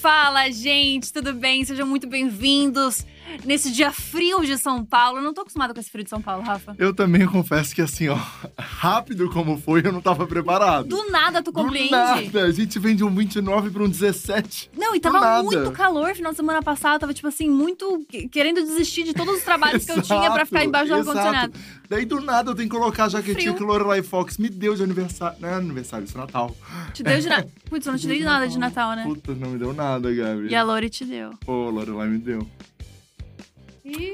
Fala, 0.00 0.50
gente, 0.50 1.12
tudo 1.12 1.34
bem? 1.34 1.62
Sejam 1.62 1.86
muito 1.86 2.06
bem-vindos 2.06 3.04
nesse 3.44 3.70
dia 3.72 3.90
frio 3.92 4.40
de 4.44 4.56
São 4.58 4.84
Paulo. 4.84 5.18
Eu 5.18 5.22
não 5.22 5.32
tô 5.34 5.42
acostumada 5.42 5.72
com 5.74 5.80
esse 5.80 5.90
frio 5.90 6.04
de 6.04 6.10
São 6.10 6.20
Paulo, 6.20 6.42
Rafa. 6.42 6.74
Eu 6.78 6.94
também 6.94 7.26
confesso 7.26 7.74
que 7.74 7.82
assim, 7.82 8.08
ó, 8.08 8.18
rápido 8.58 9.28
como 9.30 9.58
foi, 9.58 9.82
eu 9.84 9.92
não 9.92 10.00
tava 10.00 10.26
preparado. 10.26 10.88
Do 10.88 11.10
nada 11.10 11.42
tu 11.42 11.52
compreende? 11.52 11.88
Do 11.90 11.96
nada. 11.96 12.44
A 12.44 12.50
gente 12.52 12.78
vem 12.78 12.94
de 12.96 13.04
um 13.04 13.14
29 13.14 13.70
pra 13.70 13.82
um 13.82 13.88
17. 13.88 14.70
Não, 14.76 14.94
e 14.94 15.00
tava 15.00 15.42
muito 15.42 15.70
calor 15.72 16.14
final 16.14 16.32
de 16.32 16.36
semana 16.36 16.62
passada. 16.62 16.98
Tava, 17.00 17.14
tipo 17.14 17.28
assim, 17.28 17.48
muito 17.48 18.04
que- 18.08 18.28
querendo 18.28 18.60
desistir 18.62 19.04
de 19.04 19.12
todos 19.14 19.36
os 19.38 19.42
trabalhos 19.42 19.84
que 19.84 19.92
eu 19.92 20.02
tinha 20.02 20.30
pra 20.30 20.44
ficar 20.46 20.64
embaixo 20.64 20.88
do 20.92 20.98
Exato, 20.98 21.10
ar-condicionado. 21.18 21.52
exato. 21.56 21.80
Daí 21.88 22.04
do 22.04 22.20
nada 22.20 22.50
eu 22.50 22.54
tenho 22.54 22.68
que 22.68 22.76
colocar 22.76 23.04
a 23.06 23.08
jaquetinha 23.08 23.52
que 23.54 23.62
o 23.62 23.66
Lorelai 23.66 24.02
Fox 24.02 24.38
me 24.38 24.48
deu 24.48 24.74
de 24.76 24.82
aniversário. 24.82 25.36
Não 25.40 25.48
é 25.48 25.54
aniversário, 25.54 26.04
isso 26.04 26.16
é 26.16 26.20
Natal. 26.20 26.54
Te 26.92 27.02
deu 27.02 27.18
de 27.20 27.28
nada. 27.28 27.48
Putz, 27.68 27.86
eu 27.86 27.92
não 27.92 27.98
te 27.98 28.06
dei 28.06 28.20
nada 28.22 28.46
de 28.48 28.58
Natal, 28.58 28.94
né? 28.94 29.02
Puta, 29.04 29.34
não 29.34 29.50
me 29.50 29.58
deu 29.58 29.72
nada, 29.72 30.12
Gabi. 30.12 30.48
E 30.48 30.54
a 30.54 30.62
Lori 30.62 30.88
te 30.88 31.04
deu. 31.04 31.30
Pô, 31.44 31.68
Lorelai 31.70 32.08
me 32.08 32.18
deu. 32.18 32.46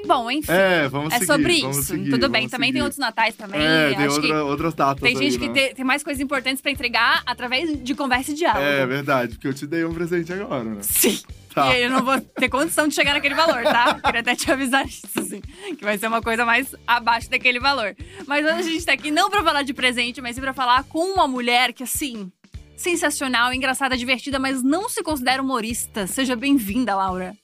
Bom, 0.06 0.30
enfim. 0.30 0.52
É, 0.52 0.88
vamos 0.88 1.12
É 1.12 1.19
seguir. 1.19 1.27
sobre 1.27 1.61
vamos 1.61 1.77
isso. 1.79 1.87
seguir, 1.88 2.11
Tudo 2.11 2.29
bem. 2.29 2.48
Também 2.48 2.69
tem 2.69 2.75
seguir. 2.75 2.83
outros 2.83 2.98
natais 2.98 3.34
também. 3.34 3.61
É, 3.61 3.95
tem 3.95 4.06
Acho 4.06 4.20
que 4.20 4.27
outra- 4.27 4.45
outras 4.45 4.75
datas 4.75 5.02
tem 5.02 5.16
gente 5.16 5.33
aí, 5.34 5.39
que 5.39 5.48
né? 5.48 5.55
tem, 5.55 5.75
tem 5.75 5.84
mais 5.84 6.02
coisas 6.02 6.20
importantes 6.23 6.61
pra 6.62 6.70
entregar 6.70 7.23
através 7.27 7.83
de 7.83 7.95
conversa 7.95 8.30
e 8.30 8.34
diálogo. 8.34 8.65
É 8.65 8.87
verdade, 8.87 9.34
porque 9.34 9.48
eu 9.48 9.55
te 9.55 9.66
dei 9.66 9.84
um 9.84 9.92
presente 9.95 10.33
agora, 10.33 10.65
né? 10.65 10.79
Sim. 10.83 11.19
Tá. 11.55 11.69
E 11.73 11.77
aí 11.77 11.83
eu 11.84 11.91
não 11.91 12.05
vou 12.05 12.20
ter 12.20 12.51
condição 12.51 12.87
de 12.87 12.95
chegar 12.95 13.15
naquele 13.15 13.34
valor, 13.34 13.62
tá? 13.62 13.95
Queria 14.05 14.20
até 14.20 14.34
te 14.37 14.51
avisar 14.52 14.87
isso, 14.87 15.06
assim. 15.19 15.41
Que 15.77 15.84
vai 15.84 15.97
ser 15.97 16.06
uma 16.06 16.20
coisa 16.20 16.45
mais 16.45 16.75
abaixo 16.87 17.30
daquele 17.30 17.59
valor. 17.59 17.97
Mas 18.27 18.45
hoje 18.45 18.59
a 18.59 18.62
gente 18.73 18.84
tá 18.84 18.92
aqui 18.92 19.11
não 19.11 19.30
pra 19.30 19.42
falar 19.42 19.62
de 19.62 19.73
presente, 19.73 20.20
mas 20.20 20.34
sim 20.37 20.41
pra 20.42 20.53
falar 20.53 20.84
com 20.84 20.98
uma 21.14 21.27
mulher 21.27 21.73
que, 21.73 21.83
assim, 21.83 22.30
sensacional, 22.77 23.55
engraçada, 23.55 23.97
divertida, 23.97 24.39
mas 24.39 24.62
não 24.62 24.87
se 24.89 25.03
considera 25.03 25.42
humorista. 25.42 26.06
Seja 26.06 26.37
bem-vinda, 26.37 26.95
Laura. 26.95 27.34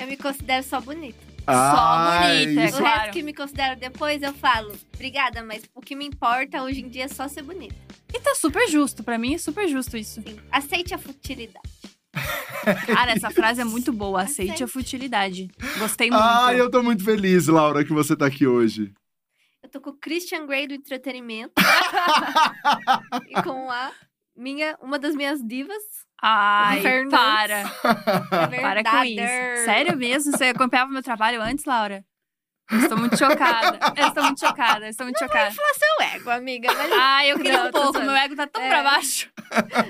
Eu 0.00 0.06
me 0.06 0.16
considero 0.16 0.64
só 0.64 0.80
bonita. 0.80 1.18
Ai, 1.46 2.44
bonita, 2.46 2.60
é 2.62 2.64
isso- 2.66 2.76
O 2.76 2.78
claro. 2.80 2.98
resto 3.00 3.12
que 3.12 3.22
me 3.22 3.34
considero 3.34 3.78
depois, 3.78 4.22
eu 4.22 4.32
falo, 4.32 4.74
obrigada, 4.94 5.42
mas 5.42 5.62
o 5.74 5.80
que 5.80 5.94
me 5.94 6.06
importa 6.06 6.62
hoje 6.62 6.80
em 6.80 6.88
dia 6.88 7.04
é 7.04 7.08
só 7.08 7.28
ser 7.28 7.42
bonita. 7.42 7.74
E 8.12 8.18
tá 8.18 8.34
super 8.34 8.66
justo, 8.68 9.04
pra 9.04 9.18
mim 9.18 9.34
é 9.34 9.38
super 9.38 9.68
justo 9.68 9.96
isso. 9.96 10.22
Sim. 10.22 10.38
Aceite 10.50 10.94
a 10.94 10.98
futilidade. 10.98 11.68
Cara, 12.86 13.12
essa 13.12 13.30
frase 13.30 13.60
é 13.60 13.64
muito 13.64 13.92
boa. 13.92 14.22
Aceite 14.22 14.50
a 14.50 14.54
Aceite. 14.54 14.72
futilidade. 14.72 15.48
Gostei 15.78 16.10
muito. 16.10 16.22
Ai, 16.22 16.58
eu 16.60 16.70
tô 16.70 16.82
muito 16.82 17.04
feliz, 17.04 17.46
Laura, 17.46 17.84
que 17.84 17.92
você 17.92 18.16
tá 18.16 18.26
aqui 18.26 18.46
hoje. 18.46 18.92
Eu 19.62 19.68
tô 19.68 19.80
com 19.80 19.90
o 19.90 19.96
Christian 19.98 20.46
Grey 20.46 20.66
do 20.66 20.74
entretenimento. 20.74 21.52
e 23.28 23.42
com 23.42 23.70
a 23.70 23.92
minha, 24.36 24.76
uma 24.82 24.98
das 24.98 25.14
minhas 25.14 25.40
divas. 25.46 25.82
Ai, 26.22 26.80
Fernandes. 26.82 27.18
para. 27.18 27.62
Para 28.60 28.84
com 28.84 29.04
isso. 29.04 29.64
Sério 29.64 29.96
mesmo? 29.96 30.32
Você 30.36 30.44
acompanhava 30.46 30.90
meu 30.90 31.02
trabalho 31.02 31.40
antes, 31.42 31.64
Laura? 31.64 32.04
Estou 32.72 32.96
muito 32.98 33.16
chocada. 33.18 33.78
Eu 33.96 34.06
estou 34.08 34.22
muito 34.22 34.38
chocada. 34.38 34.86
Eu 34.86 34.90
estou 34.90 35.04
muito 35.06 35.18
chocada. 35.18 35.50
Seu 35.50 36.06
ego, 36.14 36.30
amiga. 36.30 36.72
Mas... 36.72 36.92
Ai, 36.92 37.30
eu 37.32 37.36
queria 37.36 37.58
Não, 37.58 37.68
um 37.68 37.72
pouco. 37.72 37.98
Meu 37.98 38.14
ego 38.14 38.36
tá 38.36 38.46
tão 38.46 38.62
É. 38.62 38.68
pra 38.68 38.82
baixo. 38.84 39.28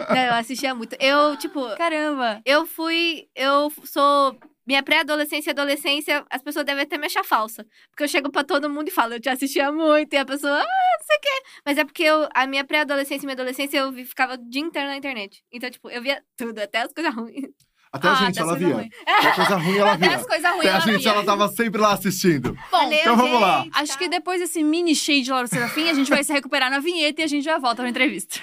Não, 0.09 0.17
eu 0.17 0.35
assistia 0.35 0.75
muito. 0.75 0.97
Eu, 0.99 1.37
tipo, 1.37 1.77
Caramba. 1.77 2.41
eu 2.47 2.67
fui. 2.67 3.27
Eu 3.35 3.71
sou. 3.85 4.35
Minha 4.71 4.85
pré-adolescência 4.85 5.51
e 5.51 5.53
adolescência, 5.53 6.25
as 6.31 6.41
pessoas 6.43 6.65
devem 6.65 6.85
até 6.85 6.97
me 6.97 7.07
achar 7.07 7.25
falsa. 7.25 7.67
Porque 7.91 8.05
eu 8.05 8.09
chego 8.09 8.31
pra 8.31 8.45
todo 8.45 8.71
mundo 8.71 8.87
e 8.87 8.93
falo, 8.93 9.15
eu 9.15 9.21
te 9.21 9.29
assistia 9.29 9.73
muito, 9.73 10.15
e 10.15 10.17
a 10.17 10.25
pessoa, 10.25 10.53
ah, 10.53 10.63
não 10.63 11.07
sei 11.07 11.17
o 11.17 11.21
quê. 11.21 11.43
Mas 11.67 11.77
é 11.77 11.85
porque 11.85 12.05
eu, 12.05 12.29
a 12.33 12.47
minha 12.47 12.65
pré-adolescência 12.65 13.25
e 13.25 13.27
minha 13.27 13.35
adolescência 13.35 13.79
eu 13.79 13.93
ficava 14.07 14.35
o 14.35 14.37
dia 14.37 14.63
inteiro 14.63 14.87
na 14.87 14.97
internet. 14.97 15.43
Então, 15.51 15.69
tipo, 15.69 15.91
eu 15.91 16.01
via 16.01 16.23
tudo, 16.37 16.57
até 16.61 16.83
as 16.83 16.93
coisas 16.93 17.13
ruins. 17.13 17.51
Até 17.93 18.07
a 18.07 18.13
Ah, 18.13 18.15
gente, 18.15 18.39
até 18.39 18.41
ela 18.49 18.57
via. 18.57 18.73
coisas 18.75 18.91
Até 19.05 19.27
a 19.29 19.35
coisa 19.35 19.57
ruim, 19.57 19.79
ela 19.79 19.91
Até 19.95 20.07
via. 20.07 20.17
as 20.19 20.27
coisas 20.29 20.51
ruins 20.53 20.61
Até 20.67 20.71
a 20.77 20.79
gente, 20.81 21.03
via. 21.03 21.11
ela 21.11 21.25
tava 21.25 21.49
sempre 21.49 21.81
lá 21.81 21.93
assistindo. 21.95 22.53
Bom, 22.53 22.79
Valeu, 22.79 22.99
então 23.01 23.17
vamos 23.17 23.41
lá. 23.41 23.63
gente, 23.65 23.77
acho 23.77 23.93
tá? 23.95 23.99
que 23.99 24.09
depois 24.09 24.41
desse 24.41 24.63
mini 24.63 24.95
shade 24.95 25.23
de 25.23 25.31
Laura 25.33 25.49
Serafim, 25.49 25.89
a 25.91 25.95
gente 25.95 26.09
vai 26.09 26.23
se 26.23 26.33
recuperar 26.33 26.71
na 26.71 26.79
vinheta 26.79 27.23
e 27.23 27.25
a 27.25 27.27
gente 27.27 27.43
já 27.43 27.59
volta 27.59 27.83
pra 27.83 27.89
entrevista. 27.91 28.39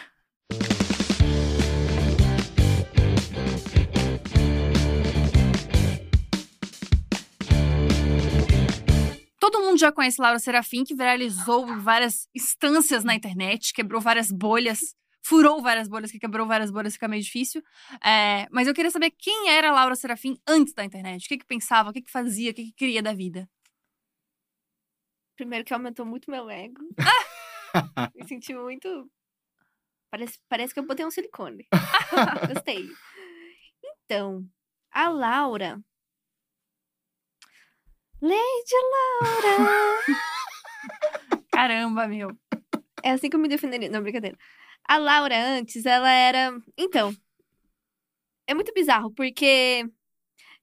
Todo 9.50 9.62
mundo 9.62 9.80
já 9.80 9.94
conhece 9.94 10.22
Laura 10.22 10.40
Serafim, 10.40 10.84
que 10.84 10.94
viralizou 10.94 11.66
várias 11.80 12.28
instâncias 12.36 13.06
na 13.06 13.16
internet, 13.16 13.72
quebrou 13.72 14.02
várias 14.02 14.30
bolhas, 14.30 14.94
furou 15.26 15.62
várias 15.62 15.88
bolhas, 15.88 16.12
que 16.12 16.20
quebrou 16.20 16.46
várias 16.46 16.70
bolhas, 16.70 16.96
fica 16.96 17.08
meio 17.08 17.24
difícil. 17.24 17.64
É, 18.04 18.46
mas 18.52 18.68
eu 18.68 18.74
queria 18.74 18.92
saber 18.92 19.10
quem 19.12 19.50
era 19.50 19.72
Laura 19.72 19.96
Serafim 19.96 20.38
antes 20.46 20.74
da 20.74 20.84
internet. 20.84 21.24
O 21.24 21.30
que, 21.30 21.38
que 21.38 21.46
pensava, 21.46 21.92
o 21.92 21.94
que, 21.94 22.02
que 22.02 22.12
fazia, 22.12 22.52
o 22.52 22.54
que, 22.54 22.66
que 22.66 22.74
queria 22.74 23.02
da 23.02 23.14
vida. 23.14 23.50
Primeiro 25.38 25.64
que 25.64 25.74
aumentou 25.74 26.06
muito 26.06 26.30
meu 26.30 26.50
ego. 26.50 26.82
Me 28.16 28.28
senti 28.28 28.54
muito. 28.54 29.10
Parece, 30.12 30.40
parece 30.50 30.74
que 30.74 30.82
eu 30.82 30.86
botei 30.86 31.06
um 31.06 31.12
silicone. 31.12 31.66
Gostei. 32.54 32.86
Então, 34.04 34.46
a 34.92 35.08
Laura. 35.08 35.82
Lady 38.22 38.74
Laura! 39.22 40.00
Caramba, 41.52 42.08
meu. 42.08 42.30
É 43.04 43.12
assim 43.12 43.30
que 43.30 43.36
eu 43.36 43.40
me 43.40 43.48
defenderia. 43.48 43.90
Não, 43.90 44.02
brincadeira. 44.02 44.38
A 44.88 44.98
Laura, 44.98 45.36
antes, 45.38 45.86
ela 45.86 46.10
era. 46.10 46.58
Então. 46.78 47.14
É 48.48 48.54
muito 48.54 48.74
bizarro, 48.74 49.12
porque. 49.14 49.86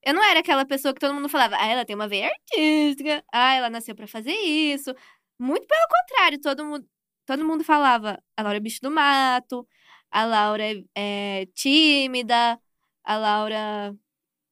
Eu 0.05 0.15
não 0.15 0.23
era 0.23 0.41
aquela 0.41 0.67
pessoa 0.67 0.93
que 0.93 1.01
todo 1.01 1.15
mundo 1.15 1.29
falava, 1.31 1.57
ah, 1.59 1.67
ela 1.67 1.85
tem 1.85 1.97
uma 1.97 2.07
veia 2.09 2.29
artística, 2.29 3.25
ah, 3.33 3.55
ela 3.55 3.71
nasceu 3.71 3.95
pra 3.95 4.07
fazer 4.07 4.33
isso. 4.33 4.95
Muito 5.39 5.67
pelo 5.67 5.89
contrário, 5.89 6.41
todo 6.41 6.65
mundo, 6.65 6.87
todo 7.27 7.45
mundo 7.45 7.65
falava, 7.65 8.23
a 8.37 8.43
Laura 8.43 8.59
é 8.59 8.61
bicho 8.61 8.81
do 8.83 8.91
mato, 8.91 9.67
a 10.11 10.25
Laura 10.25 10.63
é, 10.63 10.85
é 10.95 11.47
tímida, 11.55 12.61
a 13.03 13.17
Laura. 13.17 13.97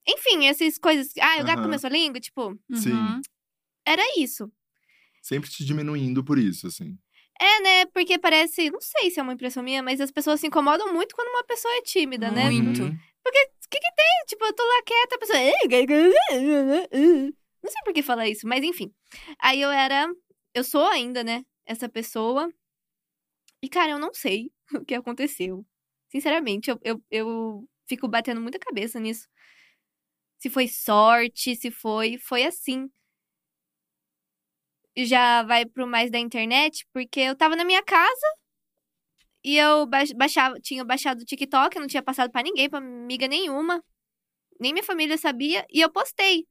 Enfim, 0.06 0.46
essas 0.46 0.78
coisas. 0.78 1.12
Ah, 1.20 1.40
o 1.40 1.44
gato 1.44 1.58
Aham. 1.58 1.62
começou 1.64 1.88
a 1.88 1.92
língua, 1.92 2.20
tipo, 2.20 2.58
Sim. 2.74 2.92
Uhum. 2.92 3.20
era 3.86 4.02
isso. 4.18 4.50
Sempre 5.22 5.48
te 5.50 5.64
diminuindo 5.64 6.24
por 6.24 6.38
isso, 6.38 6.66
assim. 6.66 6.98
É, 7.40 7.60
né? 7.60 7.86
Porque 7.86 8.18
parece. 8.18 8.70
Não 8.70 8.80
sei 8.80 9.10
se 9.10 9.20
é 9.20 9.22
uma 9.22 9.32
impressão 9.32 9.62
minha, 9.62 9.82
mas 9.82 10.00
as 10.00 10.10
pessoas 10.10 10.40
se 10.40 10.46
incomodam 10.46 10.92
muito 10.92 11.14
quando 11.14 11.28
uma 11.28 11.44
pessoa 11.44 11.72
é 11.76 11.82
tímida, 11.82 12.30
né? 12.30 12.50
Muito. 12.50 12.82
Uhum. 12.82 12.88
O 12.88 13.30
que, 13.70 13.78
que 13.80 13.94
tem? 13.94 14.24
Tipo, 14.26 14.44
eu 14.44 14.52
tô 14.52 14.62
lá 14.62 14.82
quieta, 14.84 15.14
a 15.14 15.18
pessoa. 15.18 15.38
Não 17.62 17.70
sei 17.70 17.82
por 17.84 17.92
que 17.94 18.02
falar 18.02 18.28
isso, 18.28 18.46
mas 18.46 18.62
enfim. 18.62 18.92
Aí 19.40 19.60
eu 19.60 19.70
era. 19.70 20.08
Eu 20.54 20.64
sou 20.64 20.84
ainda, 20.86 21.24
né? 21.24 21.44
Essa 21.64 21.88
pessoa. 21.88 22.52
E, 23.62 23.68
cara, 23.68 23.92
eu 23.92 23.98
não 23.98 24.12
sei 24.12 24.50
o 24.74 24.84
que 24.84 24.94
aconteceu. 24.94 25.64
Sinceramente, 26.10 26.70
eu, 26.70 26.78
eu, 26.82 27.02
eu 27.10 27.68
fico 27.88 28.08
batendo 28.08 28.40
muita 28.40 28.58
cabeça 28.58 29.00
nisso. 29.00 29.26
Se 30.42 30.50
foi 30.50 30.66
sorte, 30.66 31.54
se 31.54 31.70
foi. 31.70 32.18
Foi 32.18 32.42
assim. 32.42 32.90
Já 34.96 35.44
vai 35.44 35.64
pro 35.64 35.86
mais 35.86 36.10
da 36.10 36.18
internet, 36.18 36.84
porque 36.92 37.20
eu 37.20 37.36
tava 37.36 37.54
na 37.54 37.64
minha 37.64 37.80
casa 37.84 38.26
e 39.44 39.56
eu 39.56 39.86
ba- 39.86 40.02
baixava, 40.16 40.58
tinha 40.58 40.84
baixado 40.84 41.20
o 41.22 41.24
TikTok, 41.24 41.76
eu 41.76 41.80
não 41.80 41.86
tinha 41.86 42.02
passado 42.02 42.32
pra 42.32 42.42
ninguém, 42.42 42.68
pra 42.68 42.80
amiga 42.80 43.28
nenhuma. 43.28 43.80
Nem 44.58 44.72
minha 44.72 44.82
família 44.84 45.16
sabia. 45.16 45.64
E 45.70 45.80
eu 45.80 45.88
postei. 45.92 46.44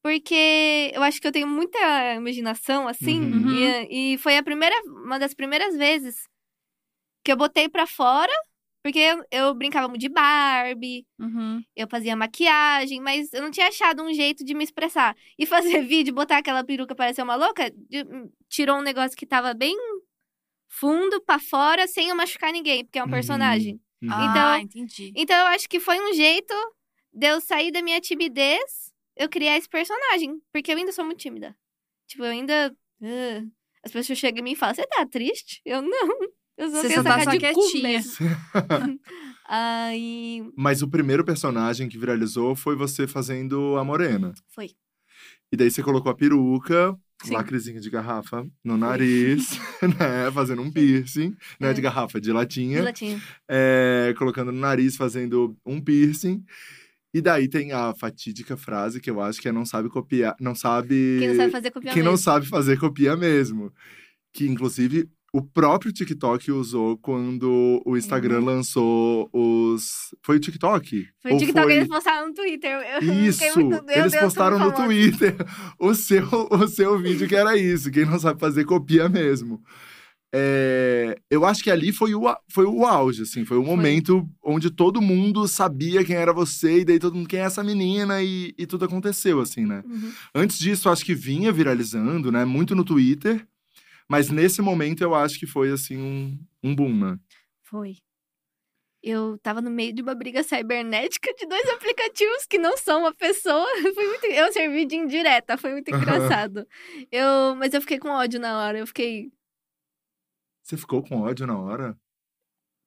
Porque 0.00 0.92
eu 0.94 1.02
acho 1.02 1.20
que 1.20 1.26
eu 1.26 1.32
tenho 1.32 1.48
muita 1.48 1.78
imaginação, 2.14 2.86
assim. 2.86 3.18
Uhum. 3.20 3.84
E, 3.90 4.14
e 4.14 4.18
foi 4.18 4.36
a 4.36 4.44
primeira, 4.44 4.76
uma 4.86 5.18
das 5.18 5.34
primeiras 5.34 5.76
vezes 5.76 6.28
que 7.24 7.32
eu 7.32 7.36
botei 7.36 7.68
pra 7.68 7.84
fora. 7.84 8.32
Porque 8.84 8.98
eu, 8.98 9.24
eu 9.30 9.54
brincava 9.54 9.88
muito 9.88 10.02
de 10.02 10.10
Barbie, 10.10 11.06
Uhum. 11.18 11.62
eu 11.74 11.88
fazia 11.88 12.14
maquiagem, 12.14 13.00
mas 13.00 13.32
eu 13.32 13.40
não 13.40 13.50
tinha 13.50 13.68
achado 13.68 14.02
um 14.02 14.12
jeito 14.12 14.44
de 14.44 14.52
me 14.54 14.62
expressar. 14.62 15.16
E 15.38 15.46
fazer 15.80 15.82
vídeo, 15.82 16.12
botar 16.14 16.36
aquela 16.36 16.62
peruca 16.62 16.94
parecer 16.94 17.22
uma 17.22 17.34
louca, 17.34 17.70
de- 17.70 18.04
tirou 18.48 18.76
um 18.76 18.82
negócio 18.82 19.16
que 19.16 19.24
tava 19.24 19.54
bem 19.54 19.74
fundo 20.68 21.20
pra 21.22 21.38
fora, 21.38 21.86
sem 21.86 22.08
eu 22.10 22.16
machucar 22.16 22.52
ninguém, 22.52 22.84
porque 22.84 22.98
é 22.98 23.02
um 23.02 23.06
Uhum. 23.06 23.10
personagem. 23.12 23.80
Uhum. 24.02 24.10
Ah, 24.10 24.60
entendi. 24.60 25.12
Então 25.16 25.34
eu 25.36 25.46
acho 25.46 25.68
que 25.68 25.80
foi 25.80 25.98
um 26.00 26.12
jeito 26.12 26.52
de 27.12 27.26
eu 27.26 27.40
sair 27.40 27.70
da 27.70 27.80
minha 27.80 28.00
timidez, 28.02 28.92
eu 29.16 29.28
criar 29.30 29.56
esse 29.56 29.68
personagem. 29.68 30.40
Porque 30.52 30.70
eu 30.72 30.76
ainda 30.76 30.92
sou 30.92 31.04
muito 31.06 31.20
tímida. 31.20 31.56
Tipo, 32.06 32.24
eu 32.24 32.30
ainda. 32.32 32.76
ah, 33.02 33.42
as 33.82 33.92
pessoas 33.92 34.18
chegam 34.18 34.40
em 34.40 34.44
mim 34.44 34.52
e 34.52 34.56
falam: 34.56 34.74
Você 34.74 34.86
tá 34.86 35.06
triste? 35.06 35.62
Eu 35.64 35.80
não. 35.88 36.08
Eu 36.56 36.70
só 36.70 36.82
Você 36.82 36.94
só 36.94 37.02
tá 37.02 37.24
só 37.24 37.30
quietinha. 37.38 38.00
Aí. 39.46 40.42
Mas 40.56 40.82
o 40.82 40.88
primeiro 40.88 41.24
personagem 41.24 41.88
que 41.88 41.98
viralizou 41.98 42.54
foi 42.54 42.76
você 42.76 43.06
fazendo 43.06 43.76
a 43.76 43.84
Morena. 43.84 44.32
Foi. 44.48 44.70
E 45.52 45.56
daí 45.56 45.70
você 45.70 45.82
colocou 45.82 46.10
a 46.10 46.14
peruca 46.14 46.96
Sim. 47.22 47.34
lacrezinho 47.34 47.80
de 47.80 47.90
garrafa 47.90 48.46
no 48.64 48.76
nariz, 48.76 49.58
né? 49.82 50.30
Fazendo 50.32 50.62
um 50.62 50.70
piercing, 50.70 51.36
não 51.60 51.68
é 51.68 51.72
de 51.72 51.80
É. 51.80 51.82
garrafa, 51.82 52.20
de 52.20 52.26
De 52.26 52.32
latinha. 52.32 52.82
latinha. 52.82 53.20
é, 53.48 54.14
colocando 54.16 54.50
no 54.50 54.58
nariz, 54.58 54.96
fazendo 54.96 55.56
um 55.64 55.80
piercing. 55.80 56.44
E 57.12 57.20
daí 57.20 57.46
tem 57.48 57.70
a 57.70 57.94
fatídica 57.94 58.56
frase 58.56 59.00
que 59.00 59.08
eu 59.08 59.20
acho 59.20 59.40
que 59.40 59.48
é 59.48 59.52
não 59.52 59.64
sabe 59.64 59.88
copiar, 59.88 60.34
não 60.40 60.54
sabe. 60.54 61.18
Quem 61.20 61.28
não 61.28 61.36
sabe 61.36 61.52
fazer 61.52 61.70
copia 61.70 61.92
Quem 61.92 62.02
não 62.02 62.10
mesmo. 62.12 62.24
sabe 62.24 62.46
fazer 62.46 62.78
copia 62.78 63.16
mesmo. 63.16 63.72
Que 64.32 64.48
inclusive 64.48 65.08
o 65.36 65.42
próprio 65.42 65.92
TikTok 65.92 66.52
usou 66.52 66.96
quando 66.98 67.82
o 67.84 67.96
Instagram 67.96 68.38
Uhum. 68.38 68.44
lançou 68.44 69.28
os. 69.32 70.14
Foi 70.22 70.36
o 70.36 70.40
TikTok? 70.40 71.08
Foi 71.20 71.32
o 71.32 71.38
TikTok, 71.38 71.62
foi- 71.64 71.74
eles 71.76 71.88
postaram 71.88 72.28
no 72.28 72.34
Twitter. 72.34 72.70
Eu- 72.70 73.12
Isso! 73.26 73.42
muito- 73.60 73.90
Eles 73.90 74.12
Deus, 74.12 74.22
postaram 74.24 74.58
no 74.58 74.66
famosa. 74.70 74.84
Twitter 74.84 75.34
o 75.80 75.94
seu, 75.94 76.28
o 76.50 76.68
seu 76.68 76.98
vídeo 76.98 77.26
que 77.26 77.34
era 77.34 77.56
isso. 77.56 77.90
Quem 77.90 78.04
não 78.04 78.18
sabe 78.18 78.38
fazer 78.38 78.64
copia 78.64 79.08
mesmo. 79.08 79.60
É, 80.36 81.16
eu 81.30 81.44
acho 81.44 81.62
que 81.62 81.70
ali 81.70 81.92
foi 81.92 82.12
o, 82.12 82.22
foi 82.48 82.64
o 82.64 82.84
auge, 82.84 83.22
assim, 83.22 83.44
foi 83.44 83.56
o 83.56 83.62
momento 83.62 84.28
onde 84.42 84.68
todo 84.68 85.00
mundo 85.00 85.46
sabia 85.46 86.04
quem 86.04 86.16
era 86.16 86.32
você, 86.32 86.80
e 86.80 86.84
daí 86.84 86.98
todo 86.98 87.14
mundo, 87.14 87.28
quem 87.28 87.38
é 87.38 87.44
essa 87.44 87.62
menina, 87.62 88.20
e, 88.20 88.52
e 88.58 88.66
tudo 88.66 88.84
aconteceu, 88.84 89.38
assim, 89.40 89.64
né? 89.64 89.84
Uhum. 89.86 90.10
Antes 90.34 90.58
disso, 90.58 90.88
acho 90.88 91.04
que 91.04 91.14
vinha 91.14 91.52
viralizando, 91.52 92.32
né? 92.32 92.44
Muito 92.44 92.74
no 92.74 92.82
Twitter. 92.84 93.46
Mas 94.08 94.28
nesse 94.30 94.60
momento 94.62 95.02
eu 95.02 95.14
acho 95.14 95.38
que 95.38 95.46
foi 95.46 95.70
assim 95.72 95.96
um, 95.96 96.38
um 96.62 96.74
boom, 96.74 96.94
né? 96.94 97.18
Foi. 97.62 97.96
Eu 99.02 99.36
tava 99.38 99.60
no 99.60 99.70
meio 99.70 99.92
de 99.94 100.00
uma 100.00 100.14
briga 100.14 100.42
cibernética 100.42 101.32
de 101.34 101.46
dois 101.46 101.68
aplicativos 101.70 102.46
que 102.46 102.56
não 102.58 102.76
são 102.76 103.00
uma 103.00 103.14
pessoa. 103.14 103.66
Foi 103.94 104.06
muito. 104.06 104.24
Eu 104.26 104.50
servi 104.52 104.86
de 104.86 104.96
indireta, 104.96 105.58
foi 105.58 105.72
muito 105.72 105.94
engraçado. 105.94 106.66
eu, 107.12 107.54
mas 107.56 107.74
eu 107.74 107.82
fiquei 107.82 107.98
com 107.98 108.08
ódio 108.08 108.40
na 108.40 108.58
hora. 108.58 108.78
Eu 108.78 108.86
fiquei. 108.86 109.30
Você 110.62 110.76
ficou 110.78 111.02
com 111.02 111.20
ódio 111.20 111.46
na 111.46 111.58
hora? 111.58 111.98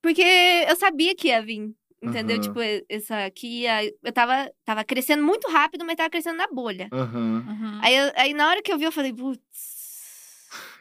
Porque 0.01 0.23
eu 0.67 0.75
sabia 0.75 1.15
que 1.15 1.27
ia 1.27 1.41
vir. 1.41 1.71
Entendeu? 2.01 2.37
Aham. 2.37 2.41
Tipo, 2.41 2.59
essa 2.89 3.25
aqui 3.25 3.61
ia. 3.61 3.83
Eu 4.03 4.11
tava, 4.13 4.51
tava 4.63 4.83
crescendo 4.83 5.23
muito 5.23 5.47
rápido, 5.49 5.83
mas 5.85 5.95
tava 5.95 6.09
crescendo 6.09 6.37
na 6.37 6.47
bolha. 6.47 6.87
Aham. 6.91 7.45
Uhum. 7.47 7.79
Aí, 7.83 7.95
eu- 7.95 8.11
aí 8.15 8.33
na 8.33 8.47
hora 8.49 8.61
que 8.61 8.71
eu 8.71 8.77
vi, 8.77 8.85
eu 8.85 8.91
falei, 8.91 9.11
putz, 9.13 9.66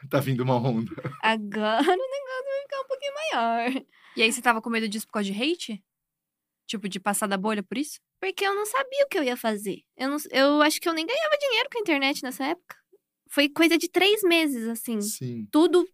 Tá 0.09 0.19
vindo 0.19 0.41
uma 0.43 0.55
onda. 0.55 0.91
agora 1.21 1.81
o 1.81 1.85
negócio 1.85 2.45
vai 2.45 2.61
ficar 2.61 2.81
um 2.81 2.87
pouquinho 2.87 3.13
maior. 3.13 3.85
E 4.15 4.21
aí 4.21 4.31
você 4.31 4.41
tava 4.41 4.61
com 4.61 4.69
medo 4.69 4.87
disso 4.87 5.05
por 5.07 5.13
causa 5.13 5.31
de 5.31 5.43
hate? 5.43 5.83
Tipo, 6.67 6.89
de 6.89 6.99
passar 6.99 7.27
da 7.27 7.37
bolha 7.37 7.63
por 7.63 7.77
isso? 7.77 7.99
Porque 8.19 8.45
eu 8.45 8.53
não 8.53 8.65
sabia 8.65 9.05
o 9.05 9.07
que 9.07 9.17
eu 9.17 9.23
ia 9.23 9.37
fazer. 9.37 9.83
Eu, 9.95 10.09
não, 10.09 10.17
eu 10.31 10.61
acho 10.61 10.81
que 10.81 10.89
eu 10.89 10.93
nem 10.93 11.05
ganhava 11.05 11.37
dinheiro 11.39 11.69
com 11.71 11.77
a 11.77 11.81
internet 11.81 12.23
nessa 12.23 12.45
época. 12.45 12.75
Foi 13.29 13.47
coisa 13.49 13.77
de 13.77 13.89
três 13.89 14.21
meses, 14.23 14.67
assim. 14.67 14.99
Sim. 15.01 15.47
Tudo. 15.51 15.87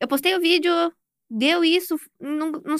Eu 0.00 0.06
postei 0.08 0.34
o 0.36 0.40
vídeo, 0.40 0.72
deu 1.28 1.64
isso. 1.64 1.96
Não, 2.20 2.50
não, 2.52 2.76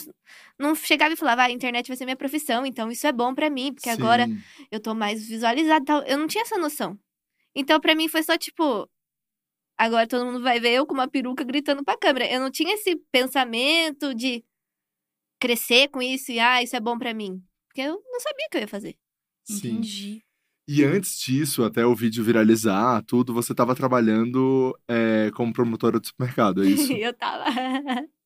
não 0.59 0.75
chegava 0.75 1.13
e 1.13 1.17
falava, 1.17 1.43
ah, 1.43 1.47
a 1.47 1.51
internet 1.51 1.89
vai 1.89 1.97
ser 1.97 2.05
minha 2.05 2.17
profissão, 2.17 2.65
então 2.65 2.91
isso 2.91 3.07
é 3.07 3.13
bom 3.13 3.35
pra 3.35 3.51
mim, 3.51 3.73
porque 3.73 3.89
agora 3.91 4.27
Sim. 4.27 4.39
eu 4.71 4.81
tô 4.81 4.95
mais 4.95 5.27
visualizada. 5.27 5.83
e 5.83 5.87
tal. 5.87 6.03
Eu 6.03 6.19
não 6.19 6.27
tinha 6.27 6.43
essa 6.43 6.59
noção. 6.59 6.99
Então, 7.55 7.81
pra 7.81 7.95
mim, 7.95 8.09
foi 8.09 8.23
só 8.23 8.37
tipo. 8.39 8.89
Agora 9.83 10.07
todo 10.07 10.25
mundo 10.25 10.41
vai 10.41 10.61
ver 10.61 10.75
eu 10.75 10.87
com 10.87 10.95
uma 10.95 11.09
peruca 11.09 11.43
gritando 11.43 11.83
pra 11.83 11.99
câmera. 11.99 12.33
Eu 12.33 12.39
não 12.39 12.53
tinha 12.53 12.75
esse 12.75 12.95
pensamento 13.11 14.15
de 14.15 14.45
crescer 15.41 15.89
com 15.89 16.01
isso 16.01 16.31
e, 16.31 16.39
ah, 16.39 16.63
isso 16.63 16.77
é 16.77 16.81
bom 16.81 16.97
pra 16.97 17.13
mim. 17.13 17.43
Porque 17.67 17.81
eu 17.81 18.01
não 18.07 18.21
sabia 18.21 18.47
o 18.47 18.49
que 18.49 18.57
eu 18.59 18.61
ia 18.61 18.69
fazer. 18.69 18.97
Sim. 19.43 19.57
Entendi. 19.57 20.25
E 20.69 20.85
antes 20.85 21.19
disso, 21.19 21.65
até 21.65 21.85
o 21.85 21.97
vídeo 21.97 22.23
viralizar, 22.23 23.03
tudo, 23.09 23.35
você 23.35 23.53
tava 23.53 23.75
trabalhando 23.75 24.73
é, 24.87 25.33
como 25.35 25.53
promotora 25.53 25.99
de 25.99 26.07
supermercado, 26.07 26.63
é 26.63 26.69
isso? 26.69 26.93
eu 26.95 27.13
tava. 27.13 27.47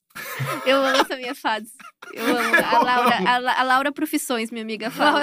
eu 0.66 0.76
amo 0.82 0.96
essa 1.00 1.16
minha 1.16 1.34
fase. 1.34 1.68
Eu 2.12 2.24
amo. 2.26 2.54
A 2.56 2.82
Laura, 2.82 3.16
a, 3.30 3.38
La- 3.38 3.60
a 3.60 3.62
Laura 3.62 3.92
Profissões, 3.92 4.50
minha 4.50 4.62
amiga, 4.62 4.90
fala. 4.90 5.22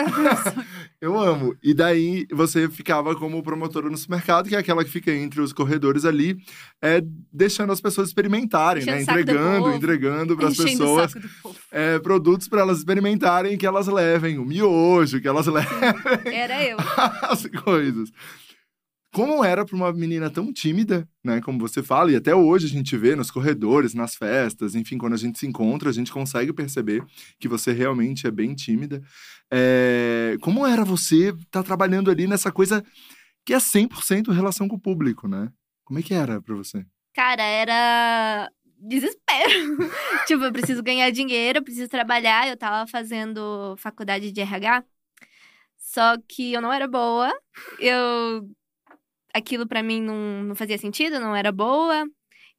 Eu 1.01 1.19
amo. 1.19 1.55
E 1.63 1.73
daí 1.73 2.25
você 2.31 2.69
ficava 2.69 3.15
como 3.15 3.41
promotora 3.43 3.89
no 3.89 3.97
supermercado, 3.97 4.47
que 4.49 4.55
é 4.55 4.59
aquela 4.59 4.83
que 4.83 4.89
fica 4.89 5.11
entre 5.11 5.41
os 5.41 5.51
corredores 5.53 6.05
ali, 6.05 6.37
é, 6.81 7.01
deixando 7.31 7.71
as 7.73 7.81
pessoas 7.81 8.07
experimentarem, 8.09 8.85
né? 8.85 9.01
Enchendo 9.01 9.19
Entregando, 9.19 9.71
entregando 9.73 10.37
para 10.37 10.47
as 10.47 10.57
pessoas 10.57 11.13
é, 11.71 11.99
produtos 11.99 12.47
para 12.47 12.61
elas 12.61 12.79
experimentarem, 12.79 13.57
que 13.57 13.65
elas 13.65 13.87
levem 13.87 14.37
o 14.37 14.45
miojo, 14.45 15.19
que 15.21 15.27
elas 15.27 15.47
levem 15.47 16.33
Era 16.33 16.63
eu. 16.63 16.77
as 17.23 17.45
coisas. 17.63 18.09
Como 19.13 19.45
era 19.45 19.63
para 19.63 19.75
uma 19.75 19.93
menina 19.93 20.29
tão 20.29 20.51
tímida, 20.51 21.07
né? 21.23 21.39
Como 21.39 21.59
você 21.59 21.83
fala, 21.83 22.11
e 22.11 22.15
até 22.15 22.33
hoje 22.33 22.65
a 22.65 22.69
gente 22.69 22.97
vê 22.97 23.15
nos 23.15 23.29
corredores, 23.29 23.93
nas 23.93 24.15
festas, 24.15 24.73
enfim, 24.73 24.97
quando 24.97 25.13
a 25.13 25.17
gente 25.17 25.37
se 25.37 25.45
encontra, 25.45 25.89
a 25.89 25.93
gente 25.93 26.11
consegue 26.11 26.51
perceber 26.51 27.05
que 27.39 27.47
você 27.47 27.71
realmente 27.71 28.25
é 28.25 28.31
bem 28.31 28.55
tímida. 28.55 29.01
É, 29.51 30.35
Como 30.41 30.65
era 30.65 30.83
você 30.83 31.29
estar 31.29 31.61
trabalhando 31.61 32.09
ali 32.09 32.25
nessa 32.27 32.51
coisa 32.51 32.83
que 33.45 33.53
é 33.53 33.57
100% 33.57 34.31
relação 34.31 34.67
com 34.67 34.77
o 34.77 34.79
público, 34.79 35.27
né? 35.27 35.51
Como 35.83 35.99
é 35.99 36.01
que 36.01 36.13
era 36.13 36.41
para 36.41 36.55
você? 36.55 36.85
Cara, 37.13 37.43
era 37.43 38.49
desespero. 38.79 39.77
tipo, 40.25 40.43
eu 40.43 40.51
preciso 40.51 40.81
ganhar 40.81 41.09
dinheiro, 41.11 41.59
eu 41.59 41.63
preciso 41.63 41.87
trabalhar. 41.87 42.47
Eu 42.47 42.57
tava 42.57 42.89
fazendo 42.89 43.75
faculdade 43.77 44.31
de 44.31 44.41
RH. 44.41 44.83
Só 45.77 46.17
que 46.27 46.53
eu 46.53 46.61
não 46.61 46.71
era 46.73 46.87
boa. 46.87 47.31
Eu. 47.79 48.49
Aquilo 49.33 49.67
pra 49.67 49.81
mim 49.81 50.01
não, 50.01 50.43
não 50.43 50.55
fazia 50.55 50.77
sentido, 50.77 51.19
não 51.19 51.35
era 51.35 51.51
boa. 51.51 52.05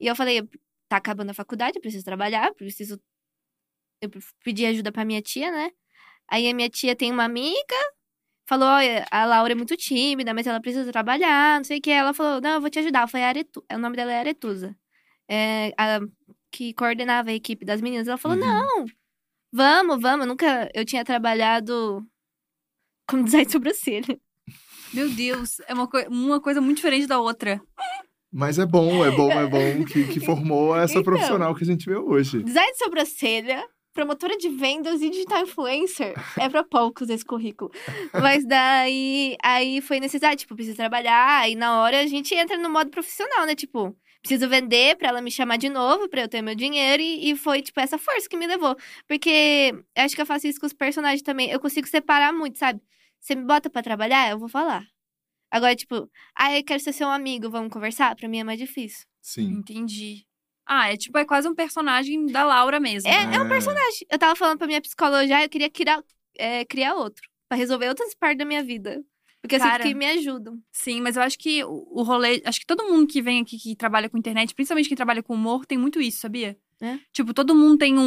E 0.00 0.06
eu 0.06 0.16
falei, 0.16 0.42
tá 0.88 0.96
acabando 0.96 1.30
a 1.30 1.34
faculdade, 1.34 1.78
eu 1.78 1.82
preciso 1.82 2.04
trabalhar, 2.04 2.52
preciso. 2.54 3.00
Eu 4.00 4.10
pedi 4.42 4.66
ajuda 4.66 4.92
pra 4.92 5.04
minha 5.04 5.22
tia, 5.22 5.50
né? 5.50 5.70
Aí 6.28 6.48
a 6.48 6.54
minha 6.54 6.68
tia 6.68 6.96
tem 6.96 7.10
uma 7.12 7.24
amiga, 7.24 7.76
falou: 8.46 8.68
olha, 8.68 9.06
a 9.10 9.24
Laura 9.24 9.52
é 9.52 9.56
muito 9.56 9.76
tímida, 9.76 10.34
mas 10.34 10.46
ela 10.46 10.60
precisa 10.60 10.90
trabalhar, 10.92 11.58
não 11.58 11.64
sei 11.64 11.78
o 11.78 11.80
que. 11.82 11.90
Ela 11.90 12.14
falou: 12.14 12.40
não, 12.40 12.54
eu 12.54 12.60
vou 12.60 12.70
te 12.70 12.78
ajudar. 12.78 13.02
Eu 13.02 13.08
falei: 13.08 13.26
Aretu... 13.26 13.64
o 13.70 13.78
nome 13.78 13.96
dela 13.96 14.12
é 14.12 14.18
Aretusa. 14.18 14.76
É, 15.28 15.72
a 15.78 16.00
que 16.50 16.72
coordenava 16.74 17.30
a 17.30 17.34
equipe 17.34 17.64
das 17.64 17.80
meninas. 17.80 18.08
Ela 18.08 18.18
falou: 18.18 18.38
Uhum. 18.38 18.44
não, 18.44 18.86
vamos, 19.52 20.00
vamos. 20.00 20.26
Eu 20.26 20.28
nunca. 20.28 20.70
Eu 20.74 20.84
tinha 20.84 21.04
trabalhado 21.04 22.06
como 23.08 23.24
design 23.24 23.46
de 23.46 23.52
sobrancelha. 23.52 24.20
Meu 24.94 25.08
Deus, 25.10 25.60
é 25.66 25.74
uma, 25.74 25.88
coi- 25.88 26.06
uma 26.08 26.40
coisa 26.40 26.60
muito 26.60 26.76
diferente 26.76 27.06
da 27.06 27.20
outra. 27.20 27.60
Mas 28.32 28.58
é 28.58 28.66
bom, 28.66 29.04
é 29.04 29.10
bom, 29.10 29.30
é 29.30 29.46
bom 29.46 29.84
que, 29.84 30.06
que 30.08 30.20
formou 30.24 30.76
essa 30.76 30.92
Então. 30.94 31.02
profissional 31.04 31.54
que 31.54 31.62
a 31.64 31.66
gente 31.66 31.86
vê 31.86 31.96
hoje. 31.96 32.42
Design 32.42 32.72
de 32.72 32.78
sobrancelha, 32.78 33.64
promotora 33.92 34.36
de 34.36 34.48
vendas 34.48 35.00
e 35.02 35.10
digital 35.10 35.42
influencer. 35.42 36.14
É 36.38 36.48
pra 36.48 36.64
poucos 36.64 37.08
esse 37.10 37.24
currículo. 37.24 37.70
Mas 38.12 38.44
daí 38.46 39.36
aí 39.42 39.80
foi 39.80 40.00
necessário, 40.00 40.36
tipo, 40.36 40.54
preciso 40.54 40.76
trabalhar. 40.76 41.40
Aí 41.42 41.54
na 41.54 41.80
hora 41.80 42.00
a 42.00 42.06
gente 42.06 42.34
entra 42.34 42.56
no 42.56 42.70
modo 42.70 42.90
profissional, 42.90 43.46
né? 43.46 43.54
Tipo, 43.54 43.96
preciso 44.20 44.48
vender 44.48 44.96
pra 44.96 45.08
ela 45.10 45.20
me 45.22 45.30
chamar 45.30 45.56
de 45.58 45.68
novo, 45.68 46.08
pra 46.08 46.22
eu 46.22 46.28
ter 46.28 46.42
meu 46.42 46.54
dinheiro. 46.56 47.00
E, 47.02 47.30
e 47.30 47.36
foi, 47.36 47.62
tipo, 47.62 47.78
essa 47.78 47.98
força 47.98 48.28
que 48.28 48.36
me 48.36 48.46
levou. 48.48 48.76
Porque 49.06 49.72
acho 49.96 50.14
que 50.16 50.20
eu 50.22 50.26
faço 50.26 50.46
isso 50.48 50.58
com 50.58 50.66
os 50.66 50.72
personagens 50.72 51.22
também. 51.22 51.50
Eu 51.50 51.60
consigo 51.60 51.86
separar 51.86 52.32
muito, 52.32 52.58
sabe? 52.58 52.80
Você 53.24 53.34
me 53.34 53.46
bota 53.46 53.70
pra 53.70 53.80
trabalhar, 53.82 54.30
eu 54.30 54.38
vou 54.38 54.50
falar. 54.50 54.86
Agora, 55.50 55.74
tipo, 55.74 56.10
ah, 56.34 56.54
eu 56.54 56.62
quero 56.62 56.78
ser 56.82 56.92
seu 56.92 57.08
amigo, 57.08 57.48
vamos 57.48 57.72
conversar? 57.72 58.14
Pra 58.14 58.28
mim 58.28 58.40
é 58.40 58.44
mais 58.44 58.58
difícil. 58.58 59.06
Sim. 59.22 59.46
Entendi. 59.46 60.26
Ah, 60.66 60.92
é 60.92 60.96
tipo, 60.98 61.16
é 61.16 61.24
quase 61.24 61.48
um 61.48 61.54
personagem 61.54 62.26
da 62.26 62.44
Laura 62.44 62.78
mesmo. 62.78 63.08
É, 63.08 63.36
é 63.36 63.40
um 63.40 63.48
personagem. 63.48 64.06
Eu 64.10 64.18
tava 64.18 64.36
falando 64.36 64.58
pra 64.58 64.66
minha 64.66 64.80
psicóloga 64.82 65.26
já, 65.26 65.42
eu 65.42 65.48
queria 65.48 65.70
criar, 65.70 66.04
é, 66.36 66.66
criar 66.66 66.96
outro. 66.96 67.26
Pra 67.48 67.56
resolver 67.56 67.88
outras 67.88 68.14
partes 68.14 68.36
da 68.36 68.44
minha 68.44 68.62
vida. 68.62 69.02
Porque 69.40 69.56
eu 69.56 69.58
Cara. 69.58 69.82
sinto 69.82 69.88
que 69.88 69.94
me 69.94 70.06
ajudam. 70.06 70.60
Sim, 70.70 71.00
mas 71.00 71.16
eu 71.16 71.22
acho 71.22 71.38
que 71.38 71.64
o, 71.64 71.86
o 71.92 72.02
rolê. 72.02 72.42
Acho 72.44 72.60
que 72.60 72.66
todo 72.66 72.84
mundo 72.84 73.06
que 73.06 73.22
vem 73.22 73.40
aqui 73.40 73.58
que 73.58 73.74
trabalha 73.74 74.10
com 74.10 74.18
internet, 74.18 74.54
principalmente 74.54 74.88
quem 74.88 74.96
trabalha 74.96 75.22
com 75.22 75.32
humor, 75.32 75.64
tem 75.64 75.78
muito 75.78 75.98
isso, 75.98 76.18
sabia? 76.20 76.58
É? 76.84 76.98
Tipo, 77.12 77.32
todo 77.32 77.54
mundo 77.54 77.78
tem 77.78 77.98
um, 77.98 78.02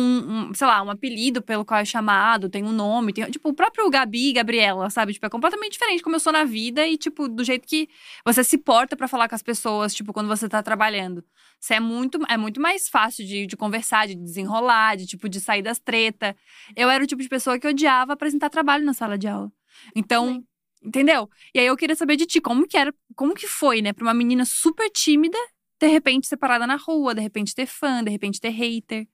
um, 0.50 0.53
sei 0.53 0.67
lá, 0.67 0.84
um 0.84 0.91
apelido 0.91 1.41
pelo 1.41 1.65
qual 1.65 1.79
é 1.79 1.86
chamado, 1.86 2.48
tem 2.48 2.63
um 2.63 2.72
nome, 2.72 3.12
tem. 3.12 3.25
Tipo, 3.31 3.50
o 3.50 3.53
próprio 3.53 3.89
Gabi, 3.89 4.34
Gabriela, 4.34 4.88
sabe? 4.91 5.13
Tipo, 5.13 5.25
é 5.25 5.29
completamente 5.29 5.72
diferente 5.72 6.03
como 6.03 6.15
eu 6.15 6.19
sou 6.19 6.31
na 6.31 6.43
vida 6.43 6.86
e, 6.86 6.96
tipo, 6.96 7.27
do 7.27 7.43
jeito 7.43 7.67
que 7.67 7.89
você 8.24 8.43
se 8.43 8.57
porta 8.57 8.96
pra 8.96 9.07
falar 9.07 9.27
com 9.27 9.34
as 9.34 9.41
pessoas, 9.41 9.96
tipo, 9.96 10.13
quando 10.13 10.27
você 10.27 10.48
tá 10.48 10.62
trabalhando. 10.62 11.24
Você 11.60 11.74
é 11.74 11.79
muito, 11.79 12.19
é 12.29 12.38
muito 12.38 12.62
mais 12.62 12.88
fácil 12.88 13.25
de, 13.25 13.48
de 13.48 13.57
conversar, 13.57 14.07
de 14.07 14.13
desenrolar, 14.13 14.96
de, 14.96 15.07
tipo, 15.07 15.27
de 15.27 15.41
sair 15.41 15.63
das 15.63 15.79
treta. 15.79 16.36
Eu 16.75 16.89
era 16.89 17.03
o 17.03 17.07
tipo 17.07 17.22
de 17.22 17.29
pessoa 17.29 17.57
que 17.57 17.67
odiava 17.67 18.13
apresentar 18.13 18.50
trabalho 18.51 18.86
na 18.86 18.93
sala 18.93 19.17
de 19.17 19.27
aula. 19.27 19.51
Então, 19.96 20.27
Também. 20.27 20.48
Entendeu? 20.84 21.27
E 21.53 21.60
aí 21.60 21.65
eu 21.65 21.75
queria 21.75 21.96
saber 21.96 22.15
de 22.15 22.25
ti, 22.25 22.39
como 22.39 22.67
que 22.67 22.77
era, 22.77 22.93
como 23.15 23.34
que 23.34 23.48
foi, 23.48 23.81
né, 23.81 23.93
pra 23.93 24.05
uma 24.05 24.13
menina 24.13 24.46
super 24.46 24.89
tímida, 24.89 25.38
de 25.79 25.88
repente 25.88 26.27
ser 26.27 26.38
parada 26.38 26.65
na 26.67 26.75
rua, 26.75 27.13
de 27.15 27.22
repente 27.22 27.53
ter 27.55 27.65
fã, 27.65 28.03
de 28.03 28.10
repente 28.12 28.39
ter 28.41 28.50
hater. 28.50 29.07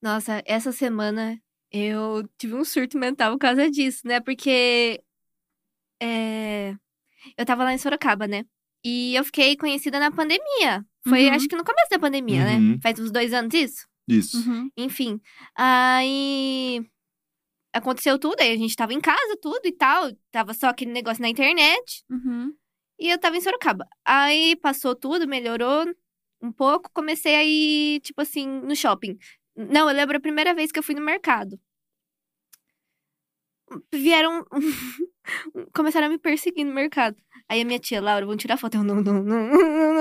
Nossa, 0.00 0.42
essa 0.46 0.72
semana 0.72 1.40
eu 1.70 2.28
tive 2.36 2.54
um 2.54 2.64
surto 2.64 2.98
mental 2.98 3.32
por 3.32 3.38
causa 3.38 3.70
disso, 3.70 4.06
né? 4.06 4.20
Porque 4.20 5.00
é, 6.00 6.74
eu 7.36 7.46
tava 7.46 7.64
lá 7.64 7.72
em 7.72 7.78
Sorocaba, 7.78 8.26
né? 8.26 8.44
E 8.84 9.14
eu 9.14 9.24
fiquei 9.24 9.56
conhecida 9.56 10.00
na 10.00 10.10
pandemia. 10.10 10.84
Foi, 11.08 11.28
Uhum. 11.28 11.34
acho 11.34 11.48
que 11.48 11.56
no 11.56 11.64
começo 11.64 11.88
da 11.90 11.98
pandemia, 11.98 12.44
Uhum. 12.44 12.72
né? 12.72 12.78
Faz 12.82 12.98
uns 12.98 13.10
dois 13.12 13.32
anos 13.32 13.54
isso. 13.54 13.86
Isso. 14.08 14.38
Uhum. 14.38 14.68
Enfim. 14.76 15.20
Aí. 15.56 16.84
Aconteceu 17.74 18.18
tudo, 18.18 18.38
aí 18.40 18.52
a 18.52 18.56
gente 18.56 18.76
tava 18.76 18.92
em 18.92 19.00
casa, 19.00 19.38
tudo 19.40 19.64
e 19.64 19.72
tal. 19.72 20.10
Tava 20.30 20.52
só 20.52 20.66
aquele 20.68 20.90
negócio 20.92 21.22
na 21.22 21.28
internet. 21.28 22.04
Uhum. 22.10 22.52
E 23.02 23.10
eu 23.10 23.18
tava 23.18 23.36
em 23.36 23.40
Sorocaba. 23.40 23.88
Aí 24.04 24.54
passou 24.56 24.94
tudo, 24.94 25.26
melhorou 25.26 25.84
um 26.40 26.52
pouco. 26.52 26.88
Comecei 26.94 27.34
a 27.34 27.44
ir, 27.44 28.00
tipo 28.00 28.20
assim, 28.20 28.46
no 28.46 28.76
shopping. 28.76 29.18
Não, 29.56 29.88
eu 29.90 29.96
lembro 29.96 30.16
a 30.16 30.20
primeira 30.20 30.54
vez 30.54 30.70
que 30.70 30.78
eu 30.78 30.84
fui 30.84 30.94
no 30.94 31.00
mercado. 31.00 31.58
Vieram. 33.92 34.46
Começaram 35.74 36.06
a 36.06 36.10
me 36.10 36.18
perseguir 36.18 36.64
no 36.64 36.72
mercado. 36.72 37.16
Aí 37.48 37.60
a 37.62 37.64
minha 37.64 37.80
tia, 37.80 38.00
Laura, 38.00 38.24
vamos 38.24 38.40
tirar 38.40 38.56
foto. 38.56 38.76
Eu, 38.76 38.84
não, 38.84 39.02
não, 39.02 39.14
não, 39.20 39.44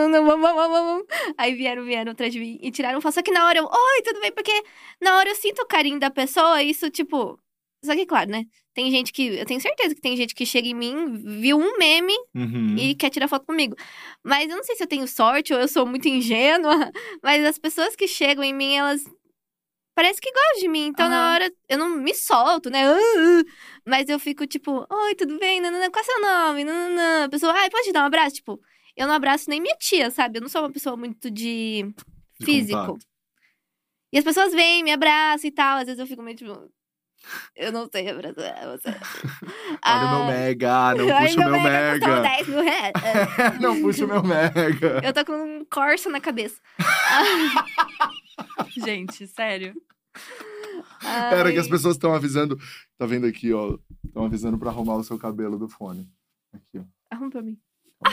não, 0.08 0.38
não. 0.48 1.06
Aí 1.40 1.56
vieram, 1.56 1.84
vieram 1.84 2.12
atrás 2.12 2.32
de 2.32 2.40
mim 2.40 2.60
e 2.62 2.70
tiraram 2.70 3.02
foto. 3.02 3.16
Só 3.16 3.24
que 3.24 3.32
na 3.32 3.48
hora 3.48 3.58
eu, 3.58 3.66
oi, 3.66 4.02
tudo 4.04 4.22
bem? 4.22 4.32
Porque 4.32 4.52
na 5.02 5.18
hora 5.18 5.28
eu 5.30 5.36
sinto 5.36 5.64
o 5.64 5.68
carinho 5.68 6.00
da 6.00 6.12
pessoa, 6.12 6.62
isso, 6.62 6.92
tipo. 6.92 7.40
Só 7.84 7.96
que, 7.96 8.06
claro, 8.06 8.30
né? 8.30 8.44
Tem 8.74 8.92
gente 8.92 9.12
que. 9.12 9.24
Eu 9.40 9.46
tenho 9.46 9.60
certeza 9.60 9.96
que 9.96 10.02
tem 10.02 10.16
gente 10.16 10.36
que 10.36 10.46
chega 10.46 10.68
em 10.68 10.74
mim, 10.76 11.14
viu 11.40 11.58
um 11.58 11.78
meme 11.78 12.14
Uhum. 12.36 12.76
e 12.78 12.94
quer 12.96 13.10
tirar 13.10 13.28
foto 13.28 13.46
comigo. 13.46 13.76
Mas 14.24 14.50
eu 14.50 14.56
não 14.56 14.64
sei 14.64 14.76
se 14.76 14.84
eu 14.84 14.88
tenho 14.88 15.08
sorte 15.08 15.54
ou 15.54 15.60
eu 15.60 15.68
sou 15.68 15.86
muito 15.86 16.08
ingênua, 16.08 16.72
mas 17.24 17.44
as 17.46 17.58
pessoas 17.58 17.96
que 17.96 18.08
chegam 18.08 18.44
em 18.44 18.54
mim, 18.54 18.76
elas 18.76 19.04
parece 19.96 20.22
que 20.22 20.32
gostam 20.32 20.60
de 20.62 20.68
mim. 20.68 20.86
Então 20.88 21.10
na 21.10 21.16
Aham. 21.18 21.34
hora 21.34 21.54
eu 21.68 21.78
não 21.80 21.90
me 21.98 22.14
solto, 22.14 22.70
né? 22.70 22.86
Ah, 22.88 22.94
ah. 22.96 23.44
Mas 23.86 24.08
eu 24.10 24.20
fico 24.20 24.46
tipo, 24.46 24.86
oi, 24.90 25.16
tudo 25.16 25.38
bem? 25.40 25.60
Nanana, 25.60 25.90
qual 25.90 26.02
é 26.02 26.06
seu 26.06 26.22
nome? 26.22 26.64
Nanana. 26.64 27.26
A 27.26 27.30
pessoa, 27.30 27.52
ai, 27.54 27.70
pode 27.70 27.86
te 27.86 27.92
dar 27.92 28.04
um 28.04 28.06
abraço? 28.06 28.36
Tipo, 28.36 28.60
eu 28.96 29.08
não 29.08 29.14
abraço 29.16 29.50
nem 29.50 29.60
minha 29.60 29.76
tia, 29.78 30.12
sabe? 30.12 30.38
Eu 30.38 30.42
não 30.44 30.50
sou 30.50 30.62
uma 30.62 30.72
pessoa 30.72 30.96
muito 30.96 31.32
de 31.32 31.84
De 32.40 32.46
físico. 32.46 32.78
contato. 32.80 33.06
E 34.14 34.18
as 34.18 34.24
pessoas 34.24 34.54
vêm, 34.54 34.84
me 34.84 34.92
abraçam 34.92 35.48
e 35.48 35.52
tal. 35.52 35.78
Às 35.80 35.86
vezes 35.86 36.00
eu 36.00 36.06
fico 36.08 36.22
meio 36.22 36.38
tipo. 36.38 36.72
Eu 37.56 37.72
não 37.72 37.88
sei 37.92 38.10
abraçar 38.10 38.68
você. 38.68 38.90
Olha 39.86 40.06
o 40.06 40.18
meu 40.18 40.26
mega, 40.28 40.96
não 40.96 41.16
Ai, 41.16 41.28
puxa 41.28 41.40
o 41.40 41.52
meu 41.52 41.62
mega 41.62 42.08
mega. 42.08 42.22
10 42.22 42.48
mil 42.48 42.62
reais. 42.64 42.94
não 43.62 43.82
puxa 43.82 44.06
o 44.06 44.08
meu 44.08 44.24
mega. 44.24 45.02
Eu 45.04 45.14
tô 45.14 45.26
com 45.26 45.34
um 45.34 45.66
Corsa 45.66 46.10
na 46.10 46.20
cabeça. 46.20 46.60
Gente, 48.84 49.28
sério. 49.28 49.74
Pera 51.30 51.52
que 51.52 51.58
as 51.58 51.68
pessoas 51.68 51.96
estão 51.96 52.14
avisando. 52.14 52.58
Tá 52.98 53.06
vendo 53.06 53.26
aqui, 53.26 53.54
ó? 53.54 53.78
Estão 54.06 54.26
avisando 54.26 54.58
pra 54.58 54.70
arrumar 54.70 54.96
o 54.96 55.04
seu 55.04 55.18
cabelo 55.18 55.58
do 55.58 55.68
fone. 55.68 56.10
Aqui, 56.54 56.80
ó. 56.80 56.84
Arruma 57.10 57.30
pra 57.30 57.42
mim. 57.42 57.58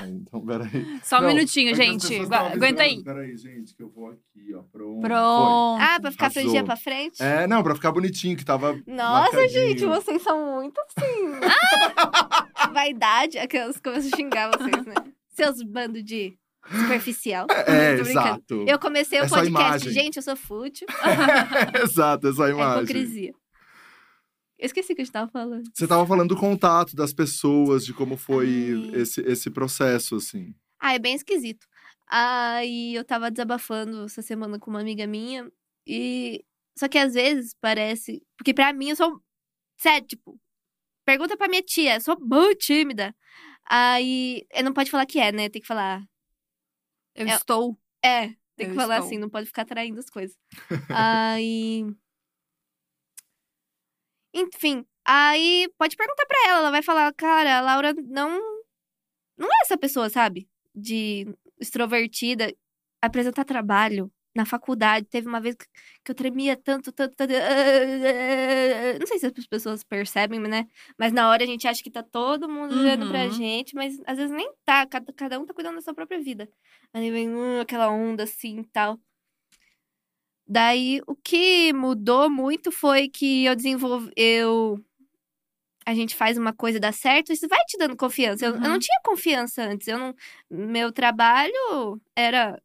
Então, 0.07 0.45
peraí. 0.45 1.01
Só 1.03 1.19
um 1.19 1.23
Não, 1.23 1.29
minutinho, 1.29 1.71
é 1.71 1.75
gente. 1.75 2.15
Aguenta 2.33 2.83
aí. 2.83 3.03
Peraí, 3.03 3.37
gente, 3.37 3.75
que 3.75 3.83
eu 3.83 3.89
vou 3.89 4.09
aqui, 4.11 4.55
ó. 4.55 4.63
Pronto. 4.71 5.01
Pronto. 5.01 5.81
Ah, 5.83 5.99
pra 6.01 6.11
ficar 6.11 6.31
frente 6.31 6.63
pra 6.63 6.77
frente? 6.77 7.23
É, 7.23 7.47
não, 7.47 7.63
pra 7.63 7.75
ficar 7.75 7.91
bonitinho, 7.93 8.37
que 8.37 8.45
tava. 8.45 8.75
Nossa, 8.87 9.33
marcadinho. 9.37 9.49
gente, 9.51 9.85
vocês 9.87 10.23
são 10.23 10.55
muito 10.61 10.79
assim. 10.81 12.73
Vaidade. 12.73 13.39
Aquelas 13.39 13.79
começam 13.81 14.11
a 14.13 14.17
xingar 14.17 14.51
vocês, 14.51 14.85
né? 14.87 14.95
Seus 15.31 15.63
bandos 15.63 16.05
de 16.05 16.37
superficial. 16.71 17.47
É, 17.51 17.95
brincando. 17.97 18.11
exato. 18.11 18.65
Eu 18.69 18.79
comecei 18.79 19.21
o 19.21 19.25
É 19.25 19.29
só 19.29 19.37
podcast, 19.37 19.87
imagem. 19.87 19.93
gente, 19.93 20.17
eu 20.17 20.23
sou 20.23 20.37
fútil. 20.37 20.87
exato, 21.83 22.29
essa 22.29 22.47
É 22.49 22.51
imagem. 22.51 22.83
hipocrisia. 22.85 23.33
Eu 24.59 24.67
esqueci 24.67 24.93
o 24.93 24.97
que 24.97 25.03
a 25.03 25.05
gente 25.05 25.13
tava 25.13 25.31
falando. 25.31 25.63
Você 25.73 25.87
tava 25.87 26.05
falando 26.07 26.29
do 26.31 26.37
contato 26.37 26.97
das 26.97 27.13
pessoas, 27.13 27.85
de 27.87 27.95
como 27.95 28.17
foi 28.17 28.73
Ai. 28.93 29.01
esse, 29.03 29.21
esse 29.23 29.51
processo, 29.51 30.17
assim. 30.17 30.55
Ah, 30.81 30.95
é 30.95 30.99
bem 30.99 31.15
esquisito. 31.15 31.67
Aí 32.09 32.95
eu 32.95 33.05
tava 33.05 33.31
desabafando 33.31 34.05
essa 34.05 34.23
semana 34.23 34.59
com 34.59 34.71
uma 34.71 34.81
amiga 34.81 35.07
minha 35.07 35.51
e 35.87 36.45
só 36.77 36.89
que 36.89 36.99
às 36.99 37.15
vezes 37.15 37.55
parece, 37.61 38.23
porque 38.37 38.53
pra 38.55 38.73
mim 38.73 38.91
eu 38.91 38.97
sou 38.97 39.23
sério, 39.77 40.07
tipo, 40.07 40.41
pergunta 41.05 41.37
pra 41.37 41.49
minha 41.49 41.63
tia, 41.63 41.97
eu 41.97 42.01
sou 42.01 42.19
muito 42.21 42.59
tímida. 42.59 43.15
Aí, 43.71 44.47
eu 44.53 44.65
não 44.65 44.73
pode 44.73 44.91
falar 44.91 45.05
que 45.07 45.19
é, 45.21 45.31
né? 45.31 45.49
Tem 45.49 45.61
que 45.61 45.69
falar, 45.69 46.03
Eu 47.15 47.27
É- 47.29 47.35
estou. 47.35 47.79
é, 48.03 48.29
tem 48.57 48.67
Eu 48.67 48.69
que 48.71 48.75
falar 48.75 48.95
estou. 48.97 49.07
assim, 49.09 49.19
não 49.19 49.29
pode 49.29 49.47
ficar 49.47 49.65
traindo 49.65 49.99
as 49.99 50.09
coisas. 50.09 50.37
aí 50.89 51.85
Enfim, 54.35 54.85
aí 55.05 55.69
pode 55.79 55.97
perguntar 55.97 56.27
pra 56.27 56.39
ela, 56.49 56.59
ela 56.61 56.71
vai 56.71 56.83
falar, 56.83 57.13
cara, 57.15 57.59
a 57.59 57.61
Laura 57.61 57.95
não 57.95 58.39
não 59.37 59.49
é 59.49 59.57
essa 59.63 59.79
pessoa, 59.79 60.11
sabe? 60.11 60.49
De 60.75 61.27
extrovertida, 61.61 62.53
apresentar 63.03 63.45
trabalho 63.45 64.11
na 64.35 64.45
faculdade. 64.45 65.07
Teve 65.07 65.29
uma 65.29 65.41
vez 65.41 65.57
que 65.57 66.11
eu 66.11 66.15
tremia 66.15 66.57
tanto, 66.57 66.93
tanto, 66.93 67.15
tanto. 67.17 67.33
Não 69.01 69.07
sei 69.07 69.19
se 69.19 69.27
as 69.27 69.47
pessoas 69.47 69.83
percebem, 69.85 70.41
né? 70.41 70.67
Mas 70.99 71.13
na 71.13 71.29
hora 71.31 71.43
a 71.43 71.47
gente 71.47 71.67
acha 71.67 71.83
que 71.83 71.91
tá 71.91 72.03
todo 72.03 72.49
mundo 72.49 72.75
olhando 72.75 73.09
pra 73.09 73.25
Uhum. 73.25 73.31
gente, 73.31 73.75
mas 73.75 73.99
às 74.07 74.17
vezes 74.19 74.31
nem 74.35 74.53
tá. 74.65 74.87
Cada, 74.87 75.13
cada 75.13 75.39
um 75.41 75.47
tá 75.47 75.55
cuidando 75.55 75.77
da 75.77 75.81
sua 75.83 75.95
própria 75.95 76.21
vida. 76.21 76.49
Aí 76.93 77.11
vem 77.11 77.29
hum, 77.31 77.61
aquela 77.61 77.89
onda 77.91 78.25
assim 78.25 78.61
e 78.61 78.65
tal. 78.67 78.99
Daí, 80.49 81.03
o 81.07 81.15
que 81.15 81.73
mudou 81.75 82.31
muito 82.31 82.73
foi 82.73 83.09
que 83.09 83.45
eu 83.45 83.55
desenvolvi. 83.55 84.11
Eu. 84.17 84.83
A 85.85 85.95
gente 85.95 86.15
faz 86.15 86.37
uma 86.39 86.53
coisa 86.53 86.79
dar 86.81 86.93
certo, 86.93 87.33
isso 87.33 87.49
vai 87.49 87.61
te 87.67 87.77
dando 87.79 87.97
confiança. 87.97 88.45
Eu, 88.47 88.55
eu 88.55 88.61
não 88.61 88.73
Uhum. 88.75 88.79
tinha 88.79 89.01
confiança 89.05 89.63
antes. 89.63 89.89
Eu 89.89 89.99
não, 89.99 90.15
meu 90.51 90.93
trabalho 90.93 92.01
era 92.17 92.61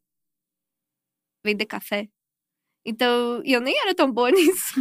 vender 1.46 1.66
café. 1.66 2.08
Então, 2.86 3.42
e 3.46 3.54
eu 3.54 3.62
nem 3.62 3.78
era 3.80 3.96
tão 3.96 4.12
boa 4.12 4.30
nisso. 4.32 4.74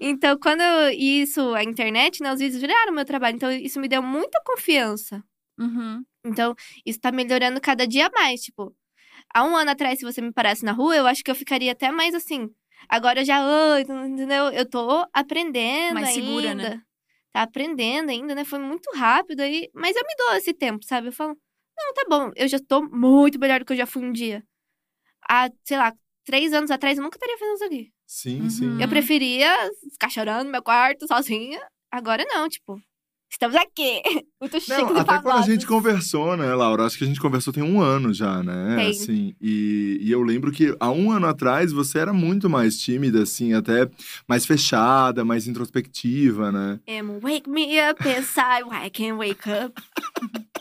então, 0.00 0.38
quando 0.38 0.60
eu, 0.60 0.90
isso, 0.92 1.54
a 1.54 1.64
internet, 1.64 2.22
né, 2.22 2.32
os 2.32 2.38
vídeos 2.38 2.60
viraram 2.60 2.92
meu 2.92 3.04
trabalho. 3.04 3.34
Então, 3.36 3.50
isso 3.50 3.80
me 3.80 3.88
deu 3.88 4.02
muita 4.02 4.40
confiança. 4.44 5.22
Uhum. 5.58 6.04
Então, 6.24 6.54
isso 6.86 7.00
tá 7.00 7.10
melhorando 7.10 7.60
cada 7.60 7.86
dia 7.86 8.08
mais. 8.14 8.42
Tipo, 8.42 8.72
há 9.34 9.44
um 9.44 9.56
ano 9.56 9.70
atrás, 9.70 9.98
se 9.98 10.04
você 10.04 10.20
me 10.20 10.32
parasse 10.32 10.64
na 10.64 10.72
rua, 10.72 10.96
eu 10.96 11.06
acho 11.06 11.22
que 11.24 11.30
eu 11.30 11.34
ficaria 11.34 11.72
até 11.72 11.90
mais 11.90 12.14
assim. 12.14 12.48
Agora 12.88 13.20
eu 13.20 13.24
já, 13.24 13.44
oi, 13.74 13.82
entendeu? 13.82 14.46
Eu 14.50 14.68
tô 14.68 15.06
aprendendo 15.12 15.94
Mais 15.94 16.08
ainda. 16.08 16.20
segura, 16.26 16.54
né? 16.54 16.82
Tá 17.32 17.42
aprendendo 17.42 18.10
ainda, 18.10 18.34
né? 18.34 18.44
Foi 18.44 18.58
muito 18.58 18.90
rápido 18.94 19.40
aí. 19.40 19.68
Mas 19.74 19.94
eu 19.96 20.02
me 20.02 20.14
dou 20.16 20.34
esse 20.34 20.54
tempo, 20.54 20.84
sabe? 20.84 21.08
Eu 21.08 21.12
falo, 21.12 21.36
não, 21.76 21.94
tá 21.94 22.04
bom, 22.08 22.30
eu 22.36 22.48
já 22.48 22.58
tô 22.58 22.82
muito 22.82 23.38
melhor 23.38 23.60
do 23.60 23.66
que 23.66 23.72
eu 23.72 23.76
já 23.76 23.86
fui 23.86 24.02
um 24.02 24.12
dia. 24.12 24.42
Há, 25.28 25.50
sei 25.64 25.76
lá, 25.76 25.92
três 26.24 26.52
anos 26.52 26.70
atrás, 26.70 26.96
eu 26.96 27.04
nunca 27.04 27.18
teria 27.18 27.36
feito 27.38 27.54
isso 27.54 27.64
aqui. 27.64 27.92
Sim, 28.06 28.42
Uhum. 28.42 28.50
sim. 28.50 28.80
Eu 28.80 28.88
preferia 28.88 29.50
ficar 29.92 30.08
chorando 30.08 30.46
no 30.46 30.52
meu 30.52 30.62
quarto, 30.62 31.06
sozinha. 31.06 31.60
Agora 31.90 32.24
não, 32.26 32.48
tipo, 32.48 32.80
estamos 33.30 33.56
aqui. 33.56 34.02
Muito 34.40 34.60
chique 34.60 34.80
Não, 34.80 34.96
até 34.96 35.20
quando 35.20 35.38
a 35.38 35.42
gente 35.42 35.66
conversou, 35.66 36.36
né, 36.36 36.54
Laura? 36.54 36.84
Acho 36.84 36.96
que 36.98 37.04
a 37.04 37.06
gente 37.06 37.20
conversou 37.20 37.52
tem 37.52 37.62
um 37.62 37.80
ano 37.80 38.12
já, 38.14 38.42
né? 38.42 38.76
Tem. 38.76 38.90
Assim, 38.90 39.34
e, 39.40 39.98
e 40.00 40.10
eu 40.10 40.22
lembro 40.22 40.52
que 40.52 40.74
há 40.78 40.90
um 40.90 41.10
ano 41.10 41.26
atrás 41.26 41.72
você 41.72 41.98
era 41.98 42.12
muito 42.12 42.48
mais 42.48 42.78
tímida, 42.78 43.22
assim, 43.22 43.52
até 43.52 43.88
mais 44.26 44.46
fechada, 44.46 45.24
mais 45.24 45.46
introspectiva, 45.46 46.52
né? 46.52 46.80
Emo, 46.86 47.20
wake 47.20 47.48
me 47.48 47.78
up 47.90 48.02
inside, 48.08 48.64
I 48.70 48.90
can't 48.90 49.18
wake 49.18 49.48
up. 49.48 49.80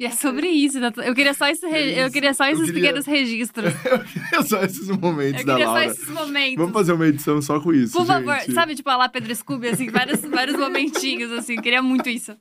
E 0.00 0.06
é 0.06 0.10
sobre 0.10 0.48
isso. 0.48 0.78
Eu 1.04 1.14
queria 1.14 1.34
só, 1.34 1.46
esse 1.46 1.66
É 1.66 2.06
eu 2.06 2.10
queria 2.10 2.32
só 2.32 2.46
Eu 2.46 2.52
esses 2.54 2.64
queria- 2.64 2.80
pequenos 2.88 3.04
registros. 3.06 3.70
só 4.48 4.62
esses 4.62 4.88
momentos 4.88 5.40
Eu 5.42 5.46
da 5.46 5.52
queria 5.52 5.66
só 5.66 5.72
Laura. 5.74 5.86
esses 5.86 6.08
momentos. 6.08 6.56
Vamos 6.56 6.72
fazer 6.72 6.92
uma 6.94 7.06
edição 7.06 7.42
só 7.42 7.60
com 7.60 7.70
isso, 7.70 7.92
Por 7.92 8.06
favor, 8.06 8.34
gente. 8.38 8.52
sabe, 8.54 8.74
tipo, 8.74 8.88
a 8.88 8.96
lá 8.96 9.08
Pedro 9.10 9.34
Scooby, 9.34 9.68
assim, 9.68 9.90
vários, 9.90 10.22
vários 10.22 10.56
momentinhos, 10.58 11.30
assim, 11.32 11.56
eu 11.56 11.62
queria 11.62 11.82
muito 11.82 12.08
isso. 12.08 12.34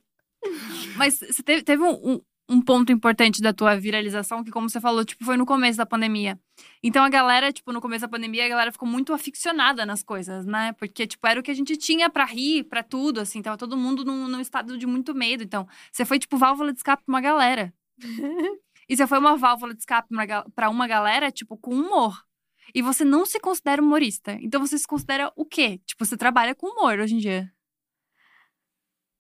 Mas 0.96 1.20
você 1.20 1.44
teve, 1.44 1.62
teve 1.64 1.84
um, 1.84 1.92
um, 1.92 2.22
um 2.50 2.60
ponto 2.60 2.92
importante 2.92 3.42
da 3.42 3.54
tua 3.54 3.80
viralização, 3.80 4.44
que 4.44 4.50
como 4.50 4.68
você 4.68 4.82
falou, 4.82 5.06
tipo, 5.06 5.24
foi 5.24 5.38
no 5.38 5.46
começo 5.46 5.78
da 5.78 5.86
pandemia. 5.86 6.40
Então 6.82 7.04
a 7.04 7.10
galera, 7.10 7.54
tipo, 7.54 7.72
no 7.72 7.80
começo 7.80 8.02
da 8.02 8.08
pandemia, 8.08 8.46
a 8.46 8.50
galera 8.50 8.72
ficou 8.72 8.88
muito 8.88 9.14
aficionada 9.14 9.86
nas 9.86 10.02
coisas, 10.02 10.46
né? 10.48 10.74
Porque, 10.74 11.06
tipo, 11.06 11.26
era 11.28 11.40
o 11.40 11.44
que 11.44 11.52
a 11.52 11.54
gente 11.54 11.78
tinha 11.78 12.10
pra 12.10 12.26
rir, 12.26 12.64
pra 12.64 12.82
tudo, 12.82 13.20
assim, 13.20 13.42
tava 13.42 13.56
todo 13.56 13.78
mundo 13.78 14.04
num, 14.04 14.28
num 14.28 14.42
estado 14.42 14.78
de 14.78 14.88
muito 14.88 15.14
medo. 15.14 15.44
Então, 15.44 15.68
você 15.92 16.04
foi, 16.04 16.18
tipo, 16.18 16.38
válvula 16.38 16.74
de 16.74 16.80
escape 16.80 17.04
pra 17.06 17.14
uma 17.14 17.22
galera. 17.22 17.74
E 18.92 18.98
você 18.98 19.06
foi 19.06 19.20
uma 19.20 19.38
válvula 19.38 19.72
de 19.76 19.82
escape 19.82 20.10
pra 20.56 20.68
uma 20.68 20.88
galera, 20.88 21.32
tipo, 21.32 21.56
com 21.56 21.76
humor. 21.76 22.26
E 22.74 22.82
você 22.82 23.06
não 23.06 23.24
se 23.24 23.40
considera 23.40 23.80
humorista. 23.82 24.34
Então 24.42 24.60
você 24.60 24.80
se 24.80 24.88
considera 24.88 25.32
o 25.36 25.46
quê? 25.46 25.80
Tipo, 25.86 26.04
você 26.04 26.18
trabalha 26.18 26.56
com 26.56 26.68
humor 26.68 26.98
hoje 27.00 27.14
em 27.14 27.20
dia. 27.20 27.54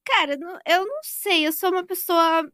Cara, 0.03 0.39
eu 0.65 0.88
não 0.88 1.00
sei, 1.03 1.45
eu 1.45 1.51
sou 1.51 1.69
uma 1.69 1.86
pessoa 1.86 2.51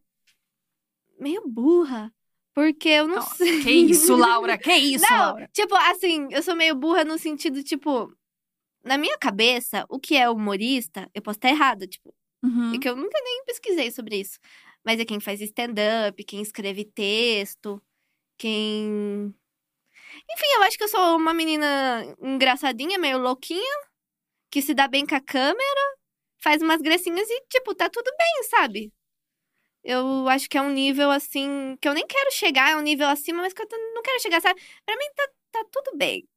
meio 1.19 1.43
burra. 1.47 2.11
Porque 2.53 2.87
eu 2.87 3.07
não 3.07 3.17
Não, 3.17 3.21
sei. 3.23 3.61
Que 3.63 3.71
isso, 3.71 4.15
Laura? 4.15 4.57
Que 4.57 4.73
isso, 4.73 5.03
não, 5.09 5.17
Laura? 5.17 5.49
tipo, 5.53 5.75
assim, 5.75 6.27
eu 6.31 6.41
sou 6.41 6.55
meio 6.55 6.73
burra 6.75 7.03
no 7.03 7.17
sentido, 7.17 7.61
tipo, 7.63 8.09
na 8.83 8.97
minha 8.97 9.17
cabeça, 9.17 9.85
o 9.89 9.99
que 9.99 10.15
é 10.15 10.29
humorista, 10.29 11.09
eu 11.13 11.21
posso 11.21 11.37
estar 11.37 11.49
errada, 11.49 11.85
tipo, 11.87 12.13
Uhum. 12.43 12.75
é 12.75 12.79
que 12.79 12.87
eu 12.87 12.95
nunca 12.95 13.19
nem 13.23 13.43
pesquisei 13.45 13.89
sobre 13.91 14.17
isso. 14.21 14.39
Mas 14.85 14.99
é 14.99 15.05
quem 15.05 15.19
faz 15.19 15.41
stand-up, 15.41 16.23
quem 16.23 16.41
escreve 16.41 16.85
texto, 16.85 17.81
quem. 18.37 19.33
Enfim, 20.31 20.45
eu 20.55 20.63
acho 20.63 20.77
que 20.77 20.83
eu 20.83 20.87
sou 20.87 21.17
uma 21.17 21.33
menina 21.33 22.03
engraçadinha, 22.21 22.97
meio 22.99 23.17
louquinha, 23.17 23.75
que 24.51 24.61
se 24.61 24.73
dá 24.73 24.87
bem 24.87 25.05
com 25.05 25.15
a 25.15 25.19
câmera, 25.21 25.81
faz 26.41 26.61
umas 26.61 26.81
gracinhas 26.81 27.27
e, 27.29 27.41
tipo, 27.49 27.73
tá 27.75 27.89
tudo 27.89 28.09
bem, 28.17 28.43
sabe? 28.49 28.93
Eu 29.85 30.27
acho 30.29 30.49
que 30.49 30.57
é 30.57 30.61
um 30.61 30.71
nível 30.71 31.11
assim 31.11 31.77
que 31.81 31.87
eu 31.87 31.93
nem 31.93 32.07
quero 32.07 32.31
chegar, 32.33 32.71
é 32.71 32.77
um 32.77 32.81
nível 32.81 33.07
acima, 33.07 33.41
mas 33.43 33.53
que 33.53 33.61
eu 33.61 33.67
não 33.93 34.01
quero 34.03 34.21
chegar, 34.21 34.41
sabe? 34.41 34.59
Pra 34.85 34.97
mim 34.97 35.05
tá, 35.15 35.29
tá 35.51 35.65
tudo 35.71 35.97
bem. 35.97 36.27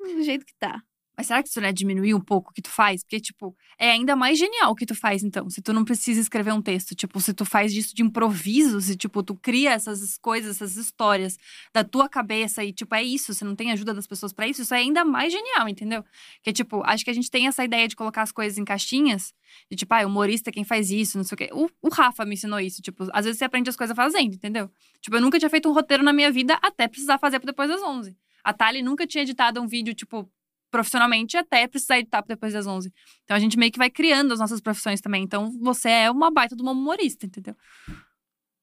Do 0.00 0.22
jeito 0.24 0.46
que 0.46 0.54
tá. 0.58 0.82
Mas 1.16 1.28
será 1.28 1.42
que 1.42 1.48
isso 1.48 1.60
não 1.60 1.68
é 1.68 1.72
diminuir 1.72 2.14
um 2.14 2.20
pouco 2.20 2.50
o 2.50 2.52
que 2.52 2.60
tu 2.60 2.70
faz? 2.70 3.02
Porque, 3.02 3.20
tipo, 3.20 3.56
é 3.78 3.90
ainda 3.90 4.16
mais 4.16 4.38
genial 4.38 4.72
o 4.72 4.74
que 4.74 4.84
tu 4.84 4.94
faz, 4.94 5.22
então. 5.22 5.48
Se 5.48 5.62
tu 5.62 5.72
não 5.72 5.84
precisa 5.84 6.20
escrever 6.20 6.52
um 6.52 6.60
texto. 6.60 6.94
Tipo, 6.94 7.20
se 7.20 7.32
tu 7.32 7.44
faz 7.44 7.72
disso 7.72 7.94
de 7.94 8.02
improviso, 8.02 8.80
se, 8.80 8.96
tipo, 8.96 9.22
tu 9.22 9.34
cria 9.34 9.72
essas 9.72 10.18
coisas, 10.18 10.56
essas 10.56 10.76
histórias 10.76 11.38
da 11.72 11.84
tua 11.84 12.08
cabeça 12.08 12.64
e, 12.64 12.72
tipo, 12.72 12.94
é 12.94 13.02
isso. 13.02 13.32
Você 13.32 13.44
não 13.44 13.54
tem 13.54 13.70
ajuda 13.70 13.94
das 13.94 14.06
pessoas 14.06 14.32
para 14.32 14.48
isso. 14.48 14.62
Isso 14.62 14.74
é 14.74 14.78
ainda 14.78 15.04
mais 15.04 15.32
genial, 15.32 15.68
entendeu? 15.68 16.04
Que, 16.42 16.52
tipo, 16.52 16.82
acho 16.84 17.04
que 17.04 17.10
a 17.10 17.14
gente 17.14 17.30
tem 17.30 17.46
essa 17.46 17.64
ideia 17.64 17.86
de 17.86 17.94
colocar 17.94 18.22
as 18.22 18.32
coisas 18.32 18.58
em 18.58 18.64
caixinhas. 18.64 19.32
De, 19.70 19.76
tipo, 19.76 19.94
ah, 19.94 20.04
humorista 20.04 20.50
é 20.50 20.52
quem 20.52 20.64
faz 20.64 20.90
isso, 20.90 21.16
não 21.16 21.24
sei 21.24 21.34
o 21.34 21.38
quê. 21.38 21.50
O, 21.52 21.68
o 21.80 21.88
Rafa 21.88 22.24
me 22.24 22.34
ensinou 22.34 22.58
isso. 22.58 22.82
Tipo, 22.82 23.08
às 23.12 23.24
vezes 23.24 23.38
você 23.38 23.44
aprende 23.44 23.70
as 23.70 23.76
coisas 23.76 23.94
fazendo, 23.94 24.34
entendeu? 24.34 24.68
Tipo, 25.00 25.16
eu 25.16 25.20
nunca 25.20 25.38
tinha 25.38 25.50
feito 25.50 25.68
um 25.68 25.72
roteiro 25.72 26.02
na 26.02 26.12
minha 26.12 26.32
vida 26.32 26.58
até 26.60 26.88
precisar 26.88 27.18
fazer 27.18 27.38
depois 27.38 27.68
das 27.68 27.82
11. 27.82 28.16
A 28.42 28.52
Thali 28.52 28.82
nunca 28.82 29.06
tinha 29.06 29.22
editado 29.22 29.60
um 29.60 29.66
vídeo, 29.66 29.94
tipo, 29.94 30.30
profissionalmente 30.74 31.36
até 31.36 31.68
precisar 31.68 32.00
editar 32.00 32.24
depois 32.26 32.52
das 32.52 32.66
11. 32.66 32.92
Então 33.22 33.36
a 33.36 33.38
gente 33.38 33.56
meio 33.56 33.70
que 33.70 33.78
vai 33.78 33.88
criando 33.88 34.32
as 34.32 34.40
nossas 34.40 34.60
profissões 34.60 35.00
também. 35.00 35.22
Então 35.22 35.52
você 35.60 35.88
é 35.88 36.10
uma 36.10 36.32
baita 36.32 36.56
de 36.56 36.62
uma 36.62 36.72
humorista, 36.72 37.26
entendeu? 37.26 37.54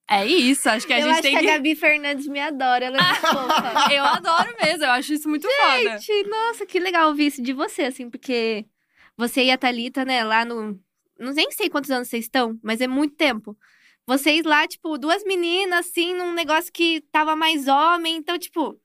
É 0.09 0.25
isso, 0.25 0.67
acho 0.67 0.85
que 0.85 0.91
a 0.91 0.99
eu 0.99 1.07
gente 1.07 1.21
tem 1.21 1.35
que 1.35 1.39
que. 1.39 1.49
a 1.49 1.53
Gabi 1.53 1.73
Fernandes 1.73 2.27
me 2.27 2.41
adora, 2.41 2.83
ela 2.83 2.97
é 2.97 3.01
muito 3.01 3.21
fofa. 3.31 3.93
Eu 3.93 4.03
adoro 4.03 4.53
mesmo, 4.61 4.83
eu 4.83 4.91
acho 4.91 5.13
isso 5.13 5.29
muito 5.29 5.47
foda. 5.47 5.97
Gente, 5.97 6.27
nossa, 6.27 6.65
que 6.65 6.81
legal 6.81 7.07
ouvir 7.07 7.27
isso 7.27 7.41
de 7.41 7.53
você, 7.53 7.83
assim, 7.83 8.09
porque 8.09 8.65
você 9.15 9.45
e 9.45 9.51
a 9.51 9.57
Thalita, 9.57 10.03
né, 10.03 10.21
lá 10.21 10.43
no. 10.43 10.77
Não 11.17 11.31
nem 11.31 11.49
sei 11.51 11.69
quantos 11.69 11.91
anos 11.91 12.09
vocês 12.09 12.25
estão, 12.25 12.59
mas 12.61 12.81
é 12.81 12.87
muito 12.87 13.15
tempo. 13.15 13.57
Vocês 14.05 14.43
lá, 14.43 14.67
tipo, 14.67 14.97
duas 14.97 15.23
meninas, 15.23 15.87
assim, 15.87 16.13
num 16.13 16.33
negócio 16.33 16.73
que 16.73 16.99
tava 17.09 17.33
mais 17.33 17.69
homem. 17.69 18.17
Então, 18.17 18.37
tipo, 18.37 18.77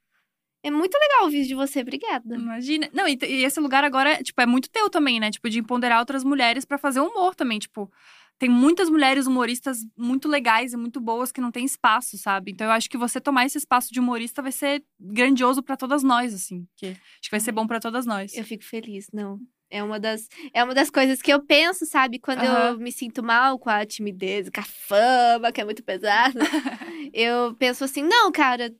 é 0.66 0.70
muito 0.70 0.98
legal 0.98 1.24
ouvir 1.24 1.40
isso 1.40 1.48
de 1.48 1.54
você. 1.54 1.80
Obrigada. 1.80 2.34
Imagina. 2.34 2.90
Não, 2.92 3.06
e, 3.06 3.16
e 3.22 3.44
esse 3.44 3.60
lugar 3.60 3.84
agora, 3.84 4.20
tipo, 4.22 4.40
é 4.40 4.46
muito 4.46 4.68
teu 4.68 4.90
também, 4.90 5.20
né? 5.20 5.30
Tipo, 5.30 5.48
de 5.48 5.60
empoderar 5.60 6.00
outras 6.00 6.24
mulheres 6.24 6.64
pra 6.64 6.76
fazer 6.76 6.98
humor 6.98 7.36
também, 7.36 7.58
tipo. 7.60 7.90
Tem 8.38 8.50
muitas 8.50 8.90
mulheres 8.90 9.26
humoristas 9.26 9.78
muito 9.96 10.28
legais 10.28 10.74
e 10.74 10.76
muito 10.76 11.00
boas 11.00 11.32
que 11.32 11.40
não 11.40 11.50
têm 11.50 11.64
espaço, 11.64 12.18
sabe? 12.18 12.50
Então 12.50 12.66
eu 12.66 12.72
acho 12.72 12.90
que 12.90 12.98
você 12.98 13.18
tomar 13.18 13.46
esse 13.46 13.56
espaço 13.56 13.90
de 13.90 13.98
humorista 13.98 14.42
vai 14.42 14.52
ser 14.52 14.84
grandioso 15.00 15.62
pra 15.62 15.76
todas 15.76 16.02
nós, 16.02 16.34
assim. 16.34 16.66
Que 16.76 16.88
acho 16.88 17.22
que 17.22 17.30
vai 17.30 17.40
ser 17.40 17.52
bom 17.52 17.66
pra 17.66 17.80
todas 17.80 18.04
nós. 18.04 18.34
Eu 18.36 18.44
fico 18.44 18.64
feliz, 18.64 19.08
não. 19.10 19.38
É 19.70 19.82
uma 19.82 19.98
das, 19.98 20.28
é 20.52 20.62
uma 20.62 20.74
das 20.74 20.90
coisas 20.90 21.22
que 21.22 21.32
eu 21.32 21.44
penso, 21.44 21.86
sabe? 21.86 22.18
Quando 22.18 22.44
eu 22.44 22.50
Aham. 22.50 22.76
me 22.76 22.92
sinto 22.92 23.22
mal 23.22 23.58
com 23.58 23.70
a 23.70 23.86
timidez, 23.86 24.50
com 24.50 24.60
a 24.60 24.64
fama, 24.64 25.50
que 25.50 25.60
é 25.60 25.64
muito 25.64 25.82
pesada. 25.82 26.38
eu 27.14 27.54
penso 27.54 27.84
assim, 27.84 28.02
não, 28.02 28.30
cara, 28.30 28.70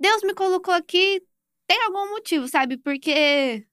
Deus 0.00 0.22
me 0.22 0.34
colocou 0.34 0.72
aqui, 0.72 1.22
tem 1.66 1.82
algum 1.84 2.10
motivo, 2.10 2.48
sabe? 2.48 2.78
Porque. 2.78 3.66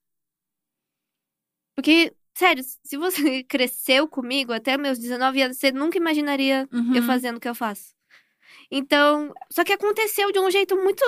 Porque, 1.75 2.13
sério, 2.35 2.63
se 2.83 2.97
você 2.97 3.43
cresceu 3.45 4.07
comigo 4.07 4.51
até 4.51 4.77
meus 4.77 4.99
19 4.99 5.41
anos, 5.41 5.57
você 5.57 5.71
nunca 5.71 5.97
imaginaria 5.97 6.67
Uhum. 6.71 6.95
eu 6.95 7.03
fazendo 7.03 7.37
o 7.37 7.39
que 7.39 7.47
eu 7.47 7.55
faço. 7.55 7.95
Então, 8.69 9.33
só 9.51 9.63
que 9.63 9.73
aconteceu 9.73 10.31
de 10.31 10.39
um 10.39 10.51
jeito 10.51 10.75
muito. 10.75 11.03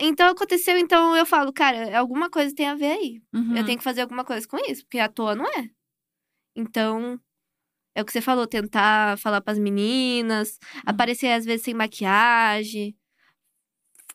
Então 0.00 0.28
aconteceu, 0.28 0.76
então 0.76 1.16
eu 1.16 1.24
falo, 1.24 1.52
cara, 1.52 1.98
alguma 1.98 2.28
coisa 2.28 2.54
tem 2.54 2.66
a 2.66 2.74
ver 2.74 2.92
aí. 2.92 3.22
Uhum. 3.32 3.56
Eu 3.56 3.64
tenho 3.64 3.78
que 3.78 3.84
fazer 3.84 4.02
alguma 4.02 4.24
coisa 4.24 4.46
com 4.46 4.58
isso, 4.70 4.82
porque 4.84 4.98
à 4.98 5.08
toa 5.08 5.34
não 5.34 5.46
é. 5.46 5.70
Então, 6.54 7.18
é 7.94 8.02
o 8.02 8.04
que 8.04 8.12
você 8.12 8.20
falou, 8.20 8.46
tentar 8.46 9.16
falar 9.18 9.40
pras 9.40 9.58
meninas, 9.58 10.58
aparecer 10.84 11.28
às 11.32 11.44
vezes 11.46 11.62
sem 11.64 11.72
maquiagem, 11.72 12.94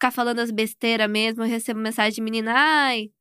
ficar 0.02 0.10
falando 0.10 0.40
as 0.40 0.50
besteiras 0.50 1.08
mesmo, 1.08 1.44
eu 1.44 1.48
recebo 1.48 1.80
mensagem 1.80 2.16
de 2.16 2.22
menina, 2.22 2.54
ai. 2.56 3.12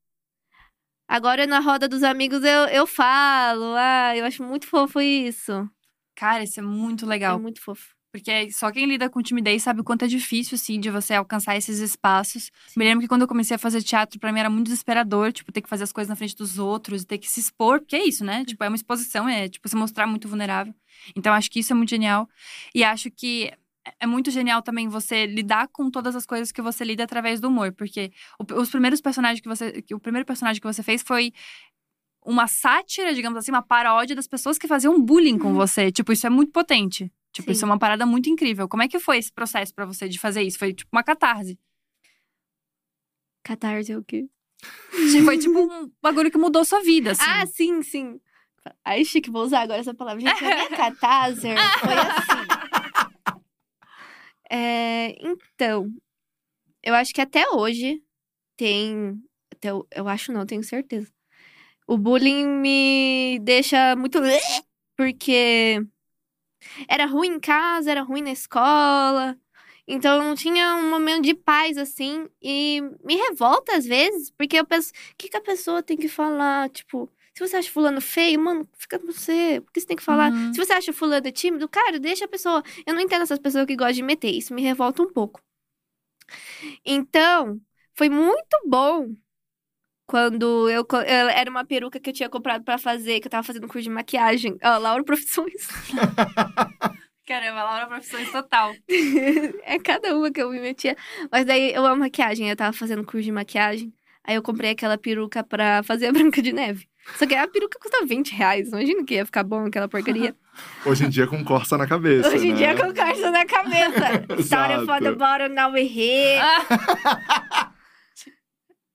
Agora 1.07 1.47
na 1.47 1.61
roda 1.61 1.87
dos 1.87 2.03
amigos 2.03 2.43
eu, 2.43 2.65
eu 2.69 2.87
falo, 2.87 3.75
ah, 3.77 4.17
eu 4.17 4.25
acho 4.25 4.43
muito 4.43 4.67
fofo 4.67 4.99
isso. 4.99 5.69
Cara, 6.17 6.43
isso 6.43 6.59
é 6.59 6.63
muito 6.63 7.05
É 7.05 7.09
legal. 7.09 7.39
muito 7.39 7.61
fofo. 7.61 7.95
Porque 8.13 8.51
só 8.51 8.73
quem 8.73 8.87
lida 8.87 9.11
com 9.11 9.23
timidez 9.23 9.63
sabe 9.63 9.83
o 9.83 9.85
quanto 9.85 10.05
é 10.05 10.09
difícil, 10.09 10.55
assim, 10.57 10.81
de 10.81 10.91
você 10.91 11.15
alcançar 11.15 11.55
esses 11.57 11.79
espaços. 11.81 12.51
Me 12.77 12.85
lembro 12.85 13.03
que 13.03 13.09
quando 13.09 13.23
eu 13.23 13.29
comecei 13.29 13.55
a 13.55 13.59
fazer 13.59 13.83
teatro, 13.83 14.19
pra 14.19 14.33
mim 14.33 14.41
era 14.41 14.51
muito 14.51 14.67
desesperador, 14.67 15.33
tipo, 15.33 15.53
ter 15.53 15.61
que 15.61 15.69
fazer 15.69 15.85
as 15.85 15.93
coisas 15.93 16.09
na 16.09 16.17
frente 16.17 16.35
dos 16.35 16.59
outros, 16.59 17.05
ter 17.05 17.19
que 17.19 17.29
se 17.29 17.39
expor, 17.39 17.79
porque 17.81 17.95
é 17.95 18.05
isso, 18.05 18.25
né? 18.25 18.45
Tipo, 18.45 18.65
é 18.65 18.69
uma 18.69 18.75
exposição, 18.75 19.29
é, 19.29 19.49
tipo, 19.49 19.69
se 19.69 19.77
mostrar 19.77 20.07
muito 20.09 20.27
vulnerável. 20.27 20.75
Então, 21.15 21.33
acho 21.33 21.51
que 21.51 21.61
isso 21.61 21.73
é 21.73 21.77
muito 21.77 21.91
genial. 21.91 22.29
E 22.75 22.83
acho 22.83 23.11
que 23.13 23.53
é 23.99 24.07
muito 24.07 24.31
genial 24.31 24.63
também 24.63 24.89
você 24.89 25.27
lidar 25.27 25.69
com 25.69 25.91
todas 25.91 26.15
as 26.15 26.25
coisas 26.27 26.53
que 26.53 26.63
você 26.63 26.85
lida 26.85 27.05
através 27.05 27.41
do 27.41 27.49
humor. 27.49 27.73
Porque 27.73 28.13
o- 28.39 28.61
os 28.61 28.71
primeiros 28.71 29.01
personagens 29.01 29.41
que 29.41 29.49
você. 29.49 29.83
O 29.93 29.99
primeiro 30.01 30.27
personagem 30.27 30.61
que 30.61 30.67
você 30.67 30.83
fez 30.83 31.03
foi 31.03 31.33
uma 32.25 32.47
sátira, 32.47 33.15
digamos 33.15 33.39
assim, 33.39 33.51
uma 33.51 33.63
paródia 33.63 34.15
das 34.15 34.27
pessoas 34.29 34.59
que 34.59 34.69
faziam 34.69 35.01
bullying 35.01 35.39
com 35.39 35.55
você. 35.55 35.91
Tipo, 35.91 36.13
isso 36.13 36.27
é 36.27 36.31
muito 36.31 36.53
potente. 36.53 37.11
Tipo, 37.33 37.47
Sim. 37.47 37.53
isso 37.53 37.65
é 37.65 37.67
uma 37.67 37.79
parada 37.79 38.05
muito 38.05 38.29
incrível. 38.29 38.69
Como 38.69 38.83
é 38.83 38.89
que 38.89 38.99
foi 38.99 39.17
esse 39.19 39.33
processo 39.33 39.73
pra 39.75 39.87
você 39.87 40.09
de 40.09 40.19
fazer 40.19 40.43
isso? 40.43 40.59
Foi 40.59 40.75
tipo 40.75 40.91
uma 40.93 41.03
catarse. 41.03 41.59
Catarse 43.43 43.93
é 43.93 43.97
o 43.99 44.05
quê? 44.05 44.27
Foi 45.25 45.39
tipo 45.39 45.59
um 45.59 45.91
bagulho 46.03 46.31
que 46.31 46.37
mudou 46.37 46.65
sua 46.65 46.83
vida, 46.83 47.13
assim. 47.13 47.23
Ah, 47.27 47.47
sim, 47.47 47.83
sim. 47.83 48.21
Ai, 48.85 49.05
chique, 49.05 49.31
vou 49.31 49.43
usar 49.45 49.63
agora 49.63 49.81
essa 49.81 49.95
palavra. 49.95 50.21
Gente, 50.21 50.45
a 50.45 50.55
minha 50.55 50.69
catarse 50.77 51.41
foi 51.81 51.95
assim. 51.95 52.50
É, 54.51 55.15
então, 55.27 55.93
eu 56.83 56.95
acho 56.95 57.15
que 57.15 57.21
até 57.21 57.49
hoje 57.51 58.03
tem. 58.57 59.23
Até, 59.53 59.71
eu- 59.71 59.89
acho 60.09 60.33
não, 60.33 60.47
tenho 60.47 60.65
certeza. 60.65 61.13
O 61.87 61.99
bullying 61.99 62.47
me 62.47 63.39
deixa 63.41 63.97
muito. 63.97 64.21
Porque 64.97 65.81
era 66.89 67.07
ruim 67.07 67.29
em 67.37 67.41
casa, 67.41 67.91
era 67.91 68.03
ruim 68.03 68.23
na 68.23 68.31
escola. 68.33 69.37
Então 69.87 70.19
não 70.23 70.35
tinha 70.35 70.77
um 70.77 70.91
momento 70.91 71.23
de 71.25 71.35
paz 71.35 71.77
assim. 71.79 72.29
E 72.41 72.81
me 73.05 73.17
revolta 73.17 73.77
às 73.77 73.85
vezes, 73.85 74.31
porque 74.33 74.57
eu 74.59 74.67
penso: 74.67 74.91
o 74.91 75.17
que, 75.17 75.29
que 75.29 75.37
a 75.37 75.41
pessoa 75.41 75.83
tem 75.83 75.97
que 75.97 76.09
falar? 76.09 76.69
Tipo, 76.71 77.11
se 77.47 77.49
você 77.49 77.57
acha 77.57 77.71
fulano 77.71 78.01
feio, 78.01 78.39
mano, 78.41 78.69
fica 78.77 78.99
com 78.99 79.07
você. 79.07 79.61
Por 79.65 79.73
que 79.73 79.81
você 79.81 79.87
tem 79.87 79.97
que 79.97 80.03
falar? 80.03 80.31
Uhum. 80.33 80.53
Se 80.53 80.59
você 80.65 80.73
acha 80.73 80.93
fulano 80.93 81.31
tímido, 81.33 81.69
cara, 81.69 81.99
deixa 81.99 82.25
a 82.25 82.29
pessoa. 82.29 82.63
Eu 82.87 82.95
não 82.95 83.01
entendo 83.01 83.23
essas 83.23 83.39
pessoas 83.39 83.67
que 83.67 83.77
gostam 83.77 83.95
de 83.95 84.03
meter. 84.03 84.31
Isso 84.31 84.53
me 84.55 84.63
revolta 84.63 85.03
um 85.03 85.13
pouco. 85.13 85.41
Então, 86.85 87.61
foi 87.95 88.09
muito 88.09 88.57
bom 88.67 89.15
quando 90.07 90.69
eu, 90.71 90.87
eu- 90.93 91.29
era 91.31 91.51
uma 91.51 91.65
peruca 91.65 92.01
que 92.01 92.11
eu 92.11 92.15
tinha 92.15 92.29
comprado 92.29 92.65
pra 92.65 92.79
fazer, 92.79 93.21
que 93.21 93.29
eu 93.29 93.31
tava 93.31 93.47
fazendo 93.47 93.69
curso 93.69 93.85
de 93.85 93.91
maquiagem. 93.91 94.59
Ó, 94.63 94.79
Laura 94.79 95.05
Profissões. 95.05 95.69
Caramba, 97.27 97.63
Laura 97.63 97.87
Profissões 97.87 98.31
total. 98.33 98.75
é 99.63 99.79
cada 99.79 100.17
uma 100.17 100.33
que 100.33 100.43
eu 100.43 100.51
me 100.51 100.61
metia. 100.61 100.97
Mas 101.31 101.47
daí 101.47 101.73
eu 101.73 101.87
amo 101.87 102.01
maquiagem, 102.01 102.51
eu 102.51 102.57
tava 102.57 102.77
fazendo 102.77 103.05
curso 103.05 103.23
de 103.23 103.33
maquiagem. 103.33 103.93
Aí 104.25 104.35
eu 104.35 104.43
comprei 104.43 104.71
aquela 104.73 104.99
peruca 104.99 105.45
pra 105.45 105.83
fazer 105.85 106.09
a 106.09 106.13
Branca 106.13 106.43
de 106.43 106.53
Neve. 106.53 106.90
Só 107.17 107.27
que 107.27 107.35
a 107.35 107.47
peruca 107.47 107.79
custa 107.79 108.05
20 108.05 108.35
reais. 108.35 108.69
Imagina 108.69 109.05
que 109.05 109.15
ia 109.15 109.27
ficar 109.27 109.45
bom 109.45 109.67
aquela 109.67 109.89
porcaria. 109.89 110.35
Hoje 110.85 111.05
em 111.05 111.09
dia 111.09 111.27
com 111.27 111.45
corça 111.45 111.77
na 111.79 111.87
cabeça. 111.87 112.29
Hoje 112.29 112.49
em 112.49 112.53
né? 112.53 112.59
dia 112.59 112.75
com 112.77 112.93
carça 112.93 113.31
na 113.31 113.45
cabeça. 113.45 114.27
Started 114.41 114.85
from 114.85 115.01
the 115.01 115.13
bottom, 115.13 115.49
now 115.49 115.75
here. 115.77 116.41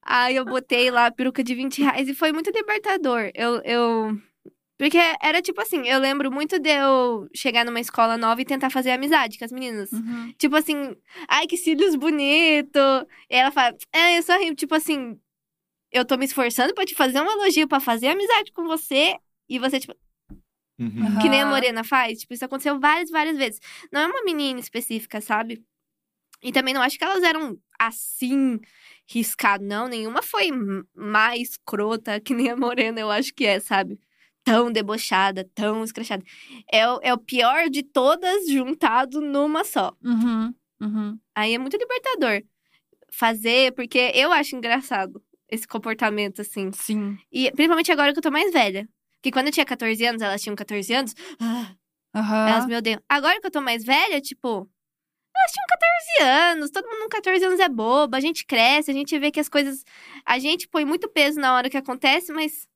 Aí 0.06 0.36
eu 0.36 0.46
botei 0.46 0.92
lá 0.92 1.08
a 1.08 1.12
peruca 1.12 1.44
de 1.44 1.56
20 1.56 1.82
reais 1.82 2.08
e 2.08 2.14
foi 2.14 2.32
muito 2.32 2.52
libertador. 2.52 3.32
Eu, 3.34 3.60
eu... 3.64 4.16
Porque 4.78 5.00
era 5.22 5.42
tipo 5.42 5.60
assim, 5.62 5.88
eu 5.88 6.00
lembro 6.00 6.32
muito 6.32 6.60
de 6.60 6.70
eu 6.70 7.28
chegar 7.34 7.66
numa 7.66 7.80
escola 7.80 8.18
nova 8.18 8.40
e 8.42 8.46
tentar 8.46 8.70
fazer 8.70 8.92
amizade 8.92 9.40
com 9.40 9.46
as 9.46 9.52
meninas. 9.52 9.92
Uhum. 9.92 10.34
Tipo 10.38 10.56
assim, 10.58 10.96
ai, 11.28 11.48
que 11.48 11.58
cílios 11.58 11.96
bonito. 11.96 12.80
E 13.30 13.36
ela 13.36 13.52
fala, 13.52 13.76
é, 13.92 14.20
eu 14.20 14.40
rio. 14.40 14.54
Tipo 14.54 14.76
assim, 14.76 15.18
eu 15.98 16.06
tô 16.06 16.18
me 16.18 16.26
esforçando 16.26 16.74
pra 16.74 16.86
te 16.86 16.94
fazer 16.96 17.22
um 17.22 17.32
elogio, 17.32 17.68
pra 17.68 17.80
fazer 17.80 18.08
amizade 18.10 18.52
com 18.52 18.66
você. 18.66 19.16
E 19.50 19.58
você, 19.60 19.80
tipo, 19.80 19.96
Uhum. 20.78 21.20
que 21.22 21.30
nem 21.30 21.42
a. 21.42 21.46
Morena 21.46 21.84
faz. 21.84 22.20
Tipo, 22.20 22.34
isso 22.34 22.44
aconteceu 22.46 22.80
várias, 22.80 23.10
várias 23.10 23.38
vezes. 23.38 23.60
Não 23.92 24.02
é 24.02 24.08
uma 24.08 24.24
menina 24.24 24.60
específica, 24.60 25.22
sabe? 25.22 25.64
E 26.44 26.52
também 26.52 26.74
não 26.74 26.82
acho 26.82 26.98
que 26.98 27.04
elas 27.04 27.24
eram 27.24 27.58
assim, 27.80 28.60
riscado. 29.08 29.64
Não, 29.64 29.88
nenhuma 29.88 30.22
foi 30.22 30.50
mais 30.94 31.58
crota 31.66 32.20
que 32.20 32.34
nem 32.34 32.50
a 32.50 32.58
Morena, 32.58 33.00
eu 33.00 33.10
acho 33.10 33.34
que 33.34 33.46
é, 33.46 33.60
sabe? 33.60 34.00
tão 34.44 34.72
debochada, 34.72 35.50
tão 35.56 35.84
escrachada. 35.84 36.24
É, 36.72 36.88
o- 36.88 37.00
é 37.02 37.12
o 37.12 37.18
pior 37.18 37.68
de 37.68 37.82
todas 37.82 38.48
juntado 38.48 39.20
numa 39.20 39.64
só. 39.64 39.92
Uhum, 40.04 40.54
uhum. 40.80 41.20
Aí 41.34 41.56
é 41.56 41.58
muito 41.58 41.76
libertador 41.76 42.44
fazer, 43.12 43.74
porque 43.74 44.12
eu 44.14 44.32
acho 44.32 44.56
engraçado 44.56 45.20
esse 45.50 45.68
comportamento, 45.68 46.42
assim. 46.42 46.72
Sim. 46.72 47.18
E 47.32 47.52
principalmente 47.52 47.92
agora 47.92 48.12
que 48.14 48.20
eu 48.20 48.24
tô 48.24 48.32
mais 48.32 48.52
velha. 48.52 48.88
Porque 49.16 49.32
quando 49.32 49.48
eu 49.48 49.54
tinha 49.54 49.66
14 49.66 50.06
anos, 50.06 50.22
elas 50.22 50.42
tinham 50.42 50.56
14 50.56 50.94
anos, 50.94 51.14
ah, 51.40 51.74
Aham. 52.16 52.48
elas 52.50 52.66
me 52.68 52.76
odeiam. 52.76 53.02
Agora 53.10 53.40
que 53.42 53.48
eu 53.48 53.52
tô 53.52 53.60
mais 53.62 53.84
velha, 53.84 54.22
tipo, 54.22 54.48
elas 55.36 55.52
tinham 55.52 55.66
14 55.68 56.52
anos, 56.52 56.70
todo 56.72 56.88
mundo 56.88 57.04
com 57.04 57.10
14 57.10 57.44
anos 57.44 57.60
é 57.60 57.68
bobo, 57.68 58.16
a 58.16 58.20
gente 58.20 58.46
cresce, 58.46 58.92
a 58.92 58.94
gente 58.94 59.18
vê 59.18 59.32
que 59.32 59.40
as 59.40 59.50
coisas. 59.50 59.84
A 60.26 60.38
gente 60.40 60.68
põe 60.68 60.86
muito 60.86 61.10
peso 61.10 61.40
na 61.40 61.54
hora 61.56 61.70
que 61.70 61.78
acontece, 61.78 62.32
mas. 62.32 62.68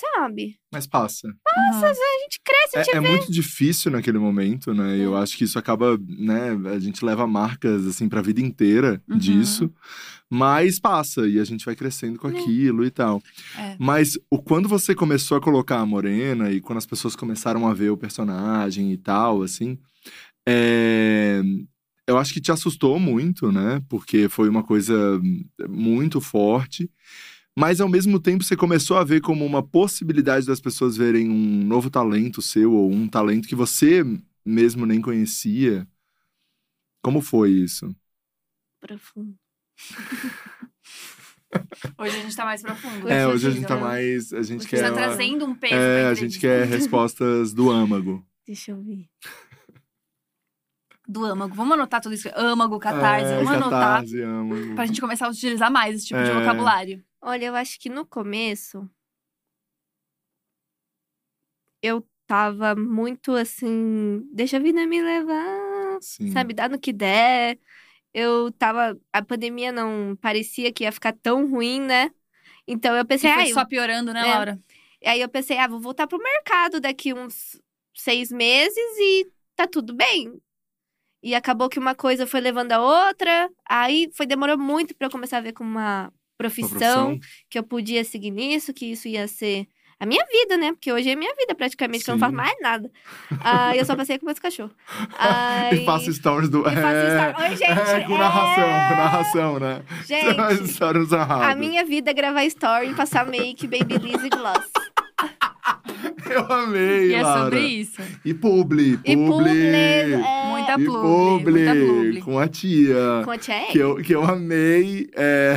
Sabe? 0.00 0.58
Mas 0.72 0.86
passa. 0.88 1.28
Aham. 1.56 1.84
A 1.86 2.22
gente 2.24 2.40
cresce, 2.44 2.76
a 2.78 2.82
gente 2.82 2.94
É, 2.94 2.98
é 2.98 3.00
muito 3.00 3.30
difícil 3.32 3.92
naquele 3.92 4.18
momento, 4.18 4.74
né? 4.74 4.96
E 4.96 5.00
Eu 5.02 5.16
acho 5.16 5.36
que 5.38 5.44
isso 5.44 5.56
acaba, 5.58 5.96
né? 6.08 6.50
A 6.74 6.78
gente 6.80 7.04
leva 7.04 7.26
marcas, 7.28 7.86
assim, 7.86 8.08
pra 8.08 8.20
vida 8.20 8.40
inteira 8.40 9.00
Uhum. 9.08 9.16
disso. 9.16 9.72
Mas 10.30 10.80
passa, 10.80 11.28
e 11.28 11.38
a 11.38 11.44
gente 11.44 11.64
vai 11.64 11.76
crescendo 11.76 12.18
com 12.18 12.28
É. 12.28 12.30
aquilo 12.30 12.84
e 12.84 12.90
tal. 12.90 13.22
É. 13.56 13.76
Mas 13.78 14.18
o, 14.30 14.40
quando 14.42 14.68
você 14.68 14.94
começou 14.94 15.36
a 15.36 15.40
colocar 15.40 15.80
a 15.80 15.86
Morena 15.86 16.50
e 16.50 16.60
quando 16.60 16.78
as 16.78 16.86
pessoas 16.86 17.14
começaram 17.14 17.66
a 17.66 17.74
ver 17.74 17.90
o 17.90 17.96
personagem 17.96 18.92
e 18.92 18.96
tal, 18.96 19.42
assim, 19.42 19.78
é, 20.48 21.40
eu 22.06 22.18
acho 22.18 22.32
que 22.34 22.40
te 22.40 22.50
assustou 22.50 22.98
muito, 22.98 23.52
né? 23.52 23.82
Porque 23.88 24.28
foi 24.28 24.48
uma 24.48 24.62
coisa 24.62 25.20
muito 25.68 26.20
forte. 26.20 26.90
Mas 27.56 27.80
ao 27.80 27.88
mesmo 27.88 28.18
tempo 28.18 28.42
você 28.42 28.56
começou 28.56 28.96
a 28.96 29.04
ver 29.04 29.20
como 29.20 29.46
uma 29.46 29.62
possibilidade 29.62 30.44
das 30.46 30.60
pessoas 30.60 30.96
verem 30.96 31.30
um 31.30 31.64
novo 31.64 31.88
talento 31.88 32.42
seu 32.42 32.72
ou 32.72 32.90
um 32.90 33.06
talento 33.06 33.46
que 33.46 33.54
você 33.54 34.04
mesmo 34.44 34.84
nem 34.84 35.00
conhecia. 35.00 35.86
Como 37.02 37.20
foi 37.20 37.50
isso? 37.52 37.94
profundo. 38.80 39.34
Hoje 41.98 42.16
a 42.16 42.20
gente 42.22 42.36
tá 42.36 42.44
mais 42.44 42.62
profundo. 42.62 43.08
É, 43.08 43.26
Hoje 43.28 43.46
a 43.46 43.50
gente 43.50 43.66
tá 43.66 43.76
né? 43.76 43.80
mais. 43.82 44.32
A 44.32 44.42
gente 44.42 44.60
Hoje 44.62 44.68
quer. 44.68 44.80
Tá 44.82 44.88
uma- 44.88 44.94
trazendo 44.96 45.44
um 45.46 45.54
peso 45.54 45.74
É, 45.74 46.02
pra 46.02 46.10
a 46.10 46.14
gente 46.14 46.38
quer 46.40 46.66
respostas 46.66 47.52
do 47.54 47.70
âmago. 47.70 48.26
Deixa 48.46 48.72
eu 48.72 48.82
ver. 48.82 49.06
Do 51.06 51.24
âmago. 51.24 51.54
Vamos 51.54 51.74
anotar 51.74 52.00
tudo 52.00 52.14
isso. 52.14 52.28
Âmago, 52.34 52.78
catarse. 52.78 53.26
É, 53.26 53.36
vamos 53.36 53.50
anotar. 53.52 53.70
catarse, 54.00 54.20
âmago. 54.22 54.74
Pra 54.74 54.86
gente 54.86 55.00
começar 55.00 55.26
a 55.26 55.30
utilizar 55.30 55.70
mais 55.70 55.96
esse 55.96 56.06
tipo 56.06 56.22
de 56.22 56.30
É. 56.30 56.34
vocabulário. 56.34 57.04
Olha, 57.20 57.44
eu 57.46 57.54
acho 57.54 57.78
que 57.78 57.88
no 57.88 58.04
começo. 58.06 58.88
Eu 61.82 62.06
tava 62.26 62.74
muito 62.74 63.32
assim. 63.32 64.26
Deixa 64.32 64.56
a 64.56 64.60
vida 64.60 64.86
me 64.86 65.00
levar. 65.02 65.98
Sim. 66.00 66.32
Sabe, 66.32 66.54
dá 66.54 66.68
no 66.68 66.78
que 66.80 66.92
der. 66.92 67.58
Eu 68.14 68.52
tava. 68.52 68.96
A 69.12 69.22
pandemia 69.22 69.72
não 69.72 70.16
parecia 70.20 70.72
que 70.72 70.84
ia 70.84 70.92
ficar 70.92 71.12
tão 71.12 71.50
ruim, 71.50 71.80
né? 71.80 72.10
Então 72.66 72.96
eu 72.96 73.04
pensei, 73.04 73.30
foi 73.32 73.42
ai, 73.42 73.52
só 73.52 73.66
piorando, 73.66 74.12
né, 74.12 74.20
É. 74.20 74.34
Laura? 74.34 74.58
Aí 75.04 75.20
eu 75.20 75.28
pensei, 75.28 75.58
ah, 75.58 75.66
vou 75.68 75.80
voltar 75.80 76.06
pro 76.06 76.18
mercado 76.18 76.80
daqui 76.80 77.12
uns 77.12 77.60
seis 77.94 78.30
meses 78.30 78.98
e 78.98 79.26
tá 79.54 79.66
tudo 79.66 79.92
bem. 79.92 80.32
E 81.22 81.34
acabou 81.34 81.68
que 81.68 81.78
uma 81.78 81.94
coisa 81.94 82.26
foi 82.26 82.40
levando 82.40 82.72
a 82.72 82.80
outra. 82.80 83.50
Aí 83.68 84.10
foi 84.14 84.26
demorou 84.26 84.56
muito 84.56 84.94
pra 84.94 85.06
eu 85.08 85.10
começar 85.10 85.38
a 85.38 85.42
ver 85.42 85.52
como 85.52 85.68
uma 85.70 86.04
Sua 86.06 86.14
profissão, 86.38 87.18
que 87.50 87.58
eu 87.58 87.64
podia 87.64 88.04
seguir 88.04 88.30
nisso, 88.30 88.72
que 88.72 88.86
isso 88.86 89.08
ia 89.08 89.26
ser 89.26 89.66
a 89.98 90.06
minha 90.06 90.24
vida, 90.26 90.56
né? 90.56 90.72
Porque 90.72 90.92
hoje 90.92 91.10
é 91.10 91.16
minha 91.16 91.34
vida 91.34 91.54
praticamente, 91.54 92.04
que 92.04 92.10
eu 92.10 92.14
não 92.14 92.18
faço 92.20 92.32
Sim. 92.32 92.36
mais 92.36 92.54
nada. 92.60 92.90
Aí 93.40 93.78
eu 93.78 93.84
só 93.84 93.94
passei 93.96 94.18
com 94.18 94.26
meus 94.26 94.38
cachorros. 94.38 94.72
Aí... 95.18 95.78
E 95.80 95.84
faço 95.84 96.12
stories 96.12 96.48
do. 96.48 96.60
E 96.60 96.64
faço 96.64 96.76
é, 96.86 97.30
story- 97.30 97.50
Oi, 97.50 97.56
gente, 97.56 97.90
É, 97.90 98.00
com 98.00 98.18
narração, 98.18 98.64
é. 98.64 98.88
com 98.88 98.94
narração, 98.96 99.60
né? 99.60 99.82
Gente, 100.06 100.68
stories 100.74 101.12
a 101.12 101.54
minha 101.54 101.84
vida 101.84 102.10
é 102.10 102.14
gravar 102.14 102.44
story 102.44 102.90
e 102.90 102.94
passar 102.94 103.26
make, 103.26 103.66
babyliss 103.66 104.22
e 104.24 104.28
gloss. 104.28 104.70
Eu 106.30 106.52
amei, 106.52 107.10
E 107.10 107.14
é 107.14 107.22
Laura. 107.22 107.44
sobre 107.44 107.60
isso. 107.66 108.00
E 108.24 108.32
publi, 108.34 108.98
E 109.04 109.16
publi. 109.16 109.26
publi, 109.26 109.58
é, 109.66 110.16
Muita 110.50 110.72
publi, 110.72 110.86
publi, 110.86 111.52
muita 111.52 111.74
publi. 111.74 112.20
com 112.22 112.38
a 112.38 112.48
tia. 112.48 113.22
com 113.24 113.30
a 113.30 113.38
tia 113.38 113.66
Que 113.70 113.78
eu, 113.78 113.96
que 113.96 114.14
eu 114.14 114.22
amei. 114.24 115.08
É... 115.14 115.56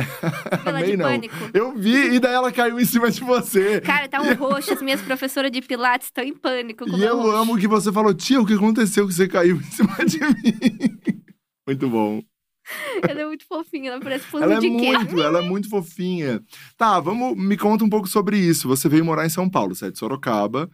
Vila 0.64 0.70
amei, 0.78 0.90
de 0.90 0.96
não. 0.96 1.04
pânico. 1.06 1.34
Eu 1.54 1.74
vi, 1.74 2.14
e 2.14 2.20
daí 2.20 2.34
ela 2.34 2.52
caiu 2.52 2.78
em 2.78 2.84
cima 2.84 3.10
de 3.10 3.20
você. 3.22 3.80
Cara, 3.80 4.08
tá 4.08 4.20
um 4.20 4.34
roxo. 4.34 4.72
As 4.72 4.82
minhas 4.82 5.00
professoras 5.00 5.50
de 5.50 5.62
pilates 5.62 6.08
estão 6.08 6.24
em 6.24 6.34
pânico 6.34 6.84
com 6.84 6.90
o 6.92 6.96
E 6.96 7.00
meu 7.00 7.08
eu 7.08 7.16
roxo. 7.18 7.36
amo 7.36 7.58
que 7.58 7.68
você 7.68 7.92
falou, 7.92 8.12
tia, 8.14 8.40
o 8.40 8.46
que 8.46 8.54
aconteceu 8.54 9.06
que 9.06 9.14
você 9.14 9.26
caiu 9.28 9.56
em 9.56 9.62
cima 9.62 9.96
de 10.06 10.18
mim? 10.20 10.98
Muito 11.66 11.88
bom. 11.88 12.22
Ela 13.08 13.20
é 13.22 13.26
muito 13.26 13.46
fofinha, 13.46 13.92
ela 13.92 14.00
parece 14.00 14.24
fundo 14.26 14.44
Ela 14.44 14.54
é 14.54 14.58
de 14.60 14.70
queijo. 14.70 14.98
muito, 14.98 15.22
ela 15.22 15.38
é 15.38 15.42
muito 15.42 15.68
fofinha. 15.70 16.42
Tá, 16.76 17.00
vamos, 17.00 17.36
me 17.36 17.56
conta 17.56 17.84
um 17.84 17.88
pouco 17.88 18.06
sobre 18.08 18.36
isso. 18.38 18.68
Você 18.68 18.88
veio 18.88 19.04
morar 19.04 19.24
em 19.24 19.30
São 19.30 19.48
Paulo, 19.48 19.74
você 19.74 19.86
é 19.86 19.90
de 19.90 19.98
Sorocaba, 19.98 20.68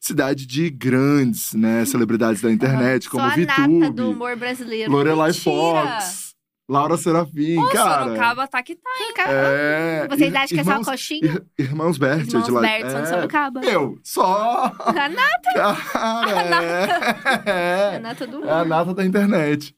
cidade 0.00 0.46
de 0.46 0.68
grandes, 0.70 1.54
né, 1.54 1.84
celebridades 1.84 2.42
da 2.42 2.50
internet, 2.52 3.08
como 3.08 3.22
a 3.24 3.36
nata 3.36 3.90
do 3.92 4.10
humor 4.10 4.36
brasileiro. 4.36 4.90
Lorelai 4.92 5.30
Mentira! 5.30 5.42
Fox, 5.52 6.28
Laura 6.70 6.98
Serafim, 6.98 7.58
Ô, 7.58 7.68
cara. 7.70 8.04
Sorocaba 8.04 8.46
tá 8.46 8.62
que 8.62 8.76
tá. 8.76 8.90
É, 9.26 10.06
Vocês 10.08 10.34
acham 10.34 10.48
que 10.48 10.60
é 10.60 10.64
só 10.64 10.70
irmãos, 10.72 10.86
coxinha? 10.86 11.20
ir- 11.58 11.64
Irmãos 11.64 11.96
Bert, 11.96 12.26
Irmãos 12.28 12.44
de 12.44 12.50
lá. 12.50 12.60
Bert 12.60 12.90
são 12.90 13.00
de 13.02 13.06
é, 13.08 13.10
Sorocaba. 13.10 13.60
Eu, 13.64 13.98
só. 14.04 14.64
A 14.84 15.08
nata, 15.08 15.52
Cara, 15.54 17.40
é. 17.46 17.96
a 17.96 18.00
nata 18.00 18.26
do 18.26 18.44
É 18.44 18.50
a 18.52 18.64
nata 18.66 18.92
da 18.92 19.04
internet. 19.04 19.74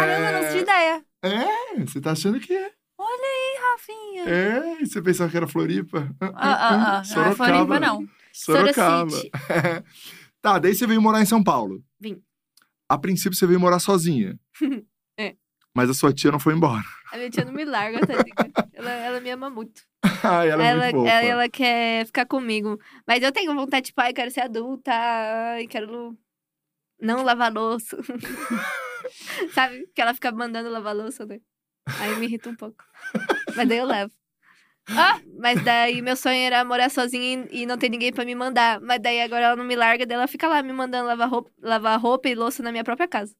Caramba, 0.00 0.32
não 0.32 0.48
tinha 0.50 0.62
ideia. 0.62 1.04
É, 1.22 1.84
você 1.84 2.00
tá 2.00 2.12
achando 2.12 2.38
que 2.40 2.52
é. 2.52 2.72
Rafinha. 3.76 4.24
É, 4.24 4.84
você 4.84 5.02
pensava 5.02 5.30
que 5.30 5.36
era 5.36 5.46
Floripa? 5.46 6.08
Ah, 6.20 6.32
ah, 6.34 6.98
ah. 6.98 7.02
Não 7.14 7.24
é 7.24 7.34
Floripa, 7.34 7.80
não. 7.80 8.08
Sorocaba. 8.32 9.12
Tá, 10.42 10.60
daí 10.60 10.72
você 10.76 10.86
veio 10.86 11.02
morar 11.02 11.20
em 11.20 11.26
São 11.26 11.42
Paulo. 11.42 11.82
Vim. 11.98 12.22
A 12.88 12.96
princípio 12.96 13.36
você 13.36 13.48
veio 13.48 13.58
morar 13.58 13.78
sozinha. 13.78 14.38
É. 15.18 15.34
Mas 15.74 15.88
a 15.88 15.94
sua 15.94 16.12
tia 16.12 16.30
não 16.30 16.38
foi 16.38 16.52
embora. 16.52 16.84
A 17.10 17.16
minha 17.16 17.30
tia 17.30 17.42
não 17.42 17.52
me 17.52 17.64
larga, 17.64 18.06
tadinha. 18.06 18.34
Ela, 18.74 18.90
ela 18.90 19.18
me 19.18 19.30
ama 19.30 19.48
muito. 19.48 19.80
Ai, 20.22 20.50
ela 20.52 20.62
é 20.62 20.66
ela, 20.66 20.92
muito 20.92 21.08
ela, 21.08 21.26
ela 21.26 21.48
quer 21.48 22.04
ficar 22.04 22.26
comigo. 22.26 22.78
Mas 23.08 23.22
eu 23.22 23.32
tenho 23.32 23.54
vontade, 23.54 23.86
tipo, 23.86 24.00
ai, 24.02 24.12
quero 24.12 24.30
ser 24.30 24.42
adulta. 24.42 24.92
Ai, 24.92 25.66
quero 25.66 26.14
não 27.00 27.24
lavar 27.24 27.50
louça. 27.50 27.96
Sabe? 29.54 29.86
Que 29.94 30.00
ela 30.02 30.14
fica 30.14 30.30
mandando 30.32 30.68
lavar 30.70 30.94
louça, 30.94 31.24
né? 31.26 31.40
Aí 32.00 32.16
me 32.16 32.26
irrita 32.26 32.48
um 32.50 32.54
pouco. 32.56 32.84
Mas 33.56 33.68
daí 33.68 33.78
eu 33.78 33.86
levo. 33.86 34.12
Ah, 34.88 35.20
mas 35.40 35.62
daí 35.64 36.00
meu 36.00 36.14
sonho 36.16 36.36
era 36.36 36.64
morar 36.64 36.88
sozinha 36.90 37.46
e 37.50 37.62
e 37.62 37.66
não 37.66 37.76
ter 37.76 37.88
ninguém 37.88 38.12
pra 38.12 38.24
me 38.24 38.34
mandar. 38.34 38.80
Mas 38.80 39.00
daí 39.00 39.20
agora 39.20 39.46
ela 39.46 39.56
não 39.56 39.64
me 39.64 39.74
larga, 39.76 40.06
daí 40.06 40.16
ela 40.16 40.28
fica 40.28 40.46
lá 40.48 40.62
me 40.62 40.72
mandando 40.72 41.08
lavar 41.08 41.28
roupa, 41.28 41.50
lavar 41.60 42.00
roupa 42.00 42.28
e 42.28 42.34
louça 42.34 42.62
na 42.62 42.70
minha 42.70 42.84
própria 42.84 43.08
casa. 43.08 43.34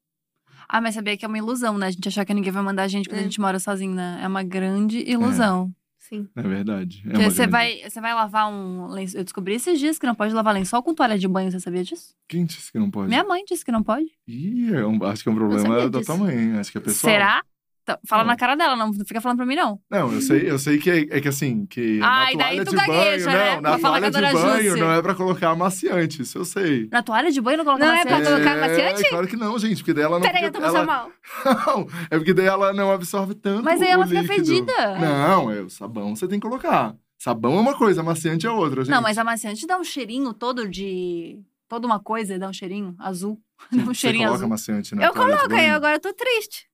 Ah, 0.68 0.80
mas 0.80 0.94
sabia 0.96 1.16
que 1.16 1.24
é 1.24 1.28
uma 1.28 1.38
ilusão, 1.38 1.78
né? 1.78 1.86
A 1.86 1.90
gente 1.90 2.08
achar 2.08 2.24
que 2.24 2.34
ninguém 2.34 2.50
vai 2.50 2.62
mandar 2.62 2.82
a 2.82 2.88
gente 2.88 3.08
quando 3.08 3.18
É. 3.18 3.20
a 3.20 3.24
gente 3.24 3.40
mora 3.40 3.58
sozinho, 3.60 3.94
né? 3.94 4.18
É 4.22 4.26
uma 4.26 4.42
grande 4.42 4.98
ilusão. 5.08 5.72
Sim. 6.08 6.28
É 6.36 6.42
verdade. 6.42 7.02
É 7.08 7.14
você, 7.14 7.46
grande- 7.46 7.50
vai, 7.50 7.80
você 7.90 8.00
vai 8.00 8.14
lavar 8.14 8.48
um 8.48 8.86
lençol. 8.86 9.20
Eu 9.20 9.24
descobri 9.24 9.54
esses 9.54 9.78
dias 9.78 9.98
que 9.98 10.06
não 10.06 10.14
pode 10.14 10.32
lavar 10.32 10.54
lençol 10.54 10.82
com 10.82 10.94
toalha 10.94 11.18
de 11.18 11.26
banho, 11.26 11.50
você 11.50 11.58
sabia 11.58 11.82
disso? 11.82 12.14
Quem 12.28 12.44
disse 12.44 12.70
que 12.70 12.78
não 12.78 12.90
pode? 12.90 13.08
Minha 13.08 13.24
mãe 13.24 13.42
disse 13.44 13.64
que 13.64 13.72
não 13.72 13.82
pode. 13.82 14.06
Ih, 14.26 14.72
é 14.72 15.06
acho 15.08 15.22
que 15.24 15.28
é 15.28 15.32
um 15.32 15.34
problema 15.34 15.90
da 15.90 16.00
tua 16.00 16.16
mãe. 16.16 16.52
Acho 16.58 16.70
que 16.70 16.78
é 16.78 16.80
pessoal. 16.80 17.12
Será? 17.12 17.42
Tá, 17.86 17.96
Fala 18.04 18.24
Não. 18.24 18.30
na 18.30 18.36
cara 18.36 18.56
dela, 18.56 18.74
não 18.74 18.92
fica 18.92 19.20
falando 19.20 19.36
pra 19.36 19.46
mim, 19.46 19.54
não. 19.54 19.80
Não, 19.88 20.12
eu 20.12 20.20
sei, 20.20 20.50
eu 20.50 20.58
sei 20.58 20.76
que 20.76 20.90
é, 20.90 20.98
é 21.02 21.20
que 21.20 21.28
assim, 21.28 21.64
que 21.66 22.00
Ai, 22.02 22.34
na 22.34 22.42
daí 22.42 22.56
toalha 22.56 22.64
tu 22.64 22.70
de 22.70 22.76
gagueja, 22.76 23.26
banho, 23.26 23.38
né? 23.38 23.54
não, 23.54 23.60
na 23.62 23.78
toalha 23.78 24.06
a 24.08 24.10
de 24.10 24.20
banho 24.32 24.76
não 24.76 24.92
é 24.92 25.00
pra 25.02 25.14
colocar 25.14 25.50
amaciante, 25.50 26.22
isso 26.22 26.36
eu 26.36 26.44
sei. 26.44 26.88
Na 26.90 27.00
toalha 27.00 27.30
de 27.30 27.40
banho 27.40 27.58
não 27.58 27.64
coloca 27.64 27.86
Não 27.86 27.94
é 27.94 28.04
pra 28.04 28.20
colocar 28.20 28.56
É, 28.56 28.64
amaciante? 28.64 29.08
Claro 29.08 29.28
que 29.28 29.36
não, 29.36 29.56
gente, 29.56 29.76
porque 29.76 29.94
daí 29.94 30.02
ela 30.02 30.18
não 30.18 30.26
Peraí, 30.26 30.42
eu 30.42 30.50
tô 30.50 30.60
passando 30.60 30.76
ela... 30.78 30.84
mal. 30.84 31.10
Não, 31.66 31.86
é 32.10 32.16
porque 32.18 32.34
daí 32.34 32.46
ela 32.46 32.72
não 32.72 32.90
absorve 32.90 33.34
tanto 33.36 33.62
Mas 33.62 33.80
aí 33.80 33.88
o 33.88 33.92
ela 33.92 34.06
fica 34.08 34.24
fedida. 34.24 34.98
Não, 34.98 35.48
é 35.48 35.60
o 35.60 35.70
sabão 35.70 36.16
você 36.16 36.26
tem 36.26 36.40
que 36.40 36.46
colocar. 36.48 36.92
Sabão 37.16 37.56
é 37.56 37.60
uma 37.60 37.76
coisa, 37.78 38.00
amaciante 38.00 38.46
é 38.46 38.50
outra, 38.50 38.82
gente. 38.82 38.92
Não, 38.92 39.00
mas 39.00 39.16
amaciante 39.16 39.64
dá 39.64 39.78
um 39.78 39.84
cheirinho 39.84 40.34
todo 40.34 40.68
de. 40.68 41.38
Toda 41.68 41.86
uma 41.86 41.98
coisa 42.00 42.36
dá 42.38 42.48
um 42.48 42.52
cheirinho 42.52 42.94
azul. 42.98 43.40
Dá 43.72 43.82
um 43.82 43.86
Você 43.86 43.94
cheirinho 43.94 44.24
coloca 44.24 44.36
azul. 44.38 44.46
amaciante 44.46 44.94
na 44.94 45.04
Eu 45.04 45.12
coloco, 45.12 45.54
aí 45.54 45.70
agora 45.70 45.96
eu 45.96 46.00
tô 46.00 46.12
triste. 46.12 46.66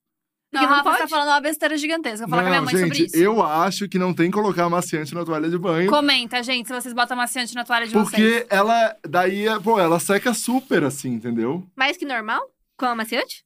Não, 0.53 0.61
Porque 0.61 0.75
não 0.75 0.83
Rafa, 0.85 0.99
tá 0.99 1.09
falando 1.09 1.29
uma 1.29 1.41
besteira 1.41 1.79
gigantesca. 1.79 2.25
Eu 2.25 2.29
vou 2.29 2.37
falar 2.37 2.43
com 2.43 2.49
a 2.49 2.51
minha 2.51 2.63
mãe 2.63 2.75
sobre 2.77 2.95
gente, 2.95 3.07
isso. 3.07 3.17
eu 3.17 3.43
acho 3.43 3.89
que 3.89 3.99
não 3.99 4.13
tem 4.13 4.31
que 4.31 4.37
colocar 4.37 4.65
amaciante 4.65 5.15
na 5.15 5.25
toalha 5.25 5.49
de 5.49 5.57
banho. 5.57 5.89
Comenta, 5.91 6.43
gente, 6.43 6.67
se 6.67 6.75
vocês 6.75 6.93
botam 6.93 7.17
amaciante 7.17 7.55
na 7.55 7.65
toalha 7.65 7.87
de 7.87 7.95
vocês. 7.95 8.11
Porque 8.11 8.47
ela, 8.55 8.95
daí, 9.09 9.47
pô, 9.65 9.81
ela 9.81 9.99
seca 9.99 10.35
super 10.35 10.85
assim, 10.85 11.15
entendeu? 11.15 11.67
Mais 11.75 11.97
que 11.97 12.05
normal? 12.05 12.43
Com 12.77 12.85
amaciante? 12.85 13.45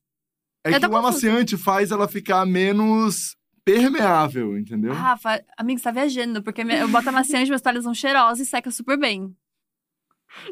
É 0.65 0.75
Eu 0.75 0.81
que 0.81 0.87
o 0.87 0.97
amaciante 0.97 1.57
faz 1.57 1.93
ela 1.93 2.09
ficar 2.09 2.45
menos 2.45 3.37
permeável, 3.65 4.59
entendeu? 4.59 4.93
Rafa, 4.93 5.41
amigo, 5.57 5.79
você 5.79 5.85
tá 5.85 5.93
viajando, 5.93 6.43
porque 6.43 6.63
eu 6.63 6.89
boto 6.89 7.09
amaciante, 7.09 7.51
meus 7.51 7.63
toalhas 7.63 7.85
são 7.85 7.95
cheirosos 7.95 8.41
e 8.41 8.47
seca 8.51 8.71
super 8.73 8.99
bem. 8.99 9.33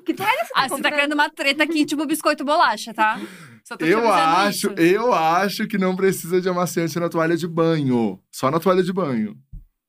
Que 0.06 0.14
toalha 0.14 0.44
você 0.44 0.52
tá 0.52 0.60
Ah, 0.60 0.62
você 0.62 0.68
tá 0.68 0.76
comprando? 0.76 0.92
criando 0.94 1.12
uma 1.14 1.28
treta 1.30 1.64
aqui, 1.64 1.84
tipo 1.84 2.06
biscoito 2.06 2.44
bolacha, 2.44 2.94
tá? 2.94 3.20
Só 3.64 3.76
tô 3.76 3.84
te 3.84 3.90
Eu 3.90 4.12
acho, 4.12 4.66
isso. 4.66 4.80
eu 4.80 5.14
acho 5.14 5.66
que 5.66 5.78
não 5.78 5.96
precisa 5.96 6.40
de 6.40 6.48
amaciante 6.48 7.00
na 7.00 7.08
toalha 7.08 7.36
de 7.36 7.48
banho. 7.48 8.20
Só 8.30 8.50
na 8.50 8.60
toalha 8.60 8.82
de 8.82 8.92
banho. 8.92 9.36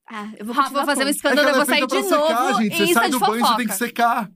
Ah, 0.09 0.29
eu 0.37 0.45
vou 0.45 0.55
Rafa, 0.55 0.69
continuar 0.69 0.85
vou 0.85 0.95
fazer 0.95 1.05
um 1.05 1.09
escândalo, 1.09 1.41
eu 1.41 1.53
ela 1.53 1.53
vou 1.53 1.63
é 1.63 1.65
sair 1.65 1.81
de 1.81 1.87
pra 1.87 2.01
novo 2.01 2.27
secar, 2.27 2.53
gente. 2.61 2.77
Você 2.77 2.93
sai 2.93 3.09
do 3.09 3.19
banho, 3.19 3.45
você 3.45 3.55
tem 3.57 3.67
que 3.67 3.73
secar. 3.73 4.31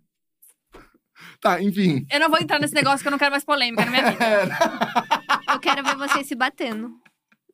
Tá, 1.39 1.61
enfim. 1.61 2.05
Eu 2.11 2.19
não 2.19 2.29
vou 2.29 2.39
entrar 2.39 2.59
nesse 2.59 2.73
negócio 2.73 2.99
que 2.99 3.07
eu 3.07 3.11
não 3.11 3.17
quero 3.17 3.31
mais 3.31 3.45
polêmica 3.45 3.85
na 3.85 3.91
minha 3.91 4.11
vida. 4.11 4.19
Eu 5.53 5.59
quero 5.59 5.83
ver 5.83 5.95
vocês 5.95 6.27
se 6.27 6.35
batendo. 6.35 6.91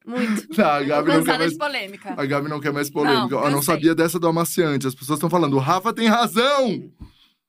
Muito. 0.05 0.47
Tá, 0.55 0.77
a 0.77 0.83
Gabi 0.83 1.11
não 1.13 1.23
quer 1.23 1.37
mais 1.37 1.51
de 1.51 1.57
polêmica. 1.57 2.13
A 2.17 2.25
Gabi 2.25 2.49
não 2.49 2.59
quer 2.59 2.73
mais 2.73 2.89
polêmica. 2.89 3.35
Não, 3.35 3.43
eu 3.43 3.49
não 3.51 3.59
cansei. 3.59 3.75
sabia 3.75 3.95
dessa 3.95 4.19
do 4.19 4.27
amaciante. 4.27 4.87
As 4.87 4.95
pessoas 4.95 5.17
estão 5.17 5.29
falando, 5.29 5.55
o 5.55 5.59
Rafa 5.59 5.93
tem 5.93 6.07
razão! 6.07 6.91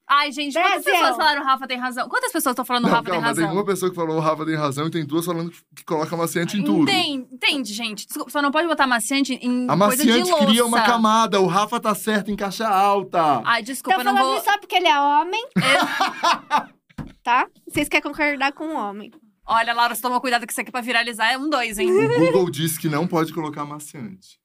Ai, 0.09 0.31
gente, 0.31 0.53
quantas 0.55 0.85
Brasil. 0.85 0.93
pessoas 0.93 1.17
falaram 1.17 1.45
Rafa 1.45 1.67
tem 1.67 1.79
razão? 1.79 2.09
Quantas 2.09 2.31
pessoas 2.31 2.53
estão 2.53 2.65
falando 2.65 2.85
não, 2.85 2.91
Rafa 2.91 3.11
calma, 3.11 3.21
tem 3.35 3.43
razão? 3.43 3.53
uma 3.53 3.65
pessoa 3.65 3.91
que 3.91 3.97
falou 3.97 4.17
o 4.17 4.21
Rafa 4.21 4.47
tem 4.47 4.55
razão 4.55 4.87
e 4.87 4.91
tem 4.91 5.05
duas 5.05 5.25
falando 5.27 5.51
que 5.75 5.85
coloca 5.85 6.15
amaciante 6.15 6.57
em 6.57 6.63
tudo. 6.63 6.89
Entende, 6.89 7.27
entende, 7.33 7.73
gente? 7.75 8.07
Desculpa, 8.07 8.31
só 8.31 8.41
não 8.41 8.53
pode 8.53 8.69
botar 8.69 8.85
amaciante 8.85 9.35
em 9.35 9.67
coisa 9.67 10.05
de 10.05 10.13
louça. 10.23 10.47
cria 10.47 10.65
uma 10.65 10.81
camada, 10.83 11.41
o 11.41 11.47
Rafa 11.47 11.81
tá 11.81 11.93
certo 11.95 12.31
em 12.31 12.37
caixa 12.37 12.69
alta. 12.69 13.43
Ai, 13.45 13.63
desculpa, 13.63 13.97
Tá 13.97 14.03
eu 14.03 14.05
não 14.05 14.15
falando 14.15 14.31
vou... 14.31 14.37
isso 14.37 14.45
só 14.51 14.59
porque 14.59 14.77
ele 14.77 14.87
é 14.87 15.01
homem? 15.01 15.45
tá? 17.25 17.49
Vocês 17.69 17.89
querem 17.89 18.03
concordar 18.03 18.53
com 18.53 18.69
o 18.69 18.77
homem. 18.77 19.11
Olha, 19.49 19.73
Laura, 19.73 19.95
você 19.95 20.03
tomou 20.03 20.21
cuidado 20.21 20.47
que 20.47 20.53
isso 20.53 20.61
aqui 20.61 20.71
pra 20.73 20.81
viralizar 20.81 21.31
é 21.33 21.39
um 21.39 21.49
dois, 21.49 21.79
hein? 21.79 21.91
O 21.91 22.19
Google 22.19 22.51
disse 22.51 22.79
que 22.81 22.89
não 22.89 23.07
pode 23.07 23.33
colocar 23.33 23.63
amaciante. 23.63 24.39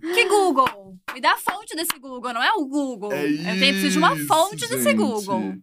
Que 0.00 0.24
Google? 0.28 0.98
Me 1.14 1.20
dá 1.20 1.32
a 1.34 1.36
fonte 1.38 1.74
desse 1.76 1.98
Google, 1.98 2.32
não 2.32 2.42
é 2.42 2.52
o 2.52 2.66
Google. 2.66 3.12
É 3.12 3.26
isso, 3.26 3.40
eu 3.48 3.58
tenho, 3.58 3.72
preciso 3.72 3.92
de 3.92 3.98
uma 3.98 4.16
fonte 4.26 4.68
desse 4.68 4.82
gente. 4.84 4.96
Google. 4.96 5.54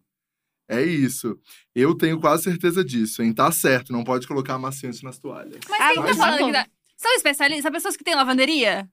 É 0.69 0.81
isso. 0.83 1.39
Eu 1.73 1.95
tenho 1.95 2.19
quase 2.19 2.43
certeza 2.43 2.83
disso, 2.83 3.21
hein? 3.23 3.33
Tá 3.33 3.49
certo, 3.51 3.93
não 3.93 4.03
pode 4.03 4.27
colocar 4.27 4.55
amaciante 4.55 5.03
nas 5.03 5.17
toalhas. 5.17 5.59
Mas 5.69 5.79
Ah, 5.81 5.87
quem 5.93 5.95
tá 5.95 6.01
mas 6.01 6.17
falando 6.17 6.39
tá 6.39 6.45
que 6.45 6.51
dá... 6.51 6.67
São 6.97 7.13
especialistas? 7.15 7.63
São 7.63 7.71
pessoas 7.71 7.95
que 7.97 8.03
têm 8.03 8.15
lavanderia? 8.15 8.89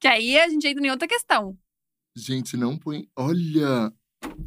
que 0.00 0.08
aí 0.08 0.38
a 0.38 0.48
gente 0.48 0.66
entra 0.66 0.86
em 0.86 0.90
outra 0.90 1.06
questão. 1.08 1.56
Gente, 2.16 2.56
não 2.56 2.76
põe. 2.76 3.08
Olha! 3.16 3.92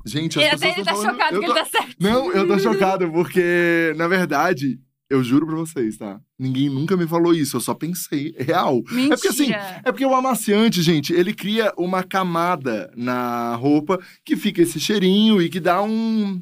Gente, 0.05 0.39
as 0.39 0.45
Ele, 0.45 0.51
pessoas 0.51 0.71
até 0.71 0.79
ele 0.79 0.85
tá 0.85 0.91
falando- 0.95 1.11
chocado 1.13 1.35
eu 1.35 1.39
que 1.41 1.45
tô- 1.47 1.51
ele 1.53 1.59
tá 1.59 1.65
certo. 1.65 1.95
Não, 1.99 2.31
eu 2.33 2.47
tô 2.47 2.59
chocado, 2.59 3.11
porque, 3.11 3.93
na 3.95 4.07
verdade, 4.07 4.79
eu 5.09 5.23
juro 5.23 5.45
pra 5.47 5.55
vocês, 5.55 5.97
tá? 5.97 6.19
Ninguém 6.37 6.69
nunca 6.69 6.97
me 6.97 7.07
falou 7.07 7.33
isso, 7.33 7.55
eu 7.57 7.61
só 7.61 7.73
pensei. 7.73 8.35
Real. 8.37 8.83
Mentira. 8.91 9.15
porque, 9.15 9.27
assim, 9.29 9.51
É 9.51 9.91
porque 9.91 10.05
o 10.05 10.13
amaciante, 10.13 10.81
gente, 10.81 11.13
ele 11.13 11.33
cria 11.33 11.73
uma 11.77 12.03
camada 12.03 12.91
na 12.95 13.55
roupa 13.55 13.99
que 14.25 14.35
fica 14.35 14.61
esse 14.61 14.79
cheirinho 14.79 15.41
e 15.41 15.49
que 15.49 15.59
dá 15.59 15.81
um. 15.81 16.41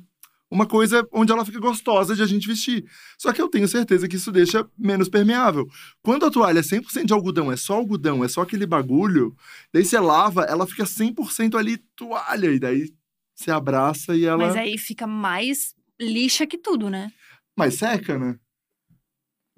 Uma 0.49 0.67
coisa 0.67 1.05
onde 1.11 1.31
ela 1.31 1.43
fica 1.43 1.59
gostosa 1.59 2.15
de 2.15 2.21
a 2.21 2.25
gente 2.25 2.47
vestir. 2.47 2.85
Só 3.17 3.33
que 3.33 3.41
eu 3.41 3.49
tenho 3.49 3.67
certeza 3.67 4.07
que 4.07 4.15
isso 4.15 4.31
deixa 4.31 4.65
menos 4.77 5.09
permeável. 5.09 5.67
Quando 6.03 6.25
a 6.25 6.31
toalha 6.31 6.59
é 6.59 6.61
100% 6.61 7.05
de 7.05 7.13
algodão, 7.13 7.51
é 7.51 7.57
só 7.57 7.73
algodão, 7.73 8.23
é 8.23 8.27
só 8.27 8.41
aquele 8.41 8.65
bagulho, 8.65 9.35
daí 9.73 9.83
você 9.83 9.99
lava, 9.99 10.43
ela 10.43 10.67
fica 10.67 10.83
100% 10.83 11.55
ali 11.55 11.77
toalha. 11.95 12.51
E 12.51 12.59
daí 12.59 12.93
você 13.35 13.51
abraça 13.51 14.15
e 14.15 14.23
ela. 14.23 14.45
Mas 14.45 14.55
aí 14.55 14.77
fica 14.77 15.05
mais 15.07 15.73
lixa 15.99 16.45
que 16.47 16.57
tudo, 16.59 16.89
né? 16.89 17.11
Mas 17.57 17.75
seca, 17.75 18.17
né? 18.17 18.37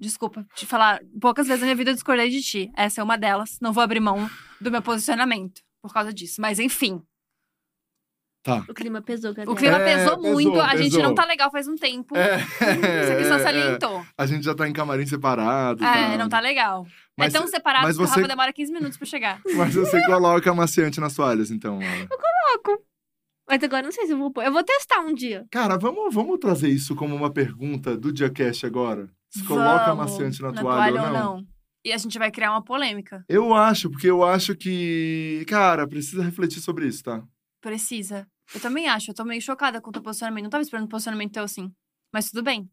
Desculpa 0.00 0.46
te 0.54 0.64
falar. 0.64 1.00
Poucas 1.20 1.46
vezes 1.46 1.60
na 1.60 1.66
minha 1.66 1.76
vida 1.76 1.90
eu 1.90 1.94
discordei 1.94 2.30
de 2.30 2.40
ti. 2.42 2.70
Essa 2.76 3.00
é 3.00 3.04
uma 3.04 3.18
delas. 3.18 3.58
Não 3.60 3.72
vou 3.72 3.82
abrir 3.82 4.00
mão 4.00 4.28
do 4.60 4.70
meu 4.70 4.80
posicionamento 4.82 5.60
por 5.82 5.92
causa 5.92 6.12
disso. 6.12 6.40
Mas 6.40 6.58
enfim. 6.58 7.02
O 8.66 8.72
clima 8.72 9.02
pesou, 9.02 9.34
galera. 9.34 9.50
O 9.50 9.54
clima 9.54 9.76
É, 9.76 9.84
pesou, 9.84 10.16
pesou, 10.16 10.32
muito. 10.32 10.58
A 10.60 10.74
gente 10.74 10.92
pesou. 10.92 11.02
não 11.02 11.14
tá 11.14 11.26
legal 11.26 11.50
faz 11.50 11.68
um 11.68 11.74
tempo. 11.74 12.16
É. 12.16 12.38
Isso 12.38 13.12
aqui 13.12 13.24
só 13.26 13.34
é, 13.34 13.38
salientou. 13.40 14.06
A 14.16 14.24
gente 14.24 14.42
já 14.44 14.54
tá 14.54 14.66
em 14.66 14.72
camarim 14.72 15.04
separado. 15.04 15.84
É, 15.84 16.16
não 16.16 16.30
tá 16.30 16.40
legal. 16.40 16.86
Mas 17.14 17.34
é 17.34 17.38
tão 17.38 17.46
separado 17.46 17.84
mas 17.86 17.96
que 17.98 18.02
o 18.02 18.06
você- 18.06 18.14
Rafa 18.20 18.28
demora 18.28 18.52
15 18.52 18.72
minutos 18.72 18.96
pra 18.96 19.06
chegar. 19.06 19.42
Mas 19.54 19.74
você 19.74 20.02
coloca 20.06 20.50
amaciante 20.50 20.98
nas 21.00 21.14
toalhas, 21.14 21.50
então. 21.50 21.78
Laura. 21.78 22.78
Mas 23.50 23.62
agora 23.62 23.82
eu 23.82 23.84
não 23.86 23.92
sei 23.92 24.06
se 24.06 24.12
eu 24.12 24.18
vou 24.18 24.30
pôr. 24.30 24.44
Eu 24.44 24.52
vou 24.52 24.62
testar 24.62 25.00
um 25.00 25.12
dia. 25.12 25.44
Cara, 25.50 25.76
vamos, 25.76 26.14
vamos 26.14 26.38
trazer 26.38 26.68
isso 26.68 26.94
como 26.94 27.14
uma 27.16 27.30
pergunta 27.30 27.96
do 27.96 28.12
Diacast 28.12 28.64
agora? 28.64 29.10
Se 29.30 29.44
coloca 29.44 29.90
amaciante 29.90 30.40
na, 30.42 30.52
toalha, 30.52 31.02
ou 31.02 31.10
não? 31.10 31.46
E 31.84 31.92
a 31.92 31.98
gente 31.98 32.18
vai 32.18 32.30
criar 32.30 32.50
uma 32.50 32.62
polêmica. 32.62 33.24
Eu 33.28 33.54
acho, 33.54 33.90
porque 33.90 34.08
eu 34.08 34.24
acho 34.24 34.54
que. 34.54 35.44
Cara, 35.46 35.86
precisa 35.86 36.22
refletir 36.22 36.60
sobre 36.60 36.86
isso, 36.86 37.02
tá? 37.04 37.22
Precisa. 37.60 38.26
Eu 38.54 38.60
também 38.60 38.88
acho. 38.88 39.10
Eu 39.10 39.14
tô 39.14 39.24
meio 39.24 39.40
chocada 39.40 39.80
com 39.80 39.90
o 39.90 39.92
teu 39.92 40.02
posicionamento. 40.02 40.44
Não 40.44 40.50
tava 40.50 40.62
esperando 40.62 40.84
um 40.84 40.88
posicionamento 40.88 41.32
teu 41.32 41.44
assim. 41.44 41.72
Mas 42.12 42.30
tudo 42.30 42.42
bem. 42.42 42.68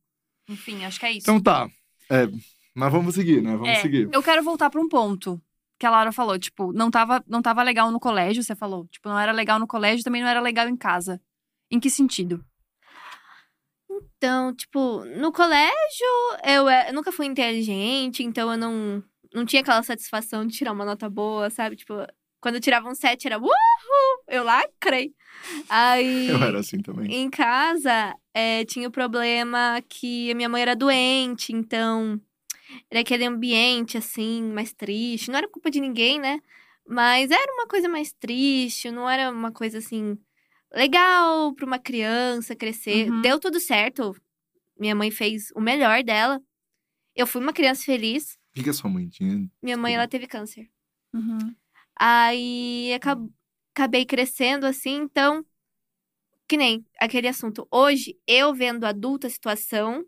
Enfim, 0.49 0.85
acho 0.85 0.99
que 0.99 1.05
é 1.05 1.11
isso. 1.11 1.21
Então 1.21 1.41
tá. 1.41 1.69
É, 2.09 2.27
mas 2.73 2.91
vamos 2.91 3.15
seguir, 3.15 3.41
né? 3.41 3.51
Vamos 3.51 3.69
É, 3.69 3.75
seguir. 3.81 4.09
Eu 4.11 4.23
quero 4.23 4.43
voltar 4.43 4.69
pra 4.69 4.81
um 4.81 4.87
ponto 4.87 5.41
que 5.79 5.85
a 5.85 5.89
Laura 5.89 6.11
falou. 6.11 6.37
Tipo, 6.39 6.71
não 6.71 6.89
tava, 6.89 7.23
não 7.27 7.41
tava 7.41 7.63
legal 7.63 7.91
no 7.91 7.99
colégio, 7.99 8.43
você 8.43 8.55
falou. 8.55 8.87
Tipo, 8.87 9.09
não 9.09 9.19
era 9.19 9.31
legal 9.31 9.59
no 9.59 9.67
colégio, 9.67 10.03
também 10.03 10.21
não 10.21 10.29
era 10.29 10.39
legal 10.39 10.67
em 10.67 10.77
casa. 10.77 11.21
Em 11.69 11.79
que 11.79 11.89
sentido? 11.89 12.43
Então, 14.25 14.55
tipo, 14.55 15.05
no 15.05 15.31
colégio 15.31 16.07
eu, 16.43 16.67
é- 16.67 16.89
eu 16.89 16.93
nunca 16.95 17.11
fui 17.11 17.27
inteligente, 17.27 18.23
então 18.23 18.51
eu 18.51 18.57
não, 18.57 19.03
não 19.31 19.45
tinha 19.45 19.61
aquela 19.61 19.83
satisfação 19.83 20.47
de 20.47 20.57
tirar 20.57 20.71
uma 20.71 20.83
nota 20.83 21.07
boa, 21.07 21.51
sabe? 21.51 21.75
Tipo, 21.75 21.93
quando 22.41 22.55
eu 22.55 22.61
tirava 22.61 22.89
um 22.89 22.95
7 22.95 23.27
era 23.27 23.37
uhul! 23.37 23.51
Eu 24.27 24.43
lacrei. 24.43 25.13
Aí. 25.69 26.27
Eu 26.41 26.41
era 26.41 26.59
assim 26.59 26.79
também. 26.81 27.13
Em 27.13 27.29
casa, 27.29 28.15
é, 28.33 28.65
tinha 28.65 28.87
o 28.87 28.91
problema 28.91 29.79
que 29.87 30.31
a 30.31 30.35
minha 30.35 30.49
mãe 30.49 30.63
era 30.63 30.75
doente, 30.75 31.53
então 31.53 32.19
era 32.89 33.01
aquele 33.01 33.25
ambiente, 33.25 33.95
assim, 33.95 34.41
mais 34.41 34.73
triste. 34.73 35.29
Não 35.29 35.37
era 35.37 35.47
culpa 35.47 35.69
de 35.69 35.79
ninguém, 35.79 36.19
né? 36.19 36.39
Mas 36.87 37.29
era 37.29 37.53
uma 37.53 37.67
coisa 37.67 37.87
mais 37.87 38.11
triste, 38.11 38.89
não 38.89 39.07
era 39.07 39.29
uma 39.29 39.51
coisa, 39.51 39.77
assim, 39.77 40.17
legal 40.75 41.53
pra 41.53 41.65
uma 41.65 41.79
criança 41.79 42.55
crescer. 42.55 43.09
Uhum. 43.09 43.21
Deu 43.21 43.39
tudo 43.39 43.59
certo. 43.59 44.15
Minha 44.77 44.93
mãe 44.95 45.09
fez 45.09 45.51
o 45.55 45.61
melhor 45.61 46.03
dela. 46.03 46.41
Eu 47.15 47.25
fui 47.25 47.41
uma 47.41 47.53
criança 47.53 47.83
feliz. 47.83 48.33
O 48.33 48.55
que, 48.55 48.63
que 48.63 48.69
a 48.69 48.73
sua 48.73 48.89
mãe 48.89 49.07
tinha? 49.07 49.49
Minha 49.61 49.77
mãe, 49.77 49.95
ela 49.95 50.07
teve 50.07 50.27
câncer. 50.27 50.69
Uhum. 51.13 51.55
Aí 51.97 52.93
acab- 52.93 53.29
acabei 53.73 54.05
crescendo 54.05 54.65
assim, 54.65 54.95
então. 54.95 55.45
Que 56.47 56.57
nem 56.57 56.85
aquele 56.99 57.27
assunto. 57.27 57.67
Hoje, 57.71 58.17
eu 58.27 58.53
vendo 58.53 58.85
adulta 58.85 59.27
a 59.27 59.29
situação, 59.29 60.05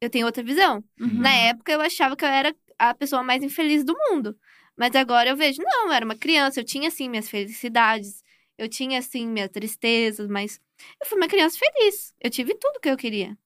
eu 0.00 0.10
tenho 0.10 0.26
outra 0.26 0.42
visão. 0.42 0.84
Uhum. 1.00 1.20
Na 1.20 1.32
época, 1.32 1.72
eu 1.72 1.80
achava 1.80 2.16
que 2.16 2.24
eu 2.24 2.28
era 2.28 2.54
a 2.78 2.92
pessoa 2.94 3.22
mais 3.22 3.42
infeliz 3.42 3.84
do 3.84 3.96
mundo. 3.96 4.36
Mas 4.76 4.94
agora 4.94 5.30
eu 5.30 5.36
vejo, 5.36 5.62
não, 5.62 5.86
eu 5.86 5.92
era 5.92 6.04
uma 6.04 6.16
criança, 6.16 6.60
eu 6.60 6.64
tinha, 6.64 6.88
assim, 6.88 7.08
minhas 7.08 7.28
felicidades, 7.28 8.22
eu 8.60 8.68
tinha, 8.68 8.98
assim, 8.98 9.26
minhas 9.26 9.48
tristezas, 9.48 10.28
mas 10.28 10.60
eu 11.00 11.06
fui 11.06 11.16
uma 11.16 11.26
criança 11.28 11.58
feliz. 11.58 12.14
Eu 12.20 12.28
tive 12.30 12.54
tudo 12.54 12.78
que 12.78 12.90
eu 12.90 12.96
queria. 12.96 13.36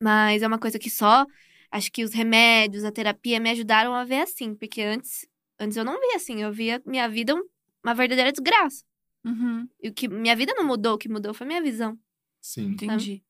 Mas 0.00 0.42
é 0.42 0.46
uma 0.46 0.58
coisa 0.58 0.78
que 0.78 0.88
só, 0.88 1.26
acho 1.70 1.92
que 1.92 2.02
os 2.02 2.12
remédios, 2.14 2.82
a 2.84 2.90
terapia 2.90 3.38
me 3.38 3.50
ajudaram 3.50 3.94
a 3.94 4.04
ver 4.04 4.22
assim, 4.22 4.54
porque 4.54 4.80
antes, 4.80 5.26
antes 5.60 5.76
eu 5.76 5.84
não 5.84 6.00
via 6.00 6.16
assim, 6.16 6.42
eu 6.42 6.50
via 6.50 6.82
minha 6.86 7.06
vida 7.08 7.34
um- 7.34 7.46
uma 7.84 7.94
verdadeira 7.94 8.32
desgraça. 8.32 8.84
Uhum. 9.22 9.68
E 9.82 9.88
o 9.90 9.92
que 9.92 10.08
minha 10.08 10.34
vida 10.34 10.54
não 10.54 10.64
mudou, 10.64 10.94
o 10.94 10.98
que 10.98 11.08
mudou 11.08 11.34
foi 11.34 11.46
minha 11.46 11.60
visão. 11.62 11.98
Sim. 12.40 12.68
Entendi. 12.68 13.22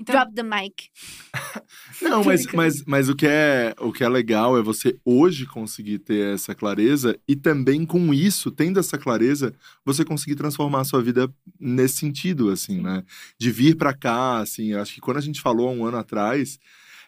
Então, 0.00 0.14
Drop 0.14 0.34
the 0.34 0.42
mic. 0.42 0.90
Não, 2.02 2.24
mas, 2.24 2.46
mas, 2.46 2.84
mas 2.84 3.08
o, 3.08 3.14
que 3.14 3.26
é, 3.26 3.74
o 3.78 3.92
que 3.92 4.02
é 4.02 4.08
legal 4.08 4.58
é 4.58 4.62
você 4.62 4.98
hoje 5.04 5.46
conseguir 5.46 6.00
ter 6.00 6.34
essa 6.34 6.54
clareza 6.54 7.16
e 7.28 7.36
também 7.36 7.86
com 7.86 8.12
isso, 8.12 8.50
tendo 8.50 8.80
essa 8.80 8.98
clareza, 8.98 9.54
você 9.84 10.04
conseguir 10.04 10.34
transformar 10.34 10.80
a 10.80 10.84
sua 10.84 11.00
vida 11.00 11.32
nesse 11.60 11.98
sentido, 11.98 12.50
assim, 12.50 12.80
né? 12.80 13.04
De 13.38 13.50
vir 13.50 13.76
pra 13.76 13.94
cá, 13.94 14.38
assim, 14.38 14.74
acho 14.74 14.94
que 14.94 15.00
quando 15.00 15.18
a 15.18 15.22
gente 15.22 15.40
falou 15.40 15.68
há 15.68 15.72
um 15.72 15.84
ano 15.84 15.98
atrás, 15.98 16.58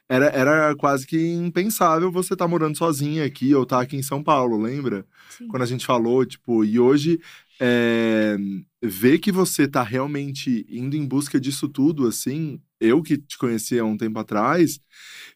era, 0.09 0.27
era 0.27 0.77
quase 0.77 1.05
que 1.05 1.19
impensável 1.19 2.13
você 2.13 2.35
estar 2.35 2.47
morando 2.47 2.79
sozinha 2.79 3.25
aqui 3.25 3.53
ou 3.53 3.65
estar 3.65 3.81
aqui 3.81 3.97
em 3.97 4.03
São 4.03 4.23
Paulo, 4.23 4.61
lembra? 4.61 5.05
Sim. 5.29 5.49
quando 5.49 5.63
a 5.63 5.67
gente 5.67 5.85
falou, 5.85 6.25
tipo, 6.25 6.65
e 6.65 6.79
hoje 6.79 7.21
é, 7.61 8.37
ver 8.83 9.19
que 9.19 9.33
você 9.33 9.67
tá 9.67 9.83
realmente 9.83 10.65
indo 10.69 10.97
em 10.97 11.07
busca 11.07 11.41
disso 11.41 11.69
tudo, 11.69 12.07
assim, 12.07 12.61
eu 12.81 13.03
que 13.03 13.17
te 13.17 13.39
conheci 13.39 13.79
há 13.79 13.85
um 13.85 13.97
tempo 13.97 14.19
atrás, 14.19 14.79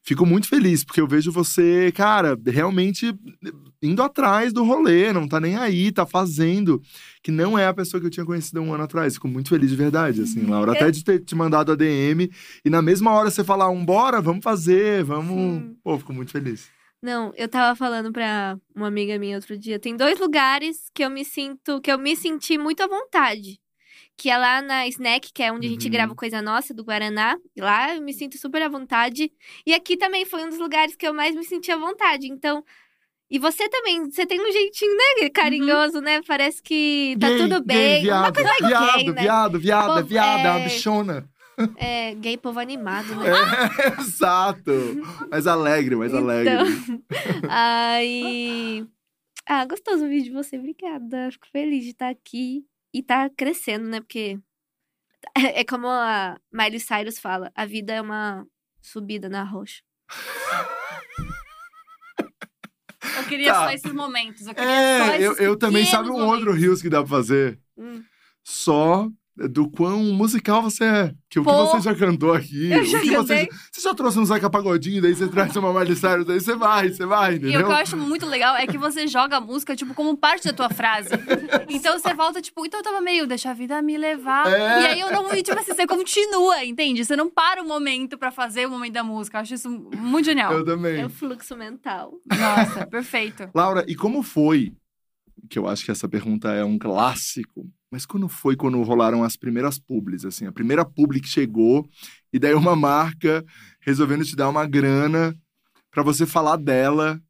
fico 0.02 0.26
muito 0.26 0.48
feliz, 0.48 0.84
porque 0.84 1.00
eu 1.00 1.06
vejo 1.06 1.32
você, 1.32 1.92
cara, 1.92 2.38
realmente 2.46 3.14
indo 3.82 4.02
atrás 4.02 4.52
do 4.52 4.64
rolê, 4.64 5.12
não 5.12 5.26
tá 5.26 5.40
nem 5.40 5.56
aí, 5.56 5.90
tá 5.90 6.04
fazendo, 6.04 6.80
que 7.22 7.30
não 7.30 7.58
é 7.58 7.66
a 7.66 7.74
pessoa 7.74 8.00
que 8.00 8.06
eu 8.06 8.10
tinha 8.10 8.26
conhecido 8.26 8.60
um 8.60 8.74
ano 8.74 8.84
atrás. 8.84 9.14
Fico 9.14 9.28
muito 9.28 9.48
feliz 9.48 9.70
de 9.70 9.76
verdade, 9.76 10.22
assim, 10.22 10.46
Laura. 10.46 10.72
Até 10.72 10.90
de 10.90 11.02
ter 11.02 11.20
te 11.20 11.34
mandado 11.34 11.72
a 11.72 11.74
DM 11.74 12.30
e 12.64 12.70
na 12.70 12.82
mesma 12.82 13.12
hora 13.12 13.30
você 13.30 13.42
falar, 13.42 13.70
um, 13.70 13.84
bora, 13.84 14.20
vamos 14.20 14.42
fazer, 14.42 15.02
vamos. 15.04 15.62
Sim. 15.62 15.76
Pô, 15.82 15.98
fico 15.98 16.12
muito 16.12 16.30
feliz. 16.30 16.68
Não, 17.02 17.32
eu 17.34 17.48
tava 17.48 17.74
falando 17.74 18.12
pra 18.12 18.58
uma 18.76 18.88
amiga 18.88 19.18
minha 19.18 19.36
outro 19.36 19.56
dia. 19.56 19.78
Tem 19.78 19.96
dois 19.96 20.20
lugares 20.20 20.90
que 20.94 21.02
eu 21.02 21.08
me 21.08 21.24
sinto, 21.24 21.80
que 21.80 21.90
eu 21.90 21.98
me 21.98 22.14
senti 22.14 22.58
muito 22.58 22.82
à 22.82 22.86
vontade. 22.86 23.58
Que 24.20 24.28
é 24.28 24.36
lá 24.36 24.60
na 24.60 24.86
Snack, 24.88 25.32
que 25.32 25.42
é 25.42 25.50
onde 25.50 25.66
a 25.66 25.70
gente 25.70 25.86
Uhum. 25.86 25.90
grava 25.92 26.14
Coisa 26.14 26.42
Nossa, 26.42 26.74
do 26.74 26.84
Guaraná. 26.84 27.38
Lá 27.58 27.94
eu 27.94 28.02
me 28.02 28.12
sinto 28.12 28.36
super 28.36 28.60
à 28.60 28.68
vontade. 28.68 29.32
E 29.66 29.72
aqui 29.72 29.96
também 29.96 30.26
foi 30.26 30.44
um 30.44 30.50
dos 30.50 30.58
lugares 30.58 30.94
que 30.94 31.06
eu 31.08 31.14
mais 31.14 31.34
me 31.34 31.42
senti 31.44 31.72
à 31.72 31.76
vontade. 31.78 32.26
Então. 32.26 32.62
E 33.30 33.38
você 33.38 33.68
também, 33.68 34.10
você 34.10 34.26
tem 34.26 34.40
um 34.40 34.50
jeitinho, 34.52 34.92
né? 34.96 35.30
Carinhoso, 35.30 36.00
né? 36.00 36.20
Parece 36.26 36.60
que 36.60 37.16
tá 37.20 37.28
Gay, 37.28 37.38
tudo 37.38 37.64
gay, 37.64 37.76
bem. 37.76 38.02
viado, 38.02 38.24
Uma 38.24 38.32
coisa 38.32 38.68
viado, 38.68 38.96
gay, 38.96 39.06
né? 39.12 39.22
viado, 39.22 39.58
viada, 39.60 39.94
Povo- 39.94 40.06
viada, 40.06 40.42
é 40.42 40.50
uma 40.50 40.60
bichona. 40.60 41.30
É, 41.76 42.14
gay 42.16 42.36
povo 42.36 42.58
animado, 42.58 43.14
né? 43.16 43.26
É, 43.28 44.00
exato. 44.02 44.72
Mais 45.30 45.46
alegre, 45.46 45.94
mais 45.96 46.10
Então. 46.12 46.24
alegre. 46.24 46.54
Aí. 47.48 48.84
Ah, 49.46 49.64
gostoso 49.64 50.04
o 50.04 50.08
vídeo 50.08 50.24
de 50.24 50.30
você, 50.32 50.58
obrigada. 50.58 51.30
Fico 51.32 51.46
feliz 51.52 51.84
de 51.84 51.90
estar 51.90 52.08
aqui 52.08 52.64
e 52.92 53.02
tá 53.02 53.28
crescendo, 53.30 53.88
né? 53.88 54.00
Porque 54.00 54.38
é 55.36 55.64
como 55.64 55.86
a 55.88 56.38
Miley 56.52 56.80
Cyrus 56.80 57.18
fala: 57.18 57.50
a 57.54 57.66
vida 57.66 57.92
é 57.92 58.00
uma 58.00 58.46
subida 58.80 59.28
na 59.28 59.42
rocha. 59.44 59.82
Eu 63.16 63.24
queria 63.24 63.52
Tá. 63.52 63.64
só 63.66 63.70
esses 63.72 63.92
momentos. 63.92 64.46
Eu 64.46 64.54
queria 64.54 64.70
só 64.70 65.12
É, 65.12 65.16
eu, 65.22 65.32
esses 65.32 65.44
eu 65.44 65.58
também 65.58 65.84
sabe 65.84 66.08
um 66.08 66.12
pequenos 66.12 66.30
outro 66.30 66.44
momentos. 66.46 66.62
rios 66.62 66.82
que 66.82 66.88
dá 66.90 66.98
pra 67.00 67.08
fazer? 67.08 67.58
Hum. 67.76 68.04
Só 68.44 69.08
do 69.36 69.70
quão 69.70 70.00
musical 70.12 70.62
você 70.62 70.84
é. 70.84 71.14
Que 71.30 71.38
o 71.38 71.44
que 71.44 71.50
você 71.50 71.80
já 71.80 71.94
cantou 71.94 72.32
aqui. 72.32 72.70
Eu 72.70 72.82
o 72.82 72.84
já 72.84 73.00
que 73.00 73.10
você, 73.10 73.16
cantei. 73.16 73.48
você 73.72 73.80
já 73.80 73.94
trouxe 73.94 74.18
um 74.18 74.24
Zeca 74.24 74.50
Pagodinho, 74.50 75.00
daí 75.00 75.14
você 75.14 75.28
traz 75.28 75.54
uma 75.56 75.72
Miley 75.72 75.94
Cyrus, 75.96 76.26
daí 76.26 76.40
você 76.40 76.54
vai, 76.56 76.88
você 76.88 77.06
vai, 77.06 77.34
E 77.34 77.36
entendeu? 77.36 77.60
o 77.60 77.64
que 77.64 77.70
eu 77.70 77.76
acho 77.76 77.96
muito 77.96 78.26
legal 78.26 78.56
é 78.56 78.66
que 78.66 78.76
você 78.76 79.06
joga 79.06 79.36
a 79.36 79.40
música, 79.40 79.76
tipo, 79.76 79.94
como 79.94 80.16
parte 80.16 80.46
da 80.48 80.52
tua 80.52 80.68
frase. 80.70 81.10
Então 81.72 81.96
você 81.98 82.12
volta, 82.12 82.40
tipo, 82.42 82.66
então 82.66 82.80
eu 82.80 82.84
tava 82.84 83.00
meio, 83.00 83.26
deixa 83.28 83.50
a 83.50 83.54
vida 83.54 83.80
me 83.80 83.96
levar. 83.96 84.52
É. 84.52 84.82
E 84.82 84.86
aí 84.86 85.00
eu 85.00 85.10
não. 85.12 85.32
E, 85.32 85.42
tipo 85.42 85.58
assim, 85.58 85.72
você 85.72 85.86
continua, 85.86 86.64
entende? 86.64 87.04
Você 87.04 87.14
não 87.14 87.30
para 87.30 87.62
o 87.62 87.66
momento 87.66 88.18
pra 88.18 88.30
fazer 88.32 88.66
o 88.66 88.70
momento 88.70 88.94
da 88.94 89.04
música. 89.04 89.38
Eu 89.38 89.42
acho 89.42 89.54
isso 89.54 89.70
muito 89.70 90.26
genial. 90.26 90.52
Eu 90.52 90.64
também. 90.64 91.00
É 91.00 91.06
o 91.06 91.10
fluxo 91.10 91.56
mental. 91.56 92.14
Nossa, 92.28 92.86
perfeito. 92.86 93.48
Laura, 93.54 93.84
e 93.86 93.94
como 93.94 94.22
foi? 94.22 94.72
Que 95.48 95.58
eu 95.58 95.66
acho 95.66 95.84
que 95.84 95.90
essa 95.90 96.08
pergunta 96.08 96.52
é 96.52 96.64
um 96.64 96.78
clássico. 96.78 97.68
Mas 97.90 98.06
quando 98.06 98.28
foi 98.28 98.56
quando 98.56 98.80
rolaram 98.82 99.24
as 99.24 99.36
primeiras 99.36 99.78
publis, 99.78 100.24
assim? 100.24 100.46
A 100.46 100.52
primeira 100.52 100.84
publi 100.84 101.20
que 101.20 101.28
chegou, 101.28 101.88
e 102.32 102.38
daí 102.38 102.54
uma 102.54 102.76
marca 102.76 103.44
resolvendo 103.80 104.24
te 104.24 104.36
dar 104.36 104.48
uma 104.48 104.66
grana 104.66 105.34
pra 105.90 106.02
você 106.02 106.24
falar 106.24 106.56
dela. 106.56 107.20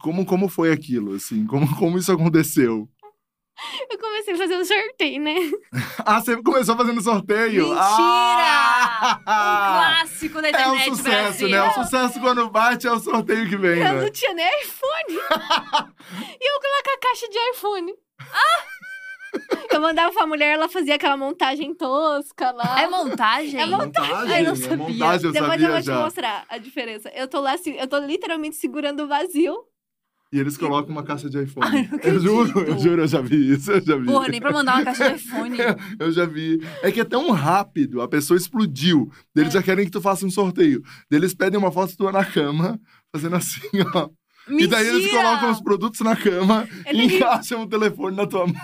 Como, 0.00 0.26
como 0.26 0.48
foi 0.48 0.72
aquilo, 0.72 1.14
assim? 1.14 1.46
Como, 1.46 1.76
como 1.76 1.96
isso 1.96 2.12
aconteceu? 2.12 2.88
Eu 3.90 3.98
comecei 3.98 4.56
um 4.56 4.64
sorteio, 4.64 5.22
né? 5.22 5.34
Ah, 6.04 6.20
você 6.20 6.36
começou 6.42 6.76
fazendo 6.76 7.00
sorteio? 7.02 7.68
Mentira! 7.68 7.80
Ah! 7.80 8.79
Um 9.00 9.24
clássico 9.24 10.42
da 10.42 10.48
É 10.48 10.50
um 10.68 10.74
internet 10.74 10.96
sucesso, 10.96 11.38
Brasil. 11.38 11.48
né? 11.48 11.62
O 11.62 11.70
sucesso 11.72 12.20
quando 12.20 12.50
bate 12.50 12.86
é 12.86 12.92
o 12.92 12.98
sorteio 12.98 13.48
que 13.48 13.56
vem, 13.56 13.78
Eu 13.78 13.84
né? 13.94 14.02
não 14.02 14.10
tinha 14.10 14.34
nem 14.34 14.46
iPhone. 14.62 15.14
e 16.40 16.48
eu 16.54 16.60
coloquei 16.60 16.94
a 16.94 16.98
caixa 17.00 17.28
de 17.28 17.38
iPhone. 17.56 17.92
Eu 19.70 19.80
mandava 19.80 20.12
pra 20.12 20.26
mulher, 20.26 20.54
ela 20.54 20.68
fazia 20.68 20.96
aquela 20.96 21.16
montagem 21.16 21.72
tosca 21.74 22.50
lá. 22.50 22.80
É 22.82 22.88
montagem? 22.88 23.60
É 23.60 23.66
montagem. 23.66 24.10
montagem, 24.12 24.34
Ai, 24.34 24.42
não 24.42 24.52
é 24.52 24.56
sabia. 24.56 24.76
montagem, 24.76 25.26
eu 25.26 25.32
Depois 25.32 25.50
sabia 25.52 25.66
eu 25.66 25.72
vou 25.72 25.80
te 25.80 25.86
já. 25.86 26.00
mostrar 26.02 26.44
a 26.48 26.58
diferença. 26.58 27.08
Eu 27.14 27.28
tô 27.28 27.40
lá, 27.40 27.52
assim, 27.52 27.76
eu 27.76 27.86
tô 27.86 27.98
literalmente 27.98 28.56
segurando 28.56 29.04
o 29.04 29.08
vazio. 29.08 29.56
E 30.32 30.38
eles 30.38 30.56
colocam 30.56 30.92
uma 30.92 31.02
caixa 31.02 31.28
de 31.28 31.42
iPhone. 31.42 31.66
Ai, 31.66 31.88
eu 32.04 32.20
juro, 32.20 32.60
eu 32.60 32.78
juro, 32.78 33.02
eu 33.02 33.08
já 33.08 33.20
vi 33.20 33.52
isso, 33.52 33.72
eu 33.72 33.80
já 33.84 33.96
vi. 33.96 34.06
Porra, 34.06 34.28
nem 34.28 34.40
pra 34.40 34.52
mandar 34.52 34.76
uma 34.76 34.84
caixa 34.84 35.10
de 35.10 35.16
iPhone. 35.26 35.56
Eu 35.98 36.12
já 36.12 36.24
vi. 36.24 36.60
É 36.82 36.92
que 36.92 37.00
é 37.00 37.04
tão 37.04 37.32
rápido, 37.32 38.00
a 38.00 38.06
pessoa 38.06 38.36
explodiu. 38.38 39.10
Eles 39.34 39.48
É. 39.48 39.58
já 39.58 39.62
querem 39.62 39.84
que 39.84 39.90
tu 39.90 40.00
faça 40.00 40.24
um 40.24 40.30
sorteio. 40.30 40.82
Eles 41.10 41.34
pedem 41.34 41.58
uma 41.58 41.72
foto 41.72 41.96
tua 41.96 42.12
na 42.12 42.24
cama, 42.24 42.80
fazendo 43.12 43.34
assim, 43.34 43.60
ó. 43.94 44.08
E 44.58 44.66
daí 44.66 44.86
eles 44.86 45.02
Mentira! 45.04 45.22
colocam 45.22 45.50
os 45.50 45.60
produtos 45.60 46.00
na 46.00 46.16
cama 46.16 46.68
É 46.84 46.92
e 46.94 47.04
encaixam 47.04 47.62
o 47.62 47.66
telefone 47.68 48.16
na 48.16 48.26
tua 48.26 48.46
mão. 48.48 48.54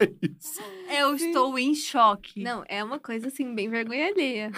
é 0.00 0.10
isso. 0.22 0.60
Eu 0.98 1.14
estou 1.14 1.58
em 1.58 1.74
choque. 1.74 2.42
Não, 2.42 2.64
é 2.68 2.82
uma 2.82 2.98
coisa 2.98 3.28
assim, 3.28 3.54
bem 3.54 3.68
vergonha 3.68 4.08
alheia. 4.08 4.50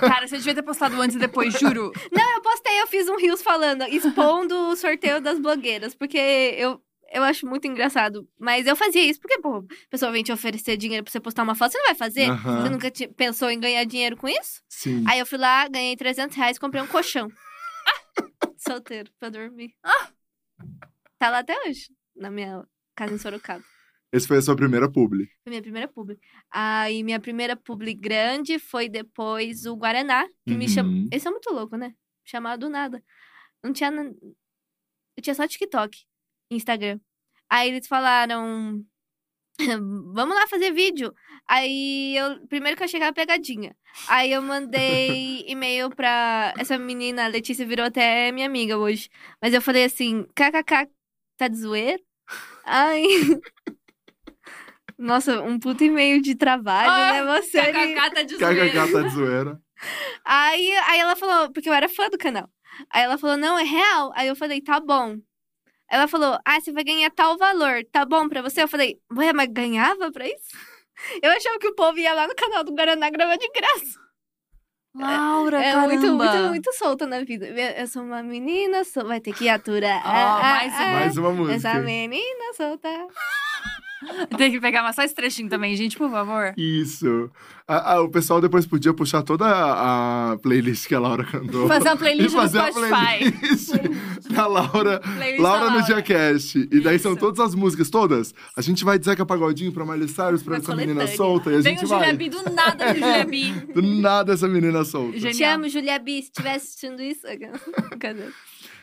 Cara, 0.00 0.26
você 0.28 0.36
devia 0.36 0.54
ter 0.54 0.62
postado 0.62 1.00
antes 1.00 1.16
e 1.16 1.18
depois, 1.18 1.52
juro. 1.58 1.90
Não, 2.12 2.34
eu 2.36 2.40
postei, 2.42 2.80
eu 2.80 2.86
fiz 2.86 3.08
um 3.08 3.16
Rios 3.16 3.42
falando, 3.42 3.82
expondo 3.84 4.54
o 4.70 4.76
sorteio 4.76 5.20
das 5.20 5.38
blogueiras, 5.38 5.94
porque 5.94 6.18
eu. 6.18 6.80
Eu 7.12 7.24
acho 7.24 7.44
muito 7.44 7.66
engraçado. 7.66 8.24
Mas 8.38 8.68
eu 8.68 8.76
fazia 8.76 9.02
isso 9.02 9.18
porque, 9.20 9.40
pô, 9.40 9.56
a 9.56 9.90
pessoa 9.90 10.12
vem 10.12 10.22
te 10.22 10.30
oferecer 10.30 10.76
dinheiro 10.76 11.02
pra 11.02 11.10
você 11.10 11.18
postar 11.18 11.42
uma 11.42 11.56
foto, 11.56 11.72
você 11.72 11.78
não 11.78 11.86
vai 11.86 11.94
fazer? 11.96 12.30
Aham. 12.30 12.62
Você 12.62 12.68
nunca 12.68 12.88
te- 12.88 13.08
pensou 13.08 13.50
em 13.50 13.58
ganhar 13.58 13.82
dinheiro 13.82 14.16
com 14.16 14.28
isso? 14.28 14.62
Sim. 14.68 15.02
Aí 15.08 15.18
eu 15.18 15.26
fui 15.26 15.36
lá, 15.36 15.66
ganhei 15.66 15.96
300 15.96 16.36
reais 16.36 16.56
e 16.56 16.60
comprei 16.60 16.80
um 16.80 16.86
colchão. 16.86 17.26
Solteiro, 18.60 19.10
pra 19.18 19.30
dormir. 19.30 19.74
Tá 21.18 21.30
lá 21.30 21.38
até 21.38 21.58
hoje, 21.66 21.88
na 22.14 22.30
minha 22.30 22.62
casa 22.94 23.14
em 23.14 23.18
Sorocaba. 23.18 23.64
Esse 24.12 24.26
foi 24.26 24.38
a 24.38 24.42
sua 24.42 24.56
primeira 24.56 24.90
publi. 24.90 25.26
Foi 25.42 25.50
minha 25.50 25.62
primeira 25.62 25.88
publi. 25.88 26.18
Aí 26.50 27.02
minha 27.02 27.20
primeira 27.20 27.56
publi 27.56 27.94
grande 27.94 28.58
foi 28.58 28.88
depois 28.88 29.66
o 29.66 29.76
Guaraná, 29.76 30.26
que 30.46 30.54
me 30.54 30.68
chamou. 30.68 30.92
Uhum. 30.92 31.08
Esse 31.12 31.28
é 31.28 31.30
muito 31.30 31.50
louco, 31.50 31.76
né? 31.76 31.94
Chamado 32.24 32.60
do 32.60 32.68
nada. 32.68 33.02
Não 33.62 33.72
tinha. 33.72 33.90
Eu 33.90 35.22
tinha 35.22 35.34
só 35.34 35.46
TikTok, 35.46 36.04
Instagram. 36.50 37.00
Aí 37.48 37.68
eles 37.68 37.86
falaram. 37.86 38.84
Vamos 40.14 40.34
lá 40.34 40.46
fazer 40.48 40.72
vídeo. 40.72 41.12
Aí 41.48 42.16
eu. 42.16 42.46
Primeiro 42.48 42.76
que 42.76 42.82
eu 42.82 42.86
achei 42.86 42.98
que 43.00 43.04
era 43.04 43.12
pegadinha. 43.12 43.74
Aí 44.08 44.32
eu 44.32 44.42
mandei 44.42 45.44
e-mail 45.48 45.90
pra. 45.90 46.52
Essa 46.58 46.78
menina, 46.78 47.24
a 47.24 47.28
Letícia, 47.28 47.66
virou 47.66 47.86
até 47.86 48.30
minha 48.32 48.46
amiga 48.46 48.78
hoje. 48.78 49.08
Mas 49.42 49.52
eu 49.54 49.60
falei 49.62 49.84
assim: 49.84 50.24
kkk, 50.34 50.88
tá 51.36 51.48
de 51.48 51.56
zoeira? 51.56 52.00
Aí. 52.64 53.04
Nossa, 54.98 55.40
um 55.42 55.58
puto 55.58 55.82
e-mail 55.82 56.20
de 56.20 56.34
trabalho, 56.34 56.90
Ah, 56.90 57.12
né? 57.24 57.40
Você. 57.40 57.58
ali- 57.58 57.94
KKK 57.94 58.10
tá 58.14 58.22
de 58.22 58.36
zoeira. 58.36 58.66
KKK 58.70 58.92
tá 58.92 59.02
de 59.02 59.08
zoeira. 59.14 59.60
Aí, 60.24 60.72
aí 60.86 61.00
ela 61.00 61.16
falou, 61.16 61.50
porque 61.52 61.68
eu 61.70 61.72
era 61.72 61.88
fã 61.88 62.08
do 62.10 62.18
canal. 62.18 62.50
Aí 62.92 63.02
ela 63.04 63.16
falou, 63.16 63.36
não, 63.38 63.58
é 63.58 63.62
real. 63.64 64.12
Aí 64.14 64.28
eu 64.28 64.36
falei, 64.36 64.60
tá 64.60 64.78
bom. 64.78 65.16
Ela 65.90 66.06
falou, 66.06 66.38
ah, 66.44 66.60
você 66.60 66.72
vai 66.72 66.84
ganhar 66.84 67.10
tal 67.10 67.36
valor, 67.36 67.84
tá 67.90 68.04
bom 68.04 68.28
pra 68.28 68.42
você? 68.42 68.62
Eu 68.62 68.68
falei, 68.68 68.98
ué, 69.16 69.32
mas 69.32 69.48
ganhava 69.50 70.10
pra 70.12 70.26
isso? 70.26 70.56
Eu 71.22 71.30
achava 71.32 71.58
que 71.58 71.66
o 71.68 71.74
povo 71.74 71.98
ia 71.98 72.14
lá 72.14 72.28
no 72.28 72.34
canal 72.34 72.62
do 72.62 72.72
Guaraná 72.72 73.10
gravar 73.10 73.36
de 73.36 73.48
graça. 73.48 73.98
Laura, 74.94 75.62
É 75.62 75.72
caramba. 75.72 75.86
muito, 75.88 76.12
muito, 76.14 76.48
muito 76.48 76.72
solta 76.74 77.06
na 77.06 77.22
vida. 77.22 77.46
Eu 77.46 77.86
sou 77.86 78.02
uma 78.02 78.22
menina, 78.22 78.82
sou... 78.84 79.06
vai 79.06 79.20
ter 79.20 79.32
que 79.32 79.48
aturar. 79.48 80.02
Ó, 80.04 80.08
Ah, 80.08 80.40
mais 80.42 80.74
ah, 80.74 80.82
ah, 80.82 80.92
Mais 80.92 81.16
uma 81.16 81.30
música. 81.32 81.56
Essa 81.68 81.80
menina 81.80 82.54
solta. 82.56 82.88
Tem 84.36 84.50
que 84.50 84.60
pegar 84.60 84.82
mais 84.82 84.96
só 84.96 85.02
esse 85.02 85.14
trechinho 85.14 85.48
também, 85.48 85.76
gente, 85.76 85.96
por 85.96 86.10
favor. 86.10 86.54
Isso. 86.56 87.30
Ah, 87.68 87.94
ah, 87.94 88.00
o 88.02 88.08
pessoal 88.08 88.40
depois 88.40 88.66
podia 88.66 88.92
puxar 88.92 89.22
toda 89.22 89.46
a, 89.46 90.32
a 90.32 90.36
playlist 90.38 90.88
que 90.88 90.94
a 90.94 90.98
Laura 90.98 91.24
cantou. 91.24 91.68
Fazer 91.68 91.88
uma 91.88 91.96
playlist 91.96 92.34
no 92.34 92.40
fazer 92.40 92.58
a 92.58 92.72
Spotify. 92.72 93.30
playlist 93.30 93.72
da 94.34 94.46
Laura, 94.46 94.98
Playlist 95.00 95.40
Laura 95.40 95.66
da 95.66 95.70
no 95.78 95.82
Diacast. 95.84 96.68
E 96.70 96.80
daí 96.80 96.98
são 96.98 97.12
Isso. 97.12 97.20
todas 97.20 97.38
as 97.40 97.54
músicas, 97.54 97.88
todas. 97.90 98.34
A 98.56 98.62
gente 98.62 98.84
vai 98.84 98.98
de 98.98 99.04
Zeca 99.04 99.24
Pagodinho 99.24 99.72
pra 99.72 99.84
Miley 99.86 100.08
Cyrus, 100.08 100.42
pra 100.42 100.54
Uma 100.54 100.58
essa 100.58 100.74
menina 100.74 100.94
coletânea. 101.04 101.16
solta. 101.16 101.50
E 101.52 101.56
a 101.56 101.60
Vem 101.60 101.74
gente 101.76 101.84
o 101.84 101.88
vai. 101.88 101.98
Julia 102.00 102.14
B 102.16 102.28
do 102.28 102.42
nada 102.50 102.94
Julia 102.94 103.24
B. 103.24 103.52
Do 103.74 103.82
nada 103.82 104.32
essa 104.32 104.48
menina 104.48 104.84
solta. 104.84 105.12
Genial. 105.18 105.34
Te 105.34 105.44
amo, 105.44 105.68
Julia 105.68 105.98
B. 105.98 106.12
Se 106.12 106.28
estiver 106.28 106.54
assistindo 106.54 107.00
isso. 107.02 107.22
Cadê? 108.00 108.24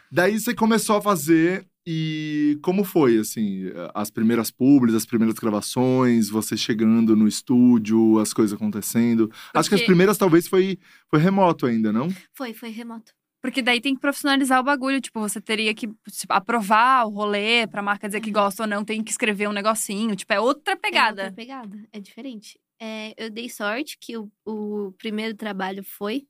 Daí 0.10 0.40
você 0.40 0.54
começou 0.54 0.98
a 0.98 1.02
fazer 1.02 1.66
e 1.90 2.60
como 2.62 2.84
foi, 2.84 3.18
assim, 3.18 3.64
as 3.94 4.12
primeiras 4.12 4.52
publis, 4.52 4.94
as 4.94 5.06
primeiras 5.06 5.40
gravações, 5.40 6.28
você 6.30 6.58
chegando 6.58 7.16
no 7.16 7.26
estúdio, 7.26 8.20
as 8.20 8.34
coisas 8.34 8.54
acontecendo. 8.54 9.32
Acho 9.54 9.70
que 9.70 9.76
as 9.76 9.80
Porque- 9.82 9.86
primeiras 9.86 10.18
talvez 10.18 10.50
foi, 10.50 10.78
foi 11.10 11.20
remoto 11.20 11.66
ainda, 11.66 11.94
não? 11.94 12.10
Foi, 12.36 12.54
foi 12.54 12.70
remoto. 12.72 13.14
Porque 13.42 13.62
daí 13.62 13.80
tem 13.80 13.94
que 13.96 14.02
profissionalizar 14.02 14.60
o 14.60 14.64
bagulho. 14.64 15.00
Tipo, 15.00 15.22
você 15.22 15.40
teria 15.40 15.74
que 15.74 15.88
tipo, 15.88 16.34
aprovar 16.34 17.06
o 17.06 17.10
rolê 17.10 17.66
pra 17.68 17.82
marca 17.82 18.08
dizer 18.10 18.20
que 18.20 18.32
gosta 18.32 18.64
ou 18.64 18.68
não, 18.68 18.84
tem 18.84 19.02
que 19.02 19.12
escrever 19.12 19.48
um 19.48 19.54
negocinho. 19.54 20.14
Tipo, 20.16 20.34
é 20.34 20.40
outra 20.42 20.74
É 20.74 20.76
pegada. 20.76 21.22
outra 21.22 21.36
pegada, 21.36 21.88
é 21.94 22.00
diferente. 22.02 22.60
É, 22.82 23.14
eu 23.16 23.30
dei 23.30 23.48
sorte 23.50 23.98
que 24.02 24.18
o, 24.18 24.30
o 24.46 24.92
primeiro 24.98 25.36
trabalho 25.38 25.84
foi 25.86 26.24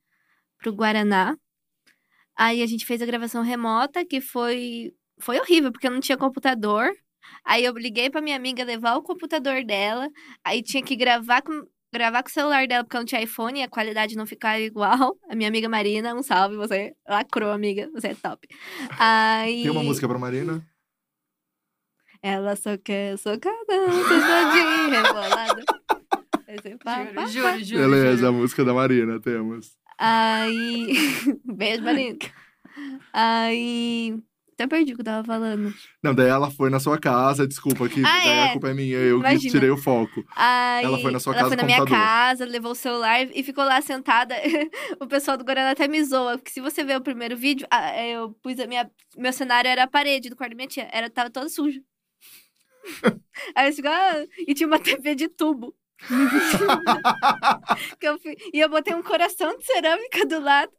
pro 0.59 0.71
Guaraná. 0.71 1.35
Aí 2.37 2.61
a 2.61 2.67
gente 2.67 2.85
fez 2.85 3.01
a 3.01 3.05
gravação 3.05 3.41
remota, 3.41 4.05
que 4.05 4.21
foi, 4.21 4.93
foi 5.19 5.39
horrível, 5.39 5.71
porque 5.71 5.87
eu 5.87 5.91
não 5.91 5.99
tinha 5.99 6.17
computador. 6.17 6.91
Aí 7.43 7.63
eu 7.63 7.73
liguei 7.73 8.09
pra 8.09 8.21
minha 8.21 8.35
amiga 8.35 8.63
levar 8.63 8.95
o 8.95 9.01
computador 9.01 9.63
dela. 9.63 10.09
Aí 10.43 10.61
tinha 10.61 10.83
que 10.83 10.95
gravar 10.95 11.41
com, 11.41 11.67
gravar 11.93 12.23
com 12.23 12.29
o 12.29 12.31
celular 12.31 12.67
dela, 12.67 12.83
porque 12.83 12.97
eu 12.97 13.01
não 13.01 13.05
tinha 13.05 13.21
iPhone 13.21 13.59
e 13.59 13.63
a 13.63 13.69
qualidade 13.69 14.15
não 14.15 14.25
ficava 14.25 14.59
igual. 14.59 15.17
A 15.29 15.35
minha 15.35 15.49
amiga 15.49 15.69
Marina, 15.69 16.13
um 16.13 16.23
salve, 16.23 16.55
você 16.55 16.93
lacrou, 17.07 17.51
amiga. 17.51 17.89
Você 17.93 18.07
é 18.09 18.15
top. 18.15 18.47
Aí... 18.99 19.63
Tem 19.63 19.71
uma 19.71 19.83
música 19.83 20.07
pra 20.07 20.19
Marina? 20.19 20.65
Ela 22.21 22.55
só 22.55 22.77
quer 22.77 23.17
socadão, 23.17 23.91
sentadinha, 24.07 25.01
rebolada. 25.03 25.63
Juro, 26.47 27.29
juro, 27.29 27.63
juro. 27.63 27.81
Beleza, 27.83 28.17
juro. 28.17 28.27
a 28.27 28.31
música 28.31 28.65
da 28.65 28.73
Marina, 28.73 29.19
temos. 29.19 29.77
Aí. 29.97 30.93
Beijo, 31.45 31.83
Marina. 31.83 32.17
Aí. 33.13 34.17
Até 34.57 34.65
perdi 34.65 34.93
o 34.93 34.95
que 34.95 35.01
eu 35.01 35.05
tava 35.05 35.23
falando. 35.23 35.71
Não, 36.01 36.15
daí 36.15 36.29
ela 36.29 36.49
foi 36.49 36.71
na 36.71 36.79
sua 36.79 36.97
casa, 36.97 37.47
desculpa 37.47 37.87
que 37.87 38.03
Ah, 38.03 38.17
daí 38.23 38.27
é. 38.27 38.43
a 38.45 38.51
culpa 38.53 38.69
é 38.69 38.73
minha, 38.73 38.97
eu 38.97 39.21
que 39.21 39.37
tirei 39.37 39.69
o 39.69 39.77
foco. 39.77 40.25
Aí, 40.35 40.83
Ela 40.83 40.97
foi 40.97 41.11
na 41.11 41.19
sua 41.19 41.33
ela 41.33 41.43
casa 41.43 41.49
foi 41.49 41.57
na 41.57 41.63
minha 41.63 41.85
casa, 41.85 42.43
levou 42.43 42.71
o 42.71 42.75
celular 42.75 43.21
e 43.21 43.43
ficou 43.43 43.63
lá 43.63 43.79
sentada. 43.81 44.33
o 44.99 45.05
pessoal 45.05 45.37
do 45.37 45.43
Guaraná 45.43 45.69
até 45.69 45.87
me 45.87 46.03
zoa, 46.03 46.39
porque 46.39 46.49
se 46.49 46.59
você 46.59 46.83
ver 46.83 46.97
o 46.97 47.01
primeiro 47.01 47.37
vídeo, 47.37 47.67
eu 48.09 48.31
pus 48.41 48.59
a 48.59 48.65
minha. 48.65 48.89
Meu 49.15 49.31
cenário 49.31 49.69
era 49.69 49.83
a 49.83 49.87
parede 49.87 50.27
do 50.27 50.35
quarto 50.35 50.53
da 50.53 50.55
minha 50.55 50.67
tia. 50.67 50.89
Era, 50.91 51.07
tava 51.07 51.29
todo 51.29 51.47
sujo. 51.49 51.79
Aí 53.55 53.69
eu 53.69 53.73
fico, 53.73 53.87
ah, 53.87 54.25
e 54.47 54.55
tinha 54.55 54.65
uma 54.65 54.79
TV 54.81 55.13
de 55.13 55.27
tubo. 55.27 55.75
eu 58.01 58.17
fui, 58.19 58.35
e 58.51 58.59
eu 58.59 58.69
botei 58.69 58.95
um 58.95 59.03
coração 59.03 59.55
de 59.55 59.63
cerâmica 59.63 60.25
do 60.25 60.39
lado. 60.39 60.71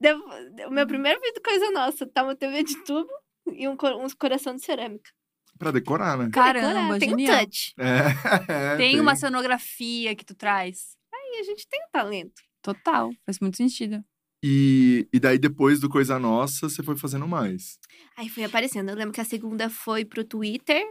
Devo- 0.00 0.24
o 0.66 0.70
meu 0.70 0.86
primeiro 0.86 1.20
vídeo 1.20 1.40
coisa 1.44 1.70
nossa, 1.70 2.06
tá 2.06 2.22
uma 2.22 2.34
TV 2.34 2.62
de 2.64 2.82
tubo 2.84 3.10
e 3.52 3.68
um, 3.68 3.76
uns 4.02 4.14
coração 4.14 4.54
de 4.56 4.64
cerâmica. 4.64 5.10
pra 5.58 5.70
decorar, 5.70 6.16
né? 6.16 6.30
Caramba, 6.32 6.98
tem 6.98 7.08
um 7.14 7.18
genial. 7.18 7.38
touch. 7.44 7.74
É, 7.78 8.76
Tem 8.78 8.98
uma 9.00 9.14
cenografia 9.14 10.14
que 10.16 10.24
tu 10.24 10.34
traz. 10.34 10.96
E 11.12 11.40
a 11.40 11.42
gente 11.44 11.66
tem 11.68 11.80
um 11.80 11.90
talento. 11.92 12.40
Total, 12.62 13.10
faz 13.24 13.38
muito 13.40 13.56
sentido. 13.56 14.02
E, 14.42 15.06
e 15.12 15.20
daí, 15.20 15.38
depois 15.38 15.78
do 15.80 15.88
Coisa 15.88 16.18
Nossa, 16.18 16.68
você 16.68 16.82
foi 16.82 16.96
fazendo 16.96 17.28
mais. 17.28 17.78
Aí 18.16 18.28
foi 18.28 18.42
aparecendo. 18.44 18.88
Eu 18.88 18.96
lembro 18.96 19.12
que 19.12 19.20
a 19.20 19.24
segunda 19.24 19.68
foi 19.70 20.04
pro 20.04 20.24
Twitter, 20.24 20.82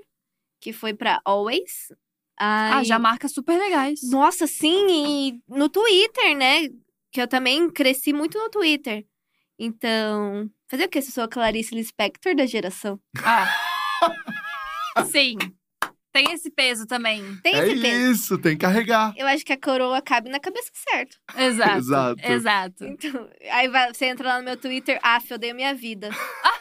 que 0.62 0.72
foi 0.72 0.94
pra 0.94 1.20
Always. 1.26 1.92
Ah, 2.40 2.78
Aí- 2.78 2.86
já 2.86 2.98
marcas 3.00 3.32
super 3.34 3.58
legais. 3.60 4.00
Nossa, 4.10 4.46
sim, 4.48 4.86
e 4.90 5.42
no 5.48 5.68
Twitter, 5.68 6.38
né? 6.38 6.70
Que 7.12 7.22
eu 7.22 7.28
também 7.28 7.70
cresci 7.70 8.14
muito 8.14 8.38
no 8.38 8.50
Twitter. 8.50 9.06
Então, 9.58 10.50
fazer 10.70 10.86
o 10.86 10.90
quê 10.90 11.02
se 11.02 11.10
eu 11.10 11.14
sou 11.14 11.24
a 11.24 11.28
Clarice 11.28 11.76
Lispector 11.76 12.36
da 12.36 12.46
geração? 12.46 13.00
Ah. 13.24 13.48
Sim. 15.12 15.38
Tem 16.12 16.32
esse 16.32 16.50
peso 16.50 16.88
também. 16.88 17.24
Tem 17.44 17.56
é 17.56 17.68
esse 17.68 17.82
peso. 17.82 18.12
isso, 18.12 18.38
tem 18.40 18.58
que 18.58 18.62
carregar. 18.66 19.14
Eu 19.16 19.28
acho 19.28 19.46
que 19.46 19.54
a 19.54 19.60
coroa 19.60 20.02
cabe 20.02 20.30
na 20.30 20.40
cabeça 20.40 20.72
certo. 20.74 21.18
Exato. 21.38 21.78
Exato. 21.78 22.22
Exato. 22.24 22.86
Então, 22.86 23.30
aí 23.52 23.68
vai- 23.68 23.94
você 23.94 24.06
entra 24.06 24.28
lá 24.30 24.40
no 24.40 24.46
meu 24.46 24.58
Twitter, 24.58 25.00
af, 25.04 25.30
eu 25.30 25.38
dei 25.38 25.52
a 25.52 25.54
minha 25.54 25.74
vida. 25.74 26.10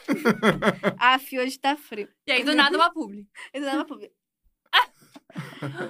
af, 0.99 1.39
hoje 1.39 1.59
tá 1.59 1.77
frio. 1.77 2.09
E 2.27 2.33
aí, 2.33 2.45
do 2.45 2.55
nada, 2.55 2.77
uma 2.77 2.93
publi. 2.93 3.27
Eu 3.55 3.63
dava 3.63 3.85
pra 3.85 3.97
ver. 3.97 4.13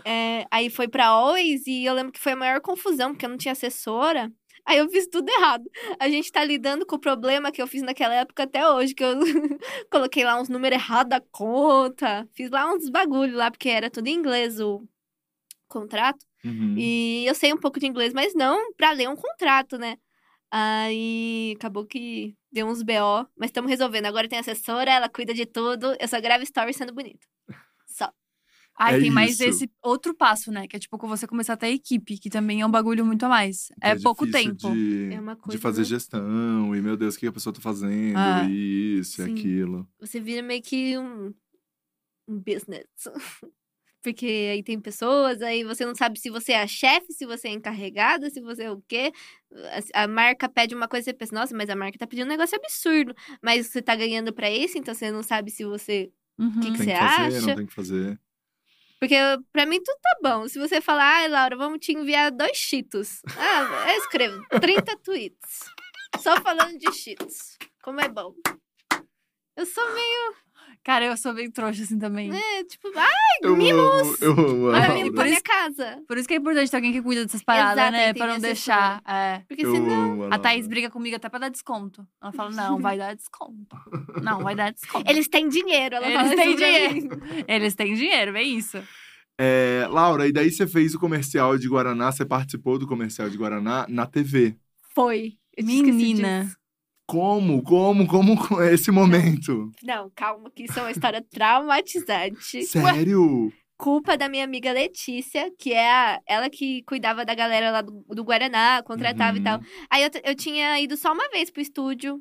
É, 0.04 0.46
aí 0.50 0.70
foi 0.70 0.88
pra 0.88 1.06
Always 1.06 1.66
e 1.66 1.84
eu 1.84 1.94
lembro 1.94 2.12
que 2.12 2.20
foi 2.20 2.32
a 2.32 2.36
maior 2.36 2.60
confusão, 2.60 3.10
porque 3.12 3.24
eu 3.26 3.30
não 3.30 3.36
tinha 3.36 3.52
assessora. 3.52 4.30
Aí 4.68 4.76
eu 4.76 4.90
fiz 4.90 5.06
tudo 5.06 5.30
errado. 5.30 5.64
A 5.98 6.10
gente 6.10 6.30
tá 6.30 6.44
lidando 6.44 6.84
com 6.84 6.96
o 6.96 6.98
problema 6.98 7.50
que 7.50 7.60
eu 7.60 7.66
fiz 7.66 7.80
naquela 7.80 8.14
época 8.14 8.42
até 8.42 8.68
hoje, 8.68 8.94
que 8.94 9.02
eu 9.02 9.14
coloquei 9.90 10.22
lá 10.24 10.38
uns 10.38 10.50
números 10.50 10.78
errados 10.78 11.08
da 11.08 11.22
conta. 11.32 12.28
Fiz 12.34 12.50
lá 12.50 12.70
uns 12.70 12.90
bagulho 12.90 13.34
lá, 13.34 13.50
porque 13.50 13.70
era 13.70 13.88
tudo 13.88 14.08
em 14.08 14.14
inglês 14.14 14.60
o 14.60 14.86
contrato. 15.68 16.22
Uhum. 16.44 16.74
E 16.76 17.24
eu 17.26 17.34
sei 17.34 17.50
um 17.50 17.56
pouco 17.56 17.80
de 17.80 17.86
inglês, 17.86 18.12
mas 18.12 18.34
não 18.34 18.74
pra 18.74 18.92
ler 18.92 19.08
um 19.08 19.16
contrato, 19.16 19.78
né? 19.78 19.96
Aí 20.50 21.54
acabou 21.56 21.86
que 21.86 22.36
deu 22.52 22.66
uns 22.66 22.82
BO, 22.82 23.26
mas 23.38 23.48
estamos 23.48 23.70
resolvendo. 23.70 24.04
Agora 24.04 24.28
tem 24.28 24.38
assessora, 24.38 24.90
ela 24.90 25.08
cuida 25.08 25.32
de 25.32 25.46
tudo. 25.46 25.96
Eu 25.98 26.08
só 26.08 26.20
gravo 26.20 26.42
story 26.42 26.74
sendo 26.74 26.92
bonita. 26.92 27.26
Só. 27.86 28.12
Ai, 28.78 28.96
É 28.96 29.00
tem 29.00 29.10
mais 29.10 29.32
isso. 29.40 29.44
esse 29.44 29.70
outro 29.82 30.14
passo, 30.14 30.52
né? 30.52 30.68
Que 30.68 30.76
é 30.76 30.78
tipo 30.78 30.96
você 30.98 31.26
começar 31.26 31.54
a 31.54 31.56
ter 31.56 31.68
equipe, 31.68 32.16
que 32.18 32.30
também 32.30 32.60
é 32.60 32.66
um 32.66 32.70
bagulho 32.70 33.04
muito 33.04 33.24
a 33.24 33.28
mais. 33.28 33.66
Que 33.80 33.86
É, 33.88 33.98
pouco 33.98 34.30
tempo. 34.30 34.70
De, 34.70 35.10
É 35.12 35.20
uma 35.20 35.34
de 35.34 35.40
coisa, 35.40 35.60
fazer 35.60 35.80
né? 35.80 35.84
gestão, 35.86 36.76
e 36.76 36.80
meu 36.80 36.96
Deus, 36.96 37.16
o 37.16 37.18
que 37.18 37.26
a 37.26 37.32
pessoa 37.32 37.52
tá 37.52 37.60
fazendo, 37.60 38.16
Ah. 38.16 38.46
e 38.48 38.98
isso, 39.00 39.22
Sim. 39.22 39.30
e 39.30 39.32
aquilo. 39.40 39.88
Você 40.00 40.20
vira 40.20 40.42
meio 40.42 40.62
que 40.62 40.96
um, 40.96 41.34
um 42.28 42.38
business. 42.38 42.86
Porque 44.00 44.26
aí 44.52 44.62
tem 44.62 44.80
pessoas, 44.80 45.42
aí 45.42 45.64
você 45.64 45.84
não 45.84 45.94
sabe 45.94 46.20
se 46.20 46.30
você 46.30 46.52
é 46.52 46.62
a 46.62 46.66
chefe, 46.68 47.12
se 47.12 47.26
você 47.26 47.48
é 47.48 47.50
encarregada, 47.52 48.30
se 48.30 48.40
você 48.40 48.62
é 48.62 48.70
o 48.70 48.80
quê. 48.86 49.12
A, 49.92 50.04
a 50.04 50.08
marca 50.08 50.48
pede 50.48 50.72
uma 50.74 50.86
coisa 50.86 51.02
e 51.02 51.12
você 51.12 51.14
pensa, 51.14 51.34
nossa, 51.34 51.54
mas 51.54 51.68
a 51.68 51.74
marca 51.74 51.98
tá 51.98 52.06
pedindo 52.06 52.26
um 52.26 52.30
negócio 52.30 52.56
absurdo. 52.56 53.12
Mas 53.42 53.66
você 53.66 53.82
tá 53.82 53.96
ganhando 53.96 54.32
pra 54.32 54.48
isso, 54.50 54.78
então 54.78 54.94
você 54.94 55.10
não 55.10 55.22
sabe 55.24 55.50
se 55.50 55.64
você. 55.64 56.10
Uhum. 56.38 56.60
Que 56.60 56.70
que 56.70 56.78
Tem 56.78 56.86
você 56.86 56.92
que 56.92 56.96
fazer, 56.96 57.36
acha? 57.38 57.46
não 57.48 57.56
tem 57.56 57.66
que 57.66 57.74
fazer. 57.74 58.20
Porque 59.00 59.16
pra 59.52 59.64
mim 59.64 59.80
tudo 59.82 59.98
tá 60.02 60.18
bom. 60.22 60.48
Se 60.48 60.58
você 60.58 60.80
falar, 60.80 61.18
ai, 61.18 61.28
Laura, 61.28 61.56
vamos 61.56 61.78
te 61.78 61.92
enviar 61.92 62.32
dois 62.32 62.56
cheetos. 62.56 63.20
Ah, 63.36 63.92
eu 63.92 63.98
escrevo 63.98 64.42
30 64.60 64.96
tweets. 64.98 65.64
Só 66.18 66.40
falando 66.40 66.76
de 66.78 66.92
cheetos. 66.92 67.56
Como 67.82 68.00
é 68.00 68.08
bom. 68.08 68.34
Eu 69.56 69.66
sou 69.66 69.94
meio. 69.94 70.47
Cara, 70.84 71.04
eu 71.06 71.16
sou 71.16 71.34
bem 71.34 71.50
trouxa 71.50 71.82
assim 71.82 71.98
também. 71.98 72.30
É, 72.34 72.64
tipo, 72.64 72.88
ah, 72.96 73.08
Eu 73.42 73.52
amo, 73.54 74.16
eu 74.20 74.32
amo. 74.32 74.70
a 74.70 74.78
Olha, 74.78 75.12
pra 75.12 75.24
minha 75.24 75.40
casa. 75.40 76.02
Por 76.06 76.16
isso 76.16 76.26
que 76.26 76.34
é 76.34 76.36
importante 76.38 76.70
ter 76.70 76.76
alguém 76.76 76.92
que 76.92 77.02
cuida 77.02 77.24
dessas 77.24 77.42
paradas, 77.42 77.78
Exato, 77.78 77.92
né? 77.92 78.14
Pra 78.14 78.26
não 78.26 78.38
deixar. 78.38 79.02
É. 79.06 79.42
Porque 79.48 79.66
Eu 79.66 79.74
senão. 79.74 80.12
amo 80.12 80.28
A 80.30 80.38
Thaís 80.38 80.66
briga 80.66 80.90
comigo 80.90 81.16
até 81.16 81.28
pra 81.28 81.38
dar 81.38 81.48
desconto. 81.48 82.06
Ela 82.22 82.32
fala, 82.32 82.50
não, 82.50 82.78
vai 82.78 82.96
dar 82.96 83.14
desconto. 83.14 83.76
Não, 84.22 84.40
vai 84.40 84.54
dar 84.54 84.72
desconto. 84.72 85.10
Eles 85.10 85.28
têm 85.28 85.48
dinheiro, 85.48 85.96
ela 85.96 86.06
Eles 86.06 86.16
fala 86.20 86.36
têm 86.36 86.56
dinheiro. 86.56 87.20
Eles 87.46 87.74
têm 87.74 87.94
dinheiro, 87.94 88.36
é 88.36 88.42
isso. 88.42 88.82
É, 89.40 89.86
Laura, 89.88 90.26
e 90.26 90.32
daí 90.32 90.50
você 90.50 90.66
fez 90.66 90.94
o 90.94 90.98
comercial 90.98 91.56
de 91.56 91.68
Guaraná, 91.68 92.10
você 92.10 92.24
participou 92.24 92.76
do 92.76 92.88
comercial 92.88 93.30
de 93.30 93.36
Guaraná 93.36 93.86
na 93.88 94.04
TV. 94.04 94.56
Foi. 94.94 95.34
Menina. 95.62 96.50
Como, 97.08 97.62
como, 97.62 98.06
como 98.06 98.62
esse 98.64 98.90
momento? 98.90 99.72
Não, 99.82 100.10
calma, 100.14 100.50
que 100.50 100.64
isso 100.64 100.78
é 100.78 100.82
uma 100.82 100.90
história 100.90 101.24
traumatizante. 101.30 102.62
Sério? 102.68 103.50
Culpa 103.78 104.14
da 104.14 104.28
minha 104.28 104.44
amiga 104.44 104.70
Letícia, 104.72 105.50
que 105.58 105.72
é 105.72 105.90
a, 105.90 106.20
ela 106.26 106.50
que 106.50 106.82
cuidava 106.82 107.24
da 107.24 107.34
galera 107.34 107.70
lá 107.70 107.80
do, 107.80 108.04
do 108.08 108.22
Guaraná, 108.24 108.82
contratava 108.82 109.36
Uhum. 109.36 109.40
e 109.40 109.44
tal. 109.44 109.60
Aí 109.88 110.02
eu, 110.02 110.10
eu 110.22 110.34
tinha 110.34 110.78
ido 110.80 110.98
só 110.98 111.12
uma 111.12 111.28
vez 111.30 111.50
pro 111.50 111.62
estúdio, 111.62 112.20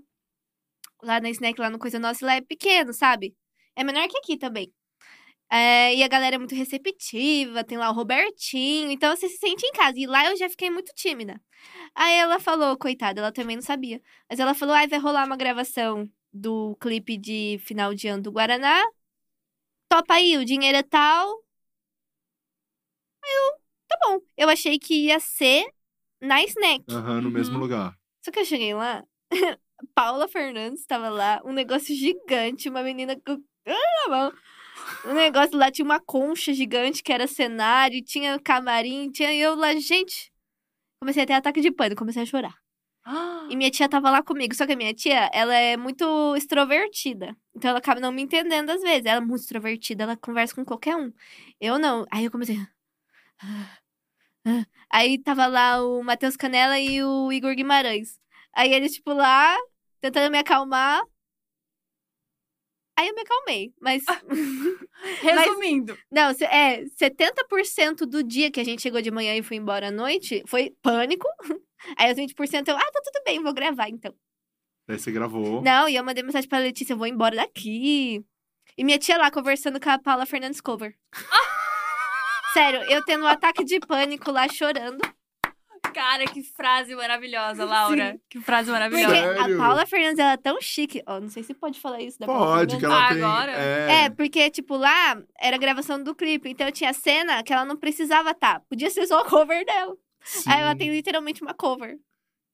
lá 1.03 1.19
na 1.19 1.29
Snack, 1.31 1.59
lá 1.59 1.69
no 1.69 1.79
Coisa 1.79 1.99
Nossa, 1.99 2.23
e 2.23 2.25
lá 2.25 2.35
é 2.35 2.41
pequeno, 2.41 2.93
sabe? 2.93 3.33
É 3.75 3.83
menor 3.83 4.07
que 4.07 4.17
aqui 4.19 4.38
também. 4.38 4.71
É, 5.49 5.95
e 5.95 6.03
a 6.03 6.07
galera 6.07 6.35
é 6.35 6.39
muito 6.39 6.53
receptiva, 6.55 7.63
tem 7.63 7.77
lá 7.77 7.89
o 7.89 7.93
Robertinho, 7.93 8.91
então 8.91 9.15
você 9.15 9.29
se 9.29 9.37
sente 9.37 9.65
em 9.65 9.71
casa. 9.71 9.97
E 9.97 10.05
lá 10.05 10.25
eu 10.29 10.35
já 10.37 10.49
fiquei 10.49 10.69
muito 10.69 10.91
tímida. 10.93 11.39
Aí 11.95 12.13
ela 12.15 12.39
falou, 12.39 12.77
coitada, 12.77 13.21
ela 13.21 13.31
também 13.31 13.55
não 13.55 13.63
sabia. 13.63 14.01
Mas 14.29 14.39
ela 14.39 14.53
falou: 14.53 14.75
ai, 14.75 14.87
vai 14.87 14.99
rolar 14.99 15.25
uma 15.25 15.37
gravação 15.37 16.09
do 16.33 16.75
clipe 16.81 17.17
de 17.17 17.59
final 17.63 17.93
de 17.93 18.07
ano 18.07 18.23
do 18.23 18.31
Guaraná. 18.31 18.83
Topa 19.89 20.15
aí, 20.15 20.37
o 20.37 20.45
dinheiro 20.45 20.77
é 20.77 20.83
tal. 20.83 21.29
Aí 23.23 23.31
eu, 23.31 23.59
tá 23.87 23.97
bom. 24.03 24.19
Eu 24.35 24.49
achei 24.49 24.77
que 24.77 25.05
ia 25.05 25.19
ser 25.19 25.65
na 26.21 26.43
Snack. 26.43 26.83
Aham, 26.89 27.21
no 27.21 27.31
mesmo 27.31 27.55
Uhum. 27.55 27.61
lugar. 27.61 27.97
Só 28.23 28.31
que 28.31 28.39
eu 28.39 28.45
cheguei 28.45 28.73
lá, 28.73 29.03
Paula 29.95 30.27
Fernandes 30.27 30.81
estava 30.81 31.09
lá, 31.09 31.41
um 31.45 31.53
negócio 31.53 31.95
gigante, 31.95 32.69
uma 32.69 32.83
menina 32.83 33.15
com 33.25 33.41
ah, 33.65 34.07
na 34.07 34.09
mão. 34.09 34.33
Um 35.08 35.14
negócio 35.14 35.58
lá 35.58 35.72
tinha 35.72 35.86
uma 35.86 35.99
concha 35.99 36.53
gigante 36.53 37.01
que 37.01 37.14
era 37.14 37.28
cenário, 37.28 38.03
tinha 38.03 38.38
camarim, 38.39 39.10
tinha 39.10 39.34
eu 39.34 39.55
lá, 39.55 39.74
gente. 39.76 40.32
Comecei 41.01 41.24
a 41.24 41.26
ter 41.26 41.34
ataque 41.34 41.62
de 41.62 41.72
pânico, 41.72 41.99
comecei 41.99 42.24
a 42.24 42.26
chorar. 42.26 42.55
E 43.49 43.55
minha 43.55 43.72
tia 43.72 43.88
tava 43.88 44.12
lá 44.12 44.22
comigo, 44.22 44.53
só 44.53 44.66
que 44.66 44.74
a 44.74 44.76
minha 44.76 44.93
tia, 44.93 45.30
ela 45.34 45.55
é 45.55 45.78
muito 45.78 46.36
extrovertida. 46.36 47.34
Então 47.55 47.70
ela 47.70 47.80
acaba 47.80 48.01
não 48.01 48.12
me 48.12 48.22
entendendo 48.22 48.70
às 48.70 48.82
vezes. 48.82 49.05
Ela 49.05 49.20
é 49.20 49.26
muito 49.26 49.41
extrovertida, 49.41 50.03
ela 50.03 50.18
conversa 50.18 50.53
com 50.53 50.66
qualquer 50.66 50.97
um. 50.97 51.14
Eu 51.62 51.80
não. 51.80 52.05
Aí 52.12 52.26
eu 52.26 52.32
comecei. 52.32 52.58
Aí 54.91 55.18
tava 55.22 55.47
lá 55.47 55.82
o 55.82 56.03
Matheus 56.03 56.36
Canela 56.36 56.80
e 56.80 57.01
o 57.01 57.32
Igor 57.32 57.55
Guimarães. 57.55 58.20
Aí 58.53 58.74
eles, 58.74 58.93
tipo, 58.93 59.14
lá, 59.14 59.55
tentando 60.01 60.32
me 60.32 60.38
acalmar. 60.39 61.01
Aí 62.97 63.07
eu 63.07 63.13
me 63.13 63.21
acalmei, 63.21 63.73
mas. 63.79 64.03
Resumindo. 65.21 65.97
Não, 66.11 66.33
cê- 66.33 66.45
é, 66.45 66.83
70% 66.99 68.05
do 68.07 68.23
dia 68.23 68.49
que 68.51 68.59
a 68.59 68.63
gente 68.63 68.81
chegou 68.81 69.01
de 69.01 69.11
manhã 69.11 69.35
e 69.35 69.43
foi 69.43 69.57
embora 69.57 69.89
à 69.89 69.91
noite 69.91 70.43
foi 70.47 70.75
pânico. 70.81 71.27
Aí 71.97 72.11
os 72.11 72.17
20% 72.17 72.67
eu, 72.67 72.75
ah, 72.75 72.79
tá 72.91 73.01
tudo 73.03 73.23
bem, 73.23 73.41
vou 73.41 73.53
gravar 73.53 73.87
então. 73.87 74.13
Daí 74.87 74.97
você 74.97 75.11
gravou. 75.11 75.61
Não, 75.61 75.87
e 75.87 75.95
eu 75.95 76.03
mandei 76.03 76.23
mensagem 76.23 76.49
pra 76.49 76.57
Letícia, 76.59 76.93
eu 76.93 76.97
vou 76.97 77.07
embora 77.07 77.35
daqui. 77.35 78.25
E 78.77 78.83
minha 78.83 78.97
tia 78.97 79.17
lá 79.17 79.29
conversando 79.29 79.79
com 79.79 79.89
a 79.89 79.99
Paula 79.99 80.25
Fernandes 80.25 80.61
Cover. 80.61 80.95
Sério, 82.53 82.81
eu 82.89 83.03
tendo 83.05 83.23
um 83.25 83.27
ataque 83.27 83.63
de 83.63 83.79
pânico 83.79 84.31
lá 84.31 84.47
chorando. 84.49 85.01
Cara, 85.97 86.25
que 86.25 86.43
frase 86.43 86.95
maravilhosa, 86.95 87.65
Laura. 87.65 88.19
Que 88.29 88.39
frase 88.39 88.69
Porque 88.71 88.79
maravilhosa. 88.79 89.15
Sério? 89.15 89.55
a 89.61 89.65
Paula 89.65 89.85
Fernandes, 89.85 90.19
ela 90.19 90.33
é 90.33 90.37
tão 90.37 90.61
chique. 90.61 91.01
Ó, 91.07 91.19
não 91.19 91.29
sei 91.29 91.41
se 91.43 91.53
pode 91.53 91.79
falar 91.79 92.01
isso 92.01 92.19
da 92.19 92.25
Pode, 92.27 92.77
que 92.77 92.85
ela 92.85 93.09
tem. 93.13 93.23
Agora? 93.23 93.51
É, 93.53 94.05
É, 94.05 94.09
porque, 94.09 94.49
tipo, 94.51 94.77
lá 94.77 95.19
era 95.39 95.55
a 95.55 95.59
gravação 95.59 96.01
do 96.03 96.13
clipe. 96.13 96.49
Então 96.49 96.71
tinha 96.71 96.93
cena 96.93 97.41
que 97.43 97.51
ela 97.51 97.65
não 97.65 97.75
precisava 97.75 98.31
estar. 98.31 98.61
Podia 98.69 98.89
ser 98.89 99.07
só 99.07 99.21
a 99.21 99.25
cover 99.25 99.65
dela. 99.65 99.95
sim. 100.23 100.49
Aí 100.51 100.61
ela 100.61 100.75
tem 100.75 100.91
literalmente 100.91 101.41
uma 101.41 101.53
cover. 101.53 101.97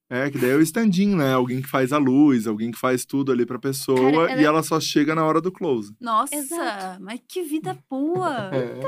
É, 0.10 0.30
que 0.30 0.38
daí 0.38 0.52
é 0.52 0.56
o 0.56 0.62
stand-in, 0.62 1.16
né? 1.16 1.34
Alguém 1.34 1.62
que 1.62 1.68
faz 1.68 1.92
a 1.92 1.98
luz, 1.98 2.46
alguém 2.46 2.70
que 2.72 2.78
faz 2.80 3.04
tudo 3.04 3.32
ali 3.32 3.46
pra 3.46 3.58
pessoa 3.58 3.98
Cara, 4.00 4.16
ela- 4.32 4.42
e 4.42 4.46
ela 4.46 4.62
só 4.62 4.80
chega 4.80 5.16
na 5.16 5.26
hora 5.26 5.42
do 5.42 5.52
close. 5.52 5.96
Nossa, 6.00 6.36
Exato. 6.36 7.02
mas 7.02 7.20
que 7.28 7.42
vida 7.42 7.76
boa. 7.90 8.52
É. 8.54 8.80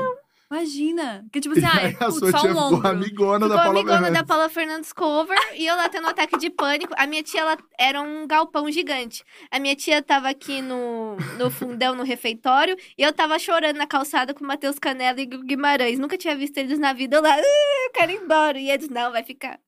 Imagina. 0.50 1.26
Que 1.32 1.40
tipo 1.40 1.54
assim, 1.58 1.62
E 1.62 1.64
ai, 1.66 1.84
aí 1.86 1.96
a 1.98 2.06
putz, 2.06 2.30
só 2.30 2.38
tia 2.38 2.52
um 2.54 2.56
ombro. 2.56 2.88
amigona 2.88 3.48
da 3.48 3.56
Paula 3.56 3.70
amigona 3.80 3.96
da 3.96 4.02
Fernandes. 4.04 4.26
Paula 4.28 4.48
Fernandes 4.48 4.92
cover 4.92 5.38
e 5.56 5.66
eu 5.66 5.74
lá 5.76 5.88
tendo 5.88 6.04
um 6.06 6.10
ataque 6.10 6.38
de 6.38 6.50
pânico. 6.50 6.94
A 6.96 7.06
minha 7.06 7.22
tia, 7.22 7.40
ela 7.40 7.56
era 7.78 8.00
um 8.00 8.26
galpão 8.26 8.70
gigante. 8.70 9.24
A 9.50 9.58
minha 9.58 9.74
tia 9.74 10.02
tava 10.02 10.28
aqui 10.28 10.62
no, 10.62 11.16
no 11.38 11.50
fundão, 11.50 11.94
no 11.94 12.04
refeitório, 12.04 12.76
e 12.96 13.02
eu 13.02 13.12
tava 13.12 13.38
chorando 13.38 13.76
na 13.76 13.86
calçada 13.86 14.32
com 14.32 14.44
o 14.44 14.46
Matheus 14.46 14.78
Canela 14.78 15.20
e 15.20 15.26
Guimarães. 15.26 15.98
Nunca 15.98 16.16
tinha 16.16 16.36
visto 16.36 16.56
eles 16.58 16.78
na 16.78 16.92
vida. 16.92 17.16
Eu 17.16 17.22
lá, 17.22 17.34
"Ah, 17.34 17.38
eu 17.86 17.90
quero 17.92 18.12
ir 18.12 18.16
embora. 18.22 18.58
E 18.58 18.70
eles, 18.70 18.88
não, 18.88 19.10
vai 19.10 19.22
ficar. 19.24 19.58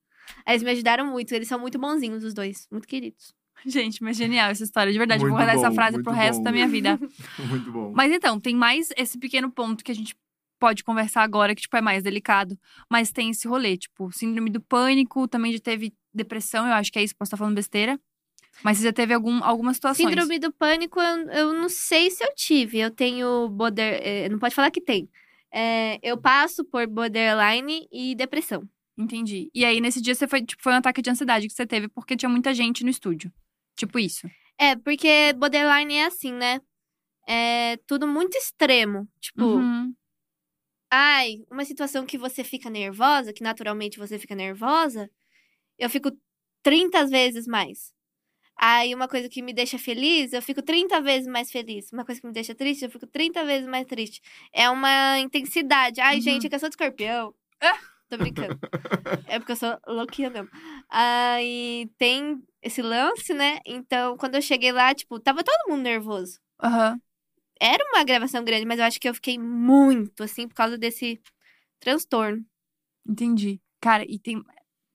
Aí 0.46 0.54
eles 0.54 0.62
me 0.62 0.70
ajudaram 0.70 1.06
muito. 1.06 1.32
Eles 1.32 1.48
são 1.48 1.58
muito 1.58 1.78
bonzinhos, 1.78 2.22
os 2.22 2.34
dois. 2.34 2.66
Muito 2.70 2.86
queridos. 2.86 3.34
Gente, 3.66 4.00
mas 4.04 4.16
genial 4.16 4.50
essa 4.50 4.62
história, 4.62 4.92
de 4.92 4.98
verdade. 4.98 5.20
Muito 5.20 5.32
Vou 5.32 5.38
guardar 5.38 5.56
essa 5.56 5.68
bom, 5.68 5.74
frase 5.74 5.94
muito 5.96 6.04
pro 6.04 6.12
resto 6.12 6.38
bom. 6.38 6.44
da 6.44 6.52
minha 6.52 6.68
vida. 6.68 6.96
Muito 7.50 7.72
bom. 7.72 7.92
Mas 7.92 8.12
então, 8.12 8.38
tem 8.38 8.54
mais 8.54 8.90
esse 8.96 9.18
pequeno 9.18 9.50
ponto 9.50 9.82
que 9.82 9.90
a 9.90 9.94
gente 9.94 10.14
pode 10.58 10.82
conversar 10.84 11.22
agora, 11.22 11.54
que, 11.54 11.62
tipo, 11.62 11.76
é 11.76 11.80
mais 11.80 12.02
delicado. 12.02 12.58
Mas 12.90 13.10
tem 13.12 13.30
esse 13.30 13.46
rolê, 13.48 13.76
tipo, 13.76 14.10
síndrome 14.12 14.50
do 14.50 14.60
pânico, 14.60 15.26
também 15.28 15.52
já 15.52 15.58
teve 15.60 15.92
depressão, 16.12 16.66
eu 16.66 16.72
acho 16.74 16.90
que 16.92 16.98
é 16.98 17.02
isso, 17.04 17.14
posso 17.16 17.28
estar 17.28 17.36
falando 17.36 17.54
besteira. 17.54 17.98
Mas 18.62 18.78
você 18.78 18.84
já 18.84 18.92
teve 18.92 19.14
algum, 19.14 19.42
algumas 19.44 19.76
situações. 19.76 20.08
Síndrome 20.08 20.38
do 20.38 20.52
pânico, 20.52 21.00
eu, 21.00 21.30
eu 21.30 21.54
não 21.54 21.68
sei 21.68 22.10
se 22.10 22.24
eu 22.24 22.34
tive. 22.34 22.78
Eu 22.80 22.90
tenho 22.90 23.48
border... 23.50 24.00
eh, 24.02 24.28
Não 24.28 24.38
pode 24.38 24.54
falar 24.54 24.70
que 24.72 24.80
tem. 24.80 25.08
É, 25.52 25.98
eu 26.02 26.18
passo 26.18 26.64
por 26.64 26.84
borderline 26.88 27.86
e 27.92 28.14
depressão. 28.16 28.68
Entendi. 28.98 29.48
E 29.54 29.64
aí, 29.64 29.80
nesse 29.80 30.00
dia, 30.00 30.12
você 30.14 30.26
foi, 30.26 30.42
tipo, 30.42 30.60
foi 30.60 30.72
um 30.72 30.76
ataque 30.76 31.00
de 31.00 31.08
ansiedade 31.08 31.46
que 31.46 31.52
você 31.52 31.64
teve 31.64 31.86
porque 31.88 32.16
tinha 32.16 32.28
muita 32.28 32.52
gente 32.52 32.82
no 32.82 32.90
estúdio. 32.90 33.32
Tipo 33.76 33.96
isso. 33.98 34.28
É, 34.58 34.74
porque 34.74 35.32
borderline 35.36 35.94
é 35.94 36.06
assim, 36.06 36.32
né? 36.32 36.60
É 37.28 37.76
tudo 37.86 38.08
muito 38.08 38.36
extremo. 38.36 39.06
Tipo, 39.20 39.44
Uhum. 39.44 39.94
Ai, 40.90 41.44
uma 41.50 41.64
situação 41.64 42.06
que 42.06 42.18
você 42.18 42.42
fica 42.44 42.70
nervosa, 42.70 43.32
que 43.32 43.42
naturalmente 43.42 43.98
você 43.98 44.18
fica 44.18 44.34
nervosa, 44.34 45.10
eu 45.78 45.90
fico 45.90 46.10
30 46.62 47.06
vezes 47.06 47.46
mais. 47.46 47.92
Aí, 48.56 48.94
uma 48.94 49.06
coisa 49.08 49.28
que 49.28 49.40
me 49.42 49.52
deixa 49.52 49.78
feliz, 49.78 50.32
eu 50.32 50.42
fico 50.42 50.60
30 50.62 51.00
vezes 51.00 51.28
mais 51.28 51.50
feliz. 51.50 51.92
Uma 51.92 52.04
coisa 52.04 52.20
que 52.20 52.26
me 52.26 52.32
deixa 52.32 52.54
triste, 52.54 52.84
eu 52.84 52.90
fico 52.90 53.06
30 53.06 53.44
vezes 53.44 53.68
mais 53.68 53.86
triste. 53.86 54.20
É 54.52 54.68
uma 54.68 55.18
intensidade. 55.20 56.00
Ai, 56.00 56.16
Uhum. 56.16 56.22
gente, 56.22 56.46
é 56.46 56.48
que 56.48 56.54
eu 56.56 56.60
sou 56.60 56.68
de 56.68 56.74
escorpião. 56.74 57.32
Ah! 57.60 57.78
Tô 58.08 58.16
brincando. 58.18 58.58
é 59.28 59.38
porque 59.38 59.52
eu 59.52 59.56
sou 59.56 59.78
louquinha 59.86 60.30
mesmo. 60.30 60.48
Aí 60.88 61.88
tem 61.98 62.42
esse 62.62 62.82
lance, 62.82 63.32
né? 63.34 63.60
Então, 63.64 64.16
quando 64.16 64.34
eu 64.34 64.42
cheguei 64.42 64.72
lá, 64.72 64.92
tipo, 64.94 65.20
tava 65.20 65.44
todo 65.44 65.70
mundo 65.70 65.82
nervoso. 65.82 66.40
Aham. 66.60 67.00
Era 67.60 67.82
uma 67.92 68.04
gravação 68.04 68.44
grande, 68.44 68.64
mas 68.64 68.78
eu 68.78 68.84
acho 68.84 69.00
que 69.00 69.08
eu 69.08 69.14
fiquei 69.14 69.38
muito, 69.38 70.22
assim, 70.22 70.46
por 70.46 70.54
causa 70.54 70.78
desse 70.78 71.20
transtorno. 71.80 72.44
Entendi. 73.06 73.60
Cara, 73.80 74.04
e 74.06 74.18
tem. 74.18 74.42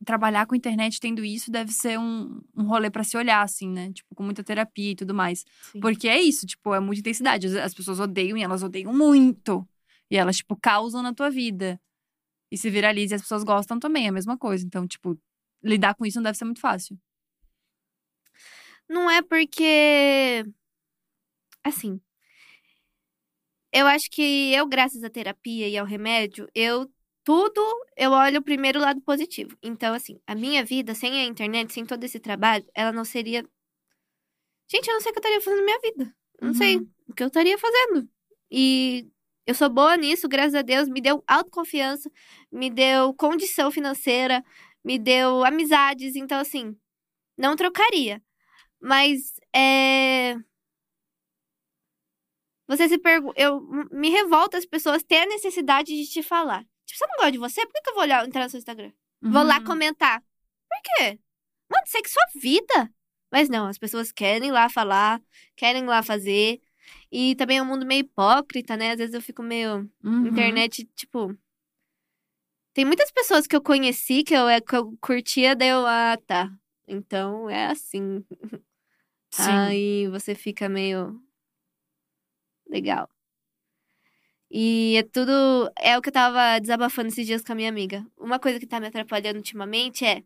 Trabalhar 0.05 0.45
com 0.45 0.53
internet 0.53 0.99
tendo 0.99 1.24
isso 1.24 1.49
deve 1.49 1.72
ser 1.72 1.97
um, 1.97 2.41
um 2.53 2.64
rolê 2.64 2.89
pra 2.89 3.05
se 3.05 3.16
olhar, 3.16 3.41
assim, 3.41 3.70
né? 3.70 3.93
Tipo, 3.93 4.14
com 4.14 4.22
muita 4.22 4.43
terapia 4.43 4.91
e 4.91 4.95
tudo 4.95 5.14
mais. 5.14 5.45
Sim. 5.72 5.80
Porque 5.80 6.09
é 6.09 6.22
isso, 6.22 6.45
tipo, 6.45 6.74
é 6.74 6.80
muita 6.82 6.99
intensidade. 6.99 7.47
As, 7.47 7.53
as 7.55 7.74
pessoas 7.74 8.01
odeiam 8.01 8.38
e 8.38 8.43
elas 8.43 8.64
odeiam 8.64 8.93
muito. 8.93 9.66
E 10.11 10.18
elas, 10.18 10.38
tipo, 10.38 10.57
causam 10.61 11.01
na 11.01 11.14
tua 11.14 11.30
vida. 11.30 11.80
E 12.51 12.57
se 12.57 12.70
viraliza 12.70 13.16
e 13.16 13.18
as 13.18 13.22
pessoas 13.22 13.43
gostam 13.45 13.80
também, 13.80 14.05
é 14.05 14.09
a 14.09 14.11
mesma 14.11 14.38
coisa. 14.38 14.66
Então, 14.66 14.86
tipo, 14.86 15.18
lidar 15.64 15.95
com 15.95 16.05
isso 16.05 16.18
não 16.18 16.24
deve 16.24 16.38
ser 16.38 16.45
muito 16.45 16.59
fácil. 16.59 16.99
Não 18.89 19.09
é 19.09 19.22
porque. 19.22 20.45
Assim. 21.64 22.01
Eu 23.74 23.88
acho 23.88 24.09
que 24.11 24.53
eu, 24.53 24.67
graças 24.67 25.03
à 25.03 25.09
terapia 25.09 25.67
e 25.67 25.78
ao 25.78 25.86
remédio, 25.86 26.47
eu. 26.55 26.89
Tudo 27.26 27.61
eu 27.97 28.11
olho 28.11 28.39
o 28.39 28.43
primeiro 28.43 28.80
lado 28.82 29.01
positivo. 29.01 29.57
Então, 29.63 29.93
assim, 29.93 30.19
a 30.28 30.36
minha 30.36 30.63
vida, 30.65 30.93
sem 30.93 31.13
a 31.21 31.24
internet, 31.26 31.71
sem 31.74 31.86
todo 31.86 32.03
esse 32.03 32.19
trabalho, 32.19 32.65
ela 32.76 32.91
não 32.91 33.05
seria. 33.05 33.45
Gente, 34.69 34.88
eu 34.88 34.93
não 34.93 35.01
sei 35.01 35.11
o 35.11 35.13
que 35.13 35.19
eu 35.19 35.21
estaria 35.21 35.41
fazendo 35.41 35.59
na 35.59 35.65
minha 35.65 35.80
vida. 35.80 36.15
Eu 36.41 36.47
Não 36.47 36.53
sei 36.53 36.78
Uhum. 36.78 36.89
o 37.07 37.13
que 37.13 37.24
eu 37.24 37.28
estaria 37.28 37.57
fazendo. 37.57 38.09
E 38.51 39.07
eu 39.45 39.55
sou 39.55 39.69
boa 39.69 39.95
nisso, 39.97 40.28
graças 40.28 40.55
a 40.55 40.61
Deus. 40.61 40.89
Me 40.89 41.01
deu 41.01 41.24
autoconfiança, 41.28 42.11
me 42.51 42.69
deu 42.69 43.13
condição 43.13 43.71
financeira, 43.71 44.43
me 44.84 44.97
deu 44.99 45.45
amizades. 45.45 46.15
Então, 46.15 46.39
assim, 46.39 46.76
não 47.38 47.55
trocaria. 47.55 48.21
Mas 48.82 49.34
é. 49.55 50.36
Você 52.68 52.88
se 52.88 52.97
pergunta. 52.97 53.39
Eu 53.39 53.61
me 53.91 54.09
revolta 54.09 54.57
as 54.57 54.66
pessoas 54.66 55.03
ter 55.03 55.18
a 55.24 55.26
necessidade 55.26 55.95
de 55.95 56.07
te 56.09 56.24
falar. 56.24 56.66
Tipo, 56.86 56.97
se 56.97 57.03
eu 57.03 57.07
não 57.09 57.18
gosto 57.18 57.32
de 57.34 57.38
você, 57.38 57.66
por 57.66 57.74
que, 57.74 57.82
que 57.82 57.89
eu 57.89 57.93
vou 57.93 58.03
olhar, 58.03 58.26
entrar 58.26 58.43
no 58.43 58.49
seu 58.49 58.57
Instagram? 58.57 58.91
Vou 59.22 59.43
lá 59.43 59.57
Uhum. 59.59 59.64
comentar. 59.66 60.20
Por 60.22 60.82
quê? 60.84 61.20
Mano, 61.70 61.84
segue 61.88 62.09
sua 62.09 62.24
vida. 62.36 62.93
Mas 63.32 63.49
não, 63.49 63.68
as 63.68 63.78
pessoas 63.78 64.11
querem 64.11 64.51
lá 64.51 64.70
falar, 64.70 65.22
querem 65.55 65.86
lá 65.86 66.03
fazer. 66.03 66.61
E 67.11 67.36
também 67.36 67.57
é 67.57 67.61
um 67.61 67.66
mundo 67.66 67.86
meio 67.86 68.01
hipócrita, 68.01 68.76
né? 68.78 68.91
Às 68.91 68.97
vezes 68.97 69.14
eu 69.14 69.22
fico 69.22 69.41
meio. 69.41 69.89
Uhum. 70.03 70.28
Internet, 70.28 70.86
tipo. 70.95 71.36
Tem 72.74 72.86
muitas 72.86 73.11
pessoas 73.11 73.45
que 73.47 73.55
eu 73.55 73.61
conheci, 73.61 74.24
que 74.24 74.34
eu, 74.34 74.47
é, 74.49 74.59
que 74.59 74.76
eu 74.76 74.97
curtia, 74.99 75.55
daí 75.55 75.70
eu, 75.70 75.86
ah, 75.86 76.18
tá. 76.26 76.51
Então 76.88 77.49
é 77.49 77.68
assim. 77.68 78.26
Sim. 79.32 79.51
Aí 79.51 80.07
você 80.09 80.36
fica 80.36 80.68
meio. 80.68 81.22
Legal. 82.74 83.07
E 84.49 84.95
é 84.97 85.03
tudo. 85.03 85.71
É 85.80 85.95
o 85.95 86.01
que 86.01 86.09
eu 86.09 86.13
tava 86.13 86.59
desabafando 86.59 87.09
esses 87.09 87.26
dias 87.26 87.43
com 87.43 87.51
a 87.51 87.55
minha 87.55 87.69
amiga. 87.69 88.03
Uma 88.17 88.39
coisa 88.39 88.59
que 88.59 88.65
tá 88.65 88.80
me 88.80 88.88
atrapalhando 88.88 89.38
ultimamente 89.38 90.03
é. 90.03 90.24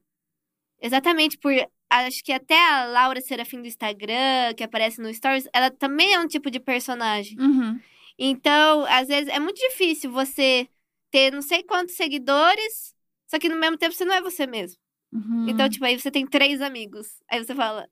Exatamente 0.82 1.38
por. 1.38 1.52
Acho 1.89 2.24
que 2.24 2.32
até 2.32 2.58
a 2.58 2.86
Laura 2.86 3.20
Serafim 3.22 3.62
do 3.62 3.68
Instagram, 3.68 4.54
que 4.56 4.64
aparece 4.64 5.02
no 5.02 5.14
Stories, 5.14 5.48
ela 5.54 5.70
também 5.72 6.14
é 6.14 6.20
um 6.20 6.28
tipo 6.28 6.50
de 6.50 6.60
personagem. 6.60 7.38
Uhum. 7.39 7.80
Então, 8.18 8.86
às 8.86 9.08
vezes, 9.08 9.30
é 9.30 9.39
muito 9.39 9.58
difícil 9.58 10.12
você 10.12 10.68
ter 11.12 11.32
não 11.32 11.41
sei 11.41 11.64
quantos 11.64 11.95
seguidores, 11.95 12.93
só 13.28 13.39
que 13.39 13.48
no 13.48 13.56
mesmo 13.56 13.78
tempo 13.78 13.93
você 13.93 14.04
não 14.04 14.16
é 14.16 14.22
você 14.22 14.45
mesmo. 14.45 14.78
Uhum. 15.14 15.48
Então, 15.50 15.70
tipo, 15.70 15.86
aí 15.86 15.98
você 16.00 16.12
tem 16.12 16.26
três 16.26 16.62
amigos. 16.62 17.08
Aí 17.30 17.43
você 17.43 17.56
fala. 17.56 17.89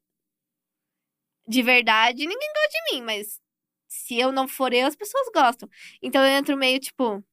De 1.47 1.61
verdade, 1.61 2.25
ninguém 2.25 2.49
gosta 2.53 2.69
de 2.71 2.95
mim, 2.95 3.01
mas 3.03 3.39
se 3.87 4.17
eu 4.19 4.31
não 4.31 4.47
for 4.47 4.73
eu, 4.73 4.87
as 4.87 4.95
pessoas 4.95 5.27
gostam. 5.33 5.69
Então 6.01 6.21
eu 6.21 6.29
entro 6.37 6.57
meio, 6.57 6.79
tipo. 6.79 7.23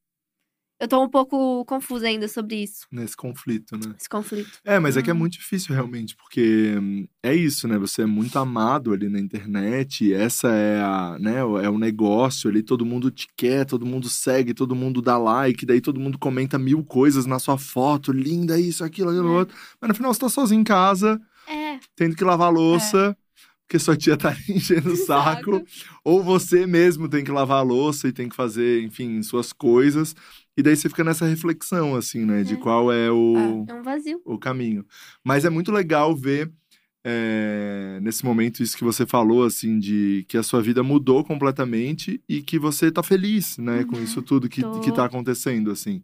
Eu 0.81 0.89
tô 0.89 1.01
um 1.01 1.09
pouco 1.09 1.65
confusa 1.65 2.09
ainda 2.09 2.27
sobre 2.27 2.57
isso, 2.65 2.89
Nesse 2.91 3.17
conflito, 3.17 3.77
né? 3.77 3.95
esse 3.97 4.09
conflito. 4.09 4.59
É, 4.65 4.81
mas 4.81 4.97
é 4.97 5.03
que 5.03 5.11
é 5.11 5.15
Hum. 5.15 5.17
muito 5.19 5.35
difícil 5.35 5.73
realmente, 5.73 6.17
porque 6.17 6.75
hum, 6.77 7.07
é 7.23 7.33
isso, 7.33 7.69
né? 7.69 7.79
Você 7.79 8.03
é 8.03 8.07
muito 8.07 8.37
amado 8.37 8.93
ali 8.93 9.09
na 9.09 9.21
internet, 9.21 10.13
essa 10.13 10.49
é 10.49 10.81
a, 10.81 11.17
né, 11.21 11.37
é 11.39 11.71
o 11.71 11.79
negócio 11.79 12.51
ali, 12.51 12.65
todo 12.65 12.85
mundo 12.85 13.13
te 13.13 13.29
quer, 13.37 13.65
todo 13.65 13.87
mundo 13.87 14.09
segue, 14.09 14.53
todo 14.53 14.75
mundo 14.75 15.01
dá 15.01 15.17
like, 15.17 15.65
daí 15.65 15.81
todo 15.81 16.01
mundo 16.01 16.19
comenta 16.19 16.59
mil 16.59 16.85
coisas 16.85 17.27
na 17.27 17.39
sua 17.39 17.57
foto, 17.57 18.11
linda 18.11 18.59
isso, 18.59 18.83
aquilo, 18.83 19.11
aquilo 19.11 19.29
É. 19.29 19.39
outro. 19.39 19.57
Mas 19.81 19.87
no 19.89 19.95
final 19.95 20.13
você 20.13 20.19
tá 20.19 20.29
sozinho 20.29 20.63
em 20.63 20.65
casa, 20.65 21.21
É, 21.47 21.79
tendo 21.95 22.17
que 22.17 22.25
lavar 22.25 22.49
a 22.49 22.51
louça, 22.51 23.17
porque 23.73 23.79
sua 23.79 23.97
tia 23.97 24.18
tá 24.18 24.37
enchendo 24.51 24.93
o 24.93 24.97
saco, 24.97 25.62
ou 26.05 26.23
você 26.23 26.66
mesmo 26.66 27.09
tem 27.09 27.25
que 27.25 27.31
lavar 27.31 27.61
a 27.61 27.62
louça 27.62 28.07
e 28.07 28.12
tem 28.12 28.29
que 28.29 28.37
fazer, 28.37 28.83
enfim, 28.83 29.23
suas 29.23 29.51
coisas. 29.51 30.14
E 30.55 30.62
daí 30.62 30.77
você 30.77 30.91
fica 30.91 31.03
nessa 31.03 31.25
reflexão, 31.25 31.97
assim, 31.97 32.27
né? 32.27 32.43
De 32.43 32.53
É. 32.53 32.57
qual 32.59 32.93
é 32.93 33.11
o 33.11 33.64
é 33.66 33.73
um 33.73 33.83
vazio. 33.83 34.20
o 34.27 34.37
caminho. 34.39 34.85
Mas 35.25 35.47
é 35.47 35.51
muito 35.51 35.73
legal 35.73 36.14
ver 36.14 36.53
é, 37.05 37.99
nesse 38.03 38.25
momento 38.25 38.62
isso 38.62 38.77
que 38.77 38.85
você 38.85 39.07
falou, 39.07 39.43
assim, 39.45 39.79
de 39.79 40.25
que 40.29 40.37
a 40.37 40.43
sua 40.43 40.61
vida 40.61 40.83
mudou 40.83 41.25
completamente 41.25 42.20
e 42.29 42.43
que 42.43 42.59
você 42.59 42.93
tá 42.93 43.03
feliz, 43.03 43.57
né, 43.59 43.85
com 43.85 43.97
Uhum. 43.97 44.05
isso 44.05 44.20
tudo 44.23 44.49
que, 44.51 44.61
Tô. 44.61 44.81
que 44.81 44.93
tá 44.93 45.07
acontecendo, 45.07 45.70
assim. 45.70 46.03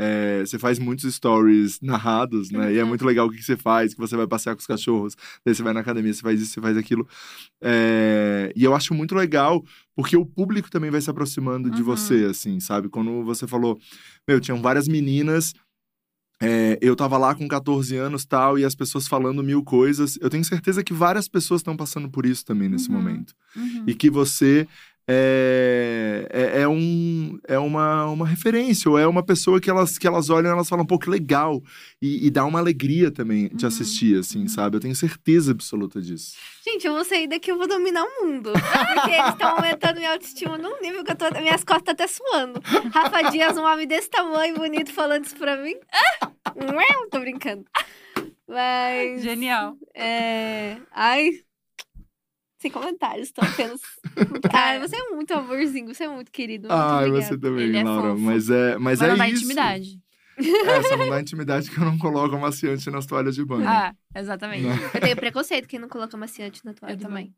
É, 0.00 0.40
você 0.46 0.58
faz 0.60 0.78
muitos 0.78 1.12
stories 1.12 1.80
narrados, 1.82 2.50
né? 2.52 2.72
E 2.72 2.78
é 2.78 2.82
Uhum. 2.82 2.88
muito 2.90 3.04
legal 3.04 3.26
o 3.26 3.30
que 3.32 3.42
você 3.42 3.56
faz, 3.56 3.94
que 3.94 4.00
você 4.00 4.16
vai 4.16 4.28
passear 4.28 4.54
com 4.54 4.60
os 4.60 4.66
cachorros, 4.66 5.16
daí 5.44 5.52
você 5.54 5.62
vai 5.62 5.72
na 5.72 5.80
academia, 5.80 6.14
você 6.14 6.22
faz 6.22 6.40
isso, 6.40 6.52
você 6.52 6.60
faz 6.60 6.76
aquilo. 6.76 7.04
É, 7.60 8.52
e 8.54 8.62
eu 8.64 8.74
acho 8.74 8.94
muito 8.94 9.14
legal, 9.14 9.64
porque 9.96 10.16
o 10.16 10.24
público 10.24 10.70
também 10.70 10.90
vai 10.90 11.00
se 11.00 11.10
aproximando 11.10 11.68
de 11.70 11.80
Uhum. 11.80 11.86
você, 11.86 12.26
assim, 12.30 12.60
sabe? 12.60 12.88
Quando 12.88 13.24
você 13.24 13.46
falou, 13.46 13.78
meu, 14.26 14.40
tinham 14.40 14.62
várias 14.62 14.86
meninas 14.86 15.52
é, 16.40 16.78
eu 16.80 16.94
tava 16.94 17.18
lá 17.18 17.34
com 17.34 17.48
14 17.48 17.96
anos 17.96 18.24
tal, 18.24 18.56
e 18.56 18.64
as 18.64 18.72
pessoas 18.72 19.08
falando 19.08 19.42
mil 19.42 19.60
coisas. 19.64 20.16
Eu 20.20 20.30
tenho 20.30 20.44
certeza 20.44 20.84
que 20.84 20.92
várias 20.92 21.26
pessoas 21.26 21.58
estão 21.62 21.76
passando 21.76 22.08
por 22.08 22.24
isso 22.24 22.44
também 22.44 22.68
nesse 22.68 22.88
Uhum. 22.88 22.94
momento. 22.94 23.34
Uhum. 23.56 23.82
E 23.88 23.92
que 23.92 24.08
você 24.08 24.64
é, 25.10 26.28
é, 26.30 26.60
é 26.62 26.68
um, 26.68 27.38
é 27.48 27.58
uma, 27.58 28.06
uma 28.06 28.26
referência, 28.26 28.90
ou 28.90 28.98
é 28.98 29.06
uma 29.06 29.22
pessoa 29.22 29.58
que 29.60 29.70
elas, 29.70 29.96
que 29.96 30.06
elas 30.06 30.28
olham 30.28 30.50
e 30.50 30.52
elas 30.52 30.68
falam, 30.68 30.84
pô, 30.84 30.98
que 30.98 31.08
legal. 31.08 31.62
E, 32.00 32.26
e 32.26 32.30
dá 32.30 32.44
uma 32.44 32.58
alegria 32.58 33.10
também 33.10 33.48
de 33.48 33.64
Uhum. 33.64 33.68
assistir, 33.68 34.18
assim, 34.18 34.40
Uhum. 34.42 34.48
sabe? 34.48 34.76
Eu 34.76 34.80
tenho 34.80 34.94
certeza 34.94 35.52
absoluta 35.52 36.00
disso. 36.00 36.36
Gente, 36.64 36.86
eu 36.86 36.92
vou 36.92 37.04
sair 37.04 37.26
daqui, 37.26 37.50
eu 37.50 37.56
vou 37.56 37.66
dominar 37.66 38.04
o 38.04 38.26
mundo. 38.26 38.52
Porque 38.52 39.10
eles 39.10 39.28
estão 39.30 39.56
aumentando 39.56 39.96
minha 39.96 40.12
autoestima 40.12 40.58
num 40.58 40.78
nível 40.82 41.02
que 41.02 41.12
eu 41.12 41.16
tô. 41.16 41.30
Minhas 41.40 41.64
costas 41.64 41.94
até 41.94 42.06
suando. 42.06 42.60
Rafa 42.92 43.30
Dias, 43.30 43.56
um 43.56 43.62
homem 43.64 43.86
desse 43.86 44.10
tamanho, 44.10 44.54
bonito, 44.56 44.92
falando 44.92 45.24
isso 45.24 45.36
pra 45.36 45.56
mim. 45.56 45.74
Ué, 46.54 46.86
tô 47.10 47.20
brincando. 47.20 47.64
Mas. 48.46 49.22
Genial. 49.22 49.76
É. 49.94 50.76
Ai. 50.92 51.30
Sem 52.60 52.70
comentários, 52.70 53.30
tô 53.30 53.40
apenas. 53.44 53.80
Ai, 54.52 54.78
você 54.80 54.96
é 54.96 55.10
muito 55.10 55.32
amorzinho, 55.32 55.94
você 55.94 56.04
é 56.04 56.08
muito 56.08 56.30
querido. 56.30 56.68
Obrigada. 56.70 57.10
você 57.22 57.38
também, 57.38 57.64
Ele 57.64 57.78
é 57.78 57.84
Laura. 57.84 58.10
fofo. 58.10 58.20
Mas 58.22 58.50
é, 58.50 58.78
mas 58.78 58.98
Mas 59.00 59.02
é 59.02 59.08
não 59.10 59.18
dá 59.18 59.28
isso. 59.28 59.36
intimidade. 59.36 60.00
É, 60.38 60.82
só 60.84 60.96
não 60.96 61.08
dá 61.10 61.20
intimidade 61.20 61.70
que 61.70 61.78
eu 61.78 61.84
não 61.84 61.98
coloco 61.98 62.36
amaciante 62.36 62.88
nas 62.90 63.06
toalhas 63.06 63.34
de 63.34 63.44
banho. 63.44 63.68
Ah, 63.68 63.92
exatamente. 64.14 64.64
Né? 64.64 64.90
Eu 64.94 65.00
tenho 65.00 65.16
preconceito 65.16 65.66
quem 65.66 65.80
não 65.80 65.88
coloca 65.88 66.16
maciante 66.16 66.64
na 66.64 66.72
toalha. 66.74 66.94
Eu 66.94 66.98
também. 66.98 67.24
banho. 67.24 67.34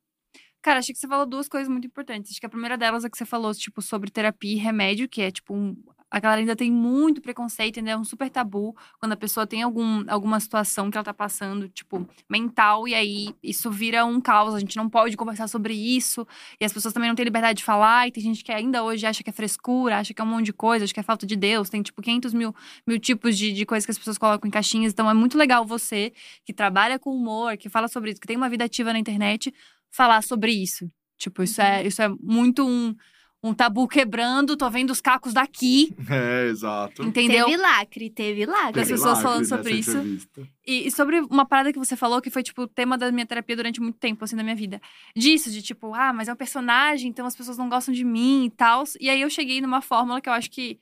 Cara, 0.62 0.81
achei 0.81 0.93
que 0.93 0.99
você 1.01 1.09
falou 1.09 1.24
duas 1.24 1.49
coisas 1.49 1.68
muito 1.68 1.87
importantes. 1.87 2.31
Acho 2.31 2.41
que 2.41 2.45
a 2.47 2.51
primeira 2.51 2.76
delas 2.76 3.03
é 3.05 3.09
que 3.09 3.16
você 3.16 3.24
falou, 3.24 3.55
tipo, 3.55 3.81
sobre 3.81 4.11
terapia 4.11 4.53
e 4.53 4.57
remédio, 4.59 5.09
que 5.09 5.22
é, 5.22 5.31
tipo, 5.31 5.55
um... 5.55 5.74
a 6.11 6.19
galera 6.19 6.41
ainda 6.41 6.57
tem 6.57 6.73
muito 6.73 7.21
preconceito, 7.21 7.79
ainda 7.79 7.93
é 7.93 7.97
um 7.97 8.05
super 8.05 8.29
tabu 8.29 8.77
quando 8.99 9.13
a 9.13 9.17
pessoa 9.17 9.47
tem 9.47 9.63
algum, 9.63 10.05
alguma 10.09 10.41
situação 10.41 10.91
que 10.91 10.97
ela 10.97 11.05
tá 11.05 11.15
passando, 11.15 11.69
tipo, 11.69 12.07
mental, 12.29 12.89
e 12.89 12.95
aí 12.95 13.35
isso 13.43 13.71
vira 13.71 14.05
um 14.05 14.21
caos. 14.21 14.55
A 14.55 14.59
gente 14.59 14.77
não 14.77 14.89
pode 14.89 15.17
conversar 15.17 15.47
sobre 15.47 15.73
isso, 15.75 16.27
e 16.61 16.65
as 16.65 16.73
pessoas 16.73 16.93
também 16.93 17.09
não 17.09 17.15
têm 17.15 17.25
liberdade 17.25 17.59
de 17.59 17.65
falar, 17.65 18.09
e 18.09 18.13
tem 18.13 18.23
gente 18.23 18.43
que 18.43 18.51
ainda 18.51 18.83
hoje 18.83 19.07
acha 19.07 19.23
que 19.23 19.31
é 19.31 19.33
frescura, 19.33 19.99
acha 19.99 20.13
que 20.13 20.21
é 20.21 20.25
um 20.25 20.29
monte 20.29 20.47
de 20.47 20.53
coisa, 20.53 20.85
acha 20.85 20.93
que 20.93 21.01
é 21.01 21.03
falta 21.03 21.27
de 21.27 21.37
Deus, 21.37 21.71
tem, 21.71 21.81
tipo, 21.81 22.03
500 22.03 22.35
mil, 22.35 22.55
mil 22.87 22.99
tipos 22.99 23.39
de, 23.39 23.53
de 23.53 23.65
coisas 23.65 23.87
que 23.87 23.93
as 23.93 23.99
pessoas 23.99 24.19
colocam 24.19 24.49
em 24.49 24.51
caixinhas. 24.51 24.93
Então 24.93 25.09
é 25.09 25.15
muito 25.15 25.39
legal 25.39 25.65
você, 25.65 26.13
que 26.45 26.53
trabalha 26.53 26.99
com 26.99 27.15
humor, 27.15 27.57
que 27.57 27.69
fala 27.69 27.87
sobre 27.87 28.11
isso, 28.11 28.21
que 28.21 28.27
tem 28.27 28.37
uma 28.37 28.49
vida 28.49 28.65
ativa 28.65 28.93
na 28.93 28.99
internet, 28.99 29.55
falar 29.91 30.23
sobre 30.23 30.53
isso. 30.53 30.91
Tipo, 31.17 31.43
isso, 31.43 31.61
é, 31.61 31.87
isso 31.87 32.01
é 32.01 32.09
muito 32.21 32.67
um, 32.67 32.97
um 33.43 33.55
tabu 33.55 33.88
quebrando. 33.88 34.57
Tô 34.57 34.68
vendo 34.68 34.91
os 34.91 35.01
cacos 35.01 35.32
daqui, 35.32 35.95
É, 36.11 36.49
exato. 36.49 37.03
entendeu? 37.03 37.47
Teve 37.47 37.57
lacre, 37.57 38.11
teve 38.11 38.47
lacre. 38.47 38.80
as 38.80 38.88
Teve 38.88 38.93
pessoas 38.93 39.05
lacre 39.18 39.22
falando 39.22 39.38
nessa 39.41 39.57
sobre 39.57 39.72
isso. 39.74 39.91
entrevista. 39.93 40.49
E, 40.66 40.86
e 40.86 40.91
sobre 40.91 41.20
uma 41.20 41.45
parada 41.47 41.72
que 41.72 41.78
você 41.78 41.97
falou, 41.97 42.20
que 42.20 42.30
foi, 42.30 42.43
tipo, 42.43 42.62
o 42.62 42.68
tema 42.68 42.97
da 42.99 43.11
minha 43.11 43.26
terapia 43.26 43.57
durante 43.57 43.80
muito 43.80 43.99
tempo, 43.99 44.24
assim, 44.24 44.36
da 44.36 44.43
minha 44.43 44.55
vida. 44.55 44.80
Disso, 45.16 45.51
de 45.51 45.62
tipo, 45.62 45.95
ah, 45.95 46.12
mas 46.12 46.28
é 46.28 46.32
um 46.32 46.36
personagem, 46.36 47.09
então 47.11 47.26
as 47.26 47.34
pessoas 47.34 47.57
não 47.59 47.68
gostam 47.68 47.93
de 47.95 48.05
mim 48.05 48.45
e 48.47 48.51
tal. 48.51 48.84
E 49.01 49.09
aí 49.11 49.20
eu 49.20 49.30
cheguei 49.30 49.61
numa 49.61 49.80
fórmula 49.80 50.20
que 50.20 50.28
eu 50.28 50.32
acho 50.32 50.51
que, 50.51 50.78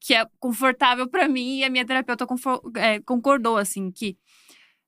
que 0.00 0.12
é 0.14 0.26
confortável 0.38 1.06
pra 1.08 1.28
mim 1.28 1.58
e 1.58 1.64
a 1.64 1.70
minha 1.70 1.84
terapeuta 1.86 2.26
é, 2.76 3.00
concordou, 3.00 3.56
assim, 3.56 3.90
que 3.90 4.16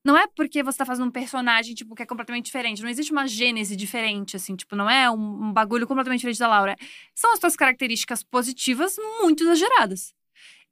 não 0.07 0.17
é 0.17 0.25
porque 0.27 0.63
você 0.63 0.77
tá 0.77 0.85
fazendo 0.85 1.07
um 1.07 1.11
personagem, 1.11 1.75
tipo, 1.75 1.93
que 1.93 2.01
é 2.01 2.05
completamente 2.05 2.45
diferente. 2.45 2.81
Não 2.81 2.89
existe 2.89 3.11
uma 3.11 3.27
gênese 3.27 3.75
diferente, 3.75 4.35
assim, 4.37 4.55
tipo, 4.55 4.75
não 4.75 4.89
é 4.89 5.11
um, 5.11 5.15
um 5.49 5.53
bagulho 5.53 5.85
completamente 5.85 6.19
diferente 6.21 6.39
da 6.39 6.47
Laura. 6.47 6.75
São 7.13 7.33
as 7.33 7.39
tuas 7.39 7.55
características 7.57 8.23
positivas 8.23 8.95
muito 9.21 9.43
exageradas. 9.43 10.13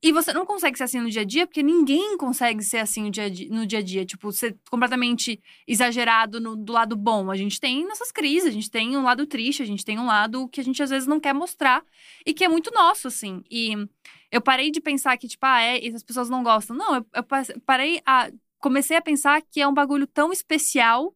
E 0.02 0.12
você 0.12 0.32
não 0.34 0.46
consegue 0.46 0.78
ser 0.78 0.84
assim 0.84 1.00
no 1.00 1.10
dia 1.10 1.24
a 1.24 1.26
dia, 1.26 1.48
porque 1.48 1.64
ninguém 1.64 2.16
consegue 2.18 2.64
ser 2.64 2.78
assim 2.78 3.04
no 3.04 3.10
dia 3.12 3.24
a 3.26 3.30
dia, 3.30 3.50
no 3.50 3.66
dia, 3.66 3.80
a 3.80 3.82
dia. 3.82 4.06
tipo, 4.06 4.32
ser 4.32 4.56
completamente 4.70 5.42
exagerado 5.68 6.40
no- 6.40 6.56
do 6.56 6.72
lado 6.72 6.96
bom. 6.96 7.32
A 7.32 7.36
gente 7.36 7.60
tem 7.60 7.86
nossas 7.88 8.12
crises, 8.12 8.48
a 8.50 8.52
gente 8.52 8.70
tem 8.70 8.96
um 8.96 9.04
lado 9.04 9.26
triste, 9.26 9.64
a 9.64 9.66
gente 9.66 9.84
tem 9.84 9.98
um 10.00 10.06
lado 10.06 10.48
que 10.50 10.62
a 10.62 10.64
gente 10.64 10.82
às 10.84 10.90
vezes 10.92 11.08
não 11.08 11.20
quer 11.20 11.34
mostrar 11.34 11.84
e 12.26 12.34
que 12.34 12.44
é 12.44 12.48
muito 12.48 12.72
nosso, 12.72 13.08
assim. 13.08 13.44
E 13.50 13.74
eu 14.32 14.42
parei 14.42 14.70
de 14.72 14.80
pensar 14.82 15.18
que, 15.18 15.28
tipo, 15.28 15.46
ah, 15.46 15.62
é, 15.62 15.80
e 15.84 15.94
as 15.96 16.04
pessoas 16.04 16.30
não 16.30 16.44
gostam. 16.44 16.76
Não, 16.76 16.96
eu, 16.96 17.06
eu 17.16 17.24
pa- 17.24 17.44
parei 17.66 18.02
a. 18.06 18.30
Comecei 18.66 18.98
a 18.98 19.02
pensar 19.02 19.44
que 19.44 19.62
é 19.62 19.68
um 19.68 19.74
bagulho 19.76 20.08
tão 20.08 20.34
especial 20.34 21.16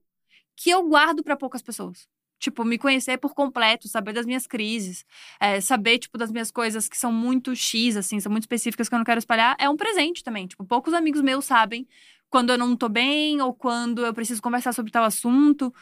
que 0.56 0.70
eu 0.70 0.88
guardo 0.88 1.24
pra 1.24 1.36
poucas 1.36 1.64
pessoas. 1.64 2.08
Tipo, 2.38 2.64
me 2.64 2.78
conhecer 2.78 3.18
por 3.18 3.34
completo, 3.34 3.88
saber 3.88 4.14
das 4.14 4.28
minhas 4.28 4.46
crises, 4.46 5.04
é, 5.40 5.60
saber, 5.60 5.98
tipo, 5.98 6.16
das 6.16 6.32
minhas 6.32 6.52
coisas 6.52 6.88
que 6.88 6.96
são 6.96 7.12
muito 7.12 7.56
X, 7.56 7.98
assim, 7.98 8.20
são 8.20 8.32
muito 8.32 8.44
específicas 8.44 8.88
que 8.88 8.94
eu 8.94 9.00
não 9.00 9.04
quero 9.04 9.18
espalhar, 9.18 9.56
é 9.60 9.68
um 9.68 9.76
presente 9.76 10.24
também. 10.24 10.46
Tipo, 10.46 10.64
poucos 10.64 10.94
amigos 10.94 11.24
meus 11.24 11.44
sabem 11.44 11.88
quando 12.30 12.52
eu 12.52 12.58
não 12.60 12.76
tô 12.76 12.88
bem 12.88 13.42
ou 13.42 13.52
quando 13.52 14.06
eu 14.06 14.14
preciso 14.14 14.44
conversar 14.44 14.72
sobre 14.72 14.92
tal 14.92 15.04
assunto. 15.04 15.74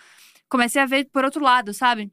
Comecei 0.47 0.81
a 0.81 0.85
ver 0.85 1.09
por 1.11 1.25
outro 1.25 1.43
lado, 1.43 1.73
sabe? 1.73 2.09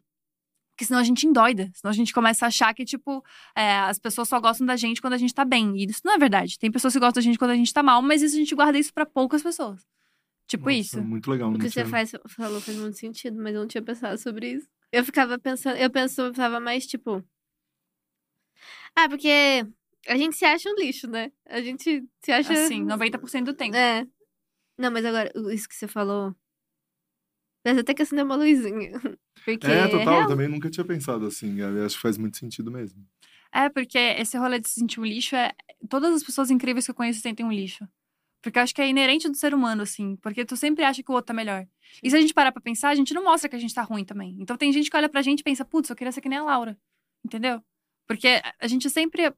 Porque 0.75 0.87
senão 0.87 0.99
a 0.99 1.05
gente 1.05 1.25
endoida. 1.25 1.71
Senão 1.73 1.91
a 1.91 1.95
gente 1.95 2.13
começa 2.13 2.45
a 2.45 2.49
achar 2.49 2.75
que, 2.75 2.85
tipo, 2.85 3.25
é, 3.57 3.79
as 3.79 3.97
pessoas 3.97 4.29
só 4.29 4.41
gostam 4.41 4.67
da 4.67 4.75
gente 4.75 5.01
quando 5.01 5.13
a 5.13 5.19
gente 5.19 5.33
tá 5.33 5.45
bem. 5.45 5.77
E 5.77 5.85
isso 5.85 6.01
não 6.05 6.15
é 6.15 6.19
verdade. 6.19 6.59
Tem 6.59 6.71
pessoas 6.71 6.93
que 6.93 6.99
gostam 6.99 7.21
da 7.21 7.25
gente 7.25 7.39
quando 7.39 7.53
a 7.53 7.57
gente 7.57 7.73
tá 7.73 7.81
mal, 7.81 8.03
mas 8.03 8.23
isso 8.23 8.35
a 8.35 8.39
gente 8.39 8.55
guarda 8.57 8.77
isso 8.77 8.93
pra 8.93 9.07
poucas 9.07 9.41
pessoas. 9.41 9.87
Tipo 10.49 10.65
Nossa, 10.65 10.77
isso. 10.79 11.03
Muito 11.03 11.31
legal. 11.31 11.53
O 11.53 11.59
que 11.59 11.71
você 11.71 11.85
faz, 11.85 12.13
falou 12.27 12.61
faz 12.61 12.77
muito 12.77 12.99
sentido, 12.99 13.41
mas 13.41 13.55
eu 13.55 13.61
não 13.61 13.69
tinha 13.69 13.83
pensado 13.83 14.19
sobre 14.19 14.51
isso. 14.51 14.69
Eu 14.91 15.05
ficava 15.05 15.39
pensando, 15.39 15.77
eu 15.77 15.89
pensava 15.89 16.59
mais 16.59 16.87
tipo. 16.87 17.25
Ah, 18.97 19.09
porque 19.09 19.65
a 20.09 20.17
gente 20.17 20.37
se 20.37 20.45
acha 20.45 20.69
um 20.69 20.75
lixo, 20.75 21.09
né? 21.09 21.31
A 21.47 21.61
gente 21.61 22.05
se 22.21 22.33
acha. 22.33 22.53
Assim, 22.53 22.85
90% 22.85 23.45
do 23.45 23.55
tempo. 23.55 23.77
É. 23.77 24.07
Não, 24.77 24.91
mas 24.91 25.05
agora, 25.05 25.33
isso 25.53 25.69
que 25.69 25.75
você 25.75 25.87
falou. 25.87 26.35
Parece 27.65 27.81
até 27.81 27.95
que 27.95 28.03
acendeu 28.03 28.25
uma 28.27 28.37
luzinha. 28.37 28.93
Porque. 29.45 29.67
É, 29.67 29.89
total. 29.89 30.05
real. 30.05 30.23
Eu 30.23 30.29
também 30.29 30.47
nunca 30.49 30.71
tinha 30.71 30.85
pensado 30.85 31.27
assim. 31.27 31.59
Eu 31.61 31.85
acho 31.87 31.97
que 31.97 32.03
faz 32.03 32.17
muito 32.19 32.37
sentido 32.37 32.71
mesmo. 32.71 33.05
É, 33.53 33.69
porque 33.69 33.97
esse 33.99 34.37
rolê 34.37 34.59
de 34.59 34.69
se 34.69 34.75
sentir 34.81 35.01
um 35.01 35.05
lixo 35.05 35.35
é. 35.37 35.53
Todas 35.89 36.13
as 36.15 36.23
pessoas 36.25 36.51
incríveis 36.51 36.85
que 36.85 36.91
eu 36.91 36.95
conheço 36.95 37.21
sentem 37.21 37.45
um 37.47 37.53
lixo. 37.53 37.87
Porque 38.43 38.59
eu 38.59 38.63
acho 38.63 38.75
que 38.75 38.83
é 38.83 38.89
inerente 38.89 39.29
do 39.29 39.37
ser 39.37 39.55
humano, 39.55 39.83
assim. 39.83 40.17
Porque 40.17 40.45
tu 40.45 40.57
sempre 40.57 40.85
acha 40.85 41.03
que 41.03 41.11
o 41.11 41.15
outro 41.15 41.29
tá 41.29 41.35
melhor. 41.35 41.67
E 42.03 42.11
se 42.11 42.17
a 42.17 42.21
gente 42.21 42.35
parar 42.35 42.53
pra 42.53 42.61
pensar, 42.61 42.91
a 42.91 42.95
gente 42.95 43.15
não 43.15 43.25
mostra 43.25 43.49
que 43.49 43.57
a 43.57 43.59
gente 43.59 43.73
tá 43.75 43.83
ruim 43.83 44.05
também. 44.05 44.37
Então 44.39 44.57
tem 44.57 44.71
gente 44.73 44.91
que 44.91 44.97
olha 44.97 45.09
pra 45.09 45.23
gente 45.23 45.41
e 45.41 45.45
pensa, 45.45 45.65
putz, 45.65 45.89
eu 45.89 45.97
queria 45.97 46.13
ser 46.13 46.21
que 46.21 46.29
nem 46.29 46.39
a 46.39 46.43
Laura. 46.45 46.77
Entendeu? 47.25 47.63
Porque 48.07 48.29
a- 48.29 48.55
a 48.61 48.67
gente 48.67 48.91
sempre. 48.91 49.33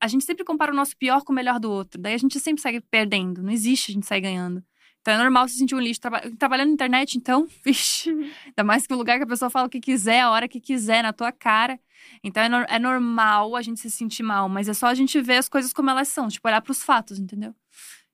A 0.00 0.06
gente 0.08 0.24
sempre 0.24 0.44
compara 0.44 0.70
o 0.70 0.76
nosso 0.76 0.96
pior 0.96 1.24
com 1.24 1.32
o 1.32 1.34
melhor 1.34 1.58
do 1.58 1.70
outro. 1.70 2.00
Daí 2.00 2.12
a 2.14 2.18
gente 2.18 2.38
sempre 2.38 2.60
segue 2.62 2.80
perdendo. 2.80 3.42
Não 3.42 3.50
existe 3.50 3.90
a 3.90 3.94
gente 3.94 4.06
sair 4.06 4.20
ganhando. 4.20 4.62
Então 5.04 5.12
é 5.12 5.18
normal 5.18 5.46
se 5.48 5.58
sentir 5.58 5.74
um 5.74 5.80
lixo. 5.80 6.00
Traba- 6.00 6.22
Trabalhando 6.38 6.68
na 6.68 6.72
internet, 6.74 7.18
então, 7.18 7.46
vixe. 7.62 8.08
Ainda 8.10 8.64
mais 8.64 8.86
que 8.86 8.94
o 8.94 8.96
lugar 8.96 9.18
que 9.18 9.24
a 9.24 9.26
pessoa 9.26 9.50
fala 9.50 9.66
o 9.66 9.70
que 9.70 9.78
quiser, 9.78 10.20
a 10.22 10.30
hora 10.30 10.48
que 10.48 10.58
quiser, 10.58 11.02
na 11.02 11.12
tua 11.12 11.30
cara. 11.30 11.78
Então 12.22 12.42
é, 12.42 12.48
nor- 12.48 12.66
é 12.70 12.78
normal 12.78 13.54
a 13.54 13.60
gente 13.60 13.80
se 13.80 13.90
sentir 13.90 14.22
mal, 14.22 14.48
mas 14.48 14.66
é 14.66 14.72
só 14.72 14.86
a 14.86 14.94
gente 14.94 15.20
ver 15.20 15.36
as 15.36 15.48
coisas 15.48 15.74
como 15.74 15.90
elas 15.90 16.08
são, 16.08 16.28
tipo, 16.28 16.48
olhar 16.48 16.62
pros 16.62 16.82
fatos, 16.82 17.18
entendeu? 17.18 17.54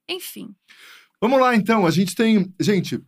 Enfim. 0.08 0.52
Vamos 1.20 1.40
lá, 1.40 1.54
então. 1.54 1.86
A 1.86 1.90
gente 1.92 2.16
tem. 2.16 2.52
Gente, 2.58 3.00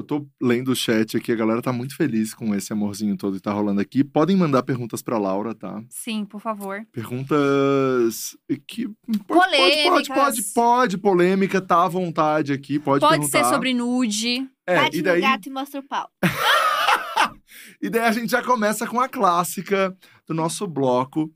eu 0.00 0.04
tô 0.04 0.26
lendo 0.40 0.72
o 0.72 0.76
chat 0.76 1.16
aqui, 1.16 1.30
a 1.30 1.36
galera 1.36 1.60
tá 1.60 1.72
muito 1.72 1.94
feliz 1.94 2.32
com 2.32 2.54
esse 2.54 2.72
amorzinho 2.72 3.16
todo 3.16 3.34
que 3.36 3.42
tá 3.42 3.52
rolando 3.52 3.80
aqui. 3.80 4.02
Podem 4.02 4.34
mandar 4.34 4.62
perguntas 4.62 5.02
pra 5.02 5.18
Laura, 5.18 5.54
tá? 5.54 5.82
Sim, 5.90 6.24
por 6.24 6.40
favor. 6.40 6.86
Perguntas 6.90 8.36
que. 8.66 8.88
Pode, 8.88 9.24
pode, 9.26 9.26
pode, 9.26 9.26
Polêmicas. 9.26 10.08
pode, 10.08 10.42
pode, 10.54 10.98
polêmica, 10.98 11.60
tá 11.60 11.84
à 11.84 11.88
vontade 11.88 12.52
aqui. 12.52 12.78
Pode, 12.78 13.00
Pode 13.00 13.18
perguntar. 13.18 13.44
ser 13.44 13.50
sobre 13.54 13.74
nude. 13.74 14.48
É, 14.66 14.76
Bate 14.76 14.96
e 14.96 14.98
no 15.00 15.04
daí, 15.04 15.20
gato 15.20 15.46
e 15.48 15.50
mostra 15.50 15.80
o 15.80 15.86
pau. 15.86 16.08
e 17.82 17.90
daí 17.90 18.02
a 18.02 18.12
gente 18.12 18.30
já 18.30 18.42
começa 18.42 18.86
com 18.86 19.00
a 19.00 19.08
clássica 19.08 19.94
do 20.26 20.32
nosso 20.32 20.66
bloco, 20.66 21.30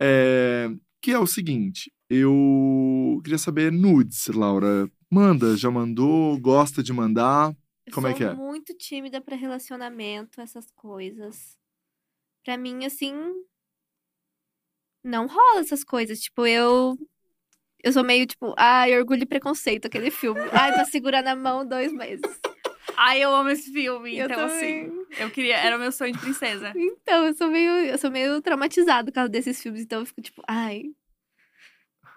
é, 0.00 0.70
que 1.02 1.10
é 1.10 1.18
o 1.18 1.26
seguinte. 1.26 1.90
Eu 2.08 3.20
queria 3.24 3.38
saber 3.38 3.72
nudes, 3.72 4.28
Laura. 4.28 4.88
Manda, 5.10 5.56
já 5.56 5.70
mandou, 5.70 6.38
gosta 6.38 6.82
de 6.82 6.92
mandar. 6.92 7.52
Eu 7.86 7.92
Como 7.92 8.06
é 8.08 8.10
sou 8.10 8.18
que 8.18 8.24
é? 8.24 8.34
muito 8.34 8.74
tímida 8.74 9.20
pra 9.20 9.36
relacionamento, 9.36 10.40
essas 10.40 10.70
coisas. 10.72 11.56
Pra 12.44 12.56
mim, 12.56 12.84
assim. 12.84 13.14
Não 15.04 15.26
rola 15.26 15.60
essas 15.60 15.84
coisas. 15.84 16.20
Tipo, 16.20 16.46
eu. 16.46 16.96
Eu 17.82 17.92
sou 17.92 18.02
meio 18.02 18.26
tipo, 18.26 18.52
ai, 18.58 18.98
orgulho 18.98 19.22
e 19.22 19.26
preconceito, 19.26 19.86
aquele 19.86 20.10
filme. 20.10 20.40
Ai, 20.50 20.72
pra 20.72 20.84
segurar 20.84 21.22
na 21.22 21.36
mão 21.36 21.64
dois 21.64 21.92
meses. 21.92 22.40
Ai, 22.96 23.22
eu 23.22 23.32
amo 23.32 23.50
esse 23.50 23.70
filme. 23.72 24.16
Eu 24.16 24.24
então, 24.24 24.48
também. 24.48 24.86
assim, 24.86 25.06
eu 25.22 25.30
queria. 25.30 25.56
Era 25.58 25.76
o 25.76 25.78
meu 25.78 25.92
sonho 25.92 26.12
de 26.12 26.18
princesa. 26.18 26.72
Então, 26.76 27.26
eu 27.26 27.34
sou 27.34 27.48
meio, 27.48 27.70
eu 27.84 27.98
sou 27.98 28.10
meio 28.10 28.42
traumatizada 28.42 29.04
por 29.10 29.14
causa 29.14 29.28
desses 29.28 29.62
filmes. 29.62 29.82
Então, 29.82 30.00
eu 30.00 30.06
fico 30.06 30.20
tipo, 30.20 30.42
ai. 30.48 30.82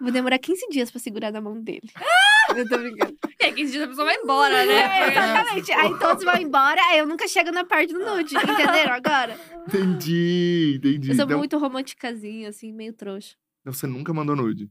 Vou 0.00 0.10
demorar 0.10 0.38
15 0.38 0.66
dias 0.70 0.90
pra 0.90 0.98
segurar 0.98 1.30
na 1.30 1.40
mão 1.40 1.60
dele. 1.62 1.88
eu 2.58 2.68
tô 2.68 2.78
brincando. 2.78 3.16
E 3.40 3.44
aí, 3.44 3.52
15 3.54 3.72
dias 3.72 3.84
a 3.84 3.88
pessoa 3.88 4.04
vai 4.06 4.16
embora, 4.16 4.66
né? 4.66 4.74
É, 4.74 5.10
exatamente. 5.10 5.72
Aí 5.72 5.98
todos 5.98 6.24
vão 6.24 6.36
embora, 6.36 6.80
aí 6.90 6.98
eu 6.98 7.06
nunca 7.06 7.26
chego 7.28 7.50
na 7.50 7.64
parte 7.64 7.92
do 7.92 7.98
nude. 8.00 8.34
Entenderam 8.36 8.92
agora? 8.94 9.38
Entendi, 9.66 10.74
entendi. 10.78 11.10
Eu 11.10 11.14
sou 11.16 11.24
Então, 11.24 11.38
muito 11.38 11.58
romanticazinha, 11.58 12.48
assim, 12.48 12.72
meio 12.72 12.92
trouxa. 12.92 13.36
você 13.64 13.86
nunca 13.86 14.12
mandou 14.12 14.34
nude? 14.36 14.68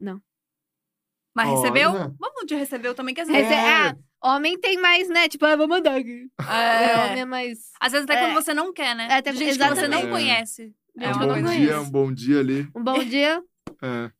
Não. 0.00 0.20
Mas 1.36 1.48
Olha. 1.48 1.56
recebeu? 1.60 1.92
Vamos 1.92 2.46
de 2.46 2.54
recebeu 2.54 2.94
também, 2.94 3.14
que 3.14 3.20
às 3.20 3.28
vezes. 3.28 3.50
É. 3.50 3.88
Ah, 3.88 3.96
homem 4.22 4.58
tem 4.58 4.78
mais, 4.80 5.08
né? 5.08 5.28
Tipo, 5.28 5.44
ah, 5.46 5.56
vou 5.56 5.66
mandar 5.66 5.96
aqui. 5.96 6.28
É. 6.40 7.06
Homem 7.06 7.20
é 7.22 7.24
mais. 7.24 7.58
Às 7.80 7.90
vezes 7.92 8.04
até 8.08 8.14
É. 8.14 8.20
quando 8.26 8.34
você 8.34 8.54
não 8.54 8.72
quer, 8.72 8.94
né? 8.94 9.08
É, 9.10 9.14
até- 9.16 9.32
gente 9.32 9.40
que 9.40 9.54
você 9.58 9.64
exatamente. 9.64 10.02
não 10.04 10.10
conhece. 10.10 10.72
É 10.96 11.08
um 11.08 11.12
uma 11.14 11.26
bom 11.26 11.42
dia, 11.42 11.80
um 11.80 11.90
bom 11.90 12.12
dia 12.12 12.38
ali. 12.38 12.68
Um 12.74 12.84
bom 12.84 13.02
dia. 13.02 13.42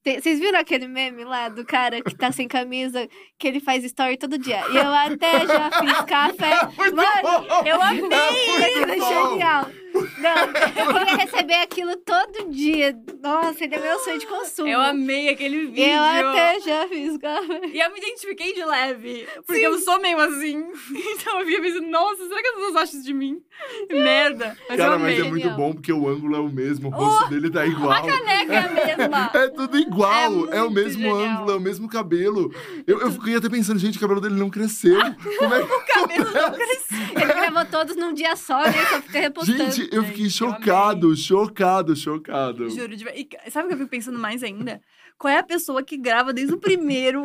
Tem- 0.03 0.21
Vocês 0.21 0.39
viram 0.39 0.59
aquele 0.59 0.87
meme 0.87 1.25
lá 1.25 1.49
do 1.49 1.65
cara 1.65 2.03
que 2.03 2.15
tá 2.17 2.31
sem 2.33 2.47
camisa, 2.49 3.09
que 3.39 3.49
ele 3.49 3.61
faz 3.61 3.85
story 3.85 4.17
todo 4.17 4.37
dia? 4.39 4.61
E 4.71 4.77
eu 4.77 4.93
até 4.93 5.47
já 5.47 5.71
fiz 5.71 6.01
café. 6.07 6.51
Mano, 6.93 7.47
eu 7.67 7.83
amei! 7.83 8.03
É 8.13 8.83
é 8.83 9.01
genial. 9.01 9.67
Não, 9.95 10.85
eu 10.85 10.93
queria 10.99 11.17
receber 11.17 11.55
aquilo 11.55 11.97
todo 11.97 12.51
dia. 12.51 12.97
Nossa, 13.23 13.65
ele 13.65 13.75
é 13.77 13.81
meu 13.81 13.99
sonho 14.01 14.19
de 14.19 14.27
consumo. 14.27 14.69
Eu 14.69 14.81
amei 14.81 15.29
aquele 15.29 15.67
vídeo. 15.67 15.85
Eu 15.85 16.03
até 16.03 16.61
já 16.61 16.89
fiz 16.89 17.17
café. 17.19 17.61
E 17.73 17.79
eu 17.81 17.93
me 17.93 17.99
identifiquei 17.99 18.55
de 18.55 18.65
leve. 18.65 19.27
Porque 19.47 19.61
eu 19.65 19.79
sou 19.79 20.01
meio 20.01 20.19
assim. 20.19 20.65
Então 21.25 21.41
eu 21.41 21.47
via 21.47 21.61
pensando, 21.61 21.87
nossa, 21.89 22.27
será 22.27 22.43
que 22.43 22.49
as 22.49 22.55
pessoas 22.55 22.77
acham 22.77 22.95
isso 22.99 23.05
de 23.05 23.15
mim? 23.15 23.41
Que 23.89 23.95
merda. 23.95 24.57
Mas 24.69 24.79
eu 24.79 24.85
Cara, 24.85 24.95
amei. 24.97 25.17
mas 25.17 25.27
é 25.27 25.29
muito 25.31 25.51
bom 25.51 25.73
porque 25.73 25.93
o 25.93 26.09
ângulo 26.09 26.35
é 26.37 26.41
o 26.41 26.49
mesmo, 26.49 26.89
o 26.89 26.91
rosto 26.93 27.31
dele 27.31 27.51
tá 27.51 27.65
igual. 27.65 27.93
A 27.93 28.03
caneca 28.03 28.53
é 28.53 28.59
a 28.59 28.69
mesma. 28.99 29.31
É 29.35 29.49
tudo 29.49 29.79
igual, 29.79 30.53
É 30.53 30.59
é, 30.59 30.63
o 30.63 30.71
mesmo 30.71 31.03
genial. 31.03 31.19
ângulo, 31.19 31.53
é 31.53 31.57
o 31.57 31.61
mesmo 31.61 31.89
cabelo. 31.89 32.53
Eu, 32.87 33.01
eu 33.01 33.13
fiquei 33.13 33.37
até 33.37 33.49
pensando, 33.49 33.79
gente, 33.79 33.97
o 33.97 34.01
cabelo 34.01 34.21
dele 34.21 34.35
não 34.35 34.51
cresceu. 34.51 34.99
Como 35.39 35.55
é 35.55 35.63
que... 35.65 35.73
O 35.73 35.87
cabelo 35.87 36.31
não 36.33 36.53
cresceu. 36.53 36.99
Ele 37.15 37.33
gravou 37.33 37.65
todos 37.67 37.97
num 37.97 38.13
dia 38.13 38.35
só, 38.37 38.61
né? 38.65 38.73
Só 38.91 39.03
fica 39.03 39.21
repostando. 39.21 39.71
Gente, 39.71 39.84
eu 39.93 40.03
fiquei 40.05 40.25
Gente, 40.29 40.43
eu 40.43 40.51
chocado, 40.51 41.17
chocado, 41.17 41.97
chocado. 41.97 42.71
Juro, 42.71 42.97
de... 42.97 43.05
e 43.05 43.51
sabe 43.51 43.67
o 43.67 43.69
que 43.69 43.75
eu 43.75 43.79
fico 43.79 43.91
pensando 43.91 44.19
mais 44.19 44.43
ainda? 44.43 44.81
Qual 45.17 45.33
é 45.33 45.39
a 45.39 45.43
pessoa 45.45 45.81
que 45.83 45.97
grava 45.97 46.33
desde 46.33 46.53
o 46.55 46.59
primeiro 46.59 47.25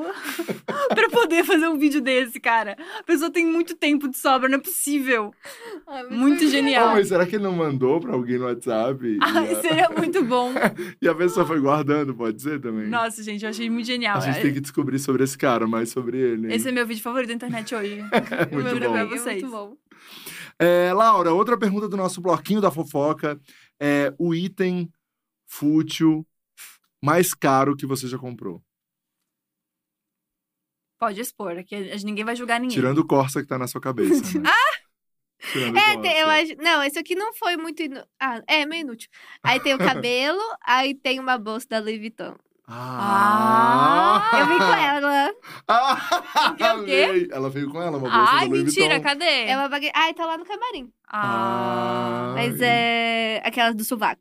pra 0.93 1.09
poder 1.09 1.43
fazer 1.43 1.67
um 1.67 1.77
vídeo 1.77 1.99
desse, 1.99 2.39
cara? 2.39 2.77
A 2.99 3.03
pessoa 3.03 3.31
tem 3.31 3.43
muito 3.45 3.75
tempo 3.75 4.07
de 4.07 4.15
sobra, 4.15 4.47
não 4.47 4.57
é 4.59 4.61
possível. 4.61 5.33
Muito 6.11 6.37
foi 6.39 6.47
Oh, 6.47 6.51
genial. 6.51 6.89
mas 6.93 7.07
será 7.07 7.25
que 7.25 7.35
ele 7.35 7.43
não 7.43 7.51
mandou 7.53 7.99
pra 7.99 8.13
alguém 8.13 8.37
no 8.37 8.45
WhatsApp? 8.45 9.03
E 9.05 9.17
Ai, 9.21 9.53
a, 9.53 9.61
seria 9.61 9.89
muito 9.89 10.23
bom. 10.23 10.51
e 11.01 11.07
a 11.07 11.15
pessoa 11.15 11.45
foi 11.47 11.59
guardando, 11.59 12.13
pode 12.13 12.39
ser 12.41 12.61
também? 12.61 12.87
Nossa, 12.87 13.23
gente, 13.23 13.43
eu 13.43 13.49
achei 13.49 13.67
muito 13.71 13.87
genial. 13.87 14.17
A 14.17 14.21
gente 14.21 14.39
tem 14.41 14.53
que 14.53 14.61
descobrir 14.61 14.99
sobre 14.99 15.23
esse 15.23 15.37
cara, 15.37 15.65
mais 15.65 15.89
sobre 15.89 16.17
ele. 16.19 16.47
hein? 16.47 16.55
Esse 16.55 16.69
é 16.69 16.71
meu 16.71 16.85
vídeo 16.85 17.01
favorito 17.01 17.29
da 17.29 17.35
internet 17.35 17.73
hoje. 17.73 17.99
É 18.29 18.55
Eu 18.55 18.61
muito 18.63 18.79
bom. 18.79 18.91
pra 18.91 19.01
É 19.01 19.05
vocês. 19.05 19.41
muito 19.41 19.49
bom. 19.51 19.75
É, 20.59 20.91
Laura, 20.93 21.33
outra 21.33 21.57
pergunta 21.57 21.87
do 21.87 21.95
nosso 21.95 22.19
bloquinho 22.21 22.59
da 22.59 22.69
fofoca 22.69 23.39
é 23.79 24.13
o 24.19 24.35
item 24.35 24.91
fútil 25.47 26.27
mais 27.01 27.33
caro 27.33 27.75
que 27.77 27.85
você 27.85 28.07
já 28.07 28.17
comprou. 28.17 28.61
Pode 30.99 31.21
expor, 31.21 31.53
ninguém 32.03 32.25
vai 32.25 32.35
julgar 32.35 32.59
ninguém. 32.59 32.75
Tirando 32.75 32.97
o 32.97 33.07
Corsa 33.07 33.41
que 33.41 33.47
tá 33.47 33.57
na 33.57 33.67
sua 33.67 33.79
cabeça, 33.79 34.37
né? 34.39 34.49
Tirando 35.53 35.75
o 35.75 35.79
É, 35.79 35.97
tem- 36.01 36.17
eu 36.19 36.27
acho. 36.29 36.55
Não, 36.57 36.83
esse 36.83 36.99
aqui 36.99 37.15
não 37.15 37.33
foi 37.33 37.55
muito. 37.55 37.81
inu- 37.81 38.05
Ah, 38.19 38.43
é 38.45 38.65
meio 38.65 38.81
inútil. 38.81 39.09
Aí 39.41 39.61
tem 39.61 39.73
o 39.73 39.77
cabelo, 40.03 40.41
aí 40.61 40.93
tem 40.93 41.17
uma 41.21 41.37
bolsa 41.37 41.65
da 41.69 41.79
Louis 41.79 41.97
Vuitton. 41.97 42.35
Ah! 42.71 44.29
Eu 44.39 44.47
vim 44.47 44.57
com 44.57 44.73
ela. 44.73 45.33
Ah, 45.71 46.75
o 46.79 46.83
quê? 46.83 47.27
Ela 47.31 47.47
veio 47.49 47.69
com 47.69 47.79
ela, 47.79 47.91
uma 47.97 48.09
bolsa 48.09 48.15
Ai, 48.17 48.49
mentira, 48.49 48.95
Vuitton. 48.95 49.03
cadê? 49.03 49.43
Ela 49.45 49.69
bague... 49.69 49.91
Ai, 49.93 50.15
tá 50.15 50.25
lá 50.25 50.35
no 50.35 50.43
camarim. 50.43 50.91
Ah. 51.07 52.31
Mas 52.33 52.59
é 52.59 53.39
aquelas 53.45 53.75
do 53.75 53.83
sovaco. 53.83 54.19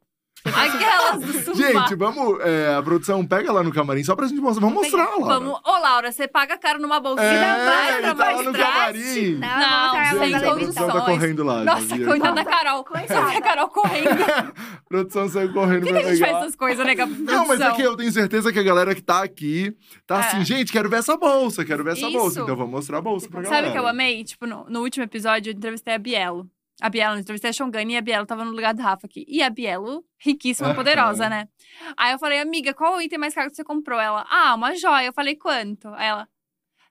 Aquelas 0.56 1.20
do 1.20 1.32
sofá. 1.44 1.54
Gente, 1.54 1.94
vamos. 1.94 2.40
é, 2.40 2.74
a 2.74 2.82
produção 2.82 3.24
pega 3.26 3.52
lá 3.52 3.62
no 3.62 3.72
camarim 3.72 4.02
só 4.04 4.14
pra 4.16 4.26
gente 4.26 4.40
mostrar. 4.40 4.60
Vamos 4.66 4.82
mostrar, 4.82 5.04
Laura. 5.04 5.24
Vamos. 5.38 5.60
Ô, 5.64 5.70
Laura, 5.78 6.10
você 6.12 6.26
paga 6.28 6.56
caro 6.58 6.80
numa 6.80 7.00
bolsinha 7.00 7.26
É, 7.26 7.40
da 7.40 7.64
vai 7.64 7.92
ele 7.92 8.02
pra 8.02 8.14
tá 8.14 8.24
lá 8.24 8.32
mais 8.34 8.46
no 8.46 8.52
camarim. 8.52 9.34
Não, 9.34 9.48
Não, 9.48 9.94
não, 9.94 10.18
sem 10.20 10.30
não, 10.30 10.38
Gente, 10.38 10.40
produção 10.58 10.86
tá 10.88 11.00
correndo 11.02 11.44
lá. 11.44 11.58
já 11.58 11.64
Nossa, 11.64 11.96
vi 11.96 12.04
coitada 12.04 12.34
da 12.34 12.44
Carol. 12.44 12.84
Só 13.08 13.22
vi 13.26 13.36
a 13.36 13.40
Carol 13.40 13.68
correndo. 13.68 14.08
A 14.22 14.52
produção 14.88 15.28
saiu 15.28 15.52
correndo 15.52 15.80
Por 15.86 15.92
que, 15.94 16.00
que 16.00 16.06
a 16.06 16.14
gente 16.14 16.20
faz 16.20 16.36
essas 16.38 16.56
coisas, 16.56 16.86
né, 16.86 16.92
a 16.92 17.06
Não, 17.06 17.46
mas 17.46 17.60
é 17.60 17.64
produção? 17.64 17.74
que 17.76 17.82
eu 17.82 17.96
tenho 17.96 18.12
certeza 18.12 18.52
que 18.52 18.58
a 18.58 18.62
galera 18.62 18.94
que 18.94 19.02
tá 19.02 19.22
aqui 19.22 19.74
tá 20.06 20.16
É. 20.16 20.20
assim, 20.20 20.44
gente, 20.44 20.72
quero 20.72 20.88
ver 20.88 20.98
essa 20.98 21.16
bolsa, 21.16 21.64
quero 21.64 21.84
ver 21.84 21.92
essa 21.92 22.08
Isso. 22.08 22.12
bolsa. 22.18 22.40
Então 22.40 22.56
vamos 22.56 22.72
mostrar 22.72 22.98
a 22.98 23.02
bolsa 23.02 23.28
pra 23.28 23.42
galera. 23.42 23.56
Sabe 23.56 23.68
o 23.68 23.72
que 23.72 23.78
eu 23.78 23.86
amei? 23.88 24.24
Tipo, 24.24 24.46
no, 24.46 24.64
no 24.68 24.80
último 24.80 25.04
episódio, 25.04 25.50
eu 25.50 25.54
entrevistei 25.56 25.94
a 25.94 25.98
Bielo. 25.98 26.46
A 26.80 26.88
Bielo, 26.88 27.18
entrevistei 27.18 27.50
a 27.50 27.52
Xongani 27.52 27.94
e 27.94 27.96
a 27.96 28.00
Bielo 28.00 28.24
tava 28.26 28.44
no 28.44 28.52
lugar 28.52 28.72
do 28.72 28.80
Rafa 28.82 29.06
aqui. 29.06 29.24
E 29.28 29.42
a 29.42 29.50
Bielo, 29.50 30.04
riquíssima, 30.18 30.68
Aham. 30.68 30.76
poderosa, 30.76 31.28
né? 31.28 31.48
Aí 31.96 32.12
eu 32.12 32.18
falei, 32.18 32.38
amiga, 32.38 32.72
qual 32.72 32.96
o 32.96 33.02
item 33.02 33.18
mais 33.18 33.34
caro 33.34 33.50
que 33.50 33.56
você 33.56 33.64
comprou? 33.64 33.98
Ela, 33.98 34.24
ah, 34.30 34.54
uma 34.54 34.74
joia. 34.76 35.06
Eu 35.06 35.12
falei, 35.12 35.34
quanto? 35.34 35.88
Aí 35.94 36.06
ela, 36.06 36.28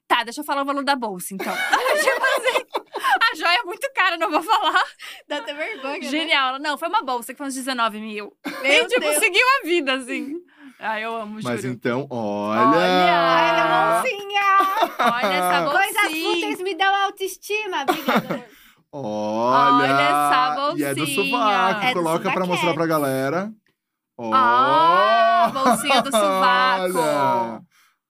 tá, 0.06 0.24
deixa 0.26 0.42
eu 0.42 0.44
falar 0.46 0.64
o 0.64 0.66
valor 0.66 0.84
da 0.84 0.96
bolsa, 0.96 1.34
então. 1.34 1.54
tipo 2.04 2.26
assim, 2.38 2.66
a 3.32 3.36
joia 3.36 3.60
é 3.60 3.64
muito 3.64 3.90
cara, 3.96 4.18
não 4.18 4.30
vou 4.30 4.44
falar. 4.44 4.84
Dá 5.26 5.38
até 5.38 5.54
vergonha. 5.54 6.00
né? 6.00 6.10
Genial. 6.10 6.50
Ela, 6.50 6.60
não, 6.60 6.78
foi 6.78 6.90
uma 6.90 7.02
bolsa 7.04 7.32
que 7.34 7.38
foi 7.38 7.48
uns 7.48 7.56
19 7.56 8.00
mil. 8.02 8.36
Meu 8.62 8.84
e, 8.84 8.88
tipo, 8.88 9.00
Deus. 9.00 9.16
seguiu 9.20 9.46
a 9.62 9.66
vida, 9.66 9.94
assim. 9.94 10.36
Ai, 10.80 11.06
eu 11.06 11.16
amo, 11.16 11.40
Mas 11.42 11.62
juro. 11.62 11.74
então, 11.74 12.08
olha. 12.10 12.60
Ai, 12.62 12.92
Olha! 12.92 13.64
minha 13.64 14.02
bolsinha! 14.02 14.42
Olha 15.00 15.34
essa 15.34 15.62
bolsinha. 15.62 15.94
Coisas 15.94 16.22
fúteis 16.24 16.62
me 16.62 16.76
dão 16.76 16.94
autoestima, 16.94 17.82
obrigada. 17.84 18.46
Olha! 18.92 19.84
Olha 19.84 20.02
essa 20.02 20.78
E 20.78 20.84
é 20.84 20.94
do 20.96 21.06
bolsinha. 21.06 21.26
sovaco. 21.32 21.82
É 21.82 21.88
do 21.90 21.94
Coloca 21.94 22.20
pra 22.24 22.32
sovaquete. 22.32 22.48
mostrar 22.50 22.74
pra 22.74 22.86
galera. 22.88 23.54
Ó! 24.18 24.32
Ah, 24.34 25.52
bolsinha 25.54 26.02
do 26.02 26.12
sovaco. 26.12 26.98
Olha! 26.98 27.62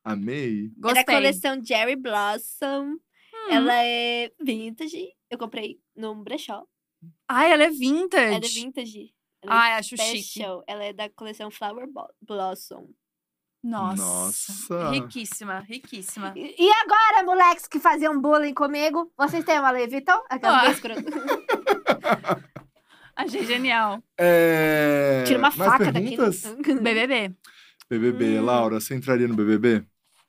Amei. 0.06 0.66
É 0.66 0.70
da 0.80 0.94
Gostei. 0.94 1.04
coleção 1.16 1.62
Jerry 1.64 1.96
Blossom. 1.96 2.94
Hum. 2.94 3.50
Ela 3.52 3.74
é 3.84 4.32
vintage. 4.42 5.10
Eu 5.30 5.38
comprei 5.38 5.80
num 5.96 6.24
brechó. 6.24 6.64
Ai, 7.28 7.52
ela 7.52 7.64
é 7.66 7.70
vintage. 7.70 8.36
Ela 8.36 8.36
é 8.46 8.48
vintage. 8.48 9.14
Ela 9.44 9.54
é 9.54 9.58
Ai, 9.58 9.72
acho 9.74 9.98
chique. 9.98 10.04
special. 10.22 10.64
Ela 10.68 10.86
é 10.86 10.94
da 10.94 11.10
coleção 11.10 11.52
Flower 11.52 11.88
Blossom. 12.22 12.88
Nossa. 13.68 14.02
Nossa. 14.02 14.90
Riquíssima, 14.92 15.60
riquíssima. 15.60 16.32
E 16.36 16.56
e 16.58 16.72
agora, 16.84 17.24
moleques 17.26 17.68
que 17.68 17.80
faziam 17.80 18.20
bullying 18.22 18.54
comigo, 18.54 19.12
vocês 19.18 19.44
têm 19.44 19.60
uma 19.60 19.72
Louis 19.72 19.92
Vuitton? 19.92 20.24
Aquela 20.30 20.62
Ah. 20.62 20.72
Achei 23.16 23.46
genial. 23.46 24.02
É... 24.18 25.24
Tira 25.26 25.40
uma 25.40 25.50
mais 25.50 25.56
faca 25.72 25.92
daqui. 25.92 26.10
perguntas? 26.16 26.44
BBB. 26.82 27.34
BBB, 27.90 28.40
Hum. 28.40 28.46
Laura, 28.46 28.80
você 28.80 28.96
entraria 28.96 29.28
no 29.28 29.36
BBB? 29.36 29.84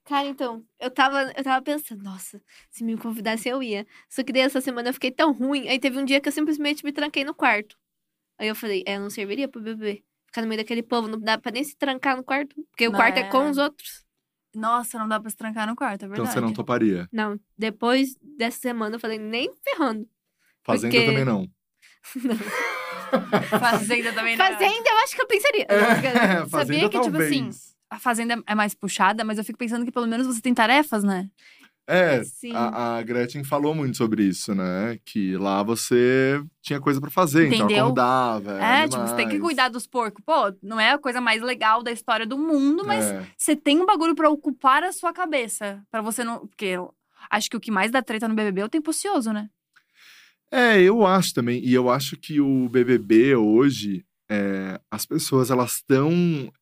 Cara, 0.05 0.27
então, 0.27 0.65
eu 0.81 0.91
tava, 0.91 1.31
eu 1.37 1.45
tava 1.45 1.63
pensando, 1.63 2.03
nossa, 2.03 2.41
se 2.71 2.83
me 2.83 2.97
convidassem 2.97 3.53
eu 3.53 3.63
ia. 3.63 3.87
Só 4.09 4.23
que 4.25 4.33
daí 4.33 4.43
essa 4.43 4.61
semana 4.61 4.89
eu 4.89 4.95
fiquei 4.95 5.11
tão 5.11 5.33
ruim. 5.33 5.69
Aí 5.69 5.79
teve 5.79 5.99
um 5.99 6.05
dia 6.05 6.19
que 6.21 6.29
eu 6.29 6.33
simplesmente 6.33 6.83
me 6.83 6.93
tranquei 6.93 7.25
no 7.25 7.35
quarto. 7.35 7.77
Aí 8.39 8.49
eu 8.49 8.55
falei, 8.55 8.83
é, 8.87 8.97
eu 8.97 9.01
não 9.01 9.11
serviria 9.11 9.49
pro 9.49 9.61
bebê. 9.61 10.03
Ficar 10.29 10.43
no 10.43 10.47
meio 10.49 10.61
daquele 10.61 10.83
povo, 10.83 11.09
não 11.09 11.19
dá 11.19 11.37
pra 11.39 11.51
nem 11.51 11.65
se 11.65 11.77
trancar 11.77 12.17
no 12.17 12.23
quarto. 12.23 12.55
Porque 12.71 12.87
o 12.87 12.93
Não, 12.93 12.99
quarto 12.99 13.17
é 13.17 13.21
é. 13.23 13.25
com 13.29 13.51
os 13.51 13.59
outros. 13.59 14.05
Nossa, 14.55 14.99
não 14.99 15.09
dá 15.09 15.19
pra 15.21 15.29
se 15.31 15.37
trancar 15.37 15.67
no 15.67 15.75
quarto, 15.77 16.03
é 16.03 16.07
Então 16.07 16.17
verdade. 16.17 16.33
você 16.35 16.41
não 16.41 16.53
toparia. 16.53 17.09
Não, 17.13 17.39
depois 17.57 18.17
dessa 18.37 18.59
semana 18.61 18.97
eu 18.97 19.01
falei, 19.01 19.19
nem 19.19 19.51
ferrando. 19.65 20.09
Fazenda 20.65 20.95
Porque- 20.95 21.07
também 21.11 21.25
não. 21.25 21.49
Fazenda 23.61 24.13
também 24.13 24.37
não. 24.37 24.45
Fazenda, 24.47 24.91
eu 24.91 24.97
acho 24.99 25.15
que 25.17 25.23
eu 25.23 25.27
pensaria. 25.27 25.67
É, 25.69 26.47
Sabia 26.49 26.81
que, 26.89 27.01
tipo 27.01 27.11
talvez. 27.11 27.31
assim, 27.31 27.51
A 27.91 27.99
Fazenda 27.99 28.43
é 28.47 28.55
mais 28.55 28.75
puxada, 28.75 29.25
mas 29.25 29.39
eu 29.39 29.45
fico 29.45 29.59
pensando 29.59 29.85
que 29.85 29.93
pelo 29.93 30.07
menos 30.07 30.27
você 30.27 30.41
tem 30.43 30.53
tarefas, 30.55 31.03
né? 31.05 31.29
É, 31.91 32.23
Sim. 32.23 32.53
a, 32.55 32.99
a 32.99 33.03
Gretchen 33.03 33.43
falou 33.43 33.75
muito 33.75 33.97
sobre 33.97 34.23
isso, 34.23 34.55
né? 34.55 34.99
Que 35.07 35.39
lá 35.39 35.63
você 35.63 36.39
tinha 36.61 36.79
coisa 36.79 37.01
pra 37.01 37.09
fazer, 37.11 37.47
então 37.47 37.61
Entendeu? 37.65 37.85
acordava. 37.87 38.63
É, 38.63 38.87
tipo, 38.87 39.01
você 39.01 39.15
tem 39.17 39.25
que 39.27 39.37
animais. 39.37 39.41
cuidar 39.43 39.69
dos 39.71 39.87
porcos. 39.87 40.23
Pô, 40.23 40.53
não 40.63 40.79
é 40.79 40.91
a 40.93 40.99
coisa 40.99 41.19
mais 41.19 41.41
legal 41.41 41.83
da 41.83 41.91
história 41.91 42.27
do 42.27 42.37
mundo, 42.37 42.85
mas 42.87 43.07
É. 43.07 43.27
você 43.39 43.57
tem 43.57 43.81
um 43.81 43.87
bagulho 43.87 44.15
pra 44.15 44.29
ocupar 44.29 44.85
a 44.85 44.93
sua 44.93 45.15
cabeça. 45.15 45.83
Pra 45.91 46.03
você 46.03 46.23
não. 46.23 46.47
Porque 46.47 46.75
acho 47.31 47.49
que 47.49 47.57
o 47.57 47.61
que 47.61 47.71
mais 47.71 47.91
dá 47.91 48.03
treta 48.03 48.29
no 48.29 48.35
BBB 48.35 48.61
é 48.61 48.65
o 48.67 48.69
tempo 48.69 48.91
ocioso, 48.91 49.33
né? 49.33 49.49
É, 50.53 50.79
eu 50.83 51.07
acho 51.07 51.33
também. 51.33 51.59
E 51.65 51.73
eu 51.73 51.89
acho 51.89 52.17
que 52.19 52.39
o 52.39 52.69
BBB 52.69 53.35
hoje, 53.35 54.05
é, 54.31 54.79
as 54.91 55.07
pessoas, 55.07 55.51
elas 55.51 55.77
estão. 55.77 56.11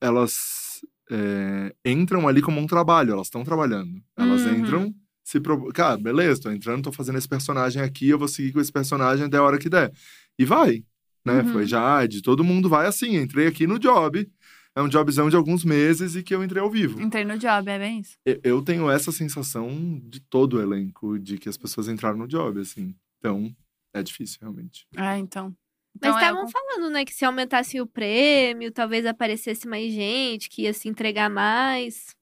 Elas 0.00 0.80
é, 1.10 1.74
entram 1.84 2.26
ali 2.28 2.42
como 2.42 2.60
um 2.60 2.66
trabalho, 2.66 3.12
elas 3.12 3.26
estão 3.26 3.42
trabalhando. 3.44 4.00
Elas 4.16 4.42
Uhum. 4.42 4.54
entram. 4.54 4.94
Se 5.26 5.40
pro... 5.40 5.72
Cara, 5.72 5.96
beleza, 5.96 6.42
tô 6.42 6.50
entrando, 6.52 6.84
tô 6.84 6.92
fazendo 6.92 7.18
esse 7.18 7.28
personagem 7.28 7.82
aqui, 7.82 8.08
eu 8.08 8.18
vou 8.18 8.28
seguir 8.28 8.52
com 8.52 8.60
esse 8.60 8.70
personagem 8.70 9.26
até 9.26 9.36
a 9.36 9.42
hora 9.42 9.58
que 9.58 9.68
der. 9.68 9.92
E 10.38 10.44
vai, 10.44 10.84
né? 11.24 11.42
Uhum. 11.42 11.52
Foi 11.52 11.66
Jade, 11.66 12.22
todo 12.22 12.44
mundo 12.44 12.68
vai 12.68 12.86
assim. 12.86 13.16
Entrei 13.16 13.48
aqui 13.48 13.66
no 13.66 13.76
job. 13.76 14.30
É 14.76 14.80
um 14.80 14.88
jobzão 14.88 15.28
de 15.28 15.34
alguns 15.34 15.64
meses 15.64 16.14
e 16.14 16.22
que 16.22 16.32
eu 16.32 16.44
entrei 16.44 16.62
ao 16.62 16.70
vivo. 16.70 17.02
Entrei 17.02 17.24
no 17.24 17.36
job, 17.36 17.68
é 17.68 17.76
bem 17.76 18.00
isso. 18.00 18.16
Eu 18.44 18.62
tenho 18.62 18.88
essa 18.88 19.10
sensação 19.10 20.00
de 20.04 20.20
todo 20.20 20.58
o 20.58 20.62
elenco, 20.62 21.18
de 21.18 21.38
que 21.38 21.48
as 21.48 21.56
pessoas 21.56 21.88
entraram 21.88 22.18
no 22.18 22.28
job, 22.28 22.60
assim. 22.60 22.94
Então, 23.18 23.52
é 23.92 24.04
difícil, 24.04 24.38
realmente. 24.40 24.86
Ah, 24.96 25.18
então. 25.18 25.46
Mas 25.46 25.56
Então, 25.96 26.18
é, 26.18 26.22
estavam 26.22 26.48
falando, 26.48 26.92
né, 26.92 27.04
que 27.04 27.12
se 27.12 27.24
aumentasse 27.24 27.80
o 27.80 27.86
prêmio, 27.86 28.70
talvez 28.70 29.04
aparecesse 29.04 29.66
mais 29.66 29.92
gente, 29.92 30.48
que 30.48 30.62
ia 30.62 30.72
se 30.72 30.88
entregar 30.88 31.28
mais. 31.28 32.14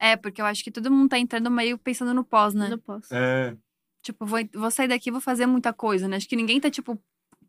É, 0.00 0.16
porque 0.16 0.40
eu 0.40 0.46
acho 0.46 0.62
que 0.62 0.70
todo 0.70 0.90
mundo 0.90 1.08
tá 1.10 1.18
entrando 1.18 1.50
meio 1.50 1.76
pensando 1.78 2.14
no 2.14 2.24
pós, 2.24 2.54
né? 2.54 2.68
Não 2.68 2.78
posso. 2.78 3.08
É. 3.12 3.56
Tipo, 4.02 4.24
vou, 4.24 4.38
vou 4.54 4.70
sair 4.70 4.88
daqui 4.88 5.08
e 5.08 5.12
vou 5.12 5.20
fazer 5.20 5.46
muita 5.46 5.72
coisa, 5.72 6.06
né? 6.06 6.16
Acho 6.16 6.28
que 6.28 6.36
ninguém 6.36 6.60
tá, 6.60 6.70
tipo, 6.70 6.98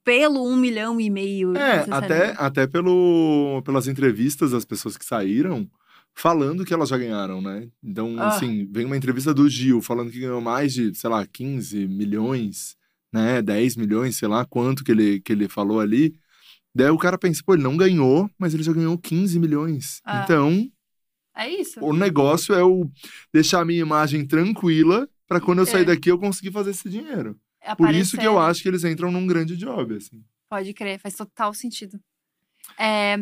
pelo 0.03 0.43
um 0.43 0.55
milhão 0.55 0.99
e 0.99 1.09
meio. 1.09 1.55
É, 1.55 1.85
até, 1.91 2.33
até 2.37 2.67
pelo, 2.67 3.61
pelas 3.63 3.87
entrevistas 3.87 4.51
das 4.51 4.65
pessoas 4.65 4.97
que 4.97 5.05
saíram 5.05 5.69
falando 6.15 6.65
que 6.65 6.73
elas 6.73 6.89
já 6.89 6.97
ganharam, 6.97 7.41
né? 7.41 7.69
Então, 7.83 8.15
Ah. 8.17 8.29
assim, 8.29 8.67
vem 8.71 8.85
uma 8.85 8.97
entrevista 8.97 9.33
do 9.33 9.47
Gil 9.47 9.81
falando 9.81 10.11
que 10.11 10.19
ganhou 10.19 10.41
mais 10.41 10.73
de, 10.73 10.93
sei 10.95 11.09
lá, 11.09 11.25
15 11.25 11.87
milhões, 11.87 12.75
né? 13.13 13.41
10 13.41 13.75
milhões, 13.77 14.17
sei 14.17 14.27
lá 14.27 14.43
quanto 14.43 14.83
que 14.83 14.91
ele, 14.91 15.21
que 15.21 15.31
ele 15.31 15.47
falou 15.47 15.79
ali. 15.79 16.15
Daí 16.75 16.89
o 16.89 16.97
cara 16.97 17.17
pensa, 17.17 17.41
pô, 17.45 17.53
ele 17.53 17.63
não 17.63 17.77
ganhou, 17.77 18.29
mas 18.37 18.53
ele 18.53 18.63
já 18.63 18.73
ganhou 18.73 18.97
15 18.97 19.39
milhões. 19.39 20.01
Ah. 20.03 20.23
Então, 20.23 20.67
É 21.39 21.49
isso. 21.49 21.79
o 21.83 21.93
negócio 21.93 22.53
é 22.55 22.63
o 22.63 22.89
deixar 23.33 23.61
a 23.61 23.65
minha 23.65 23.81
imagem 23.81 24.25
tranquila 24.25 25.07
pra 25.27 25.39
quando 25.39 25.59
eu 25.59 25.65
sair 25.65 25.81
É. 25.83 25.85
daqui 25.85 26.09
eu 26.11 26.17
conseguir 26.19 26.51
fazer 26.51 26.71
esse 26.71 26.89
dinheiro. 26.89 27.37
Por 27.77 27.93
isso 27.93 28.17
que 28.17 28.25
eu 28.25 28.31
Aparecer. 28.33 28.51
acho 28.51 28.61
que 28.63 28.67
eles 28.69 28.83
entram 28.83 29.11
num 29.11 29.27
grande 29.27 29.55
job, 29.55 29.95
assim. 29.95 30.23
Pode 30.49 30.73
crer, 30.73 30.99
faz 30.99 31.15
total 31.15 31.53
sentido. 31.53 31.99
É, 32.77 33.17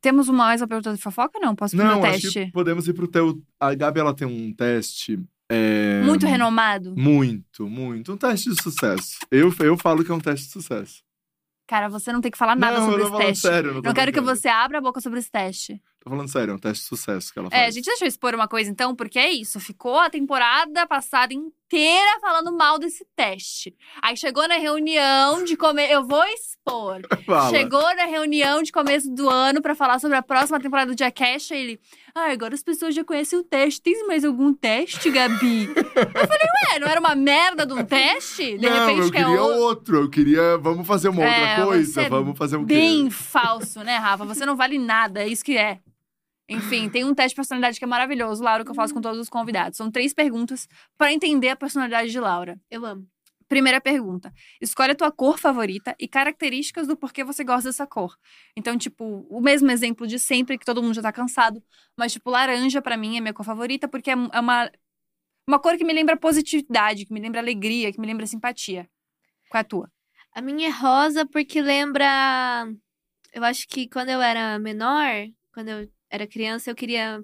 temos 0.00 0.28
uma 0.28 0.44
mais 0.44 0.60
uma 0.60 0.68
pergunta 0.68 0.94
de 0.94 1.00
fofoca? 1.02 1.38
Não, 1.40 1.54
posso 1.54 1.74
ir 1.74 1.78
pro 1.78 1.86
Não, 1.86 2.04
acho 2.04 2.22
teste? 2.22 2.50
podemos 2.52 2.86
ir 2.88 2.94
pro 2.94 3.08
teu. 3.08 3.42
A 3.60 3.74
Gabi, 3.74 4.00
ela 4.00 4.14
tem 4.14 4.26
um 4.26 4.52
teste. 4.52 5.18
é, 5.50 6.00
Muito 6.04 6.26
renomado. 6.26 6.94
Muito, 6.96 7.68
muito. 7.68 8.12
Um 8.12 8.16
teste 8.16 8.50
de 8.50 8.62
sucesso. 8.62 9.18
Eu, 9.30 9.52
eu 9.60 9.76
falo 9.76 10.04
que 10.04 10.10
é 10.10 10.14
um 10.14 10.20
teste 10.20 10.46
de 10.46 10.52
sucesso. 10.52 11.02
Cara, 11.68 11.88
você 11.88 12.12
não 12.12 12.20
tem 12.20 12.30
que 12.30 12.38
falar 12.38 12.54
nada 12.56 12.78
não, 12.78 12.86
sobre 12.86 13.02
eu 13.02 13.08
esse 13.08 13.16
teste. 13.18 13.42
sério. 13.48 13.74
Não, 13.74 13.82
tô 13.82 13.88
Não 13.88 13.94
quero 13.94 14.12
que 14.12 14.20
você 14.20 14.48
abra 14.48 14.78
a 14.78 14.80
boca 14.80 15.00
sobre 15.00 15.18
esse 15.18 15.30
teste. 15.30 15.82
Tô 16.06 16.10
falando 16.10 16.28
sério, 16.30 16.52
é 16.52 16.54
um 16.54 16.58
teste 16.58 16.84
de 16.84 16.88
sucesso 16.88 17.32
que 17.32 17.38
ela 17.40 17.50
faz. 17.50 17.60
É, 17.64 17.68
gente, 17.72 17.86
deixa 17.86 18.04
eu 18.04 18.08
expor 18.08 18.32
uma 18.32 18.46
coisa 18.46 18.70
então, 18.70 18.94
porque 18.94 19.18
é 19.18 19.28
isso. 19.28 19.58
Ficou 19.58 19.98
a 19.98 20.08
temporada 20.08 20.86
passada 20.86 21.34
inteira 21.34 22.20
falando 22.20 22.56
mal 22.56 22.78
desse 22.78 23.04
teste. 23.16 23.74
Aí 24.00 24.16
chegou 24.16 24.46
na 24.46 24.54
reunião 24.54 25.42
de 25.42 25.56
comer. 25.56 25.90
Eu 25.90 26.06
vou 26.06 26.22
expor. 26.26 27.00
Fala. 27.26 27.50
Chegou 27.50 27.82
na 27.96 28.04
reunião 28.04 28.62
de 28.62 28.70
começo 28.70 29.12
do 29.12 29.28
ano 29.28 29.60
pra 29.60 29.74
falar 29.74 29.98
sobre 29.98 30.16
a 30.16 30.22
próxima 30.22 30.60
temporada 30.60 30.94
do 30.94 30.96
Jackass. 30.96 31.50
Ele. 31.50 31.80
Ah, 32.14 32.30
agora 32.30 32.54
as 32.54 32.62
pessoas 32.62 32.94
já 32.94 33.02
conhecem 33.02 33.40
o 33.40 33.42
teste. 33.42 33.82
Tem 33.82 34.06
mais 34.06 34.24
algum 34.24 34.54
teste, 34.54 35.10
Gabi? 35.10 35.64
eu 35.74 35.74
falei, 35.74 36.48
ué, 36.72 36.78
não 36.78 36.86
era 36.86 37.00
uma 37.00 37.16
merda 37.16 37.66
de 37.66 37.72
um 37.72 37.84
teste? 37.84 38.56
De 38.56 38.64
não, 38.70 38.78
repente 38.86 39.00
eu 39.00 39.06
é 39.08 39.10
queria 39.10 39.42
o- 39.42 39.58
outro. 39.62 39.96
Eu 40.02 40.08
queria. 40.08 40.56
Vamos 40.58 40.86
fazer 40.86 41.08
uma 41.08 41.24
É, 41.24 41.40
outra 41.50 41.66
coisa. 41.66 42.02
é 42.02 42.08
Vamos 42.08 42.38
fazer 42.38 42.58
quê? 42.60 42.64
bem 42.64 43.10
falso, 43.10 43.80
né, 43.82 43.96
Rafa? 43.96 44.24
Você 44.24 44.46
não 44.46 44.54
vale 44.54 44.78
nada, 44.78 45.24
é 45.24 45.26
isso 45.26 45.44
que 45.44 45.58
é. 45.58 45.80
Enfim, 46.48 46.88
tem 46.88 47.04
um 47.04 47.14
teste 47.14 47.30
de 47.30 47.36
personalidade 47.36 47.78
que 47.78 47.84
é 47.84 47.88
maravilhoso, 47.88 48.42
Laura, 48.42 48.64
que 48.64 48.70
eu 48.70 48.74
faço 48.74 48.94
com 48.94 49.00
todos 49.00 49.18
os 49.18 49.28
convidados. 49.28 49.76
São 49.76 49.90
três 49.90 50.14
perguntas 50.14 50.68
pra 50.96 51.12
entender 51.12 51.48
a 51.48 51.56
personalidade 51.56 52.10
de 52.10 52.20
Laura. 52.20 52.60
Eu 52.70 52.86
amo. 52.86 53.06
Primeira 53.48 53.80
pergunta: 53.80 54.32
escolhe 54.60 54.92
a 54.92 54.94
tua 54.94 55.10
cor 55.12 55.38
favorita 55.38 55.94
e 55.98 56.08
características 56.08 56.86
do 56.86 56.96
porquê 56.96 57.22
você 57.24 57.44
gosta 57.44 57.68
dessa 57.68 57.86
cor. 57.86 58.16
Então, 58.56 58.76
tipo, 58.76 59.26
o 59.28 59.40
mesmo 59.40 59.70
exemplo 59.70 60.06
de 60.06 60.18
sempre, 60.18 60.58
que 60.58 60.64
todo 60.64 60.82
mundo 60.82 60.94
já 60.94 61.02
tá 61.02 61.12
cansado, 61.12 61.62
mas, 61.96 62.12
tipo, 62.12 62.30
laranja 62.30 62.82
pra 62.82 62.96
mim 62.96 63.16
é 63.16 63.20
minha 63.20 63.34
cor 63.34 63.44
favorita 63.44 63.88
porque 63.88 64.10
é 64.10 64.14
é 64.14 64.40
uma, 64.40 64.70
uma 65.48 65.58
cor 65.60 65.76
que 65.76 65.84
me 65.84 65.92
lembra 65.92 66.16
positividade, 66.16 67.06
que 67.06 67.12
me 67.12 67.20
lembra 67.20 67.40
alegria, 67.40 67.92
que 67.92 68.00
me 68.00 68.06
lembra 68.06 68.26
simpatia. 68.26 68.88
Qual 69.48 69.58
é 69.58 69.62
a 69.62 69.64
tua? 69.64 69.92
A 70.32 70.40
minha 70.40 70.68
é 70.68 70.70
rosa 70.70 71.24
porque 71.24 71.60
lembra. 71.62 72.68
Eu 73.32 73.44
acho 73.44 73.66
que 73.68 73.88
quando 73.88 74.08
eu 74.08 74.20
era 74.20 74.58
menor, 74.58 75.28
quando 75.52 75.68
eu 75.68 75.88
era 76.10 76.26
criança, 76.26 76.70
eu 76.70 76.74
queria. 76.74 77.22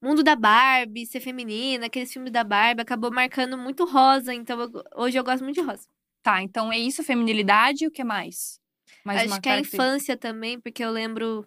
Mundo 0.00 0.22
da 0.22 0.34
Barbie, 0.34 1.06
ser 1.06 1.20
feminina, 1.20 1.86
aqueles 1.86 2.12
filmes 2.12 2.32
da 2.32 2.42
Barbie, 2.42 2.82
acabou 2.82 3.12
marcando 3.12 3.56
muito 3.56 3.84
rosa. 3.84 4.34
Então 4.34 4.60
eu 4.60 4.70
hoje 4.96 5.16
eu 5.16 5.24
gosto 5.24 5.44
muito 5.44 5.54
de 5.54 5.62
rosa. 5.62 5.88
Tá, 6.22 6.42
então 6.42 6.72
é 6.72 6.78
isso, 6.78 7.02
feminilidade 7.02 7.84
e 7.84 7.86
o 7.86 7.90
que 7.90 8.04
mais? 8.04 8.60
Mais 9.04 9.30
acho 9.30 9.40
que 9.40 9.48
é 9.48 9.52
a 9.52 9.60
infância 9.60 10.16
também, 10.16 10.60
porque 10.60 10.84
eu 10.84 10.90
lembro. 10.90 11.46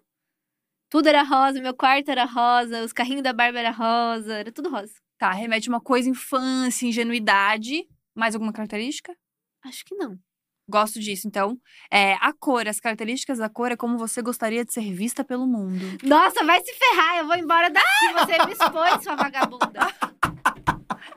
Tudo 0.90 1.10
era 1.10 1.24
rosa, 1.24 1.62
meu 1.62 1.74
quarto 1.74 2.10
era 2.10 2.26
rosa, 2.26 2.84
os 2.84 2.94
carrinhos 2.94 3.24
da 3.24 3.34
Barbie 3.34 3.58
era 3.58 3.72
rosa, 3.72 4.34
era 4.36 4.52
tudo 4.52 4.70
rosa. 4.70 4.94
Tá, 5.18 5.32
remete 5.32 5.70
uma 5.70 5.82
coisa 5.82 6.10
infância, 6.10 6.86
ingenuidade. 6.86 7.88
Mais 8.14 8.36
alguma 8.36 8.54
característica? 8.54 9.16
Acho 9.64 9.84
que 9.84 9.96
não. 9.96 10.18
Gosto 10.68 11.00
disso, 11.00 11.28
então. 11.28 11.58
É, 11.92 12.14
a 12.16 12.34
cor, 12.34 12.68
as 12.68 12.80
características 12.80 13.38
da 13.38 13.48
cor 13.50 13.72
é 13.72 13.76
como 13.76 13.98
você 13.98 14.22
gostaria 14.22 14.66
de 14.66 14.74
ser 14.74 14.92
vista 14.94 15.24
pelo 15.24 15.46
mundo. 15.46 15.98
Nossa, 16.04 16.44
vai 16.44 16.60
se 16.64 16.74
ferrar, 16.74 17.18
eu 17.18 17.28
vou 17.28 17.36
embora 17.36 17.70
daqui, 17.70 17.86
você 18.18 18.46
me 18.46 18.52
expôs, 18.54 19.04
sua 19.04 19.16
vagabunda. 19.16 19.66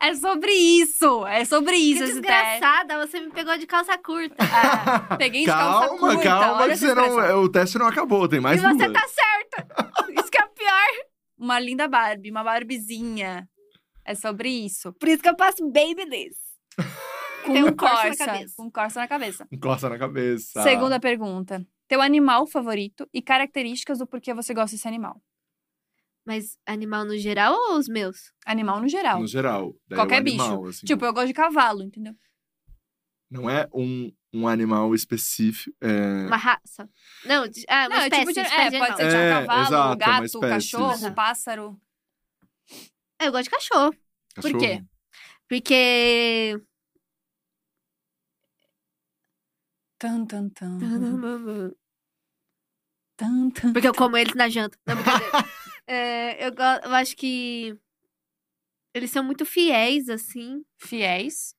É 0.01 0.15
sobre 0.15 0.53
isso! 0.53 1.27
É 1.27 1.45
sobre 1.45 1.73
Que 1.73 1.79
isso 1.79 1.99
teste. 2.01 2.21
desgraçada, 2.21 3.05
você 3.05 3.19
me 3.21 3.31
pegou 3.31 3.59
de 3.59 3.67
calça 3.67 3.99
curta. 3.99 4.37
É, 4.45 5.17
peguei 5.17 5.41
de 5.41 5.47
calça 5.47 5.89
calma, 5.89 5.99
curta. 5.99 6.23
calma, 6.23 6.63
olha 6.63 6.79
que 6.79 6.95
não, 6.95 7.43
o 7.43 7.49
teste 7.49 7.79
não 7.79 7.87
acabou, 7.89 8.29
tem 8.29 8.39
mais 8.39 8.61
e 8.61 8.63
você 8.63 8.87
duas. 8.87 8.93
tá 8.93 9.09
certa. 9.09 9.67
Isso 10.21 10.31
que 10.31 10.41
é 10.41 10.45
o 10.45 10.49
pior. 10.51 11.05
Uma 11.37 11.59
linda 11.59 11.89
Barbie, 11.89 12.31
uma 12.31 12.45
Barbiezinha. 12.45 13.49
É 14.05 14.15
sobre 14.15 14.49
isso. 14.49 14.93
Por 14.93 15.09
isso 15.09 15.21
que 15.23 15.29
eu 15.29 15.37
passo 15.37 15.65
baby 15.69 16.05
Com 17.45 17.53
Tem 17.53 17.65
um 17.65 17.69
um 17.69 17.77
Corsa 17.77 17.95
na 17.97 18.03
Corsa. 18.09 18.25
cabeça. 18.27 18.55
Com 18.57 18.63
um 18.65 18.71
Corsa 18.71 19.01
na 19.01 19.09
cabeça. 19.09 19.49
Encosta 19.51 19.89
na 19.89 19.99
cabeça. 19.99 20.63
Segunda 20.63 21.01
pergunta. 21.01 21.67
Teu 21.87 22.01
animal 22.03 22.47
favorito 22.47 23.09
e 23.13 23.23
características 23.23 23.99
do 23.99 24.07
porquê 24.07 24.35
você 24.35 24.53
gosta 24.53 24.77
desse 24.77 24.87
animal. 24.89 25.23
Mas 26.27 26.59
animal 26.67 27.07
no 27.07 27.17
geral 27.17 27.55
ou 27.55 27.79
os 27.79 27.89
meus? 27.89 28.33
Animal 28.45 28.81
no 28.81 28.89
geral. 28.89 29.21
No 29.21 29.27
geral. 29.27 29.75
Qualquer 29.95 30.17
é 30.17 30.19
o 30.19 30.21
animal, 30.21 30.67
assim. 30.67 30.87
Tipo, 30.87 31.05
eu 31.07 31.13
gosto 31.15 31.29
de 31.29 31.33
cavalo, 31.33 31.83
entendeu? 31.83 32.15
Não 33.31 33.49
é 33.49 33.67
um, 33.73 34.13
um 34.35 34.47
animal 34.47 34.95
específico. 34.95 35.75
É... 35.81 36.27
Uma 36.27 36.37
raça? 36.37 36.89
Não, 37.25 37.49
de- 37.49 37.65
ah, 37.69 37.87
uma 37.87 37.89
Não, 37.89 37.97
é 37.97 38.05
espécie, 38.09 38.21
tipo 38.21 38.33
de, 38.35 38.41
espécie 38.41 38.61
é, 38.67 38.71
de 38.71 38.79
pode 38.79 38.97
ser 38.97 39.03
animal. 39.03 39.11
tipo 39.11 39.17
É, 39.17 39.31
cavalo, 39.47 39.63
exato, 39.67 39.89
uma 39.89 39.97
gato, 39.97 40.25
espécie, 40.25 40.49
cachorro, 40.73 40.95
isso. 40.95 41.15
pássaro. 41.15 41.81
Eu 43.21 43.33
gosto 43.33 43.45
de 43.45 43.51
cachorro. 43.51 43.95
Cachorro. 44.35 44.59
quê? 44.59 44.83
Porque. 45.49 46.61
Tan, 49.99 50.27
tan, 50.27 50.49
tan. 50.51 50.79
Tan, 53.17 53.51
tan. 53.51 53.73
Porque 53.73 53.89
eu 53.89 53.95
como 53.95 54.17
eles 54.17 54.35
na 54.35 54.49
janta. 54.49 54.79
Não. 54.87 54.95
É, 55.91 56.47
eu, 56.47 56.53
eu 56.85 56.95
acho 56.95 57.17
que. 57.17 57.75
Eles 58.93 59.11
são 59.11 59.25
muito 59.25 59.47
fiéis, 59.47 60.11
assim. 60.11 60.63
Fiéis. 60.77 61.55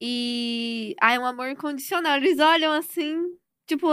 E. 0.00 0.96
Ah, 0.98 1.12
é 1.12 1.18
um 1.18 1.26
amor 1.26 1.50
incondicional. 1.50 2.16
Eles 2.16 2.38
olham 2.38 2.72
assim. 2.72 3.18
Tipo. 3.66 3.88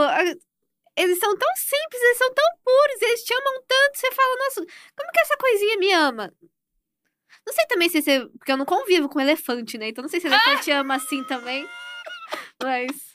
Eles 0.95 1.19
são 1.19 1.37
tão 1.37 1.49
simples, 1.57 2.01
eles 2.01 2.17
são 2.17 2.33
tão 2.33 2.45
puros, 2.63 3.01
eles 3.01 3.23
te 3.23 3.33
amam 3.33 3.63
tanto. 3.67 3.97
Você 3.97 4.11
fala, 4.11 4.35
nossa, 4.37 4.65
como 4.95 5.11
que 5.11 5.19
essa 5.19 5.37
coisinha 5.37 5.77
me 5.77 5.91
ama? 5.91 6.33
Não 7.45 7.53
sei 7.53 7.65
também 7.67 7.89
se 7.89 8.01
você. 8.01 8.25
Porque 8.37 8.51
eu 8.53 8.57
não 8.57 8.65
convivo 8.65 9.09
com 9.09 9.19
elefante, 9.19 9.77
né? 9.77 9.89
Então 9.89 10.01
não 10.01 10.09
sei 10.09 10.21
se 10.21 10.27
elefante 10.27 10.71
ama 10.71 10.95
assim 10.95 11.23
também. 11.25 11.67
Mas. 12.61 13.12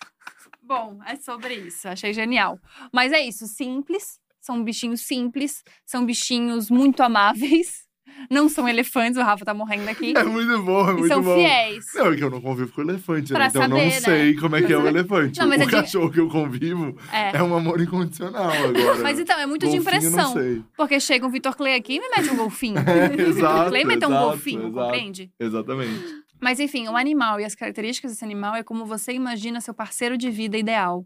Bom, 0.63 0.99
é 1.07 1.17
sobre 1.17 1.55
isso. 1.55 1.89
Achei 1.89 2.13
genial. 2.13 2.59
Mas 2.93 3.13
é 3.13 3.21
isso, 3.21 3.47
simples. 3.47 4.19
São 4.41 4.63
bichinhos 4.63 5.01
simples. 5.03 5.63
São 5.87 6.05
bichinhos 6.05 6.71
muito 6.71 7.03
amáveis. 7.03 7.87
Não 8.31 8.49
são 8.49 8.69
elefantes, 8.69 9.17
o 9.17 9.23
Rafa 9.23 9.45
tá 9.45 9.55
morrendo 9.55 9.89
aqui. 9.89 10.13
É 10.17 10.25
muito 10.25 10.61
bom, 10.63 10.89
é 10.89 10.93
muito 10.93 11.07
são 11.09 11.23
bom. 11.23 11.37
fiéis. 11.37 11.87
Não, 11.95 12.07
é 12.13 12.17
que 12.17 12.25
eu 12.25 12.31
não 12.31 12.41
convivo 12.41 12.73
com 12.73 12.81
elefante, 12.81 13.29
Pra 13.33 13.45
né? 13.45 13.47
Então 13.49 13.63
eu 13.63 13.69
não 13.69 13.77
saber, 13.77 13.93
né? 13.93 14.01
sei 14.01 14.35
como 14.35 14.57
é 14.57 14.63
que 14.63 14.73
é 14.73 14.79
o 14.79 14.89
elefante. 14.89 15.39
Não, 15.39 15.47
mas 15.47 15.61
o 15.61 15.63
é 15.63 15.67
de- 15.67 15.71
cachorro 15.73 16.11
que 16.11 16.19
eu 16.19 16.29
convivo 16.29 16.97
É. 17.13 17.37
é 17.37 17.43
um 17.43 17.55
amor 17.55 17.81
incondicional 17.81 18.51
agora. 18.51 18.97
Mas 19.03 19.21
então, 19.21 19.39
é 19.39 19.47
muito 19.47 19.61
de 19.69 19.79
Golfinho, 19.79 19.83
impressão. 19.99 20.35
Não 20.35 20.43
sei. 20.43 20.65
Porque 20.77 20.99
chega 20.99 21.27
um 21.27 21.31
Vitor 21.31 21.55
Clay 21.55 21.75
aqui 21.77 21.97
e 21.97 22.01
me 22.01 22.09
mete 22.09 22.31
um 22.31 22.37
golfinho. 22.37 22.79
É, 22.79 23.15
exato, 23.23 23.71
Clay 23.71 23.85
meteu 23.85 24.09
um 24.09 24.19
golfinho, 24.19 24.63
exato. 24.69 24.75
compreende? 24.75 25.31
Exatamente. 25.39 26.05
Mas 26.41 26.61
enfim, 26.61 26.89
o 26.89 26.97
animal 26.97 27.41
e 27.41 27.45
as 27.45 27.55
características 27.55 28.13
desse 28.13 28.25
animal 28.25 28.55
é 28.55 28.63
como 28.63 28.87
você 28.87 29.13
imagina 29.13 29.61
seu 29.61 29.75
parceiro 29.75 30.17
de 30.17 30.31
vida 30.31 30.57
ideal. 30.57 31.05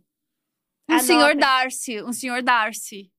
Um 0.88 0.94
Anota. 0.94 1.06
senhor 1.06 1.34
Darcy, 1.36 2.02
um 2.02 2.12
senhor 2.12 2.42
Darcy. 2.42 3.10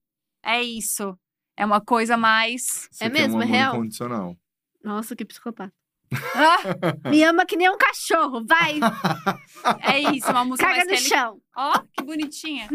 É 0.43 0.61
isso. 0.61 1.17
É 1.57 1.65
uma 1.65 1.79
coisa 1.81 2.17
mais. 2.17 2.87
Você 2.91 3.05
É 3.05 3.09
mesmo? 3.09 3.37
um 3.37 3.41
É 3.41 3.45
real? 3.45 3.75
incondicional. 3.75 4.37
Nossa, 4.83 5.15
que 5.15 5.23
psicopata. 5.25 5.73
Ah, 6.35 6.57
Me 7.09 7.23
ama 7.23 7.45
que 7.45 7.55
nem 7.57 7.69
um 7.71 7.77
cachorro, 7.77 8.45
vai! 8.45 8.75
é 9.81 9.99
isso, 10.15 10.29
uma 10.29 10.45
música 10.45 10.67
Caga 10.67 10.85
mais 10.85 11.01
no 11.01 11.09
chão. 11.09 11.41
Ó, 11.55 11.79
que 11.91 12.03
bonitinha. 12.03 12.67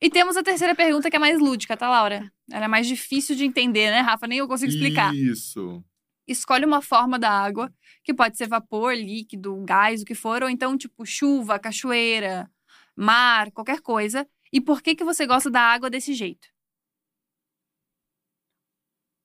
e 0.00 0.10
temos 0.10 0.36
a 0.36 0.42
terceira 0.42 0.74
pergunta 0.74 1.08
que 1.10 1.14
é 1.16 1.18
mais 1.20 1.38
lúdica, 1.38 1.76
tá, 1.76 1.88
Laura? 1.88 2.32
Ela 2.50 2.64
é 2.64 2.68
mais 2.68 2.86
difícil 2.88 3.36
de 3.36 3.44
entender, 3.44 3.90
né, 3.90 4.00
Rafa? 4.00 4.26
Nem 4.26 4.38
eu 4.38 4.48
consigo 4.48 4.72
explicar. 4.72 5.14
Isso. 5.14 5.84
Escolhe 6.28 6.64
uma 6.66 6.82
forma 6.82 7.18
da 7.18 7.30
água, 7.30 7.72
que 8.04 8.12
pode 8.14 8.36
ser 8.36 8.46
vapor, 8.48 8.94
líquido, 8.94 9.64
gás, 9.64 10.02
o 10.02 10.04
que 10.04 10.14
for, 10.14 10.42
ou 10.42 10.48
então, 10.50 10.76
tipo, 10.76 11.04
chuva, 11.06 11.58
cachoeira, 11.58 12.50
mar, 12.94 13.50
qualquer 13.52 13.80
coisa. 13.80 14.28
E 14.52 14.60
por 14.60 14.82
que 14.82 14.94
que 14.94 15.04
você 15.04 15.26
gosta 15.26 15.50
da 15.50 15.60
água 15.62 15.88
desse 15.90 16.12
jeito? 16.14 16.48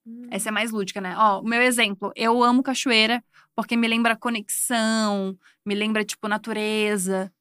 Hum. 0.05 0.27
Essa 0.31 0.49
é 0.49 0.51
mais 0.51 0.71
lúdica, 0.71 0.99
né? 1.01 1.15
Ó, 1.17 1.41
o 1.41 1.43
meu 1.43 1.61
exemplo, 1.61 2.11
eu 2.15 2.43
amo 2.43 2.63
cachoeira 2.63 3.23
porque 3.55 3.77
me 3.77 3.87
lembra 3.87 4.17
conexão, 4.17 5.37
me 5.65 5.75
lembra, 5.75 6.03
tipo, 6.03 6.27
natureza. 6.27 7.31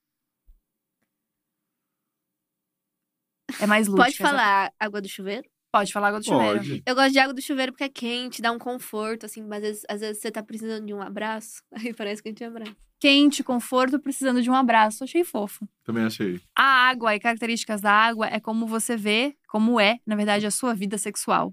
É 3.60 3.66
mais 3.66 3.86
lúdica. 3.86 4.04
Pode 4.04 4.14
essa- 4.14 4.28
falar 4.28 4.72
água 4.78 5.00
do 5.00 5.08
chuveiro? 5.08 5.48
Pode 5.72 5.90
falar 5.90 6.08
água 6.08 6.20
do 6.20 6.26
chuveiro. 6.26 6.58
Pode. 6.58 6.82
Eu 6.84 6.94
gosto 6.94 7.12
de 7.12 7.18
água 7.18 7.32
do 7.32 7.40
chuveiro 7.40 7.72
porque 7.72 7.84
é 7.84 7.88
quente, 7.88 8.42
dá 8.42 8.52
um 8.52 8.58
conforto, 8.58 9.24
assim, 9.24 9.42
mas 9.42 9.64
às 9.64 9.70
vezes, 9.70 9.84
às 9.88 10.00
vezes 10.00 10.20
você 10.20 10.30
tá 10.30 10.42
precisando 10.42 10.84
de 10.84 10.92
um 10.92 11.00
abraço, 11.00 11.62
aí 11.72 11.94
parece 11.94 12.22
que 12.22 12.28
a 12.28 12.30
gente 12.30 12.44
abraça. 12.44 12.76
Quente, 13.00 13.42
conforto, 13.42 13.98
precisando 13.98 14.42
de 14.42 14.50
um 14.50 14.54
abraço. 14.54 15.02
Achei 15.02 15.24
fofo. 15.24 15.66
Também 15.82 16.04
achei. 16.04 16.40
A 16.54 16.88
água 16.90 17.16
e 17.16 17.18
características 17.18 17.80
da 17.80 17.90
água 17.90 18.28
é 18.28 18.38
como 18.38 18.66
você 18.66 18.96
vê, 18.96 19.34
como 19.48 19.80
é, 19.80 19.98
na 20.06 20.14
verdade, 20.14 20.46
a 20.46 20.52
sua 20.52 20.72
vida 20.74 20.96
sexual. 20.98 21.52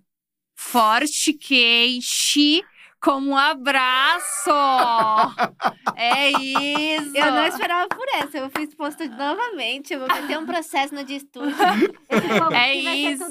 Forte, 0.54 1.34
quente, 1.34 2.62
como 3.02 3.32
um 3.32 3.38
abraço. 3.38 4.50
é 5.96 6.30
isso. 6.30 7.16
Eu 7.16 7.32
não 7.32 7.46
esperava 7.48 7.88
por 7.88 8.06
essa, 8.16 8.38
eu 8.38 8.50
fui 8.50 8.64
exposta 8.64 9.06
novamente, 9.08 9.94
eu 9.94 10.00
vou 10.00 10.08
meter 10.08 10.38
um 10.38 10.46
processo 10.46 10.94
no 10.94 11.04
de 11.04 11.16
estúdio. 11.16 11.56
É 12.54 12.74
isso. 12.74 13.26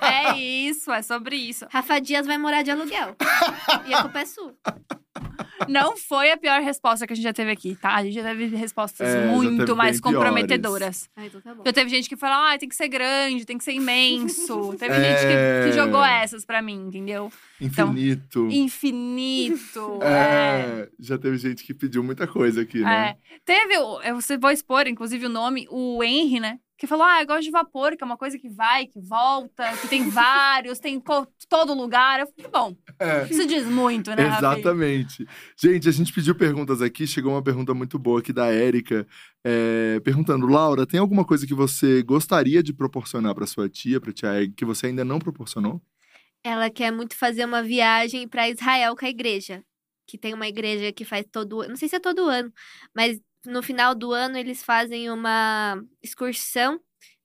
É 0.00 0.36
isso, 0.36 0.92
é 0.92 1.02
sobre 1.02 1.36
isso. 1.36 1.66
Rafa 1.70 2.00
Dias 2.00 2.26
vai 2.26 2.38
morar 2.38 2.62
de 2.62 2.70
aluguel. 2.70 3.16
E 3.86 3.94
a 3.94 4.02
culpa 4.02 4.20
é 4.20 4.26
sua. 4.26 4.54
Não 5.68 5.96
foi 5.96 6.30
a 6.30 6.36
pior 6.36 6.60
resposta 6.62 7.06
que 7.06 7.12
a 7.12 7.16
gente 7.16 7.24
já 7.24 7.32
teve 7.32 7.50
aqui, 7.50 7.76
tá? 7.76 7.94
A 7.96 8.02
gente 8.04 8.14
já 8.14 8.22
teve 8.22 8.46
respostas 8.56 9.08
É, 9.08 9.26
muito 9.26 9.64
teve 9.64 9.74
mais 9.74 10.00
comprometedoras. 10.00 11.08
Ah, 11.16 11.26
então 11.26 11.40
tá 11.40 11.54
bom. 11.54 11.62
Já 11.64 11.72
teve 11.72 11.90
gente 11.90 12.08
que 12.08 12.16
falou, 12.16 12.36
ah, 12.46 12.58
tem 12.58 12.68
que 12.68 12.76
ser 12.76 12.88
grande, 12.88 13.44
tem 13.44 13.58
que 13.58 13.64
ser 13.64 13.72
imenso. 13.72 14.74
Teve 14.78 14.94
É. 14.94 15.00
gente 15.00 15.20
que, 15.26 15.70
que 15.70 15.76
jogou 15.76 16.04
essas 16.04 16.44
pra 16.44 16.60
mim, 16.62 16.86
entendeu? 16.88 17.30
Infinito. 17.60 18.48
Infinito. 18.50 19.98
é. 20.02 20.10
É, 20.10 20.88
já 20.98 21.18
teve 21.18 21.36
gente 21.38 21.64
que 21.64 21.72
pediu 21.74 22.02
muita 22.02 22.26
coisa 22.26 22.62
aqui, 22.62 22.80
né? 22.80 23.10
É. 23.10 23.38
Teve, 23.44 23.74
eu 23.74 24.14
você 24.14 24.36
vou 24.36 24.50
expor, 24.50 24.86
inclusive, 24.86 25.26
o 25.26 25.28
nome, 25.28 25.66
o 25.70 26.02
Henry, 26.02 26.40
né? 26.40 26.58
Que 26.80 26.86
falou: 26.86 27.04
Ah, 27.04 27.20
eu 27.20 27.26
gosto 27.26 27.42
de 27.42 27.50
vapor, 27.50 27.94
que 27.94 28.02
é 28.02 28.06
uma 28.06 28.16
coisa 28.16 28.38
que 28.38 28.48
vai, 28.48 28.86
que 28.86 28.98
volta, 28.98 29.70
que 29.76 29.86
tem 29.86 30.08
vários, 30.08 30.78
tem 30.78 30.98
todo 31.46 31.74
lugar. 31.74 32.20
Eu 32.20 32.26
falei, 32.26 32.50
bom, 32.50 32.76
É. 32.98 33.26
isso 33.30 33.46
diz 33.46 33.66
muito, 33.66 34.10
né? 34.12 34.26
Exatamente. 34.38 35.26
Gente, 35.62 35.86
a 35.90 35.92
gente 35.92 36.10
pediu 36.10 36.34
perguntas 36.34 36.80
aqui. 36.80 37.06
Chegou 37.06 37.32
uma 37.32 37.42
pergunta 37.42 37.74
muito 37.74 37.98
boa 37.98 38.20
aqui 38.20 38.32
da 38.32 38.46
Érica, 38.46 39.06
é, 39.44 40.00
perguntando: 40.00 40.46
Laura, 40.46 40.86
tem 40.86 40.98
alguma 40.98 41.22
coisa 41.22 41.46
que 41.46 41.52
você 41.52 42.02
gostaria 42.02 42.62
de 42.62 42.72
proporcionar 42.72 43.34
para 43.34 43.46
sua 43.46 43.68
tia, 43.68 44.00
para 44.00 44.10
tia 44.10 44.40
Egg, 44.42 44.54
que 44.54 44.64
você 44.64 44.86
ainda 44.86 45.04
não 45.04 45.18
proporcionou? 45.18 45.82
Ela 46.42 46.70
quer 46.70 46.90
muito 46.90 47.14
fazer 47.14 47.44
uma 47.44 47.62
viagem 47.62 48.26
pra 48.26 48.48
Israel 48.48 48.96
com 48.96 49.04
a 49.04 49.10
igreja. 49.10 49.62
Que 50.06 50.16
tem 50.16 50.32
uma 50.32 50.48
igreja 50.48 50.90
que 50.92 51.04
faz 51.04 51.26
todo 51.30 51.60
ano. 51.60 51.68
Não 51.68 51.76
sei 51.76 51.90
se 51.90 51.96
é 51.96 52.00
todo 52.00 52.26
ano, 52.26 52.50
mas 52.96 53.20
no 53.46 53.62
final 53.62 53.94
do 53.94 54.12
ano 54.12 54.36
eles 54.36 54.62
fazem 54.62 55.10
uma 55.10 55.82
excursão. 56.02 56.80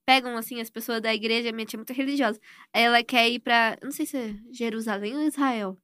Pegam, 0.06 0.38
assim, 0.38 0.62
as 0.62 0.70
pessoas 0.70 1.02
da 1.02 1.14
igreja. 1.14 1.52
Minha 1.52 1.66
tia 1.66 1.78
é 1.78 1.80
muito 1.80 1.94
religiosa. 1.94 2.40
Aí 2.74 2.84
ela 2.84 3.04
quer 3.04 3.28
ir 3.30 3.40
pra. 3.40 3.78
eu 3.82 3.86
Não 3.86 3.92
sei 3.92 4.06
se 4.06 4.16
é 4.18 4.36
Jerusalém 4.52 5.16
ou 5.16 5.24
Israel. 5.24 5.78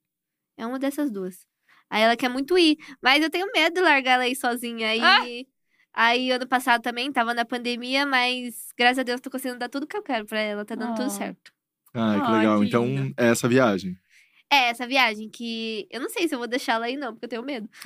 É 0.58 0.66
uma 0.66 0.78
dessas 0.78 1.10
duas. 1.12 1.46
Aí 1.90 2.02
ela 2.04 2.16
quer 2.16 2.30
muito 2.30 2.58
ir. 2.58 2.78
Mas 3.02 3.24
eu 3.24 3.30
tenho 3.30 3.48
medo 3.54 3.74
de 3.76 3.82
largar 3.82 4.14
ela 4.14 4.24
aí 4.24 4.36
sozinha. 4.36 4.90
Aí. 4.90 5.02
Ah! 5.02 5.52
Aí, 5.94 6.32
ano 6.32 6.48
passado 6.48 6.82
também, 6.82 7.12
tava 7.12 7.34
na 7.34 7.44
pandemia, 7.44 8.06
mas 8.06 8.70
graças 8.78 9.00
a 9.00 9.04
Deus 9.04 9.20
tô 9.20 9.30
conseguindo 9.30 9.60
dar 9.60 9.68
tudo 9.68 9.86
que 9.86 9.98
eu 9.98 10.02
quero 10.02 10.26
pra 10.26 10.40
ela. 10.40 10.64
Tá 10.64 10.74
dando 10.76 10.94
Ah. 10.94 10.96
tudo 10.96 11.10
certo. 11.10 11.52
Ai, 11.94 12.22
que 12.22 12.26
Ai, 12.28 12.38
legal. 12.40 12.60
que 12.62 12.66
então, 12.68 13.14
é 13.18 13.28
essa 13.28 13.50
viagem. 13.50 13.98
É, 14.52 14.70
essa 14.70 14.86
viagem 14.86 15.30
que 15.30 15.88
eu 15.90 16.02
não 16.02 16.10
sei 16.10 16.28
se 16.28 16.36
eu 16.36 16.40
vou 16.40 16.48
deixar 16.48 16.74
ela 16.74 16.86
aí, 16.86 16.98
não, 16.98 17.14
porque 17.14 17.26
eu 17.26 17.30
tenho 17.30 17.44
medo. 17.44 17.70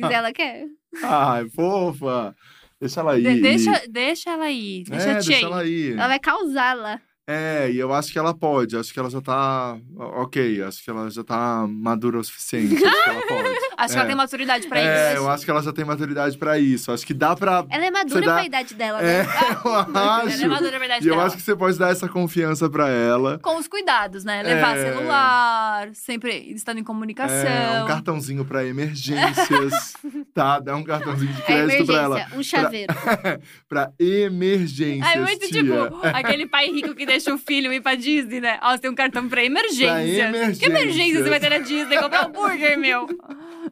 Mas 0.00 0.10
ela 0.10 0.32
quer. 0.32 0.66
Ai, 1.02 1.48
fofa! 1.48 2.36
Deixa 2.80 3.00
ela 3.00 3.12
aí. 3.14 3.22
De- 3.22 3.40
deixa, 3.40 3.82
deixa 3.88 4.30
ela 4.30 4.44
aí, 4.44 4.84
deixa 4.86 5.08
é, 5.08 5.14
deixa 5.14 5.34
aí. 5.34 5.42
ela 5.42 5.60
aí. 5.62 5.92
Ela 5.92 6.08
vai 6.08 6.18
causar 6.20 6.76
lá. 6.76 7.00
É, 7.26 7.70
e 7.70 7.78
eu 7.78 7.92
acho 7.92 8.10
que 8.12 8.18
ela 8.18 8.32
pode. 8.34 8.76
Acho 8.76 8.92
que 8.92 8.98
ela 8.98 9.10
já 9.10 9.20
tá. 9.20 9.78
Ok, 9.96 10.62
acho 10.62 10.82
que 10.82 10.88
ela 10.90 11.10
já 11.10 11.22
tá 11.24 11.66
madura 11.68 12.18
o 12.18 12.24
suficiente. 12.24 12.74
Acho 12.84 13.04
que 13.04 13.10
ela 13.10 13.20
pode. 13.28 13.67
Acho 13.78 13.92
que 13.92 13.94
É. 13.94 13.98
ela 14.00 14.06
tem 14.08 14.16
maturidade 14.16 14.66
pra 14.66 14.80
é, 14.80 15.12
isso. 15.14 15.22
eu 15.22 15.30
acho 15.30 15.44
que 15.44 15.50
ela 15.52 15.62
já 15.62 15.72
tem 15.72 15.84
maturidade 15.84 16.36
pra 16.36 16.58
isso. 16.58 16.90
Acho 16.90 17.06
que 17.06 17.14
dá 17.14 17.36
pra. 17.36 17.64
Ela 17.70 17.86
é 17.86 17.90
madura 17.92 18.26
dá- 18.26 18.34
pra 18.34 18.44
idade 18.44 18.74
dela, 18.74 19.00
É, 19.00 19.22
né? 19.22 19.28
eu 19.64 19.70
Ela 19.72 20.22
acho. 20.24 20.42
é 20.44 20.48
madura, 20.48 20.76
a 20.76 20.78
verdade 20.80 21.06
E 21.06 21.08
eu 21.08 21.14
dela. 21.14 21.26
acho 21.26 21.36
que 21.36 21.42
você 21.42 21.54
pode 21.54 21.78
dar 21.78 21.90
essa 21.92 22.08
confiança 22.08 22.68
pra 22.68 22.88
ela. 22.88 23.38
Com 23.38 23.56
os 23.56 23.68
cuidados, 23.68 24.24
né? 24.24 24.42
Levar 24.42 24.76
É. 24.76 24.92
celular, 24.92 25.88
sempre 25.94 26.52
estando 26.52 26.78
em 26.78 26.84
comunicação. 26.84 27.36
É, 27.36 27.84
um 27.84 27.86
cartãozinho 27.86 28.44
pra 28.44 28.64
emergências, 28.64 29.92
tá? 30.34 30.58
Dá 30.58 30.74
um 30.74 30.82
cartãozinho 30.82 31.32
de 31.32 31.40
É 31.42 31.44
crédito 31.44 31.86
pra 31.86 31.94
ela. 32.02 32.16
emergência, 32.16 32.38
um 32.38 32.42
chaveiro. 32.42 32.94
Pra 33.68 33.90
emergências, 33.98 35.14
É 35.14 35.18
muito 35.20 35.46
tia. 35.46 35.62
tipo 35.62 35.74
aquele 36.02 36.46
pai 36.46 36.66
rico 36.70 36.94
que 36.94 37.06
deixa 37.06 37.32
o 37.32 37.38
filho 37.38 37.72
ir 37.72 37.80
pra 37.80 37.94
Disney, 37.94 38.40
né? 38.40 38.58
Ó, 38.62 38.72
você 38.72 38.78
tem 38.78 38.90
um 38.90 38.94
cartão 38.94 39.28
pra 39.28 39.44
emergência. 39.44 39.86
Pra 39.88 40.02
Que 40.02 40.10
emergência 40.20 40.66
emergências. 40.66 41.22
você 41.24 41.30
vai 41.30 41.40
ter 41.40 41.50
na 41.50 41.58
Disney? 41.58 41.98
Comprar 41.98 42.26
hambúrguer, 42.26 42.78
meu. 42.78 43.06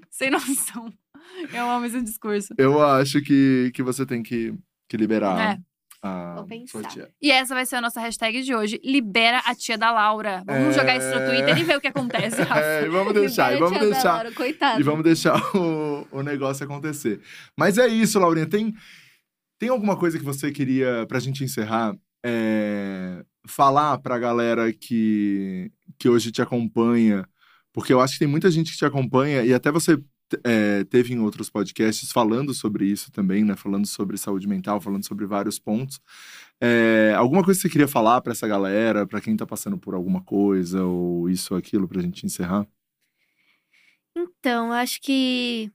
Sem 0.11 0.31
noção. 0.31 0.93
Eu 1.53 1.69
amo 1.69 1.87
esse 1.87 2.01
discurso. 2.03 2.55
Eu 2.59 2.83
acho 2.83 3.21
que, 3.21 3.71
que 3.75 3.83
você 3.83 4.07
tem 4.07 4.23
que, 4.23 4.55
que 4.89 4.97
liberar 4.97 5.55
É. 5.55 5.59
a 6.03 6.35
Vou 6.37 6.47
sua 6.47 6.47
pensar. 6.47 6.89
tia. 6.89 7.11
E 7.21 7.31
essa 7.33 7.55
vai 7.55 7.67
ser 7.67 7.77
a 7.77 7.81
nossa 7.81 8.01
hashtag 8.01 8.43
de 8.43 8.55
hoje. 8.55 8.81
Libera 8.85 9.39
a 9.45 9.55
tia 9.55 9.77
da 9.77 9.91
Laura. 9.91 10.43
Vamos 10.47 10.75
É. 10.77 10.79
jogar 10.79 10.97
isso 10.97 11.09
no 11.09 11.27
Twitter 11.27 11.59
e 11.59 11.65
ver 11.65 11.77
o 11.77 11.81
que 11.81 11.89
acontece. 11.89 12.37
É, 12.57 12.85
e 12.85 12.89
vamos 12.89 13.13
deixar, 13.13 13.55
e 13.55 13.59
vamos 13.59 13.79
deixar. 13.81 14.13
Laura. 14.15 14.33
E 14.79 14.83
vamos 14.83 15.05
deixar 15.05 15.57
o, 15.57 16.07
o 16.13 16.23
negócio 16.23 16.65
acontecer. 16.65 17.21
Mas 17.59 17.77
é 17.79 17.87
isso, 17.89 18.19
Laurinha. 18.21 18.47
Tem, 18.47 18.73
tem 19.59 19.69
alguma 19.69 19.97
coisa 19.97 20.19
que 20.19 20.25
você 20.25 20.53
queria, 20.53 21.05
pra 21.09 21.19
gente 21.19 21.43
encerrar, 21.43 21.95
é, 22.25 23.25
falar 23.47 23.99
pra 23.99 24.19
galera 24.19 24.73
que, 24.73 25.71
que 25.99 26.09
hoje 26.09 26.31
te 26.31 26.41
acompanha? 26.43 27.29
Porque 27.77 27.93
eu 27.93 28.01
acho 28.01 28.15
que 28.15 28.21
tem 28.21 28.27
muita 28.27 28.51
gente 28.51 28.73
que 28.73 28.79
te 28.79 28.87
acompanha, 28.87 29.45
e 29.45 29.53
até 29.53 29.71
você 29.71 30.03
é, 30.43 30.83
teve 30.85 31.13
em 31.13 31.19
outros 31.19 31.51
podcasts 31.51 32.11
falando 32.11 32.55
sobre 32.55 32.87
isso 32.87 33.13
também, 33.13 33.45
né? 33.45 33.55
Falando 33.55 33.87
sobre 33.87 34.17
saúde 34.17 34.49
mental, 34.49 34.81
falando 34.81 35.07
sobre 35.07 35.27
vários 35.27 35.59
pontos. 35.59 36.01
É, 36.59 37.13
alguma 37.15 37.45
coisa 37.45 37.61
que 37.61 37.69
você 37.69 37.71
queria 37.71 37.87
falar 37.87 38.23
pra 38.23 38.33
essa 38.33 38.49
galera, 38.49 39.07
pra 39.07 39.21
quem 39.21 39.37
tá 39.37 39.45
passando 39.45 39.77
por 39.77 39.93
alguma 39.95 40.23
coisa, 40.23 40.87
ou 40.87 41.29
isso 41.29 41.53
ou 41.53 41.59
aquilo, 41.59 41.87
pra 41.87 42.01
gente 42.01 42.25
encerrar? 42.25 42.67
Então, 44.17 44.73
acho 44.73 44.99
que 45.03 45.71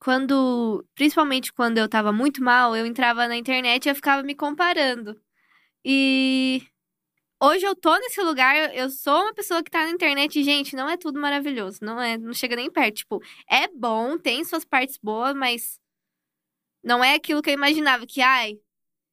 quando, 0.00 0.84
principalmente 0.96 1.52
quando 1.52 1.78
eu 1.78 1.88
tava 1.88 2.10
muito 2.10 2.42
mal, 2.42 2.74
eu 2.74 2.84
entrava 2.84 3.28
na 3.28 3.36
internet 3.36 3.86
e 3.86 3.90
eu 3.90 3.94
ficava 3.94 4.24
me 4.24 4.34
comparando. 4.34 5.16
E 5.84 6.62
hoje 7.40 7.64
eu 7.64 7.74
tô 7.76 7.96
nesse 7.98 8.20
lugar, 8.22 8.74
eu 8.74 8.90
sou 8.90 9.22
uma 9.22 9.34
pessoa 9.34 9.62
que 9.62 9.70
tá 9.70 9.84
na 9.84 9.90
internet 9.90 10.42
gente, 10.42 10.76
não 10.76 10.88
é 10.88 10.96
tudo 10.96 11.20
maravilhoso, 11.20 11.78
não 11.82 12.00
é, 12.00 12.18
não 12.18 12.32
chega 12.32 12.56
nem 12.56 12.70
perto. 12.70 12.96
Tipo, 12.96 13.22
é 13.50 13.68
bom, 13.68 14.18
tem 14.18 14.44
suas 14.44 14.64
partes 14.64 14.98
boas, 15.02 15.34
mas 15.34 15.80
não 16.82 17.02
é 17.02 17.14
aquilo 17.14 17.42
que 17.42 17.50
eu 17.50 17.54
imaginava 17.54 18.06
que, 18.06 18.20
ai, 18.20 18.58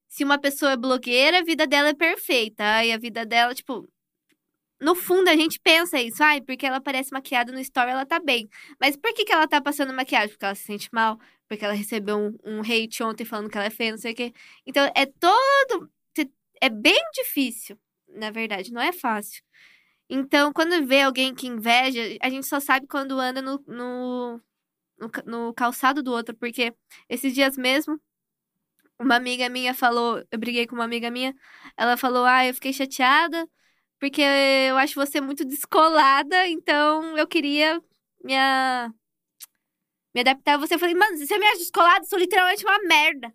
se 0.08 0.24
uma 0.24 0.38
pessoa 0.38 0.74
é 0.74 0.78
blogueira, 0.78 1.40
a 1.40 1.44
vida 1.44 1.66
dela 1.68 1.90
é 1.90 1.94
perfeita. 1.94 2.64
Ai, 2.64 2.92
a 2.92 2.98
vida 2.98 3.26
dela, 3.26 3.56
tipo, 3.56 3.90
no 4.82 4.96
fundo 4.96 5.30
a 5.30 5.36
gente 5.36 5.60
pensa 5.60 6.02
isso, 6.02 6.24
ai, 6.24 6.42
porque 6.42 6.66
ela 6.66 6.82
parece 6.82 7.14
maquiada 7.14 7.52
no 7.52 7.60
story, 7.60 7.92
ela 7.92 8.06
tá 8.06 8.20
bem. 8.20 8.50
Mas 8.80 8.98
por 8.98 9.14
que, 9.14 9.24
que 9.26 9.32
ela 9.32 9.48
tá 9.48 9.62
passando 9.62 9.94
maquiagem? 9.94 10.30
Porque 10.30 10.46
ela 10.46 10.56
se 10.56 10.64
sente 10.64 10.90
mal, 10.92 11.20
porque 11.48 11.64
ela 11.64 11.74
recebeu 11.74 12.18
um, 12.18 12.38
um 12.44 12.62
hate 12.62 13.04
ontem 13.04 13.26
falando 13.26 13.50
que 13.50 13.58
ela 13.58 13.68
é 13.68 13.70
feia, 13.70 13.92
não 13.92 13.98
sei 13.98 14.14
o 14.14 14.16
quê. 14.16 14.34
Então 14.66 14.92
é 14.96 15.06
todo. 15.06 15.90
É 16.64 16.70
bem 16.70 17.02
difícil, 17.14 17.80
na 18.16 18.32
verdade, 18.32 18.72
não 18.72 18.82
é 18.82 18.92
fácil. 18.94 19.44
Então, 20.10 20.54
quando 20.54 20.86
vê 20.88 21.02
alguém 21.04 21.34
que 21.36 21.48
inveja, 21.48 22.02
a 22.22 22.30
gente 22.30 22.48
só 22.48 22.60
sabe 22.60 22.88
quando 22.88 23.20
anda 23.20 23.42
no, 23.42 23.64
no, 23.68 24.42
no, 25.00 25.10
ca- 25.12 25.24
no 25.26 25.54
calçado 25.56 26.04
do 26.04 26.12
outro, 26.14 26.36
porque 26.38 26.74
esses 27.10 27.34
dias 27.36 27.58
mesmo, 27.58 28.00
uma 29.00 29.16
amiga 29.16 29.50
minha 29.50 29.74
falou, 29.74 30.24
eu 30.32 30.40
briguei 30.40 30.68
com 30.68 30.76
uma 30.76 30.84
amiga 30.86 31.10
minha, 31.12 31.34
ela 31.78 31.98
falou, 31.98 32.26
ah, 32.26 32.46
eu 32.46 32.54
fiquei 32.54 32.74
chateada 32.74 33.48
porque 34.00 34.22
eu 34.70 34.78
acho 34.80 34.96
você 34.96 35.22
muito 35.22 35.46
descolada, 35.46 36.48
então 36.50 37.18
eu 37.18 37.28
queria 37.28 37.82
me, 38.24 38.38
a- 38.38 38.92
me 40.14 40.22
adaptar 40.22 40.56
a 40.56 40.58
você. 40.58 40.76
Eu 40.76 40.80
falei, 40.80 40.96
mano, 40.96 41.18
você 41.18 41.38
me 41.38 41.46
acha 41.48 41.60
descolada, 41.60 42.04
eu 42.06 42.10
sou 42.10 42.20
literalmente 42.20 42.66
uma 42.66 42.80
merda. 42.84 43.32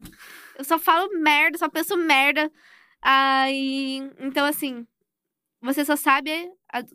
Eu 0.58 0.64
só 0.64 0.78
falo 0.78 1.10
merda, 1.20 1.58
só 1.58 1.68
penso 1.68 1.96
merda. 1.96 2.50
Aí, 3.08 3.98
então, 4.18 4.44
assim, 4.46 4.86
você 5.60 5.84
só 5.84 5.96
sabe. 5.96 6.30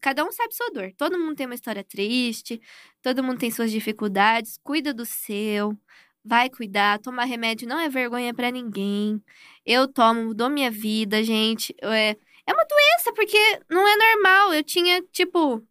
Cada 0.01 0.25
um 0.25 0.31
sabe 0.31 0.53
sua 0.55 0.71
dor. 0.71 0.93
Todo 0.97 1.19
mundo 1.19 1.35
tem 1.35 1.45
uma 1.47 1.55
história 1.55 1.83
triste, 1.83 2.61
todo 3.01 3.23
mundo 3.23 3.39
tem 3.39 3.51
suas 3.51 3.71
dificuldades. 3.71 4.59
Cuida 4.63 4.93
do 4.93 5.05
seu. 5.05 5.77
Vai 6.23 6.49
cuidar. 6.49 6.99
Tomar 6.99 7.25
remédio 7.25 7.67
não 7.67 7.79
é 7.79 7.89
vergonha 7.89 8.33
pra 8.33 8.51
ninguém. 8.51 9.23
Eu 9.65 9.87
tomo, 9.87 10.25
mudou 10.25 10.49
minha 10.49 10.71
vida, 10.71 11.23
gente. 11.23 11.75
É, 11.81 12.11
É 12.47 12.53
uma 12.53 12.65
doença, 12.65 13.13
porque 13.15 13.37
não 13.69 13.87
é 13.87 13.95
normal. 13.97 14.53
Eu 14.53 14.63
tinha, 14.63 15.01
tipo. 15.11 15.65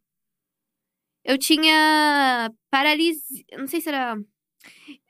Eu 1.24 1.38
tinha 1.38 2.50
paralisia. 2.70 3.44
Não 3.58 3.66
sei 3.66 3.80
se 3.80 3.88
era. 3.88 4.16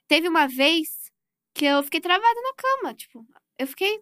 Teve 0.08 0.28
uma 0.28 0.46
vez 0.48 1.10
que 1.54 1.64
eu 1.64 1.82
fiquei 1.82 2.00
travada 2.00 2.40
na 2.42 2.54
cama. 2.54 2.94
Tipo, 2.94 3.26
eu 3.58 3.66
fiquei. 3.66 4.00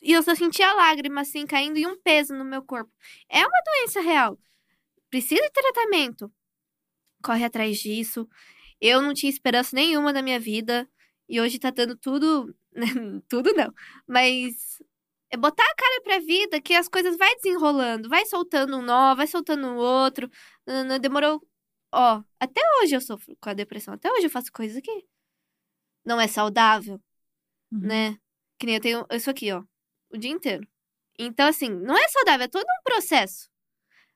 E 0.00 0.12
eu 0.12 0.22
só 0.22 0.34
sentia 0.34 0.72
lágrima, 0.74 1.22
assim, 1.22 1.46
caindo 1.46 1.78
e 1.78 1.86
um 1.86 2.00
peso 2.00 2.34
no 2.34 2.44
meu 2.44 2.62
corpo. 2.62 2.92
É 3.28 3.40
uma 3.40 3.62
doença 3.66 4.00
real. 4.00 4.38
Precisa 5.10 5.42
de 5.42 5.50
tratamento. 5.50 6.32
Corre 7.22 7.44
atrás 7.44 7.78
disso. 7.78 8.28
Eu 8.80 9.02
não 9.02 9.12
tinha 9.12 9.30
esperança 9.30 9.74
nenhuma 9.74 10.12
na 10.12 10.22
minha 10.22 10.38
vida. 10.38 10.88
E 11.28 11.40
hoje 11.40 11.58
tá 11.58 11.70
dando 11.70 11.96
tudo. 11.96 12.54
tudo 13.28 13.52
não. 13.54 13.72
Mas 14.06 14.80
é 15.30 15.36
botar 15.36 15.64
a 15.64 15.74
cara 15.74 16.00
pra 16.02 16.20
vida 16.20 16.60
que 16.60 16.74
as 16.74 16.88
coisas 16.88 17.16
vai 17.16 17.34
desenrolando, 17.36 18.08
vai 18.08 18.24
soltando 18.24 18.78
um 18.78 18.82
nó, 18.82 19.14
vai 19.14 19.26
soltando 19.26 19.66
um 19.66 19.76
outro. 19.76 20.30
Demorou. 21.00 21.42
Ó, 21.92 22.22
até 22.38 22.60
hoje 22.82 22.94
eu 22.94 23.00
sofro 23.00 23.36
com 23.40 23.50
a 23.50 23.54
depressão. 23.54 23.94
Até 23.94 24.10
hoje 24.12 24.26
eu 24.26 24.30
faço 24.30 24.52
coisas 24.52 24.80
que 24.80 25.04
não 26.04 26.20
é 26.20 26.28
saudável, 26.28 27.00
Uhum. 27.72 27.80
né? 27.80 28.18
Que 28.58 28.66
nem 28.66 28.76
eu 28.76 28.80
tenho 28.80 29.06
isso 29.12 29.28
aqui, 29.30 29.52
ó, 29.52 29.62
o 30.10 30.16
dia 30.16 30.30
inteiro. 30.30 30.66
Então, 31.18 31.46
assim, 31.48 31.68
não 31.68 31.96
é 31.96 32.08
saudável, 32.08 32.44
é 32.44 32.48
todo 32.48 32.64
um 32.64 32.82
processo. 32.84 33.48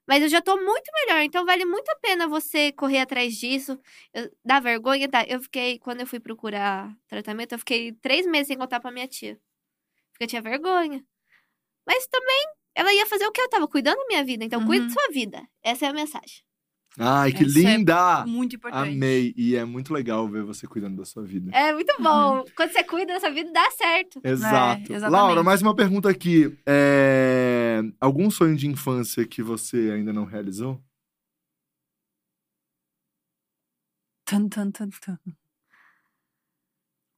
Mas 0.07 0.23
eu 0.23 0.29
já 0.29 0.41
tô 0.43 0.57
muito 0.57 0.91
melhor, 1.07 1.23
então 1.23 1.45
vale 1.45 1.65
muito 1.65 1.89
a 1.91 1.97
pena 1.97 2.27
você 2.29 2.73
correr 2.73 2.99
atrás 2.99 3.35
disso. 3.37 3.79
Eu- 4.13 4.31
dá 4.45 4.59
vergonha, 4.61 5.09
tá? 5.09 5.25
Eu 5.29 5.41
fiquei, 5.41 5.79
quando 5.79 6.01
eu 6.01 6.07
fui 6.07 6.19
procurar 6.21 6.93
tratamento, 7.07 7.53
eu 7.53 7.59
fiquei 7.59 7.93
três 7.93 8.27
meses 8.27 8.49
sem 8.49 8.59
contar 8.59 8.81
pra 8.81 8.91
minha 8.91 9.07
tia. 9.07 9.39
Porque 10.13 10.25
eu 10.25 10.29
tinha 10.29 10.43
vergonha. 10.43 11.05
Mas 11.87 12.07
também, 12.09 12.47
ela 12.75 12.93
ia 12.93 13.07
fazer 13.07 13.27
o 13.27 13.33
que? 13.33 13.41
Eu 13.41 13.49
tava 13.49 13.69
cuidando 13.69 13.99
da 13.99 14.07
minha 14.07 14.25
vida, 14.25 14.45
então 14.45 14.61
Uhum. 14.61 14.87
da 14.87 14.91
sua 14.93 15.09
vida. 15.13 15.43
Essa 15.63 15.87
é 15.87 15.89
a 15.89 15.93
mensagem. 15.93 16.45
Ai, 16.99 17.33
que 17.33 17.45
Isso 17.45 17.59
é 17.59 17.63
linda! 17.63 18.27
Muito 18.27 18.57
importante. 18.57 18.91
Amei. 18.91 19.33
E 19.37 19.57
é 19.57 19.65
muito 19.65 19.95
legal 19.95 20.29
ver 20.29 20.43
você 20.43 20.67
cuidando 20.67 20.97
da 20.97 21.05
sua 21.05 21.23
vida. 21.23 21.51
É 21.55 21.73
muito 21.73 21.95
bom. 22.01 22.45
Quando 22.55 22.71
você 22.71 22.85
cuida 22.85 23.15
da 23.15 23.21
sua 23.21 23.31
vida, 23.31 23.51
dá 23.51 23.71
certo. 23.71 24.21
Exato. 24.23 24.93
É. 24.93 25.09
Laura, 25.09 25.43
mais 25.43 25.63
uma 25.63 25.75
pergunta 25.75 26.11
aqui. 26.11 26.57
É, 26.67 27.81
Algum 28.01 28.31
sonho 28.31 28.57
de 28.57 28.67
infância 28.67 29.27
que 29.27 29.43
você 29.43 29.91
ainda 29.91 30.13
não 30.13 30.25
realizou? 30.25 30.83
Tum, 34.27 34.49
tum, 34.49 34.71
tum, 34.71 34.89
tum. 34.89 35.17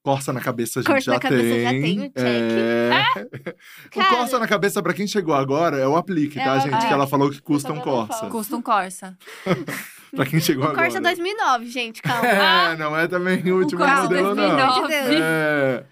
Corsa 0.05 0.35
na 0.35 0.41
cabeça 0.41 0.81
a 0.81 0.83
gente 0.83 0.93
Corsa 0.93 1.05
já 1.07 1.13
na 1.15 1.19
cabeça 1.19 1.43
tem. 1.43 1.63
já 1.63 1.71
tem, 1.71 1.99
o 1.99 2.13
check. 2.13 2.17
É... 2.19 3.87
o 3.87 3.91
Cara- 3.91 4.09
Corsa 4.17 4.39
na 4.39 4.47
cabeça, 4.47 4.83
pra 4.83 4.93
quem 4.93 5.07
chegou 5.07 5.35
agora, 5.35 5.79
é 5.79 5.89
o 5.89 5.97
aplique, 5.97 6.39
É 6.39 6.45
tá, 6.45 6.53
o 6.53 6.61
gente? 6.61 6.75
aplique. 6.75 6.89
Que 6.89 6.93
ela 6.93 7.07
falou 7.07 7.31
que 7.31 7.41
custa 7.41 7.73
um 7.73 7.81
Corsa. 7.81 8.29
Custa 8.29 8.55
um 8.55 8.61
Corsa. 8.61 9.17
Pra 10.15 10.27
quem 10.27 10.41
chegou 10.41 10.65
O 10.65 10.69
agora. 10.69 10.83
Corsa 10.83 11.01
2009, 11.01 11.67
gente, 11.67 12.03
calma. 12.03 12.21
É, 12.29 12.77
não 12.77 12.95
é 12.95 13.09
também 13.09 13.51
o 13.51 13.57
último 13.61 13.81
Corsa 13.81 14.03
modelo, 14.03 14.35
não. 14.35 14.57
2009. 14.57 15.15
É. 15.23 15.87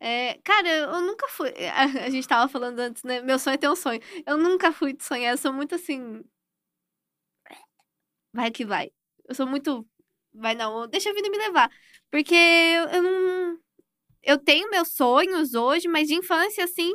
É, 0.00 0.38
cara, 0.44 0.68
eu 0.68 1.00
nunca 1.02 1.26
fui. 1.28 1.52
A, 1.74 2.08
gente 2.08 2.26
tava 2.28 2.48
falando 2.48 2.78
antes, 2.78 3.02
né? 3.02 3.20
Meu 3.20 3.38
sonho 3.38 3.54
é 3.54 3.58
ter 3.58 3.68
um 3.68 3.74
sonho. 3.76 4.00
Eu 4.26 4.38
nunca 4.38 4.70
fui 4.72 4.92
de 4.92 5.02
sonhar, 5.04 5.32
eu 5.32 5.38
sou 5.38 5.52
muito 5.52 5.74
assim. 5.74 6.22
Vai 8.32 8.50
que 8.52 8.64
vai. 8.64 8.90
Eu 9.28 9.34
sou 9.34 9.46
muito. 9.46 9.84
Vai 10.32 10.54
não, 10.54 10.86
deixa 10.86 11.10
a 11.10 11.12
vida 11.12 11.28
me 11.28 11.36
levar. 11.36 11.68
Porque 12.10 12.34
eu, 12.34 12.84
eu 12.88 13.02
não. 13.02 13.58
Eu 14.22 14.38
tenho 14.38 14.70
meus 14.70 14.88
sonhos 14.94 15.54
hoje, 15.54 15.88
mas 15.88 16.08
de 16.08 16.14
infância, 16.14 16.64
assim. 16.64 16.92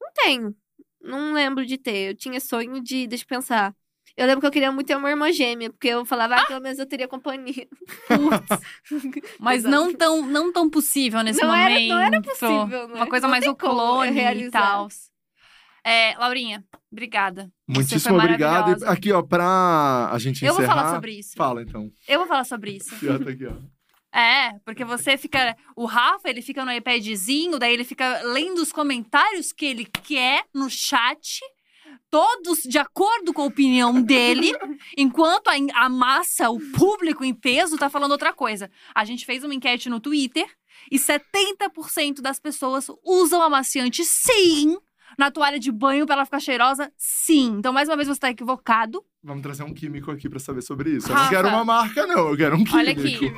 Não 0.00 0.12
tenho. 0.14 0.54
Não 1.00 1.32
lembro 1.32 1.64
de 1.64 1.78
ter. 1.78 2.10
Eu 2.10 2.14
tinha 2.16 2.40
sonho 2.40 2.82
de. 2.82 3.06
Deixa 3.06 3.24
eu 3.24 3.28
pensar. 3.28 3.74
Eu 4.16 4.26
lembro 4.26 4.40
que 4.40 4.46
eu 4.46 4.50
queria 4.50 4.72
muito 4.72 4.86
ter 4.86 4.96
uma 4.96 5.10
irmã 5.10 5.30
gêmea, 5.30 5.70
porque 5.70 5.88
eu 5.88 6.04
falava, 6.06 6.36
ah, 6.36 6.46
pelo 6.46 6.60
menos 6.62 6.78
eu 6.78 6.86
teria 6.86 7.06
companhia. 7.06 7.68
Mas 9.38 9.58
Exato. 9.60 9.70
não 9.74 9.92
tão, 9.94 10.22
não 10.26 10.50
tão 10.52 10.70
possível 10.70 11.22
nesse 11.22 11.42
Não 11.42 11.54
era- 11.54 11.74
momento. 11.74 11.88
não 11.90 12.00
era 12.00 12.22
possível, 12.22 12.88
né? 12.88 12.94
Uma 12.94 13.06
coisa 13.06 13.26
Não 13.26 13.30
mais 13.30 13.46
o 13.46 13.54
clone 13.54 14.18
e 14.18 14.50
tal. 14.50 14.88
É, 15.84 16.16
Laurinha, 16.16 16.64
obrigada. 16.90 17.50
Muitíssimo 17.68 18.16
obrigado. 18.16 18.68
Maravilhosa. 18.68 18.90
aqui, 18.90 19.12
ó, 19.12 19.22
pra 19.22 20.08
a 20.10 20.18
gente 20.18 20.44
Eu 20.44 20.54
vou 20.54 20.62
encerrar. 20.62 20.80
falar 20.82 20.94
sobre 20.94 21.12
isso. 21.18 21.32
Fala, 21.36 21.62
então. 21.62 21.92
Eu 22.08 22.18
vou 22.20 22.26
falar 22.26 22.44
sobre 22.44 22.70
isso. 22.72 22.94
Aqui, 22.94 23.08
ó, 23.08 23.18
tá 23.18 23.30
aqui, 23.30 23.46
ó. 23.46 23.52
É, 24.16 24.58
porque 24.64 24.82
você 24.82 25.18
fica. 25.18 25.54
O 25.76 25.84
Rafa, 25.84 26.30
ele 26.30 26.40
fica 26.40 26.64
no 26.64 26.72
iPadzinho, 26.72 27.58
daí 27.58 27.74
ele 27.74 27.84
fica 27.84 28.22
lendo 28.22 28.62
os 28.62 28.72
comentários 28.72 29.52
que 29.52 29.66
ele 29.66 29.84
quer 29.84 30.46
no 30.54 30.70
chat, 30.70 31.42
todos 32.10 32.60
de 32.62 32.78
acordo 32.78 33.34
com 33.34 33.42
a 33.42 33.46
opinião 33.46 34.00
dele, 34.00 34.52
enquanto 34.96 35.48
a, 35.48 35.84
a 35.84 35.90
massa, 35.90 36.48
o 36.48 36.58
público 36.72 37.22
em 37.22 37.34
peso, 37.34 37.76
tá 37.76 37.90
falando 37.90 38.12
outra 38.12 38.32
coisa. 38.32 38.70
A 38.94 39.04
gente 39.04 39.26
fez 39.26 39.44
uma 39.44 39.54
enquete 39.54 39.90
no 39.90 40.00
Twitter 40.00 40.48
e 40.90 40.96
70% 40.98 42.22
das 42.22 42.40
pessoas 42.40 42.86
usam 43.04 43.42
amaciante 43.42 44.02
sim. 44.02 44.78
Na 45.18 45.30
toalha 45.30 45.58
de 45.58 45.72
banho 45.72 46.04
pra 46.04 46.14
ela 46.14 46.24
ficar 46.24 46.40
cheirosa, 46.40 46.92
sim. 46.96 47.56
Então, 47.58 47.72
mais 47.72 47.88
uma 47.88 47.96
vez, 47.96 48.06
você 48.06 48.20
tá 48.20 48.30
equivocado. 48.30 49.02
Vamos 49.22 49.42
trazer 49.42 49.62
um 49.62 49.72
químico 49.72 50.10
aqui 50.10 50.28
pra 50.28 50.38
saber 50.38 50.62
sobre 50.62 50.90
isso. 50.90 51.08
Eu 51.08 51.14
não 51.14 51.22
Rafa. 51.22 51.34
quero 51.34 51.48
uma 51.48 51.64
marca, 51.64 52.06
não. 52.06 52.28
Eu 52.28 52.36
quero 52.36 52.56
um 52.56 52.64
químico. 52.64 52.76
Olha 52.76 52.92
aqui. 52.92 53.30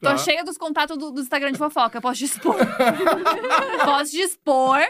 Tá? 0.00 0.12
Tô 0.12 0.18
cheia 0.18 0.44
dos 0.44 0.56
contatos 0.56 0.96
do, 0.96 1.10
do 1.10 1.20
Instagram 1.20 1.50
de 1.52 1.58
fofoca, 1.58 1.98
eu 1.98 2.02
posso 2.02 2.18
te 2.18 2.26
expor. 2.26 2.56
posso 3.84 4.12
te 4.12 4.20
expor. 4.20 4.80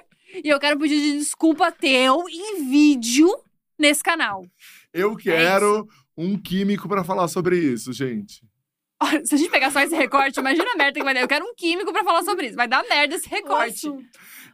E 0.45 0.49
eu 0.49 0.61
quero 0.61 0.79
pedir 0.79 1.01
de 1.01 1.19
desculpa 1.19 1.73
teu 1.73 2.29
em 2.29 2.69
vídeo 2.69 3.29
nesse 3.79 4.03
canal. 4.03 4.45
Eu 4.93 5.17
quero 5.17 5.89
um 6.17 6.37
químico 6.37 6.89
pra 6.89 7.03
falar 7.03 7.29
sobre 7.29 7.57
isso, 7.57 7.93
gente. 7.93 8.43
Olha, 9.01 9.25
se 9.25 9.35
a 9.35 9.39
gente 9.39 9.51
pegar 9.51 9.71
só 9.71 9.81
esse 9.81 9.95
recorte, 9.95 10.41
imagina 10.41 10.73
a 10.73 10.77
merda 10.77 10.99
que 10.99 11.05
vai 11.05 11.15
dar. 11.15 11.21
Eu 11.21 11.29
quero 11.29 11.45
um 11.45 11.55
químico 11.55 11.93
pra 11.93 12.03
falar 12.03 12.25
sobre 12.25 12.49
isso. 12.49 12.57
Vai 12.57 12.67
dar 12.67 12.83
merda 12.89 13.15
esse 13.15 13.29
recorte. 13.29 13.89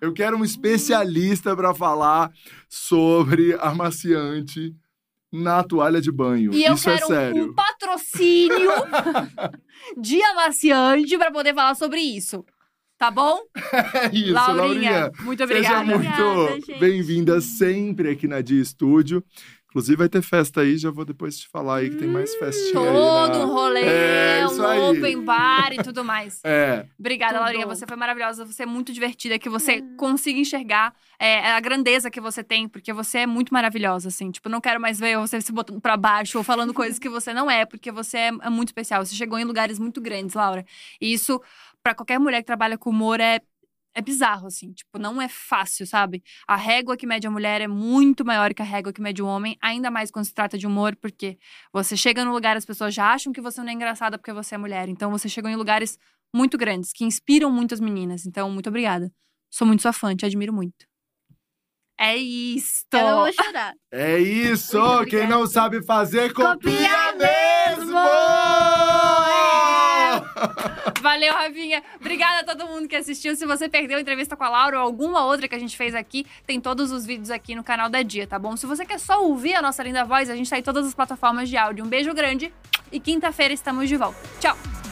Eu 0.01 0.13
quero 0.13 0.37
um 0.37 0.45
especialista 0.45 1.55
pra 1.57 1.75
falar 1.75 2.31
sobre 2.69 3.55
amaciante 3.61 4.75
na 5.33 5.63
toalha 5.65 6.01
de 6.01 6.13
banho. 6.13 6.53
E 6.55 6.65
eu 6.65 6.75
isso 6.75 6.89
é 6.91 6.95
quero 6.95 7.07
sério. 7.09 7.45
um 7.51 7.55
patrocínio 7.55 8.71
de 10.01 10.23
amaciante 10.23 11.17
pra 11.19 11.31
poder 11.31 11.55
falar 11.55 11.75
sobre 11.75 12.01
isso. 12.01 12.45
Tá 12.97 13.11
bom? 13.11 13.41
É 13.93 14.15
isso, 14.17 14.33
Laurinha, 14.33 14.55
Laurinha. 14.93 15.13
muito 15.21 15.47
Seja 15.47 15.53
obrigada. 15.81 15.85
muito 15.85 16.23
Obrigada, 16.23 16.61
gente. 16.61 16.79
bem-vinda 16.79 17.41
sempre 17.41 18.11
aqui 18.11 18.29
na 18.29 18.41
Dia 18.41 18.63
Estúdio. 18.63 19.23
Inclusive 19.75 19.97
vai 19.97 20.09
ter 20.09 20.23
festa 20.23 20.61
aí, 20.61 20.79
já 20.79 20.89
vou 20.89 21.05
depois 21.05 21.37
te 21.37 21.49
falar 21.49 21.79
aí 21.79 21.91
que 21.91 21.97
tem 21.97 22.07
mais 22.07 22.33
festinha 22.37 22.79
aí. 22.81 22.87
Todo 22.95 23.39
na- 23.41 23.45
um 23.45 23.53
rolê, 23.53 23.81
É, 23.85 24.47
um 24.47 24.65
aí. 24.65 24.79
open 24.81 25.21
bar 25.25 25.73
e 25.73 25.83
tudo 25.83 26.05
mais. 26.05 26.41
É, 26.47 26.87
Obrigada, 26.97 27.33
Tudo. 27.35 27.43
Laurinha. 27.43 27.67
Você 27.67 27.85
foi 27.85 27.97
maravilhosa. 27.97 28.45
Você 28.45 28.63
é 28.63 28.67
muito 28.67 28.93
divertida. 28.93 29.37
Que 29.37 29.49
você 29.49 29.81
Hum. 29.83 29.97
consiga 29.97 30.39
enxergar 30.39 30.95
é, 31.19 31.51
a 31.51 31.59
grandeza 31.59 32.09
que 32.09 32.21
você 32.21 32.45
tem, 32.45 32.69
porque 32.69 32.93
você 32.93 33.19
é 33.19 33.27
muito 33.27 33.53
maravilhosa, 33.53 34.09
assim. 34.09 34.31
Tipo, 34.31 34.49
não 34.49 34.61
quero 34.61 34.81
mais 34.81 35.01
ver 35.01 35.19
você 35.19 35.41
se 35.41 35.51
botando 35.51 35.81
pra 35.81 35.97
baixo 35.97 36.39
ou 36.39 36.45
falando 36.45 36.73
coisas 36.73 36.99
que 37.01 37.09
você 37.09 37.35
não 37.35 37.51
é, 37.51 37.65
porque 37.67 37.91
você 37.91 38.17
é, 38.19 38.29
é 38.43 38.51
muito 38.51 38.69
especial. 38.69 39.05
Você 39.05 39.17
chegou 39.17 39.39
em 39.41 39.45
lugares 39.45 39.81
muito 39.81 40.01
grandes, 40.01 40.37
Laura. 40.37 40.65
E 41.01 41.13
isso, 41.13 41.41
pra 41.83 41.95
qualquer 41.97 42.21
mulher 42.21 42.43
que 42.43 42.47
trabalha 42.47 42.79
com 42.79 42.91
humor, 42.91 43.19
é. 43.19 43.41
É 43.95 44.03
bizarro, 44.03 44.49
assim. 44.49 44.73
Tipo, 44.73 44.99
não 44.99 45.23
é 45.23 45.29
fácil, 45.29 45.87
sabe? 45.87 46.23
A 46.49 46.57
régua 46.57 46.97
que 46.97 47.07
mede 47.07 47.27
a 47.27 47.31
mulher 47.31 47.61
é 47.61 47.69
muito 47.69 48.25
maior 48.25 48.53
que 48.53 48.61
a 48.61 48.65
régua 48.65 48.93
que 48.93 49.01
mede 49.01 49.23
o 49.23 49.27
homem, 49.27 49.57
ainda 49.63 49.91
mais 49.91 50.11
quando 50.11 50.25
se 50.25 50.35
trata 50.35 50.59
de 50.59 50.67
humor, 50.67 50.97
porque 50.97 51.39
você 51.73 51.97
chega 51.97 52.25
no 52.25 52.33
lugar, 52.33 52.57
as 52.57 52.65
pessoas 52.65 52.93
já 52.93 53.13
acham 53.13 53.33
que 53.33 53.41
você 53.41 53.61
não 53.61 53.69
é 53.69 53.73
engraçada 53.73 54.19
porque 54.19 54.33
você 54.33 54.57
é 54.57 54.59
mulher. 54.59 54.89
Então, 54.89 55.11
você 55.11 55.29
chegou 55.29 55.49
em 55.51 55.57
lugares 55.57 55.97
muito 56.35 56.59
grandes, 56.59 56.93
que 56.93 57.05
inspiram 57.05 57.51
muitas 57.53 57.79
meninas. 57.79 58.27
Então, 58.27 58.51
muito 58.51 58.69
obrigada. 58.69 59.13
Sou 59.49 59.65
muito 59.67 59.83
sua 59.83 59.93
fã, 59.93 60.17
te 60.17 60.27
admiro 60.27 60.53
muito. 60.53 60.85
É 61.97 62.17
isto! 62.17 62.97
Eu 62.97 63.07
não 63.07 63.23
vou 63.23 63.33
chorar. 63.33 63.73
é 63.93 64.19
isso. 64.19 64.77
Quem 65.09 65.29
não 65.29 65.47
sabe 65.47 65.81
fazer, 65.85 66.33
copia, 66.33 66.55
Copia 66.57 67.13
mesmo! 67.13 68.74
Valeu, 71.01 71.33
Ravinha. 71.33 71.83
Obrigada 72.01 72.41
a 72.41 72.45
todo 72.45 72.69
mundo 72.69 72.89
que 72.89 72.97
assistiu. 72.97 73.37
Se 73.37 73.47
você 73.47 73.69
perdeu 73.69 73.99
a 73.99 74.01
entrevista 74.01 74.37
com 74.37 74.45
a 74.45 74.49
Laura 74.49 74.79
ou 74.79 74.85
alguma 74.85 75.25
outra 75.25 75.49
que 75.49 75.55
a 75.55 75.59
gente 75.59 75.77
fez 75.77 75.95
aqui, 75.95 76.27
tem 76.47 76.61
todos 76.61 76.91
os 76.93 77.05
vídeos 77.05 77.31
aqui 77.31 77.55
no 77.55 77.65
canal 77.65 77.89
da 77.89 78.03
Dia, 78.03 78.27
tá 78.27 78.39
bom? 78.39 78.57
Se 78.57 78.67
você 78.67 78.85
quer 78.85 78.99
só 78.99 79.23
ouvir 79.23 79.55
a 79.55 79.63
nossa 79.63 79.83
linda 79.83 80.05
voz, 80.05 80.31
a 80.31 80.37
gente 80.37 80.49
tá 80.49 80.59
em 80.59 80.63
todas 80.63 80.87
as 80.87 80.95
plataformas 80.95 81.49
de 81.49 81.57
áudio. 81.57 81.85
Um 81.85 81.89
beijo 81.89 82.13
grande 82.15 82.53
e 82.91 83.01
quinta-feira 83.01 83.53
estamos 83.53 83.89
de 83.89 83.97
volta. 83.97 84.19
Tchau! 84.41 84.84